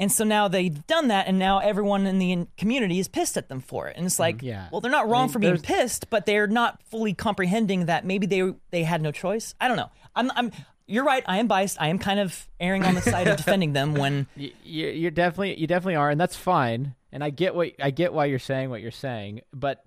And 0.01 0.12
so 0.12 0.22
now 0.22 0.46
they've 0.46 0.86
done 0.86 1.09
that, 1.09 1.26
and 1.26 1.38
now 1.40 1.59
everyone 1.59 2.07
in 2.07 2.18
the 2.20 2.46
community 2.57 3.01
is 3.01 3.09
pissed 3.09 3.36
at 3.36 3.49
them 3.49 3.61
for 3.61 3.88
it. 3.88 3.96
And 3.96 4.07
it's 4.07 4.20
like, 4.20 4.42
Yeah. 4.42 4.68
well, 4.70 4.80
they're 4.80 4.92
not 4.92 5.09
wrong 5.09 5.24
mean, 5.24 5.32
for 5.32 5.38
being 5.40 5.55
there's- 5.55 5.66
pissed, 5.66 6.09
but 6.11 6.24
they're 6.24 6.46
not 6.46 6.80
fully 6.84 7.14
comprehending 7.14 7.86
that 7.86 8.05
maybe 8.05 8.26
they 8.26 8.53
they 8.70 8.84
had 8.84 9.03
no 9.03 9.11
choice. 9.11 9.55
I 9.61 9.66
don't 9.66 9.76
know. 9.76 9.90
I'm, 10.14 10.30
I'm 10.36 10.53
you're 10.89 11.05
right. 11.05 11.22
I 11.26 11.39
am 11.39 11.47
biased. 11.47 11.80
I 11.80 11.89
am 11.89 11.99
kind 11.99 12.18
of 12.18 12.49
erring 12.59 12.84
on 12.84 12.95
the 12.95 13.03
side 13.03 13.28
of 13.28 13.36
defending 13.36 13.74
them 13.74 13.95
when 13.95 14.26
you, 14.36 14.53
you're 14.64 15.11
definitely 15.11 15.61
you 15.61 15.66
definitely 15.66 15.97
are, 15.97 16.11
and 16.11 16.20
that's 16.20 16.34
fine. 16.34 16.95
And 17.12 17.22
I 17.22 17.30
get 17.30 17.55
what 17.55 17.72
I 17.80 17.91
get 17.91 18.12
why 18.12 18.24
you're 18.24 18.39
saying 18.39 18.70
what 18.70 18.80
you're 18.80 18.91
saying, 18.91 19.43
but 19.53 19.84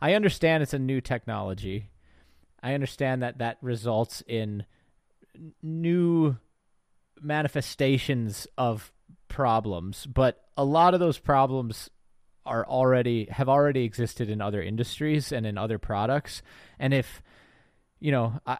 I 0.00 0.12
understand 0.12 0.62
it's 0.62 0.74
a 0.74 0.78
new 0.78 1.00
technology. 1.00 1.90
I 2.62 2.74
understand 2.74 3.22
that 3.22 3.38
that 3.38 3.58
results 3.62 4.22
in 4.26 4.64
new 5.62 6.36
manifestations 7.20 8.46
of 8.58 8.92
problems, 9.28 10.06
but 10.06 10.42
a 10.56 10.64
lot 10.64 10.94
of 10.94 11.00
those 11.00 11.18
problems 11.18 11.90
are 12.44 12.66
already 12.66 13.26
have 13.30 13.48
already 13.48 13.84
existed 13.84 14.28
in 14.28 14.40
other 14.40 14.62
industries 14.62 15.32
and 15.32 15.46
in 15.46 15.56
other 15.56 15.78
products. 15.78 16.42
And 16.78 16.92
if 16.92 17.22
you 17.98 18.12
know, 18.12 18.40
I, 18.46 18.58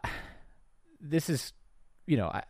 this 1.00 1.28
is 1.28 1.52
you 2.06 2.16
know, 2.16 2.28
I, 2.28 2.42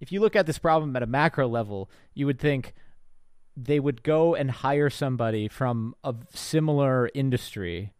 if 0.00 0.12
you 0.12 0.20
look 0.20 0.36
at 0.36 0.46
this 0.46 0.58
problem 0.58 0.94
at 0.96 1.02
a 1.02 1.06
macro 1.06 1.48
level, 1.48 1.90
you 2.14 2.26
would 2.26 2.38
think 2.38 2.74
they 3.56 3.80
would 3.80 4.02
go 4.02 4.34
and 4.34 4.50
hire 4.50 4.90
somebody 4.90 5.48
from 5.48 5.94
a 6.04 6.14
similar 6.32 7.10
industry, 7.14 7.92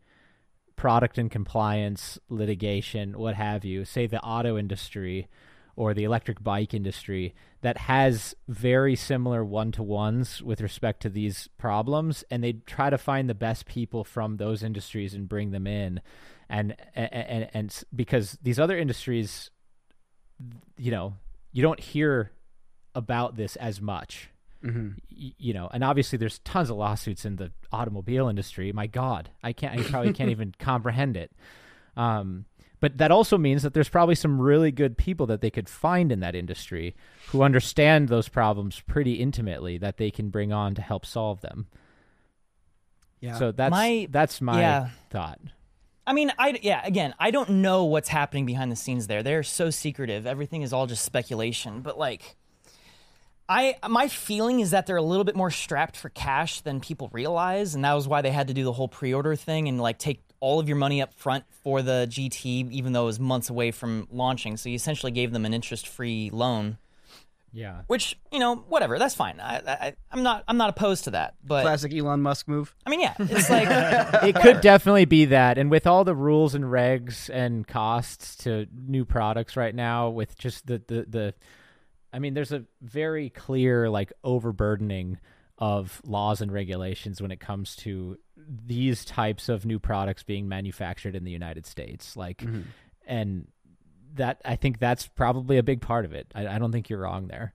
product 0.76 1.18
and 1.18 1.30
compliance, 1.30 2.18
litigation, 2.28 3.18
what 3.18 3.34
have 3.34 3.64
you, 3.64 3.84
say 3.84 4.06
the 4.06 4.22
auto 4.22 4.56
industry 4.56 5.28
or 5.76 5.94
the 5.94 6.04
electric 6.04 6.42
bike 6.42 6.74
industry 6.74 7.34
that 7.62 7.76
has 7.76 8.34
very 8.48 8.96
similar 8.96 9.44
one-to-ones 9.44 10.42
with 10.42 10.60
respect 10.60 11.00
to 11.00 11.08
these 11.08 11.48
problems 11.58 12.24
and 12.30 12.42
they 12.42 12.52
try 12.52 12.90
to 12.90 12.98
find 12.98 13.28
the 13.28 13.34
best 13.34 13.66
people 13.66 14.04
from 14.04 14.36
those 14.36 14.62
industries 14.62 15.14
and 15.14 15.28
bring 15.28 15.50
them 15.50 15.66
in 15.66 16.00
and 16.50 16.76
and 16.94 17.08
and, 17.14 17.50
and 17.54 17.82
because 17.94 18.36
these 18.42 18.58
other 18.58 18.76
industries 18.76 19.50
you 20.76 20.90
know 20.90 21.14
you 21.52 21.62
don't 21.62 21.80
hear 21.80 22.30
about 22.94 23.36
this 23.36 23.56
as 23.56 23.80
much. 23.80 24.28
Hmm 24.62 24.90
you 25.08 25.54
know 25.54 25.70
and 25.72 25.82
obviously 25.82 26.18
there's 26.18 26.38
tons 26.40 26.68
of 26.68 26.76
lawsuits 26.76 27.24
in 27.24 27.36
the 27.36 27.50
automobile 27.72 28.28
industry. 28.28 28.72
My 28.72 28.86
god 28.86 29.30
i 29.42 29.52
can't 29.54 29.78
i 29.78 29.82
probably 29.84 30.12
can't 30.12 30.30
even 30.36 30.52
comprehend 30.58 31.16
it. 31.16 31.30
Um 31.96 32.44
but 32.80 32.96
that 32.98 33.10
also 33.10 33.36
means 33.36 33.62
that 33.62 33.74
there's 33.74 33.90
probably 33.90 34.14
some 34.14 34.40
really 34.40 34.70
good 34.72 34.96
people 34.96 35.26
that 35.26 35.42
they 35.42 35.50
could 35.50 35.68
find 35.68 36.10
in 36.10 36.20
that 36.20 36.34
industry 36.34 36.94
who 37.28 37.42
understand 37.42 38.08
those 38.08 38.28
problems 38.28 38.80
pretty 38.86 39.14
intimately 39.14 39.76
that 39.78 39.98
they 39.98 40.10
can 40.10 40.30
bring 40.30 40.50
on 40.52 40.74
to 40.74 40.80
help 40.82 41.04
solve 41.04 41.42
them. 41.42 41.66
Yeah. 43.20 43.36
so 43.38 43.52
that's 43.52 43.70
My- 43.70 44.08
that's 44.10 44.40
my 44.40 44.60
yeah. 44.60 44.88
thought 45.10 45.38
I 46.06 46.12
mean, 46.12 46.32
I 46.38 46.58
yeah. 46.62 46.80
Again, 46.84 47.14
I 47.18 47.30
don't 47.30 47.50
know 47.50 47.84
what's 47.84 48.08
happening 48.08 48.46
behind 48.46 48.72
the 48.72 48.76
scenes 48.76 49.06
there. 49.06 49.22
They're 49.22 49.42
so 49.42 49.70
secretive. 49.70 50.26
Everything 50.26 50.62
is 50.62 50.72
all 50.72 50.86
just 50.86 51.04
speculation. 51.04 51.82
But 51.82 51.98
like, 51.98 52.36
I 53.48 53.76
my 53.88 54.08
feeling 54.08 54.60
is 54.60 54.70
that 54.70 54.86
they're 54.86 54.96
a 54.96 55.02
little 55.02 55.24
bit 55.24 55.36
more 55.36 55.50
strapped 55.50 55.96
for 55.96 56.08
cash 56.08 56.62
than 56.62 56.80
people 56.80 57.10
realize, 57.12 57.74
and 57.74 57.84
that 57.84 57.94
was 57.94 58.08
why 58.08 58.22
they 58.22 58.30
had 58.30 58.48
to 58.48 58.54
do 58.54 58.64
the 58.64 58.72
whole 58.72 58.88
pre-order 58.88 59.36
thing 59.36 59.68
and 59.68 59.80
like 59.80 59.98
take 59.98 60.22
all 60.40 60.58
of 60.58 60.68
your 60.68 60.76
money 60.76 61.02
up 61.02 61.12
front 61.12 61.44
for 61.50 61.82
the 61.82 62.06
GT, 62.08 62.70
even 62.70 62.92
though 62.92 63.02
it 63.02 63.06
was 63.06 63.20
months 63.20 63.50
away 63.50 63.70
from 63.70 64.08
launching. 64.10 64.56
So 64.56 64.68
you 64.70 64.74
essentially 64.74 65.12
gave 65.12 65.32
them 65.32 65.44
an 65.44 65.52
interest-free 65.52 66.30
loan, 66.32 66.78
yeah 67.52 67.82
which 67.86 68.18
you 68.32 68.38
know, 68.38 68.56
whatever. 68.56 68.98
That's 68.98 69.14
fine. 69.14 69.40
I, 69.40 69.56
I 69.66 69.94
I'm 70.10 70.22
not 70.22 70.44
I'm 70.46 70.56
not 70.56 70.70
opposed 70.70 71.04
to 71.04 71.12
that. 71.12 71.34
But 71.44 71.62
Classic 71.62 71.92
Elon 71.92 72.22
Musk 72.22 72.48
move. 72.48 72.74
I 72.86 72.90
mean, 72.90 73.00
yeah, 73.00 73.14
it's 73.18 73.50
like. 73.50 73.68
it 74.22 74.36
could 74.36 74.60
definitely 74.60 75.04
be 75.04 75.26
that 75.26 75.58
and 75.58 75.70
with 75.70 75.86
all 75.86 76.04
the 76.04 76.14
rules 76.14 76.54
and 76.54 76.64
regs 76.64 77.28
and 77.28 77.66
costs 77.66 78.36
to 78.36 78.66
new 78.74 79.04
products 79.04 79.56
right 79.56 79.74
now 79.74 80.08
with 80.08 80.38
just 80.38 80.66
the 80.66 80.82
the, 80.86 81.06
the 81.08 81.34
i 82.12 82.18
mean 82.18 82.34
there's 82.34 82.52
a 82.52 82.64
very 82.80 83.30
clear 83.30 83.90
like 83.90 84.12
overburdening 84.24 85.18
of 85.58 86.00
laws 86.04 86.40
and 86.40 86.50
regulations 86.52 87.20
when 87.20 87.30
it 87.30 87.40
comes 87.40 87.76
to 87.76 88.16
these 88.36 89.04
types 89.04 89.48
of 89.48 89.66
new 89.66 89.78
products 89.78 90.22
being 90.22 90.48
manufactured 90.48 91.14
in 91.14 91.24
the 91.24 91.30
united 91.30 91.66
states 91.66 92.16
like 92.16 92.38
mm-hmm. 92.38 92.62
and 93.06 93.46
that 94.14 94.40
i 94.44 94.56
think 94.56 94.78
that's 94.78 95.06
probably 95.06 95.58
a 95.58 95.62
big 95.62 95.80
part 95.80 96.04
of 96.04 96.12
it 96.12 96.26
i, 96.34 96.46
I 96.46 96.58
don't 96.58 96.72
think 96.72 96.88
you're 96.90 97.00
wrong 97.00 97.28
there 97.28 97.54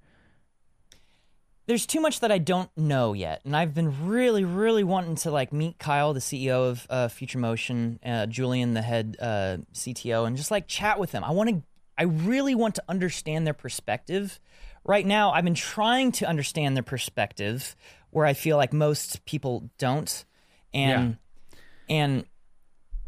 there's 1.67 1.85
too 1.87 1.99
much 1.99 2.19
that 2.19 2.31
I 2.31 2.37
don't 2.37 2.69
know 2.77 3.13
yet, 3.13 3.41
and 3.43 3.55
I've 3.57 3.73
been 3.73 4.07
really, 4.07 4.43
really 4.43 4.83
wanting 4.83 5.15
to 5.15 5.31
like 5.31 5.51
meet 5.51 5.79
Kyle, 5.79 6.13
the 6.13 6.19
CEO 6.19 6.69
of 6.69 6.85
uh, 6.91 7.07
Future 7.07 7.39
Motion, 7.39 7.99
uh, 8.05 8.27
Julian, 8.27 8.75
the 8.75 8.83
head 8.83 9.17
uh, 9.19 9.57
CTO, 9.73 10.27
and 10.27 10.37
just 10.37 10.51
like 10.51 10.67
chat 10.67 10.99
with 10.99 11.11
them. 11.11 11.23
I 11.23 11.31
want 11.31 11.49
to, 11.49 11.63
I 11.97 12.03
really 12.03 12.53
want 12.53 12.75
to 12.75 12.83
understand 12.87 13.47
their 13.47 13.55
perspective. 13.55 14.39
Right 14.83 15.05
now, 15.07 15.31
I've 15.31 15.43
been 15.43 15.55
trying 15.55 16.11
to 16.13 16.27
understand 16.27 16.75
their 16.75 16.83
perspective, 16.83 17.75
where 18.11 18.27
I 18.27 18.33
feel 18.33 18.57
like 18.57 18.71
most 18.71 19.25
people 19.25 19.67
don't, 19.79 20.23
and 20.71 21.17
and 21.89 22.25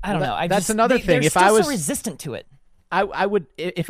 I 0.03 0.13
don't 0.13 0.21
Well, 0.21 0.31
know. 0.31 0.35
I 0.35 0.47
that's 0.47 0.61
just, 0.61 0.69
another 0.71 0.97
they, 0.97 1.03
thing. 1.03 1.23
If 1.23 1.37
I 1.37 1.49
so 1.49 1.57
was- 1.57 1.67
resistant 1.67 2.21
to 2.21 2.33
it. 2.33 2.47
I 2.91 3.01
I 3.01 3.25
would 3.25 3.47
i- 3.59 3.73
if 3.75 3.89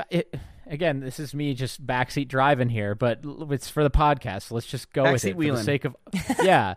again 0.66 1.00
this 1.00 1.20
is 1.20 1.34
me 1.34 1.54
just 1.54 1.86
backseat 1.86 2.28
driving 2.28 2.70
here, 2.70 2.96
but 2.96 3.22
it's 3.52 3.70
for 3.70 3.84
the 3.84 3.92
podcast. 3.92 4.52
Let's 4.52 4.68
just 4.68 4.92
go 4.94 5.12
with 5.12 5.24
Backseat 5.24 5.30
it 5.30 5.50
for 5.50 5.58
the 5.58 5.64
sake 5.64 5.86
of 5.86 5.96
yeah. 6.44 6.76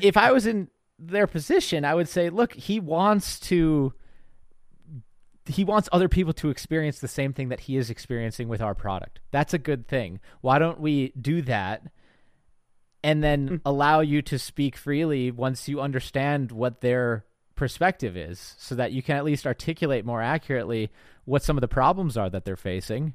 if 0.00 0.16
I 0.16 0.32
was 0.32 0.46
in 0.46 0.68
their 0.98 1.26
position, 1.26 1.84
I 1.84 1.94
would 1.94 2.08
say, 2.08 2.30
look, 2.30 2.52
he 2.52 2.80
wants 2.80 3.40
to. 3.40 3.92
He 5.46 5.64
wants 5.64 5.88
other 5.90 6.08
people 6.08 6.32
to 6.34 6.50
experience 6.50 7.00
the 7.00 7.08
same 7.08 7.32
thing 7.32 7.48
that 7.48 7.60
he 7.60 7.76
is 7.76 7.90
experiencing 7.90 8.46
with 8.48 8.60
our 8.60 8.74
product. 8.74 9.18
That's 9.32 9.52
a 9.52 9.58
good 9.58 9.88
thing. 9.88 10.20
Why 10.42 10.60
don't 10.60 10.78
we 10.78 11.12
do 11.20 11.42
that 11.42 11.82
and 13.02 13.22
then 13.24 13.48
mm. 13.48 13.60
allow 13.64 14.00
you 14.00 14.22
to 14.22 14.38
speak 14.38 14.76
freely 14.76 15.30
once 15.30 15.68
you 15.68 15.80
understand 15.80 16.52
what 16.52 16.80
their 16.80 17.24
perspective 17.60 18.16
is 18.16 18.54
so 18.58 18.74
that 18.74 18.90
you 18.90 19.02
can 19.02 19.16
at 19.16 19.24
least 19.24 19.46
articulate 19.46 20.04
more 20.06 20.22
accurately 20.22 20.90
what 21.26 21.42
some 21.42 21.56
of 21.58 21.60
the 21.60 21.68
problems 21.68 22.16
are 22.16 22.30
that 22.30 22.44
they're 22.46 22.56
facing. 22.56 23.14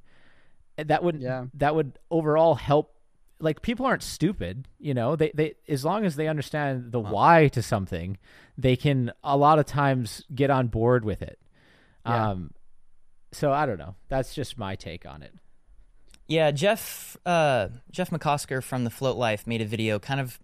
That 0.78 1.04
would 1.04 1.20
Yeah. 1.20 1.46
that 1.56 1.74
would 1.74 1.98
overall 2.12 2.54
help 2.54 2.93
like 3.39 3.62
people 3.64 3.86
aren't 3.88 4.04
stupid 4.04 4.68
you 4.80 4.93
know? 4.93 5.16
They 5.16 5.32
they 5.34 5.56
as 5.68 5.84
long 5.84 6.06
as 6.06 6.16
they 6.16 6.28
understand 6.28 6.91
the 6.91 7.00
why 7.00 7.48
to 7.50 7.62
something 7.62 8.18
they 8.58 8.76
can 8.76 9.12
a 9.24 9.36
lot 9.36 9.58
of 9.60 9.66
times 9.66 10.24
get 10.34 10.50
on 10.52 10.68
board 10.68 11.04
with 11.04 11.22
it. 11.24 11.39
Yeah. 12.06 12.30
um 12.30 12.52
so 13.32 13.52
i 13.52 13.66
don't 13.66 13.80
know. 13.80 13.96
That's 14.10 14.34
just 14.36 14.58
my 14.58 14.76
take 14.76 15.06
on 15.08 15.24
it. 15.24 15.34
Yeah, 16.28 16.52
Jeff 16.52 17.18
uh, 17.26 17.70
Jeff 17.91 18.10
McCosker 18.12 18.64
from 18.64 18.84
the 18.84 18.89
Float 18.91 19.18
Life 19.18 19.46
made 19.48 19.62
a 19.62 19.66
video 19.66 19.98
kind 20.00 20.20
of 20.20 20.39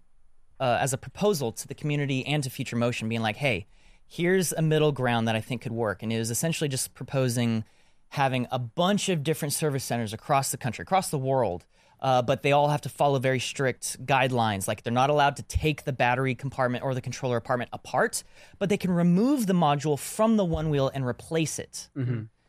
uh, 0.60 0.78
as 0.80 0.92
a 0.92 0.98
proposal 0.98 1.50
to 1.52 1.66
the 1.66 1.74
community 1.74 2.24
and 2.26 2.42
to 2.44 2.50
Future 2.50 2.76
Motion, 2.76 3.08
being 3.08 3.20
like, 3.22 3.36
"Hey, 3.36 3.66
here's 4.12 4.52
a 4.52 4.62
middle 4.62 4.92
ground 4.92 5.26
that 5.28 5.36
I 5.36 5.40
think 5.40 5.62
could 5.62 5.72
work," 5.72 6.02
and 6.02 6.12
it 6.12 6.18
was 6.18 6.30
essentially 6.30 6.68
just 6.68 6.94
proposing 6.94 7.64
having 8.10 8.46
a 8.50 8.58
bunch 8.58 9.08
of 9.08 9.22
different 9.22 9.54
service 9.54 9.84
centers 9.84 10.12
across 10.12 10.50
the 10.50 10.58
country, 10.58 10.82
across 10.82 11.08
the 11.10 11.18
world. 11.18 11.64
Uh, 12.00 12.20
but 12.20 12.42
they 12.42 12.50
all 12.50 12.68
have 12.68 12.80
to 12.80 12.88
follow 12.88 13.18
very 13.20 13.38
strict 13.38 14.04
guidelines. 14.04 14.66
Like 14.66 14.82
they're 14.82 14.92
not 14.92 15.08
allowed 15.08 15.36
to 15.36 15.44
take 15.44 15.84
the 15.84 15.92
battery 15.92 16.34
compartment 16.34 16.82
or 16.82 16.94
the 16.94 17.00
controller 17.00 17.38
compartment 17.38 17.70
apart, 17.72 18.24
but 18.58 18.68
they 18.68 18.76
can 18.76 18.90
remove 18.90 19.46
the 19.46 19.52
module 19.52 19.96
from 19.96 20.36
the 20.36 20.44
one 20.44 20.68
wheel 20.68 20.90
and 20.92 21.06
replace 21.06 21.60
it. 21.60 21.88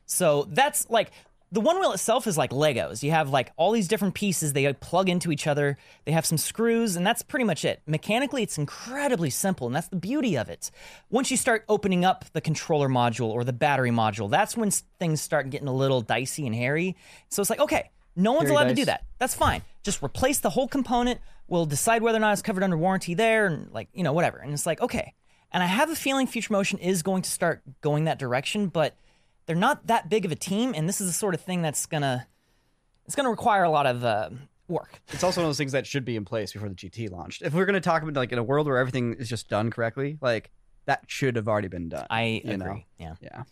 So 0.07 0.47
that's 0.49 0.89
like 0.89 1.11
the 1.53 1.61
one 1.61 1.79
wheel 1.79 1.91
itself 1.91 2.25
is 2.25 2.35
like 2.35 2.49
Legos. 2.49 3.03
You 3.03 3.11
have 3.11 3.29
like 3.29 3.51
all 3.57 3.71
these 3.71 3.87
different 3.87 4.15
pieces, 4.15 4.53
they 4.53 4.73
plug 4.73 5.07
into 5.07 5.31
each 5.31 5.45
other, 5.45 5.77
they 6.03 6.11
have 6.11 6.25
some 6.25 6.39
screws, 6.39 6.95
and 6.95 7.05
that's 7.05 7.21
pretty 7.21 7.45
much 7.45 7.63
it. 7.63 7.79
Mechanically, 7.85 8.41
it's 8.41 8.57
incredibly 8.57 9.29
simple, 9.29 9.67
and 9.67 9.75
that's 9.75 9.87
the 9.87 9.95
beauty 9.95 10.35
of 10.35 10.49
it. 10.49 10.71
Once 11.11 11.29
you 11.29 11.37
start 11.37 11.63
opening 11.69 12.03
up 12.03 12.25
the 12.33 12.41
controller 12.41 12.89
module 12.89 13.27
or 13.27 13.43
the 13.43 13.53
battery 13.53 13.91
module, 13.91 14.31
that's 14.31 14.57
when 14.57 14.71
things 14.71 15.21
start 15.21 15.51
getting 15.51 15.67
a 15.67 15.73
little 15.73 16.01
dicey 16.01 16.47
and 16.47 16.55
hairy. 16.55 16.95
So 17.29 17.39
it's 17.39 17.51
like, 17.51 17.59
okay, 17.59 17.91
no 18.15 18.31
one's 18.31 18.49
Hairy 18.49 18.55
allowed 18.55 18.69
to 18.69 18.75
do 18.75 18.85
that. 18.85 19.05
That's 19.19 19.35
fine. 19.35 19.61
Just 19.83 20.01
replace 20.01 20.39
the 20.39 20.49
whole 20.49 20.67
component. 20.67 21.19
We'll 21.47 21.67
decide 21.67 22.01
whether 22.01 22.17
or 22.17 22.21
not 22.21 22.33
it's 22.33 22.41
covered 22.41 22.63
under 22.63 22.77
warranty 22.77 23.13
there, 23.13 23.45
and 23.45 23.71
like, 23.71 23.89
you 23.93 24.01
know, 24.01 24.13
whatever. 24.13 24.39
And 24.39 24.53
it's 24.53 24.65
like, 24.65 24.81
okay. 24.81 25.13
And 25.51 25.61
I 25.61 25.67
have 25.67 25.91
a 25.91 25.95
feeling 25.95 26.25
Future 26.25 26.51
Motion 26.51 26.79
is 26.79 27.03
going 27.03 27.21
to 27.21 27.29
start 27.29 27.61
going 27.81 28.05
that 28.05 28.17
direction, 28.17 28.69
but 28.69 28.95
they're 29.45 29.55
not 29.55 29.87
that 29.87 30.09
big 30.09 30.25
of 30.25 30.31
a 30.31 30.35
team, 30.35 30.73
and 30.75 30.87
this 30.87 31.01
is 31.01 31.07
the 31.07 31.13
sort 31.13 31.33
of 31.33 31.41
thing 31.41 31.61
that's 31.61 31.85
gonna 31.85 32.27
it's 33.05 33.15
gonna 33.15 33.29
require 33.29 33.63
a 33.63 33.69
lot 33.69 33.85
of 33.85 34.03
uh, 34.03 34.29
work. 34.67 35.01
It's 35.09 35.23
also 35.23 35.41
one 35.41 35.45
of 35.45 35.49
those 35.49 35.57
things 35.57 35.71
that 35.73 35.87
should 35.87 36.05
be 36.05 36.15
in 36.15 36.25
place 36.25 36.53
before 36.53 36.69
the 36.69 36.75
GT 36.75 37.09
launched. 37.09 37.41
If 37.41 37.53
we're 37.53 37.65
going 37.65 37.75
to 37.75 37.81
talk 37.81 38.01
about 38.01 38.15
like 38.15 38.31
in 38.31 38.39
a 38.39 38.43
world 38.43 38.67
where 38.67 38.77
everything 38.77 39.13
is 39.15 39.29
just 39.29 39.49
done 39.49 39.71
correctly, 39.71 40.17
like 40.21 40.51
that 40.85 41.03
should 41.07 41.35
have 41.35 41.47
already 41.47 41.67
been 41.67 41.89
done. 41.89 42.07
I 42.09 42.41
agree. 42.43 42.57
know? 42.57 42.81
Yeah, 42.97 43.15
Yeah. 43.21 43.43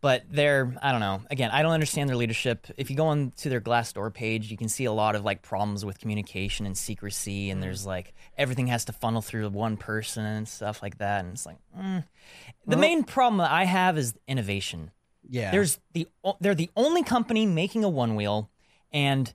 but 0.00 0.24
they're 0.30 0.76
I 0.82 0.92
don't 0.92 1.00
know. 1.00 1.22
Again, 1.30 1.50
I 1.50 1.62
don't 1.62 1.72
understand 1.72 2.08
their 2.08 2.16
leadership. 2.16 2.66
If 2.76 2.90
you 2.90 2.96
go 2.96 3.06
on 3.06 3.32
to 3.38 3.48
their 3.48 3.60
Glassdoor 3.60 4.12
page, 4.12 4.50
you 4.50 4.56
can 4.56 4.68
see 4.68 4.84
a 4.84 4.92
lot 4.92 5.14
of 5.14 5.24
like 5.24 5.42
problems 5.42 5.84
with 5.84 5.98
communication 5.98 6.66
and 6.66 6.76
secrecy, 6.76 7.50
and 7.50 7.62
there's 7.62 7.86
like 7.86 8.14
everything 8.36 8.68
has 8.68 8.84
to 8.86 8.92
funnel 8.92 9.22
through 9.22 9.48
one 9.50 9.76
person 9.76 10.24
and 10.24 10.48
stuff 10.48 10.82
like 10.82 10.98
that. 10.98 11.24
And 11.24 11.34
it's 11.34 11.46
like 11.46 11.58
mm. 11.76 12.04
the 12.66 12.76
main 12.76 13.04
problem 13.04 13.38
that 13.38 13.50
I 13.50 13.64
have 13.64 13.98
is 13.98 14.14
innovation. 14.28 14.90
Yeah. 15.28 15.50
There's 15.50 15.78
the 15.92 16.08
they're 16.40 16.54
the 16.54 16.70
only 16.76 17.02
company 17.02 17.46
making 17.46 17.84
a 17.84 17.88
one 17.88 18.14
wheel, 18.16 18.50
and 18.92 19.32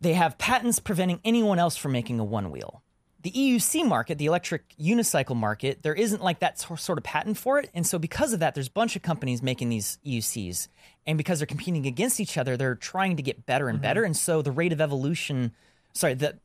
they 0.00 0.14
have 0.14 0.38
patents 0.38 0.78
preventing 0.78 1.20
anyone 1.24 1.58
else 1.58 1.76
from 1.76 1.92
making 1.92 2.18
a 2.18 2.24
one 2.24 2.50
wheel. 2.50 2.82
The 3.22 3.30
EUC 3.30 3.86
market, 3.86 4.18
the 4.18 4.26
electric 4.26 4.74
unicycle 4.76 5.36
market, 5.36 5.82
there 5.82 5.94
isn't 5.94 6.22
like 6.22 6.40
that 6.40 6.58
sort 6.58 6.98
of 6.98 7.04
patent 7.04 7.38
for 7.38 7.60
it, 7.60 7.70
and 7.72 7.86
so 7.86 7.98
because 7.98 8.32
of 8.32 8.40
that, 8.40 8.54
there's 8.54 8.66
a 8.66 8.72
bunch 8.72 8.96
of 8.96 9.02
companies 9.02 9.42
making 9.42 9.68
these 9.68 9.98
EUCs, 10.04 10.66
and 11.06 11.16
because 11.16 11.38
they're 11.38 11.46
competing 11.46 11.86
against 11.86 12.18
each 12.18 12.36
other, 12.36 12.56
they're 12.56 12.74
trying 12.74 13.16
to 13.16 13.22
get 13.22 13.46
better 13.46 13.68
and 13.68 13.76
mm-hmm. 13.76 13.82
better, 13.82 14.02
and 14.02 14.16
so 14.16 14.42
the 14.42 14.50
rate 14.50 14.72
of 14.72 14.80
evolution, 14.80 15.52
sorry, 15.92 16.14
the 16.14 16.36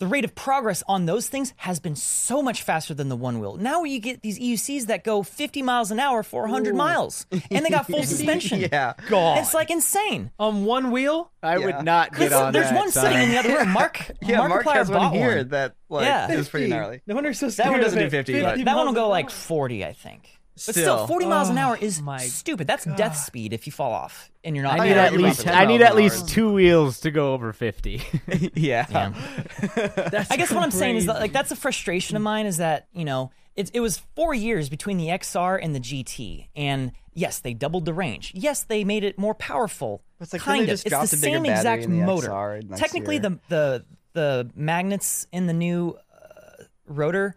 the 0.00 0.06
rate 0.08 0.24
of 0.24 0.34
progress 0.34 0.82
on 0.88 1.06
those 1.06 1.28
things 1.28 1.54
has 1.56 1.78
been 1.78 1.94
so 1.94 2.42
much 2.42 2.62
faster 2.62 2.92
than 2.94 3.08
the 3.08 3.16
one 3.16 3.38
wheel. 3.38 3.56
Now 3.56 3.84
you 3.84 4.00
get 4.00 4.22
these 4.22 4.38
EUCs 4.38 4.86
that 4.86 5.04
go 5.04 5.22
50 5.22 5.62
miles 5.62 5.90
an 5.92 6.00
hour 6.00 6.22
for 6.24 6.42
100 6.42 6.74
miles, 6.74 7.26
and 7.30 7.64
they 7.64 7.70
got 7.70 7.86
full 7.86 8.02
suspension. 8.14 8.60
yeah. 8.60 8.94
God. 9.08 9.38
It's 9.38 9.54
like 9.54 9.70
insane. 9.70 10.32
On 10.40 10.64
one 10.64 10.90
wheel? 10.90 11.30
i 11.42 11.56
Yeah. 11.58 11.66
would 11.66 11.84
not 11.84 12.10
get 12.10 12.20
Listen, 12.30 12.38
on 12.46 12.52
there's 12.52 12.70
that 12.70 12.76
one 12.76 12.90
son. 12.90 13.04
sitting 13.04 13.22
in 13.22 13.30
the 13.30 13.38
other 13.38 13.56
room. 13.58 13.68
Mark, 13.70 14.10
Yeah, 14.22 14.38
Mark, 14.48 14.64
Markiplier 14.64 14.74
has 14.74 14.90
one 14.90 15.12
here 15.12 15.36
one. 15.38 15.48
that 15.50 15.74
like 15.88 16.06
Yeah. 16.06 16.30
is 16.32 16.48
pretty 16.48 16.66
gnarly. 16.68 17.02
No 17.06 17.14
wonder 17.14 17.28
you're 17.28 17.34
so 17.34 17.48
That 17.50 17.70
one 17.70 17.80
doesn't 17.80 17.98
do 17.98 18.04
it. 18.06 18.10
50, 18.10 18.40
but- 18.42 18.64
That 18.64 18.76
one 18.76 18.86
will 18.86 18.92
go 18.94 19.08
like 19.08 19.30
40, 19.30 19.84
I 19.84 19.92
think. 19.92 20.28
But 20.66 20.74
Still. 20.74 20.96
still, 20.98 21.06
40 21.06 21.26
miles 21.26 21.48
an 21.48 21.56
hour 21.56 21.78
Oh 21.80 21.84
is 21.84 22.02
my 22.02 22.18
stupid. 22.18 22.66
That's 22.66 22.84
death 22.84 23.16
speed 23.16 23.52
if 23.54 23.66
you 23.66 23.72
fall 23.72 23.92
off 23.92 24.30
and 24.44 24.54
you're 24.54 24.62
not. 24.62 24.78
I 24.78 24.84
need 24.84 24.96
at 24.96 25.12
least 25.14 25.46
I 25.46 25.64
need 25.64 25.80
at 25.80 25.96
least 25.96 26.28
two 26.28 26.52
wheels 26.52 27.00
to 27.00 27.10
go 27.10 27.32
over 27.32 27.52
50. 27.52 28.02
yeah. 28.54 28.86
Yeah. 28.90 30.24
I 30.30 30.36
guess 30.36 30.52
what 30.52 30.62
I'm 30.62 30.70
saying 30.70 30.96
is 30.96 31.06
that 31.06 31.20
like 31.20 31.32
that's 31.32 31.50
a 31.50 31.56
frustration 31.56 32.16
of 32.16 32.22
mine 32.22 32.46
is 32.46 32.58
that 32.58 32.88
you 32.92 33.04
know 33.04 33.30
it 33.56 33.70
it 33.74 33.80
was 33.80 33.98
four 34.14 34.34
years 34.34 34.68
between 34.68 34.96
the 34.96 35.06
XR 35.06 35.58
and 35.62 35.74
the 35.74 35.80
GT, 35.80 36.48
and 36.54 36.92
yes, 37.14 37.40
they 37.40 37.54
doubled 37.54 37.84
the 37.84 37.94
range. 37.94 38.32
Yes, 38.34 38.64
they 38.64 38.84
made 38.84 39.04
it 39.04 39.18
more 39.18 39.34
powerful. 39.34 40.02
It's 40.20 40.32
like, 40.32 40.42
kind 40.42 40.62
of. 40.62 40.68
just 40.68 40.86
It's 40.86 41.10
the 41.10 41.16
same 41.16 41.44
exact 41.44 41.82
the 41.82 41.88
motor. 41.88 42.60
Technically, 42.76 43.16
year? 43.16 43.22
the 43.22 43.38
the 43.48 43.84
the 44.12 44.50
magnets 44.54 45.26
in 45.32 45.46
the 45.46 45.52
new 45.52 45.96
uh, 46.12 46.64
rotor 46.86 47.34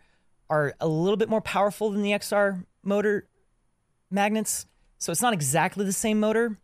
are 0.49 0.73
a 0.79 0.87
little 0.87 1.17
bit 1.17 1.29
more 1.29 1.41
powerful 1.41 1.91
than 1.91 2.01
the 2.01 2.11
XR 2.11 2.63
motor 2.83 3.27
magnets. 4.11 4.65
So 4.97 5.11
it's 5.11 5.21
not 5.21 5.33
exactly 5.33 5.85
the 5.85 5.93
same 5.93 6.19
motor, 6.19 6.57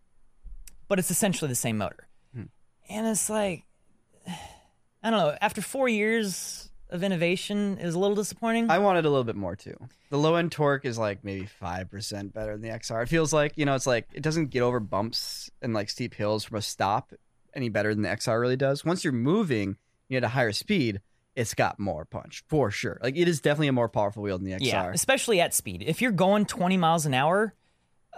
but 0.88 1.00
it's 1.00 1.12
essentially 1.12 1.50
the 1.50 1.56
same 1.56 1.78
motor. 1.78 2.08
Hmm. 2.34 2.44
And 2.90 3.08
it's 3.08 3.30
like, 3.30 3.64
I 4.28 5.10
don't 5.10 5.20
know. 5.20 5.38
After 5.42 5.62
four 5.62 5.88
years 5.88 6.70
of 6.90 7.04
innovation, 7.04 7.78
is 7.78 7.96
a 7.96 8.00
little 8.00 8.16
disappointing. 8.16 8.70
I 8.70 8.80
wanted 8.80 9.06
a 9.06 9.10
little 9.10 9.24
bit 9.24 9.36
more 9.36 9.56
too. 9.56 9.78
The 10.10 10.18
low 10.18 10.36
end 10.36 10.52
torque 10.52 10.86
is 10.86 10.98
like 10.98 11.24
maybe 11.24 11.46
five 11.46 11.90
percent 11.90 12.34
better 12.34 12.54
than 12.54 12.62
the 12.62 12.70
XR. 12.70 13.04
It 13.04 13.10
feels 13.10 13.32
like 13.32 13.54
you 13.56 13.66
know, 13.66 13.76
it's 13.76 13.88
like 13.88 14.08
it 14.14 14.24
doesn't 14.24 14.48
get 14.48 14.62
over 14.62 14.80
bumps 14.80 15.50
and 15.62 15.74
like 15.74 15.90
steep 15.90 16.16
hills 16.16 16.44
from 16.44 16.58
a 16.58 16.62
stop 16.62 17.14
any 17.54 17.70
better 17.70 17.94
than 17.94 18.04
the 18.04 18.10
XR 18.10 18.40
really 18.40 18.56
does. 18.56 18.84
Once 18.84 19.04
you're 19.04 19.14
moving, 19.14 19.78
you 20.08 20.18
at 20.18 20.24
a 20.24 20.30
higher 20.30 20.52
speed, 20.52 21.02
it's 21.40 21.54
got 21.54 21.80
more 21.80 22.06
punch 22.06 22.44
for 22.48 22.70
sure. 22.70 23.00
Like 23.02 23.16
it 23.18 23.28
is 23.28 23.40
definitely 23.40 23.70
a 23.70 23.74
more 23.74 23.90
powerful 23.90 24.22
wheel 24.24 24.38
than 24.38 24.46
the 24.46 24.54
XR. 24.54 24.66
yeah, 24.68 24.92
especially 24.94 25.40
at 25.42 25.54
speed. 25.54 25.84
If 25.86 26.02
you're 26.02 26.12
going 26.12 26.46
20 26.46 26.78
miles 26.78 27.06
an 27.06 27.14
hour, 27.14 27.54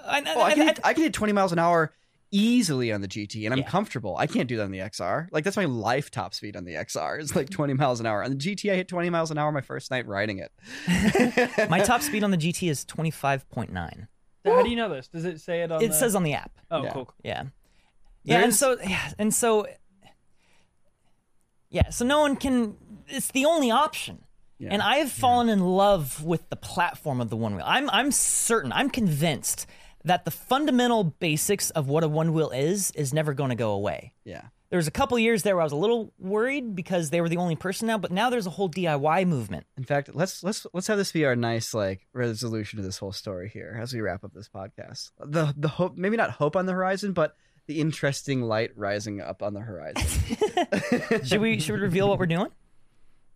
I, 0.04 0.24
Oh, 0.36 0.42
I 0.42 0.54
can, 0.54 0.68
hit, 0.68 0.80
I 0.84 0.94
can 0.94 1.04
hit 1.04 1.14
20 1.14 1.32
miles 1.34 1.52
an 1.52 1.60
hour 1.60 1.94
easily 2.32 2.92
on 2.94 3.02
the 3.02 3.08
GT, 3.10 3.44
and 3.46 3.54
I'm 3.54 3.60
Yeah. 3.60 3.68
comfortable. 3.70 4.16
I 4.18 4.26
can't 4.26 4.48
do 4.48 4.56
that 4.58 4.64
on 4.64 4.72
the 4.72 4.80
XR. 4.80 5.28
Like 5.32 5.44
that's 5.44 5.58
my 5.58 5.66
life 5.66 6.10
top 6.10 6.34
speed 6.34 6.56
on 6.56 6.64
the 6.66 6.74
XR. 6.76 7.20
It's 7.20 7.36
like 7.36 7.50
20 7.50 7.74
miles 7.74 8.00
an 8.00 8.06
hour. 8.06 8.24
On 8.24 8.30
the 8.32 8.38
GT, 8.38 8.72
I 8.72 8.76
hit 8.76 8.88
20 8.88 9.10
miles 9.10 9.32
an 9.32 9.38
hour 9.38 9.52
my 9.52 9.62
first 9.62 9.92
night 9.92 10.08
riding 10.08 10.40
it. 10.40 10.52
my 11.70 11.80
top 11.82 12.02
speed 12.02 12.24
on 12.24 12.32
the 12.32 12.38
GT 12.38 12.70
is 12.70 12.86
25.9. 12.86 14.08
How 14.46 14.64
do 14.64 14.70
you 14.70 14.76
know 14.76 14.90
this? 14.90 15.08
Does 15.10 15.26
it 15.26 15.40
say 15.42 15.62
it 15.62 15.72
on 15.72 15.84
It 15.84 15.90
the... 15.90 15.94
says 15.94 16.16
on 16.16 16.24
the 16.24 16.34
app. 16.34 16.52
Oh, 16.72 16.84
Yeah. 16.84 16.94
cool. 16.94 17.06
cool. 17.06 17.16
Yeah. 17.24 17.44
Yeah, 18.24 18.44
and 18.44 18.54
so 18.56 18.78
yeah, 18.82 19.12
and 19.20 19.34
so 19.34 19.68
yeah, 21.70 21.90
so 21.90 22.06
no 22.06 22.20
one 22.22 22.36
can 22.36 22.76
it's 23.08 23.32
the 23.32 23.45
only 23.45 23.72
option. 23.72 24.24
Yeah. 24.58 24.70
And 24.72 24.82
I 24.82 24.97
have 24.97 25.12
fallen 25.12 25.49
in 25.49 25.60
love 25.60 26.24
with 26.24 26.47
the 26.49 26.56
platform 26.56 27.20
of 27.20 27.30
the 27.30 27.36
one 27.36 27.56
wheel. 27.56 27.66
I'm 27.68 27.89
I'm 27.89 28.12
certain, 28.12 28.72
I'm 28.72 28.89
convinced 28.89 29.66
that 30.04 30.26
the 30.26 30.32
fundamental 30.32 31.04
basics 31.04 31.70
of 31.72 31.88
what 31.88 32.04
a 32.04 32.08
one 32.08 32.34
wheel 32.34 32.49
is 32.52 32.91
is 32.91 33.14
never 33.14 33.34
going 33.34 33.49
to 33.49 33.56
go 33.56 33.72
away. 33.72 34.14
yeah. 34.24 34.43
There 34.70 34.78
was 34.78 34.88
a 34.88 34.91
couple 34.91 35.20
years 35.20 35.43
there 35.43 35.58
where 35.58 35.64
I 35.64 35.66
was 35.66 35.74
a 35.74 35.76
little 35.76 36.14
worried 36.18 36.78
because 36.78 37.10
they 37.10 37.20
were 37.20 37.28
the 37.28 37.36
only 37.36 37.58
person 37.58 37.88
now, 37.88 37.97
but 37.97 38.10
now 38.10 38.30
there's 38.30 38.47
a 38.47 38.52
whole 38.52 38.70
DIY 38.70 39.28
movement. 39.28 39.66
In 39.76 39.84
fact, 39.84 40.16
let's 40.16 40.43
let's 40.45 40.66
let's 40.74 40.88
have 40.88 40.97
this 40.97 41.12
be 41.12 41.26
our 41.26 41.36
nice 41.36 41.74
like 41.74 42.08
resolution 42.14 42.78
to 42.78 42.84
this 42.84 42.97
whole 42.97 43.12
story 43.12 43.49
here 43.49 43.78
as 43.82 43.93
we 43.93 43.99
wrap 43.99 44.24
up 44.24 44.32
this 44.34 44.47
podcast. 44.47 45.12
The 45.20 45.54
the 45.58 45.68
hope 45.68 45.97
maybe 45.97 46.16
not 46.16 46.32
hope 46.32 46.56
on 46.56 46.68
the 46.68 46.72
horizon, 46.72 47.12
but 47.12 47.36
the 47.68 47.82
interesting 47.82 48.43
light 48.43 48.72
rising 48.78 49.20
up 49.20 49.43
on 49.43 49.54
the 49.54 49.60
horizon. 49.60 50.08
Should 51.26 51.41
we 51.41 51.60
should 51.60 51.76
we 51.76 51.82
reveal 51.82 52.08
what 52.08 52.18
we're 52.18 52.26
doing? 52.26 52.47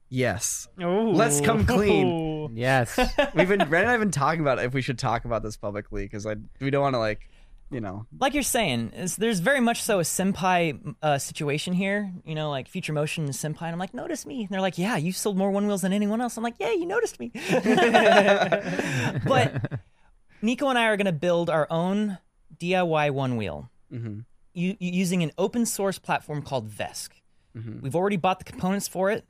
Yes. 0.10 0.68
Ooh. 0.82 1.12
Let's 1.12 1.42
come 1.42 1.66
clean. 1.66 2.52
yes. 2.58 2.98
We've 3.34 3.50
been 3.50 3.68
Brandon 3.68 3.84
and 3.84 3.90
I've 3.90 4.00
been 4.00 4.12
talking 4.12 4.42
about 4.42 4.60
if 4.60 4.74
we 4.74 4.82
should 4.82 5.00
talk 5.00 5.26
about 5.26 5.44
this 5.44 5.58
publicly 5.58 6.04
because 6.06 6.26
I 6.26 6.36
we 6.62 6.70
don't 6.70 6.82
want 6.84 6.94
to 6.94 7.00
like 7.00 7.28
you 7.72 7.82
know 7.82 8.06
like 8.20 8.36
you're 8.36 8.44
saying, 8.44 8.92
is 8.96 9.16
there's 9.16 9.40
very 9.40 9.60
much 9.60 9.82
so 9.82 10.00
a 10.00 10.04
senpai 10.04 10.96
uh, 11.02 11.18
situation 11.18 11.74
here. 11.74 12.12
You 12.24 12.36
know, 12.36 12.52
like 12.52 12.68
Future 12.68 12.94
Motion 12.94 13.26
and 13.26 13.34
senpai. 13.34 13.64
And 13.64 13.72
I'm 13.74 13.80
like, 13.80 13.94
notice 13.96 14.26
me. 14.26 14.42
And 14.42 14.50
they're 14.50 14.62
like, 14.62 14.78
yeah, 14.78 14.96
you've 14.98 15.18
sold 15.18 15.38
more 15.38 15.50
one 15.50 15.66
wheels 15.66 15.82
than 15.82 15.92
anyone 15.92 16.22
else. 16.22 16.38
I'm 16.38 16.44
like, 16.44 16.56
yeah, 16.60 16.72
you 16.72 16.86
noticed 16.86 17.20
me. 17.20 17.32
but 19.26 19.80
Nico 20.42 20.70
and 20.70 20.78
I 20.78 20.86
are 20.88 20.98
going 20.98 21.06
to 21.06 21.12
build 21.12 21.50
our 21.50 21.68
own 21.70 22.20
DIY 22.58 23.12
one 23.12 23.36
wheel 23.38 23.70
hmm 23.90 24.20
u- 24.54 24.78
using 24.80 25.24
an 25.24 25.32
open 25.38 25.66
source 25.66 26.00
platform 26.00 26.42
called 26.42 26.70
VESC. 26.70 27.10
Mhm. 27.58 27.82
We've 27.82 27.96
already 27.96 28.16
bought 28.18 28.40
the 28.40 28.46
components 28.46 28.88
for 28.88 29.12
it. 29.12 29.26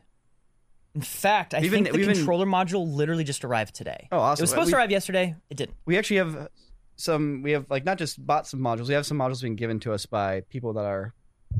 In 0.95 1.01
fact, 1.01 1.53
I 1.53 1.59
think 1.59 1.87
the 1.87 1.93
we've 1.93 2.07
been- 2.07 2.15
controller 2.15 2.45
module 2.45 2.89
literally 2.91 3.23
just 3.25 3.43
arrived 3.45 3.75
today. 3.75 4.07
Oh, 4.11 4.17
awesome. 4.19 4.41
It 4.41 4.43
was 4.43 4.49
supposed 4.51 4.67
We- 4.67 4.71
to 4.71 4.77
arrive 4.77 4.91
yesterday. 4.91 5.35
It 5.49 5.57
didn't. 5.57 5.75
we 5.85 5.97
actually 5.97 6.17
have 6.17 6.47
some 6.95 7.41
we 7.43 7.51
have 7.51 7.69
like 7.69 7.83
not 7.83 7.97
just 7.97 8.25
bought 8.25 8.47
some 8.47 8.61
modules 8.61 8.87
we 8.87 8.93
have 8.93 9.05
some 9.05 9.17
modules 9.17 9.41
being 9.41 9.57
given 9.57 9.81
to 9.81 9.91
us 9.91 10.05
by 10.05 10.39
people 10.49 10.71
that 10.73 10.85
are 10.85 11.13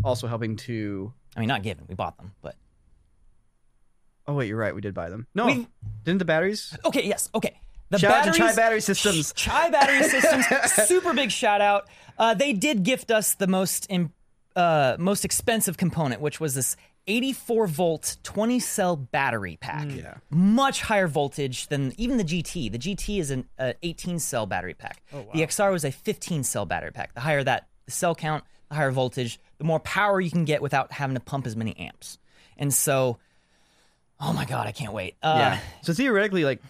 also 0.03 0.27
helping 0.27 0.55
to 0.55 1.13
I 1.35 1.41
mean, 1.41 1.49
not 1.49 1.61
given. 1.61 1.83
We 1.89 1.95
bought 1.95 2.15
them, 2.17 2.31
but 2.41 2.55
oh 4.27 4.33
wait 4.33 4.47
you're 4.47 4.57
right 4.57 4.73
we 4.73 4.81
did 4.81 4.93
buy 4.93 5.09
them 5.09 5.27
no 5.35 5.45
We've- 5.47 5.67
didn't 6.03 6.19
the 6.19 6.25
batteries 6.25 6.75
okay. 6.85 7.05
Yes. 7.05 7.29
Okay. 7.35 7.59
The 7.89 7.99
shout 7.99 8.11
out 8.11 8.23
to 8.23 8.31
batteries, 8.31 8.37
Chai 8.39 8.55
battery 8.55 8.81
systems 8.81 9.33
Chai 9.33 9.69
Battery 9.69 10.03
Systems, 10.09 10.45
super 10.87 11.13
big 11.13 11.29
shout 11.31 11.61
out. 11.61 11.87
Uh, 12.17 12.33
they 12.33 12.51
did 12.53 12.83
gift 12.83 13.11
us 13.11 13.35
the 13.35 13.45
most 13.47 13.85
im- 13.89 14.11
uh, 14.55 14.95
most 14.97 15.23
expensive 15.25 15.75
component, 15.77 16.19
which 16.21 16.39
was 16.39 16.55
this 16.55 16.75
84 17.07 17.67
volt 17.67 18.17
20 18.23 18.59
cell 18.59 18.95
battery 18.95 19.57
pack. 19.61 19.87
yeah 19.89 20.15
Much 20.29 20.81
higher 20.81 21.07
voltage 21.07 21.67
than 21.67 21.93
even 21.97 22.17
the 22.17 22.23
GT. 22.23 22.71
The 22.71 22.79
GT 22.79 23.19
is 23.19 23.31
an 23.31 23.47
uh, 23.59 23.73
18 23.83 24.19
cell 24.19 24.45
battery 24.45 24.73
pack. 24.73 25.01
Oh, 25.13 25.21
wow. 25.21 25.29
The 25.33 25.41
XR 25.41 25.71
was 25.71 25.85
a 25.85 25.91
15 25.91 26.43
cell 26.43 26.65
battery 26.65 26.91
pack. 26.91 27.13
The 27.13 27.19
higher 27.21 27.43
that 27.43 27.67
the 27.85 27.91
cell 27.91 28.15
count, 28.15 28.43
the 28.69 28.75
higher 28.75 28.91
voltage, 28.91 29.39
the 29.59 29.63
more 29.63 29.79
power 29.79 30.19
you 30.19 30.31
can 30.31 30.45
get 30.45 30.61
without 30.61 30.91
having 30.91 31.13
to 31.15 31.19
pump 31.19 31.45
as 31.45 31.55
many 31.55 31.77
amps. 31.77 32.17
And 32.57 32.73
so, 32.73 33.19
oh 34.19 34.33
my 34.33 34.45
god, 34.45 34.65
I 34.67 34.71
can't 34.71 34.93
wait. 34.93 35.15
Uh, 35.21 35.35
yeah 35.37 35.59
so 35.83 35.93
theoretically 35.93 36.43
like 36.43 36.61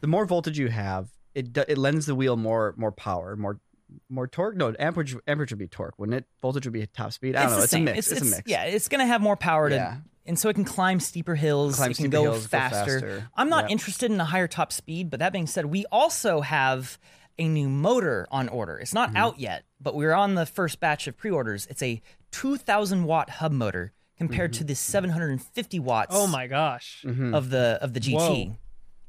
the 0.00 0.06
more 0.08 0.24
voltage 0.26 0.58
you 0.58 0.68
have 0.68 1.08
it 1.34 1.52
do- 1.52 1.64
it 1.68 1.78
lends 1.78 2.06
the 2.06 2.14
wheel 2.14 2.36
more 2.36 2.74
more 2.76 2.90
power 2.90 3.36
more 3.36 3.60
more 4.08 4.26
torque 4.26 4.56
no 4.56 4.74
amperage 4.78 5.16
amperage 5.26 5.50
would 5.52 5.58
be 5.58 5.66
torque 5.68 5.98
wouldn't 5.98 6.16
it 6.16 6.24
voltage 6.42 6.66
would 6.66 6.72
be 6.72 6.86
top 6.86 7.12
speed 7.12 7.34
i 7.36 7.42
don't 7.44 7.52
it's 7.52 7.56
know 7.56 7.62
it's 7.62 7.70
same. 7.72 7.88
a 7.88 7.92
mix 7.94 8.12
it's, 8.12 8.20
a 8.20 8.24
mix 8.24 8.42
Yeah, 8.46 8.64
it's 8.64 8.88
gonna 8.88 9.06
have 9.06 9.20
more 9.20 9.36
power 9.36 9.68
to, 9.70 9.74
Yeah. 9.74 9.96
and 10.26 10.38
so 10.38 10.48
it 10.50 10.54
can 10.54 10.64
climb 10.64 11.00
steeper 11.00 11.34
hills. 11.34 11.76
Climb 11.76 11.90
it 11.92 11.96
can 11.96 12.10
go, 12.10 12.22
hills, 12.24 12.42
go 12.42 12.48
faster. 12.48 13.00
faster. 13.00 13.30
I'm 13.34 13.48
not 13.48 13.64
Yeah. 13.64 13.72
interested 13.72 14.10
in 14.10 14.20
a 14.20 14.24
higher 14.26 14.46
top 14.48 14.72
speed, 14.72 15.08
but 15.10 15.20
that 15.20 15.32
being 15.32 15.46
said, 15.46 15.64
we 15.66 15.86
also 15.90 16.42
have 16.42 16.98
a 17.38 17.48
new 17.48 17.68
motor 17.68 18.26
on 18.30 18.48
order. 18.50 18.76
It's 18.78 18.92
Mm-hmm. 18.92 19.14
not 19.14 19.16
out 19.20 19.38
yet, 19.40 19.64
but 19.80 19.94
we're 19.94 20.12
on 20.12 20.34
the 20.34 20.44
first 20.44 20.80
batch 20.80 21.06
of 21.06 21.16
pre-orders. 21.16 21.66
It's 21.70 21.82
a 21.82 22.02
2,000 22.32 23.04
watt 23.04 23.30
hub 23.30 23.52
motor 23.52 23.92
compared 24.18 24.52
Mm-hmm. 24.52 24.58
to 24.58 24.64
the 24.64 24.74
750 24.74 25.78
watts 25.78 26.14
Oh 26.14 26.26
my 26.26 26.46
gosh. 26.46 27.00
Hmm. 27.02 27.34
of 27.34 27.48
the 27.50 27.78
of 27.80 27.94
the 27.94 28.00
GT, 28.00 28.48
Whoa. 28.48 28.56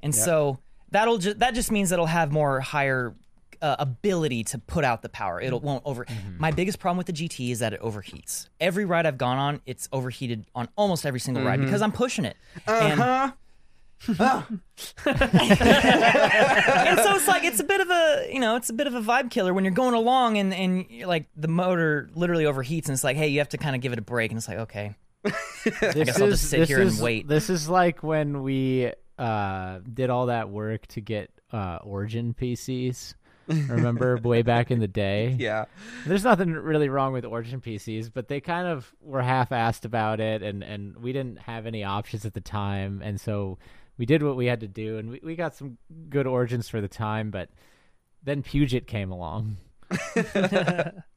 and 0.02 0.16
so 0.16 0.60
that'll 0.92 1.18
just 1.18 1.40
that 1.40 1.54
just 1.54 1.72
means 1.72 1.92
it'll 1.92 2.06
have 2.06 2.32
more 2.32 2.60
higher 2.62 3.14
uh, 3.62 3.76
ability 3.80 4.44
to 4.46 4.58
put 4.58 4.84
out 4.84 5.02
the 5.02 5.10
power. 5.10 5.40
It 5.40 5.54
won't 5.62 5.84
over. 5.86 6.06
My 6.38 6.52
biggest 6.52 6.80
problem 6.80 6.98
with 6.98 7.08
the 7.08 7.14
GT 7.14 7.52
is 7.52 7.60
that 7.60 7.74
it 7.74 7.82
overheats. 7.82 8.48
Every 8.60 8.86
ride 8.86 9.06
I've 9.06 9.18
gone 9.18 9.38
on, 9.38 9.62
it's 9.66 9.90
overheated 9.92 10.46
on 10.56 10.70
almost 10.76 11.06
every 11.06 11.20
single 11.20 11.44
ride 11.44 11.60
because 11.60 11.82
I'm 11.82 11.92
pushing 11.92 12.26
it. 12.26 12.38
And, 12.68 13.02
uh-huh 13.02 13.32
and 14.08 14.18
so 15.06 15.12
it's 17.16 17.28
like 17.28 17.44
it's 17.44 17.60
a 17.60 17.66
bit 17.66 17.82
of 17.82 17.90
a 17.90 18.30
you 18.32 18.40
know 18.40 18.56
it's 18.56 18.70
a 18.70 18.74
bit 18.74 18.88
of 18.88 18.96
a 18.96 19.02
vibe 19.02 19.30
killer 19.30 19.54
when 19.54 19.66
you're 19.66 19.74
going 19.74 19.94
along 19.94 20.38
and 20.38 20.54
and 20.54 20.86
you're 20.90 21.06
like 21.06 21.26
the 21.36 21.50
motor 21.50 22.10
literally 22.16 22.46
overheats 22.46 22.86
and 22.86 22.92
it's 22.94 23.04
like 23.04 23.18
hey 23.18 23.28
you 23.28 23.40
have 23.40 23.50
to 23.50 23.58
kind 23.58 23.76
of 23.76 23.82
give 23.82 23.92
it 23.92 24.00
a 24.00 24.02
break 24.02 24.32
and 24.32 24.38
it's 24.38 24.48
like 24.48 24.60
okay 24.60 24.96
This 25.24 26.06
guess 26.06 26.22
I'll 26.22 26.30
just 26.30 26.50
sit 26.50 26.68
here 26.68 26.82
and 26.82 27.00
wait. 27.00 27.28
This 27.28 27.50
is 27.50 27.68
like 27.68 28.04
when 28.04 28.42
we 28.42 28.92
uh, 29.18 29.80
did 29.92 30.10
all 30.10 30.28
that 30.28 30.50
work 30.50 30.88
to 30.88 31.02
get 31.02 31.30
uh, 31.52 31.80
Origin 31.84 32.34
PCs. 32.40 33.16
Remember 33.68 34.18
way 34.18 34.42
back 34.42 34.72
in 34.72 34.80
the 34.80 34.88
day? 34.88 35.36
yeah 35.40 35.66
There's 36.06 36.24
nothing 36.24 36.54
really 36.54 36.90
wrong 36.90 37.14
with 37.14 37.26
Origin 37.26 37.62
PCs, 37.62 38.12
but 38.14 38.28
they 38.28 38.40
kind 38.40 38.68
of 38.68 38.94
were 39.02 39.22
half-assed 39.22 39.86
about 39.86 40.20
it, 40.20 40.44
and, 40.44 40.64
and 40.64 40.98
we 40.98 41.12
didn't 41.14 41.40
have 41.40 41.66
any 41.66 41.84
options 41.84 42.26
at 42.26 42.34
the 42.34 42.42
time, 42.42 43.02
and 43.04 43.20
so 43.20 43.58
we 43.98 44.06
did 44.06 44.24
what 44.24 44.36
we 44.36 44.46
had 44.46 44.60
to 44.62 44.68
do, 44.68 44.98
and 44.98 45.10
we, 45.10 45.20
we 45.24 45.36
got 45.36 45.56
some 45.56 45.78
good 46.10 46.28
Origins 46.28 46.70
for 46.70 46.80
the 46.80 46.88
time, 46.88 47.32
but 47.32 47.50
then 48.24 48.44
Puget 48.44 48.88
came 48.88 49.12
along, 49.12 49.58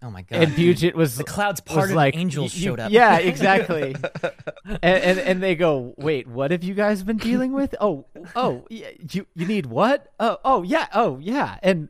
oh 0.02 0.10
my 0.10 0.22
god 0.22 0.42
and 0.42 0.54
Puget 0.54 0.94
was 0.94 1.16
the 1.16 1.24
clouds 1.24 1.60
was 1.66 1.74
parted 1.74 1.96
like 1.96 2.16
angels 2.16 2.52
showed 2.52 2.80
up 2.80 2.90
Yeah, 2.90 3.16
exactly. 3.18 3.94
and, 4.64 4.80
and 4.82 5.18
and 5.18 5.42
they 5.42 5.54
go, 5.54 5.94
wait, 5.98 6.26
what 6.26 6.50
have 6.50 6.62
you 6.64 6.74
guys 6.74 7.02
been 7.02 7.18
dealing 7.18 7.52
with? 7.52 7.74
Oh, 7.80 8.06
oh, 8.34 8.64
yeah, 8.70 8.88
you 9.10 9.26
you 9.34 9.46
need 9.46 9.66
what? 9.66 10.12
Oh, 10.18 10.38
oh 10.44 10.62
yeah, 10.62 10.86
oh 10.94 11.18
yeah, 11.20 11.58
and 11.62 11.88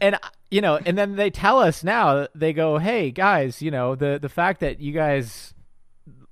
and 0.00 0.18
you 0.50 0.60
know, 0.60 0.78
and 0.84 0.98
then 0.98 1.16
they 1.16 1.30
tell 1.30 1.58
us 1.58 1.82
now. 1.82 2.26
They 2.34 2.52
go, 2.52 2.78
hey 2.78 3.10
guys, 3.10 3.62
you 3.62 3.70
know 3.70 3.94
the 3.94 4.18
the 4.20 4.28
fact 4.28 4.60
that 4.60 4.80
you 4.80 4.92
guys 4.92 5.54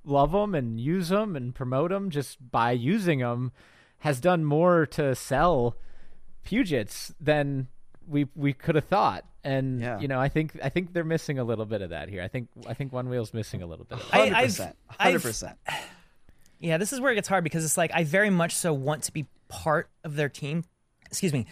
love 0.03 0.31
them 0.31 0.55
and 0.55 0.79
use 0.79 1.09
them 1.09 1.35
and 1.35 1.53
promote 1.53 1.91
them 1.91 2.09
just 2.09 2.51
by 2.51 2.71
using 2.71 3.19
them 3.19 3.51
has 3.99 4.19
done 4.19 4.43
more 4.43 4.85
to 4.87 5.13
sell 5.15 5.75
Pugets 6.43 7.13
than 7.19 7.67
we 8.07 8.27
we 8.35 8.51
could 8.53 8.75
have 8.75 8.85
thought. 8.85 9.25
And 9.43 9.81
Yeah. 9.81 9.99
you 9.99 10.07
know, 10.07 10.19
I 10.19 10.29
think 10.29 10.57
I 10.63 10.69
think 10.69 10.93
they're 10.93 11.03
missing 11.03 11.39
a 11.39 11.43
little 11.43 11.65
bit 11.65 11.81
of 11.81 11.89
that 11.89 12.09
here. 12.09 12.21
I 12.21 12.27
think 12.27 12.49
I 12.67 12.73
think 12.73 12.93
One 12.93 13.09
Wheel's 13.09 13.33
missing 13.33 13.61
a 13.61 13.65
little 13.65 13.85
bit 13.85 13.99
of 13.99 14.11
that. 14.11 14.17
Hundred 14.31 14.35
percent, 14.45 14.75
I've- 14.89 15.03
hundred 15.03 15.21
percent. 15.23 15.57
Yeah, 16.59 16.77
this 16.77 16.93
is 16.93 16.99
where 17.01 17.11
it 17.11 17.15
gets 17.15 17.27
hard 17.27 17.43
because 17.43 17.65
it's 17.65 17.77
like 17.77 17.91
I 17.93 18.03
very 18.03 18.29
much 18.29 18.55
so 18.55 18.71
want 18.73 19.03
to 19.03 19.11
be 19.13 19.25
part 19.47 19.89
of 20.03 20.15
their 20.15 20.29
team. 20.29 20.63
Excuse 21.07 21.33
me. 21.33 21.47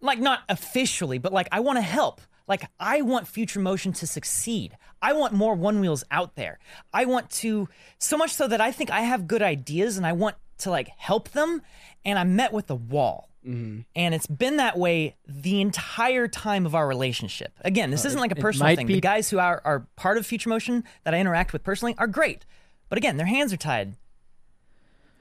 Like 0.00 0.18
not 0.18 0.40
officially, 0.48 1.18
but 1.18 1.32
like 1.32 1.48
I 1.52 1.60
want 1.60 1.76
to 1.76 1.82
help. 1.82 2.20
Like 2.48 2.64
I 2.80 3.02
want 3.02 3.28
Future 3.28 3.60
Motion 3.60 3.92
to 3.94 4.06
succeed. 4.06 4.76
I 5.00 5.12
want 5.12 5.32
more 5.32 5.54
one 5.54 5.80
wheels 5.80 6.02
out 6.10 6.34
there. 6.34 6.58
I 6.92 7.04
want 7.04 7.30
to 7.30 7.68
so 7.98 8.16
much 8.16 8.34
so 8.34 8.48
that 8.48 8.60
I 8.60 8.72
think 8.72 8.90
I 8.90 9.02
have 9.02 9.28
good 9.28 9.42
ideas 9.42 9.96
and 9.96 10.04
I 10.06 10.12
want 10.12 10.34
to 10.58 10.70
like 10.70 10.88
help 10.96 11.30
them 11.30 11.62
and 12.04 12.18
I'm 12.18 12.36
met 12.36 12.52
with 12.52 12.70
a 12.70 12.74
wall. 12.74 13.28
And 13.50 13.86
it's 14.14 14.26
been 14.26 14.58
that 14.58 14.76
way 14.76 15.16
the 15.26 15.62
entire 15.62 16.28
time 16.28 16.66
of 16.66 16.74
our 16.74 16.86
relationship. 16.86 17.54
Again, 17.62 17.90
this 17.90 18.04
isn't 18.04 18.20
like 18.20 18.30
a 18.30 18.34
personal 18.36 18.76
thing. 18.76 18.86
be- 18.86 18.94
The 18.96 19.00
guys 19.00 19.30
who 19.30 19.38
are, 19.38 19.62
are 19.64 19.86
part 19.96 20.18
of 20.18 20.26
Future 20.26 20.50
Motion 20.50 20.84
that 21.04 21.14
I 21.14 21.18
interact 21.18 21.54
with 21.54 21.62
personally 21.64 21.94
are 21.96 22.06
great. 22.06 22.44
But 22.90 22.98
again, 22.98 23.16
their 23.16 23.24
hands 23.26 23.54
are 23.54 23.56
tied. 23.56 23.94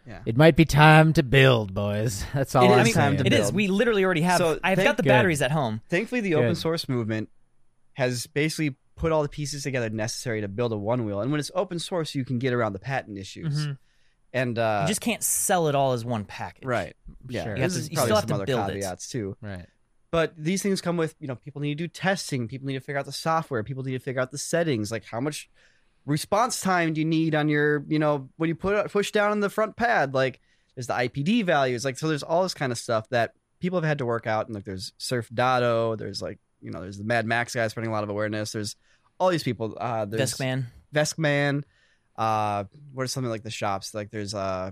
yeah. 0.06 0.20
It 0.26 0.36
might 0.36 0.58
be 0.58 0.66
time 0.66 1.14
to 1.14 1.24
build, 1.24 1.74
boys. 1.74 2.26
That's 2.34 2.54
all 2.54 2.64
It 2.66 2.68
I'm 2.76 2.80
is 2.80 2.80
I 2.80 2.84
mean, 2.84 2.94
time 2.94 3.12
saying. 3.14 3.18
to 3.20 3.26
it 3.28 3.34
is. 3.34 3.40
build. 3.48 3.56
We 3.56 3.68
literally 3.70 4.04
already 4.04 4.22
have. 4.24 4.40
So, 4.40 4.60
I've 4.62 4.76
thank- 4.78 4.86
got 4.88 4.98
the 4.98 5.04
Good. 5.04 5.10
batteries 5.10 5.42
at 5.42 5.52
home. 5.52 5.80
Thankfully, 5.88 6.20
the 6.20 6.36
open 6.36 6.56
source 6.56 6.90
movement 6.90 7.30
has 7.94 8.28
basically 8.28 8.76
put 8.98 9.14
all 9.14 9.24
the 9.24 9.30
pieces 9.30 9.64
together 9.64 9.90
necessary 9.90 10.42
to 10.42 10.50
build 10.50 10.74
a 10.74 10.78
one 10.78 11.06
wheel. 11.06 11.22
And 11.22 11.32
when 11.32 11.40
it's 11.40 11.52
open 11.56 11.80
source, 11.80 12.14
you 12.14 12.26
can 12.26 12.40
get 12.40 12.52
around 12.52 12.74
the 12.74 12.80
patent 12.80 13.18
issues. 13.18 13.68
Mhm. 13.68 13.78
And 14.34 14.59
uh, 14.59 14.80
you 14.84 14.88
just 14.89 15.01
can't 15.01 15.23
sell 15.23 15.67
it 15.67 15.75
all 15.75 15.93
as 15.93 16.03
one 16.05 16.25
package. 16.25 16.65
right, 16.65 16.95
yeah, 17.30 17.43
Sure. 17.45 17.55
You 17.55 17.61
have 17.63 17.71
to- 17.73 17.80
you 17.80 17.86
still 17.86 18.07
have 18.07 18.19
some 18.19 18.28
to 18.28 18.34
other 18.36 18.45
build 18.45 18.69
it. 18.69 18.73
caveats 18.73 19.09
too. 19.09 19.36
Right. 19.41 19.65
But 20.11 20.34
these 20.38 20.61
things 20.63 20.82
come 20.82 20.95
with 20.97 21.15
you 21.19 21.28
know 21.28 21.36
people 21.36 21.61
need 21.61 21.78
to 21.78 21.84
do 21.84 21.88
testing, 21.88 22.47
people 22.47 22.67
need 22.67 22.73
to 22.75 22.80
figure 22.80 22.97
out 22.99 23.05
the 23.05 23.11
software, 23.11 23.63
people 23.63 23.84
need 23.84 23.91
to 23.93 23.99
figure 23.99 24.21
out 24.21 24.32
the 24.32 24.38
settings, 24.38 24.91
like 24.91 25.03
how 25.05 25.19
much 25.19 25.49
response 26.05 26.61
time 26.61 26.93
do 26.93 27.01
you 27.01 27.05
need 27.05 27.36
on 27.36 27.49
your 27.49 27.84
you 27.89 27.99
know 27.99 28.30
when 28.38 28.47
you 28.47 28.55
put 28.55 28.89
push 28.91 29.11
down 29.11 29.32
on 29.32 29.39
the 29.41 29.49
front 29.49 29.75
pad, 29.75 30.13
like 30.13 30.39
there's 30.75 30.88
the 30.88 30.93
IPD 30.93 31.43
values, 31.45 31.84
like 31.84 31.97
so 31.97 32.07
there's 32.07 32.23
all 32.23 32.43
this 32.43 32.53
kind 32.53 32.71
of 32.71 32.78
stuff 32.78 33.09
that 33.09 33.34
people 33.59 33.80
have 33.80 33.88
had 33.88 33.97
to 33.97 34.05
work 34.05 34.28
out, 34.28 34.45
and 34.47 34.55
like 34.55 34.63
there's 34.65 34.93
Surfdado, 34.99 35.97
there's 35.97 36.21
like 36.21 36.39
you 36.61 36.71
know 36.71 36.82
there's 36.82 36.97
the 36.97 37.03
Mad 37.03 37.25
Max 37.25 37.53
guy 37.55 37.67
spreading 37.67 37.89
a 37.89 37.93
lot 37.93 38.03
of 38.03 38.09
awareness, 38.09 38.51
there's 38.53 38.75
all 39.19 39.30
these 39.30 39.43
people, 39.43 39.75
uh, 39.80 40.05
there's 40.05 40.34
Deskman. 40.34 40.65
Veskman. 40.93 41.63
Uh, 42.18 42.63
what 42.93 43.03
are 43.03 43.07
something 43.07 43.30
like 43.30 43.43
the 43.43 43.51
shops? 43.51 43.93
Like 43.93 44.09
there's 44.09 44.34
uh, 44.34 44.72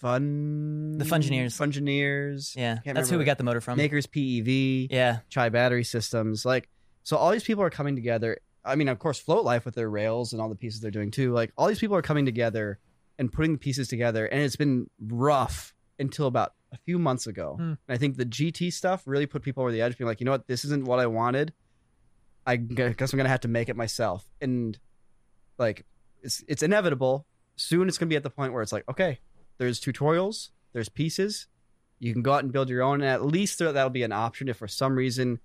Fun 0.00 0.96
The 0.98 1.04
Fungineers. 1.04 1.56
Fungineers. 1.58 2.56
Yeah, 2.56 2.78
that's 2.84 3.10
who 3.10 3.18
we 3.18 3.24
got 3.24 3.38
the 3.38 3.44
motor 3.44 3.60
from. 3.60 3.76
Makers 3.76 4.06
PEV. 4.06 4.88
yeah, 4.90 5.18
Chai 5.28 5.50
Battery 5.50 5.84
Systems. 5.84 6.44
Like 6.44 6.68
so, 7.02 7.16
all 7.16 7.30
these 7.30 7.44
people 7.44 7.62
are 7.62 7.70
coming 7.70 7.96
together. 7.96 8.38
I 8.64 8.76
mean, 8.76 8.88
of 8.88 8.98
course, 8.98 9.18
Float 9.18 9.44
Life 9.44 9.64
with 9.64 9.74
their 9.74 9.90
rails 9.90 10.32
and 10.32 10.40
all 10.40 10.48
the 10.48 10.54
pieces 10.54 10.80
they're 10.80 10.90
doing 10.90 11.10
too. 11.10 11.32
Like 11.32 11.52
all 11.56 11.66
these 11.66 11.78
people 11.78 11.96
are 11.96 12.02
coming 12.02 12.24
together 12.24 12.78
and 13.18 13.30
putting 13.30 13.52
the 13.52 13.58
pieces 13.58 13.88
together, 13.88 14.24
and 14.26 14.40
it's 14.40 14.56
been 14.56 14.88
rough 15.00 15.74
until 15.98 16.26
about 16.26 16.54
a 16.72 16.78
few 16.78 16.98
months 16.98 17.26
ago. 17.26 17.56
Hmm. 17.56 17.62
And 17.62 17.78
I 17.88 17.96
think 17.98 18.16
the 18.16 18.24
GT 18.24 18.72
stuff 18.72 19.02
really 19.04 19.26
put 19.26 19.42
people 19.42 19.62
over 19.62 19.72
the 19.72 19.82
edge, 19.82 19.98
being 19.98 20.08
like, 20.08 20.20
you 20.20 20.24
know 20.24 20.32
what, 20.32 20.46
this 20.46 20.64
isn't 20.64 20.84
what 20.84 20.98
I 20.98 21.06
wanted. 21.06 21.52
I 22.46 22.56
guess 22.56 23.12
I'm 23.12 23.18
gonna 23.18 23.28
have 23.28 23.40
to 23.40 23.48
make 23.48 23.68
it 23.68 23.76
myself, 23.76 24.26
and 24.40 24.78
like 25.58 25.84
it's 26.22 26.44
it's 26.48 26.62
inevitable. 26.62 27.26
Soon 27.56 27.88
it's 27.88 27.98
gonna 27.98 28.08
be 28.08 28.16
at 28.16 28.22
the 28.22 28.30
point 28.30 28.52
where 28.52 28.62
it's 28.62 28.72
like, 28.72 28.88
okay, 28.88 29.20
there's 29.58 29.80
tutorials, 29.80 30.50
there's 30.72 30.88
pieces, 30.88 31.46
you 31.98 32.12
can 32.12 32.22
go 32.22 32.32
out 32.32 32.42
and 32.42 32.52
build 32.52 32.68
your 32.70 32.82
own, 32.82 33.02
and 33.02 33.10
at 33.10 33.24
least 33.24 33.58
that'll 33.58 33.90
be 33.90 34.02
an 34.02 34.12
option 34.12 34.48
if 34.48 34.56
for 34.56 34.68
some 34.68 34.96
reason 34.96 35.38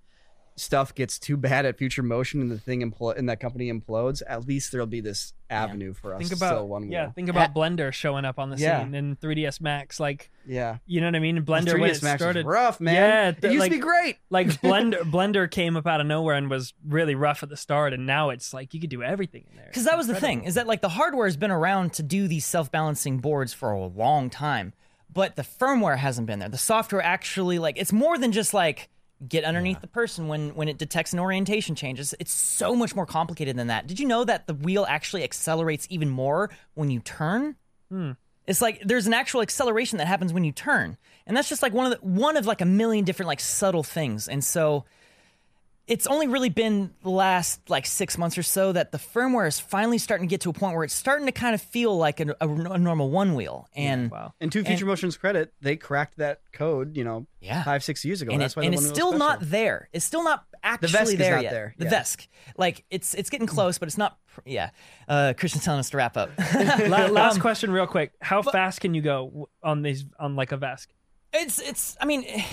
stuff 0.57 0.95
gets 0.95 1.19
too 1.19 1.35
bad 1.35 1.65
at 1.65 1.77
future 1.77 2.01
motion 2.01 2.39
and 2.39 2.49
the 2.49 2.57
thing 2.57 2.79
impl- 2.89 3.17
and 3.17 3.27
that 3.27 3.41
company 3.41 3.69
implodes, 3.71 4.21
at 4.25 4.47
least 4.47 4.71
there'll 4.71 4.87
be 4.87 5.01
this 5.01 5.33
avenue 5.49 5.93
for 5.93 6.13
us 6.13 6.19
Think 6.19 6.29
to 6.29 6.35
about 6.37 6.49
sell 6.55 6.67
one 6.67 6.83
wheel. 6.83 6.91
yeah. 6.93 7.11
Think 7.11 7.27
about 7.27 7.53
Blender 7.53 7.91
showing 7.91 8.23
up 8.23 8.39
on 8.39 8.49
the 8.51 8.57
Yeah. 8.57 8.81
scene 8.81 8.95
in 8.95 9.17
3ds 9.17 9.59
Max. 9.59 9.99
Like 9.99 10.31
yeah. 10.45 10.77
you 10.85 11.01
know 11.01 11.07
what 11.07 11.15
I 11.15 11.19
mean? 11.19 11.43
Blender 11.43 11.73
when 11.79 11.89
it 11.89 11.95
3ds 11.97 12.03
Max 12.03 12.13
was 12.13 12.19
started. 12.21 12.45
rough, 12.45 12.79
man. 12.79 12.93
Yeah, 12.95 13.29
it 13.49 13.51
used 13.51 13.59
like- 13.59 13.71
to 13.71 13.77
be 13.77 13.81
great. 13.81 14.17
Like 14.29 14.47
Blender, 14.61 15.01
Blender 15.11 15.51
came 15.51 15.75
up 15.75 15.85
out 15.87 15.99
of 15.99 16.07
nowhere 16.07 16.35
and 16.35 16.49
was 16.49 16.73
really 16.87 17.15
rough 17.15 17.43
at 17.43 17.49
the 17.49 17.57
start, 17.57 17.93
and 17.93 18.05
now 18.05 18.29
it's 18.29 18.53
like 18.53 18.73
you 18.73 18.79
could 18.79 18.89
do 18.89 19.03
everything 19.03 19.43
in 19.49 19.57
there. 19.57 19.65
Because 19.67 19.83
that 19.85 19.97
was 19.97 20.07
the 20.07 20.15
thing 20.15 20.45
is 20.45 20.55
that 20.55 20.67
like 20.67 20.81
the 20.81 20.89
hardware 20.89 21.27
has 21.27 21.35
been 21.37 21.51
around 21.51 21.91
to 21.93 22.03
do 22.03 22.27
these 22.29 22.45
self-balancing 22.45 23.17
boards 23.19 23.53
for 23.53 23.71
a 23.71 23.85
long 23.87 24.29
time, 24.29 24.73
but 25.13 25.35
the 25.35 25.41
firmware 25.43 25.97
hasn't 25.97 26.27
been 26.27 26.39
there. 26.39 26.49
The 26.49 26.57
software 26.57 27.01
actually 27.01 27.59
like 27.59 27.77
it's 27.77 27.91
more 27.93 28.17
than 28.17 28.31
just 28.31 28.53
like 28.53 28.89
get 29.27 29.43
underneath 29.43 29.81
the 29.81 29.87
person 29.87 30.27
when 30.27 30.55
when 30.55 30.67
it 30.67 30.77
detects 30.77 31.13
an 31.13 31.19
orientation 31.19 31.75
change. 31.75 31.99
It's, 31.99 32.13
it's 32.19 32.31
so 32.31 32.75
much 32.75 32.95
more 32.95 33.05
complicated 33.05 33.55
than 33.57 33.67
that. 33.67 33.87
Did 33.87 33.99
you 33.99 34.07
know 34.07 34.23
that 34.23 34.47
the 34.47 34.53
wheel 34.53 34.85
actually 34.87 35.23
accelerates 35.23 35.87
even 35.89 36.09
more 36.09 36.49
when 36.73 36.89
you 36.89 36.99
turn? 36.99 37.55
Hmm. 37.89 38.11
It's 38.47 38.61
like 38.61 38.81
there's 38.83 39.07
an 39.07 39.13
actual 39.13 39.41
acceleration 39.41 39.97
that 39.97 40.07
happens 40.07 40.33
when 40.33 40.43
you 40.43 40.51
turn, 40.51 40.97
and 41.25 41.35
that's 41.35 41.49
just 41.49 41.61
like 41.61 41.73
one 41.73 41.91
of 41.91 41.99
the, 41.99 42.05
one 42.05 42.37
of 42.37 42.45
like 42.45 42.61
a 42.61 42.65
million 42.65 43.05
different 43.05 43.27
like 43.27 43.39
subtle 43.39 43.83
things. 43.83 44.27
And 44.27 44.43
so 44.43 44.85
it's 45.87 46.07
only 46.07 46.27
really 46.27 46.49
been 46.49 46.89
the 47.03 47.09
last 47.11 47.69
like 47.69 47.85
six 47.85 48.17
months 48.17 48.37
or 48.39 48.43
so 48.43 48.71
that 48.71 48.91
the 48.91 48.97
firmware 48.97 49.47
is 49.47 49.59
finally 49.59 49.99
starting 49.99 50.27
to 50.27 50.29
get 50.31 50.41
to 50.41 50.49
a 50.49 50.53
point 50.53 50.73
where 50.75 50.83
it's 50.83 50.93
starting 50.95 51.27
to 51.27 51.31
kind 51.31 51.53
of 51.53 51.61
feel 51.61 51.95
like 51.95 52.19
a, 52.19 52.35
a, 52.41 52.49
a 52.49 52.77
normal 52.79 53.11
one 53.11 53.35
wheel. 53.35 53.67
And 53.75 54.09
Wow. 54.09 54.33
And 54.41 54.51
to 54.51 54.63
Future 54.63 54.85
Motion's 54.87 55.15
credit, 55.15 55.53
they 55.61 55.75
cracked 55.75 56.17
that 56.17 56.41
code, 56.53 56.97
you 56.97 57.03
know, 57.03 57.27
Yeah. 57.39 57.63
five, 57.63 57.83
six 57.83 58.03
years 58.03 58.21
ago. 58.23 58.31
and, 58.31 58.41
That's 58.41 58.53
it- 58.53 58.57
why 58.57 58.63
and 58.65 58.73
the 58.73 58.77
it's 58.79 58.87
still 58.87 59.13
not 59.15 59.39
there. 59.41 59.89
It's 59.93 60.05
still 60.05 60.23
not 60.23 60.45
actually 60.63 60.89
VESC 60.89 61.11
is 61.13 61.17
there 61.19 61.35
not 61.35 61.43
yet. 61.43 61.51
there, 61.51 61.75
The 61.77 61.85
yeah. 61.85 61.91
VESC, 62.01 62.27
like 62.57 62.83
it's 62.89 63.13
it's 63.13 63.29
getting 63.29 63.45
close, 63.45 63.77
but 63.77 63.87
it's 63.87 63.97
not. 63.99 64.17
pr- 64.33 64.41
Yeah, 64.45 64.71
uh, 65.07 65.33
Christian's 65.37 65.63
telling 65.65 65.79
us 65.81 65.91
to 65.91 65.97
wrap 65.97 66.17
up. 66.17 66.31
Last 66.39 67.35
Um, 67.35 67.41
question, 67.41 67.71
real 67.71 67.85
quick. 67.85 68.13
How 68.21 68.41
fast 68.41 68.81
can 68.81 68.95
you 68.95 69.01
go 69.03 69.49
on 69.61 69.83
these 69.83 70.03
on 70.19 70.35
like 70.35 70.51
a 70.51 70.57
VESC? 70.57 70.87
It's 71.33 71.59
it's. 71.61 71.95
I 72.01 72.05
mean, 72.05 72.23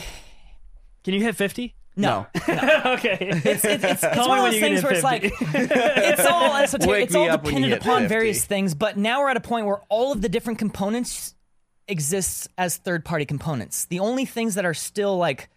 Can 1.05 1.15
you 1.15 1.21
hit 1.21 1.35
50? 1.35 1.75
No. 1.97 2.27
okay. 2.49 3.19
It's, 3.21 3.65
it's, 3.65 3.85
it's, 3.85 4.03
it's 4.03 4.17
one 4.17 4.39
of 4.39 4.45
when 4.45 4.53
you 4.53 4.59
you 4.59 4.65
things 4.65 4.81
get 4.81 4.85
where 4.85 4.95
it's 4.95 5.05
like 5.05 5.25
it's 5.41 6.25
all 6.27 6.57
esoteric. 6.57 6.91
Wake 6.91 7.05
It's 7.07 7.15
all 7.15 7.31
up 7.31 7.45
when 7.45 7.57
you 7.57 7.61
dependent 7.69 7.83
upon 7.83 8.01
50. 8.03 8.09
various 8.09 8.45
things. 8.45 8.75
But 8.75 8.97
now 8.97 9.21
we're 9.21 9.29
at 9.29 9.37
a 9.37 9.41
point 9.41 9.67
where 9.67 9.81
all 9.89 10.13
of 10.13 10.23
the 10.23 10.29
different 10.29 10.59
components 10.59 11.35
exists 11.89 12.49
as 12.57 12.77
third-party 12.77 13.27
components. 13.27 13.85
The 13.87 14.01
only 14.01 14.25
things 14.25 14.55
that 14.55 14.65
are 14.65 14.75
still 14.75 15.17
like 15.19 15.49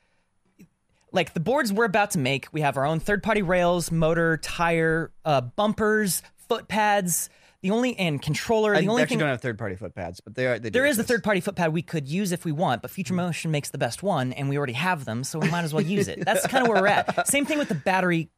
like 1.12 1.34
the 1.34 1.40
boards 1.40 1.72
we're 1.72 1.86
about 1.86 2.12
to 2.12 2.20
make, 2.20 2.48
we 2.52 2.60
have 2.62 2.76
our 2.76 2.86
own 2.86 3.00
third-party 3.00 3.42
rails, 3.42 3.90
motor, 3.90 4.36
tire, 4.38 5.12
uh, 5.24 5.40
bumpers, 5.42 6.22
foot 6.50 6.68
pads. 6.68 7.30
The 7.66 7.72
only 7.72 7.98
and 7.98 8.22
controller. 8.22 8.76
I 8.76 8.82
The 8.82 8.90
only 8.90 9.02
actually 9.02 9.14
thing 9.16 9.20
don't 9.22 9.30
have 9.30 9.42
third 9.42 9.58
party 9.58 9.76
foot 9.76 9.96
pads, 9.96 10.20
but 10.22 10.36
they 10.36 10.46
are. 10.46 10.60
They 10.60 10.70
do 10.70 10.74
there 10.74 10.86
is 10.86 11.00
a 11.00 11.04
third 11.04 11.24
party 11.24 11.40
foot 11.42 11.56
pad 11.56 11.74
we 11.74 11.82
could 11.82 12.08
use 12.08 12.32
if 12.32 12.46
we 12.46 12.52
want, 12.52 12.82
but. 12.84 12.92
Future 12.92 13.14
Motion 13.16 13.50
makes 13.50 13.70
the 13.72 13.78
best 13.80 14.04
one, 14.04 14.34
and 14.34 14.50
we 14.50 14.58
already 14.58 14.74
have 14.74 15.04
them, 15.06 15.24
so 15.24 15.40
we 15.40 15.50
might 15.50 15.64
as 15.64 15.74
well 15.74 15.84
use 15.84 16.08
it. 16.08 16.24
That's 16.24 16.46
kind 16.48 16.62
of 16.64 16.70
where 16.72 16.82
we're 16.82 16.88
at. 16.88 17.28
Same 17.36 17.46
thing 17.46 17.58
with 17.58 17.70
the 17.70 17.76
battery 17.76 18.30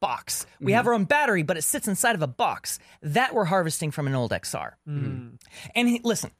box. 0.00 0.44
We 0.60 0.66
Mm-hmm. 0.72 0.76
have 0.76 0.86
our 0.88 0.92
own 0.94 1.04
battery, 1.04 1.42
but 1.44 1.56
it 1.56 1.62
sits 1.62 1.86
inside 1.86 2.14
of 2.16 2.22
a 2.22 2.26
box 2.26 2.78
that 3.02 3.32
we're 3.34 3.44
harvesting 3.44 3.90
from 3.92 4.06
an 4.08 4.14
old 4.14 4.32
XR. 4.32 4.72
Mm-hmm. 4.88 5.28
And 5.74 5.88
he- 5.88 6.00
listen, 6.02 6.32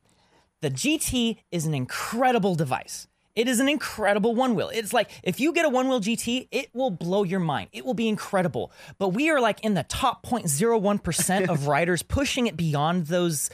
the 0.61 0.71
GT 0.71 1.39
is 1.53 1.67
an 1.67 1.75
incredible 1.75 2.55
device. 2.55 3.07
It 3.37 3.49
is 3.49 3.59
an 3.59 3.69
incredible 3.69 4.35
one 4.35 4.55
wheel. 4.55 4.71
It's 4.73 4.93
like 4.93 5.11
if 5.23 5.41
you 5.41 5.53
get 5.53 5.65
a 5.65 5.69
one 5.69 5.89
wheel 5.89 6.01
GT, 6.01 6.49
it 6.53 6.69
will 6.73 6.91
blow 6.91 7.25
your 7.25 7.41
mind. 7.41 7.69
It 7.73 7.85
will 7.85 7.95
be 7.95 8.09
incredible. 8.09 8.71
But 8.99 9.09
we 9.09 9.31
are 9.31 9.41
like 9.41 9.61
in 9.65 9.75
the 9.75 9.83
top 9.85 10.25
0.01% 10.25 11.49
of 11.49 11.67
riders 11.67 12.03
pushing 12.03 12.47
it 12.47 12.57
beyond 12.57 13.07
those. 13.07 13.51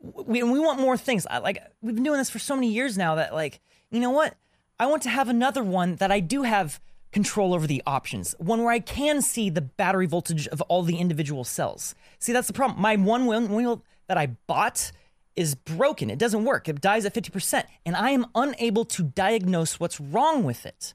We, 0.00 0.40
and 0.40 0.52
we 0.52 0.60
want 0.60 0.80
more 0.80 0.96
things. 0.96 1.26
I, 1.28 1.38
like 1.38 1.60
we've 1.82 1.94
been 1.94 2.04
doing 2.04 2.18
this 2.18 2.30
for 2.30 2.38
so 2.38 2.54
many 2.54 2.70
years 2.70 2.96
now 2.96 3.16
that 3.16 3.34
like, 3.34 3.60
you 3.90 4.00
know 4.00 4.10
what? 4.10 4.34
I 4.78 4.86
want 4.86 5.02
to 5.02 5.08
have 5.08 5.28
another 5.28 5.64
one 5.64 5.96
that 5.96 6.12
I 6.12 6.20
do 6.20 6.42
have 6.42 6.80
control 7.12 7.54
over 7.54 7.66
the 7.66 7.82
options. 7.86 8.34
One 8.38 8.62
where 8.62 8.72
I 8.72 8.80
can 8.80 9.22
see 9.22 9.50
the 9.50 9.60
battery 9.60 10.06
voltage 10.06 10.46
of 10.48 10.60
all 10.62 10.82
the 10.82 10.98
individual 10.98 11.44
cells. 11.44 11.94
See, 12.18 12.32
that's 12.32 12.48
the 12.48 12.52
problem. 12.52 12.80
My 12.80 12.96
one 12.96 13.26
wheel, 13.26 13.46
wheel 13.46 13.84
that 14.08 14.18
I 14.18 14.26
bought 14.46 14.92
is 15.36 15.54
broken. 15.54 16.10
It 16.10 16.18
doesn't 16.18 16.44
work. 16.44 16.68
It 16.68 16.80
dies 16.80 17.04
at 17.04 17.14
50%. 17.14 17.64
And 17.84 17.96
I 17.96 18.10
am 18.10 18.26
unable 18.34 18.84
to 18.86 19.02
diagnose 19.02 19.80
what's 19.80 20.00
wrong 20.00 20.44
with 20.44 20.64
it. 20.66 20.94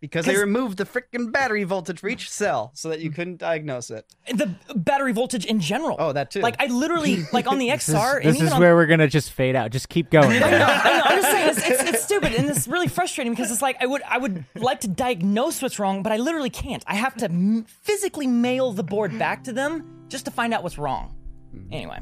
because 0.00 0.24
they 0.24 0.36
removed 0.36 0.78
the 0.78 0.84
freaking 0.84 1.30
battery 1.30 1.62
voltage 1.64 2.00
for 2.00 2.08
each 2.08 2.30
cell 2.30 2.70
so 2.74 2.88
that 2.88 3.00
you 3.00 3.10
couldn't 3.10 3.36
diagnose 3.38 3.90
it. 3.90 4.06
The 4.32 4.54
battery 4.74 5.12
voltage 5.12 5.44
in 5.44 5.60
general. 5.60 5.96
Oh, 5.98 6.12
that 6.12 6.30
too. 6.30 6.40
Like, 6.40 6.56
I 6.58 6.66
literally, 6.66 7.24
like 7.32 7.46
on 7.46 7.58
the 7.58 7.68
This, 7.70 7.88
XR, 7.88 8.22
this 8.22 8.36
even 8.36 8.46
is 8.46 8.52
on 8.54 8.60
where 8.60 8.74
we're 8.74 8.86
gonna 8.86 9.08
just 9.08 9.32
fade 9.32 9.56
out. 9.56 9.70
Just 9.72 9.88
keep 9.90 10.10
going. 10.10 10.30
I 10.30 10.38
know, 10.38 10.46
I 10.46 10.96
know. 10.98 11.02
I'm 11.04 11.16
just 11.22 11.30
saying 11.30 11.48
it's, 11.50 11.68
it's, 11.68 11.82
it's 11.90 12.04
stupid 12.04 12.32
and 12.34 12.48
it's 12.48 12.66
really 12.66 12.88
frustrating 12.88 13.32
because 13.32 13.50
it's 13.50 13.60
like 13.62 13.76
I 13.82 13.86
would 13.86 14.02
I 14.02 14.16
would 14.18 14.44
like 14.54 14.80
to 14.80 14.88
diagnose 14.88 15.60
what's 15.62 15.78
wrong, 15.78 16.02
but 16.02 16.12
I 16.12 16.16
literally 16.16 16.50
can't. 16.50 16.82
I 16.86 16.94
have 16.94 17.14
to 17.16 17.26
m- 17.26 17.64
physically 17.82 18.26
mail 18.26 18.72
the 18.72 18.82
board 18.82 19.18
back 19.18 19.44
to 19.44 19.52
them 19.52 20.06
just 20.08 20.24
to 20.26 20.30
find 20.30 20.52
out 20.54 20.62
what's 20.62 20.78
wrong. 20.78 21.14
Hmm. 21.52 21.72
Anyway, 21.72 21.98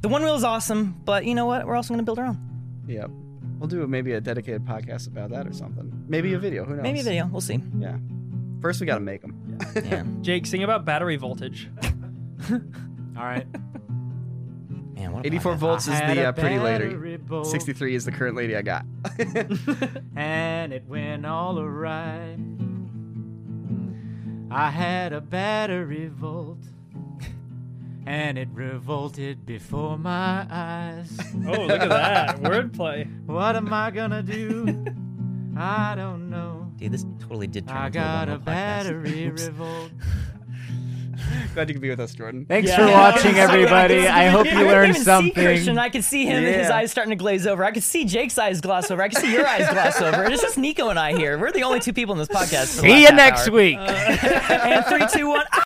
the 0.00 0.08
one 0.08 0.22
wheel 0.22 0.34
is 0.34 0.44
awesome, 0.44 1.00
but 1.04 1.24
you 1.24 1.34
know 1.34 1.46
what? 1.46 1.66
We're 1.66 1.76
also 1.76 1.88
going 1.88 1.98
to 1.98 2.04
build 2.04 2.18
our 2.18 2.26
own. 2.26 2.38
Yep. 2.86 3.10
We'll 3.58 3.68
do 3.68 3.86
maybe 3.86 4.12
a 4.12 4.20
dedicated 4.20 4.64
podcast 4.64 5.06
about 5.06 5.30
that 5.30 5.46
or 5.46 5.52
something. 5.52 6.04
Maybe 6.08 6.32
a 6.32 6.38
video. 6.38 6.64
Who 6.64 6.74
knows? 6.74 6.82
Maybe 6.82 7.00
a 7.00 7.04
video. 7.04 7.26
We'll 7.26 7.42
see. 7.42 7.60
Yeah. 7.78 7.98
First, 8.60 8.80
we 8.80 8.86
got 8.86 8.94
to 8.94 9.00
make 9.00 9.20
them. 9.20 9.58
Yeah. 9.84 10.04
Jake, 10.22 10.46
sing 10.46 10.62
about 10.62 10.84
battery 10.84 11.16
voltage. 11.16 11.68
All 12.50 12.58
right. 13.16 13.46
Man, 14.94 15.12
what 15.12 15.26
84 15.26 15.54
podcast. 15.54 15.58
volts 15.58 15.88
is 15.88 15.98
the 15.98 16.24
uh, 16.24 16.32
pretty 16.32 16.58
lady. 16.58 17.16
bolt, 17.16 17.46
63 17.46 17.94
is 17.94 18.04
the 18.04 18.12
current 18.12 18.36
lady 18.36 18.56
I 18.56 18.62
got. 18.62 18.84
and 20.16 20.72
it 20.72 20.86
went 20.86 21.24
all 21.26 21.58
awry. 21.58 22.36
I 24.50 24.70
had 24.70 25.12
a 25.12 25.20
battery 25.20 26.08
volt, 26.08 26.58
and 28.10 28.36
it 28.36 28.48
revolted 28.52 29.46
before 29.46 29.96
my 29.96 30.44
eyes. 30.50 31.16
Oh, 31.46 31.52
look 31.62 31.80
at 31.80 31.88
that 31.88 32.36
wordplay. 32.42 33.06
What 33.26 33.54
am 33.54 33.72
I 33.72 33.92
gonna 33.92 34.20
do? 34.22 34.84
I 35.56 35.94
don't 35.94 36.28
know. 36.28 36.72
Dude, 36.76 36.90
this 36.90 37.04
totally 37.20 37.46
did 37.46 37.68
turn 37.68 37.76
I 37.76 37.86
into 37.86 37.98
got 38.00 38.28
a, 38.28 38.32
a 38.32 38.34
one-wheel 38.34 38.40
podcast. 38.40 38.44
battery 38.46 39.26
Oops. 39.28 39.46
revolt. 39.46 39.90
Glad 41.54 41.68
you 41.68 41.74
could 41.74 41.82
be 41.82 41.90
with 41.90 42.00
us, 42.00 42.14
Jordan. 42.14 42.46
Thanks 42.46 42.68
Yeah. 42.70 42.76
for 42.78 42.86
watching, 42.92 43.36
Yeah. 43.36 43.42
everybody. 43.42 44.06
I 44.08 44.26
hope 44.28 44.46
I 44.46 44.50
you 44.50 44.56
couldn't 44.56 44.72
learned 44.72 44.90
even 44.90 45.02
something. 45.02 45.34
See 45.34 45.40
Christian. 45.42 45.78
I 45.78 45.88
could 45.90 46.02
see 46.04 46.24
him 46.24 46.36
and 46.44 46.46
his 46.56 46.70
eyes 46.70 46.90
starting 46.90 47.10
to 47.10 47.16
glaze 47.16 47.46
over. 47.46 47.62
I 47.64 47.72
could 47.72 47.82
see 47.82 48.04
Jake's 48.06 48.38
eyes 48.38 48.60
gloss 48.60 48.90
over. 48.90 49.02
I 49.02 49.08
could 49.08 49.18
see 49.18 49.32
your 49.32 49.46
eyes 49.46 49.68
gloss 49.70 50.00
over. 50.00 50.24
It's 50.24 50.40
just 50.40 50.56
Nico 50.56 50.88
and 50.88 50.98
I 50.98 51.12
here. 51.16 51.38
We're 51.38 51.52
the 51.52 51.64
only 51.64 51.78
two 51.80 51.92
people 51.92 52.14
in 52.14 52.18
this 52.18 52.28
podcast. 52.28 52.66
See 52.80 53.02
you 53.02 53.12
next 53.12 53.48
hour. 53.48 53.54
week. 53.54 53.76
Uh, 53.76 53.82
and 53.82 54.84
three, 54.86 55.06
two, 55.12 55.28
one. 55.28 55.44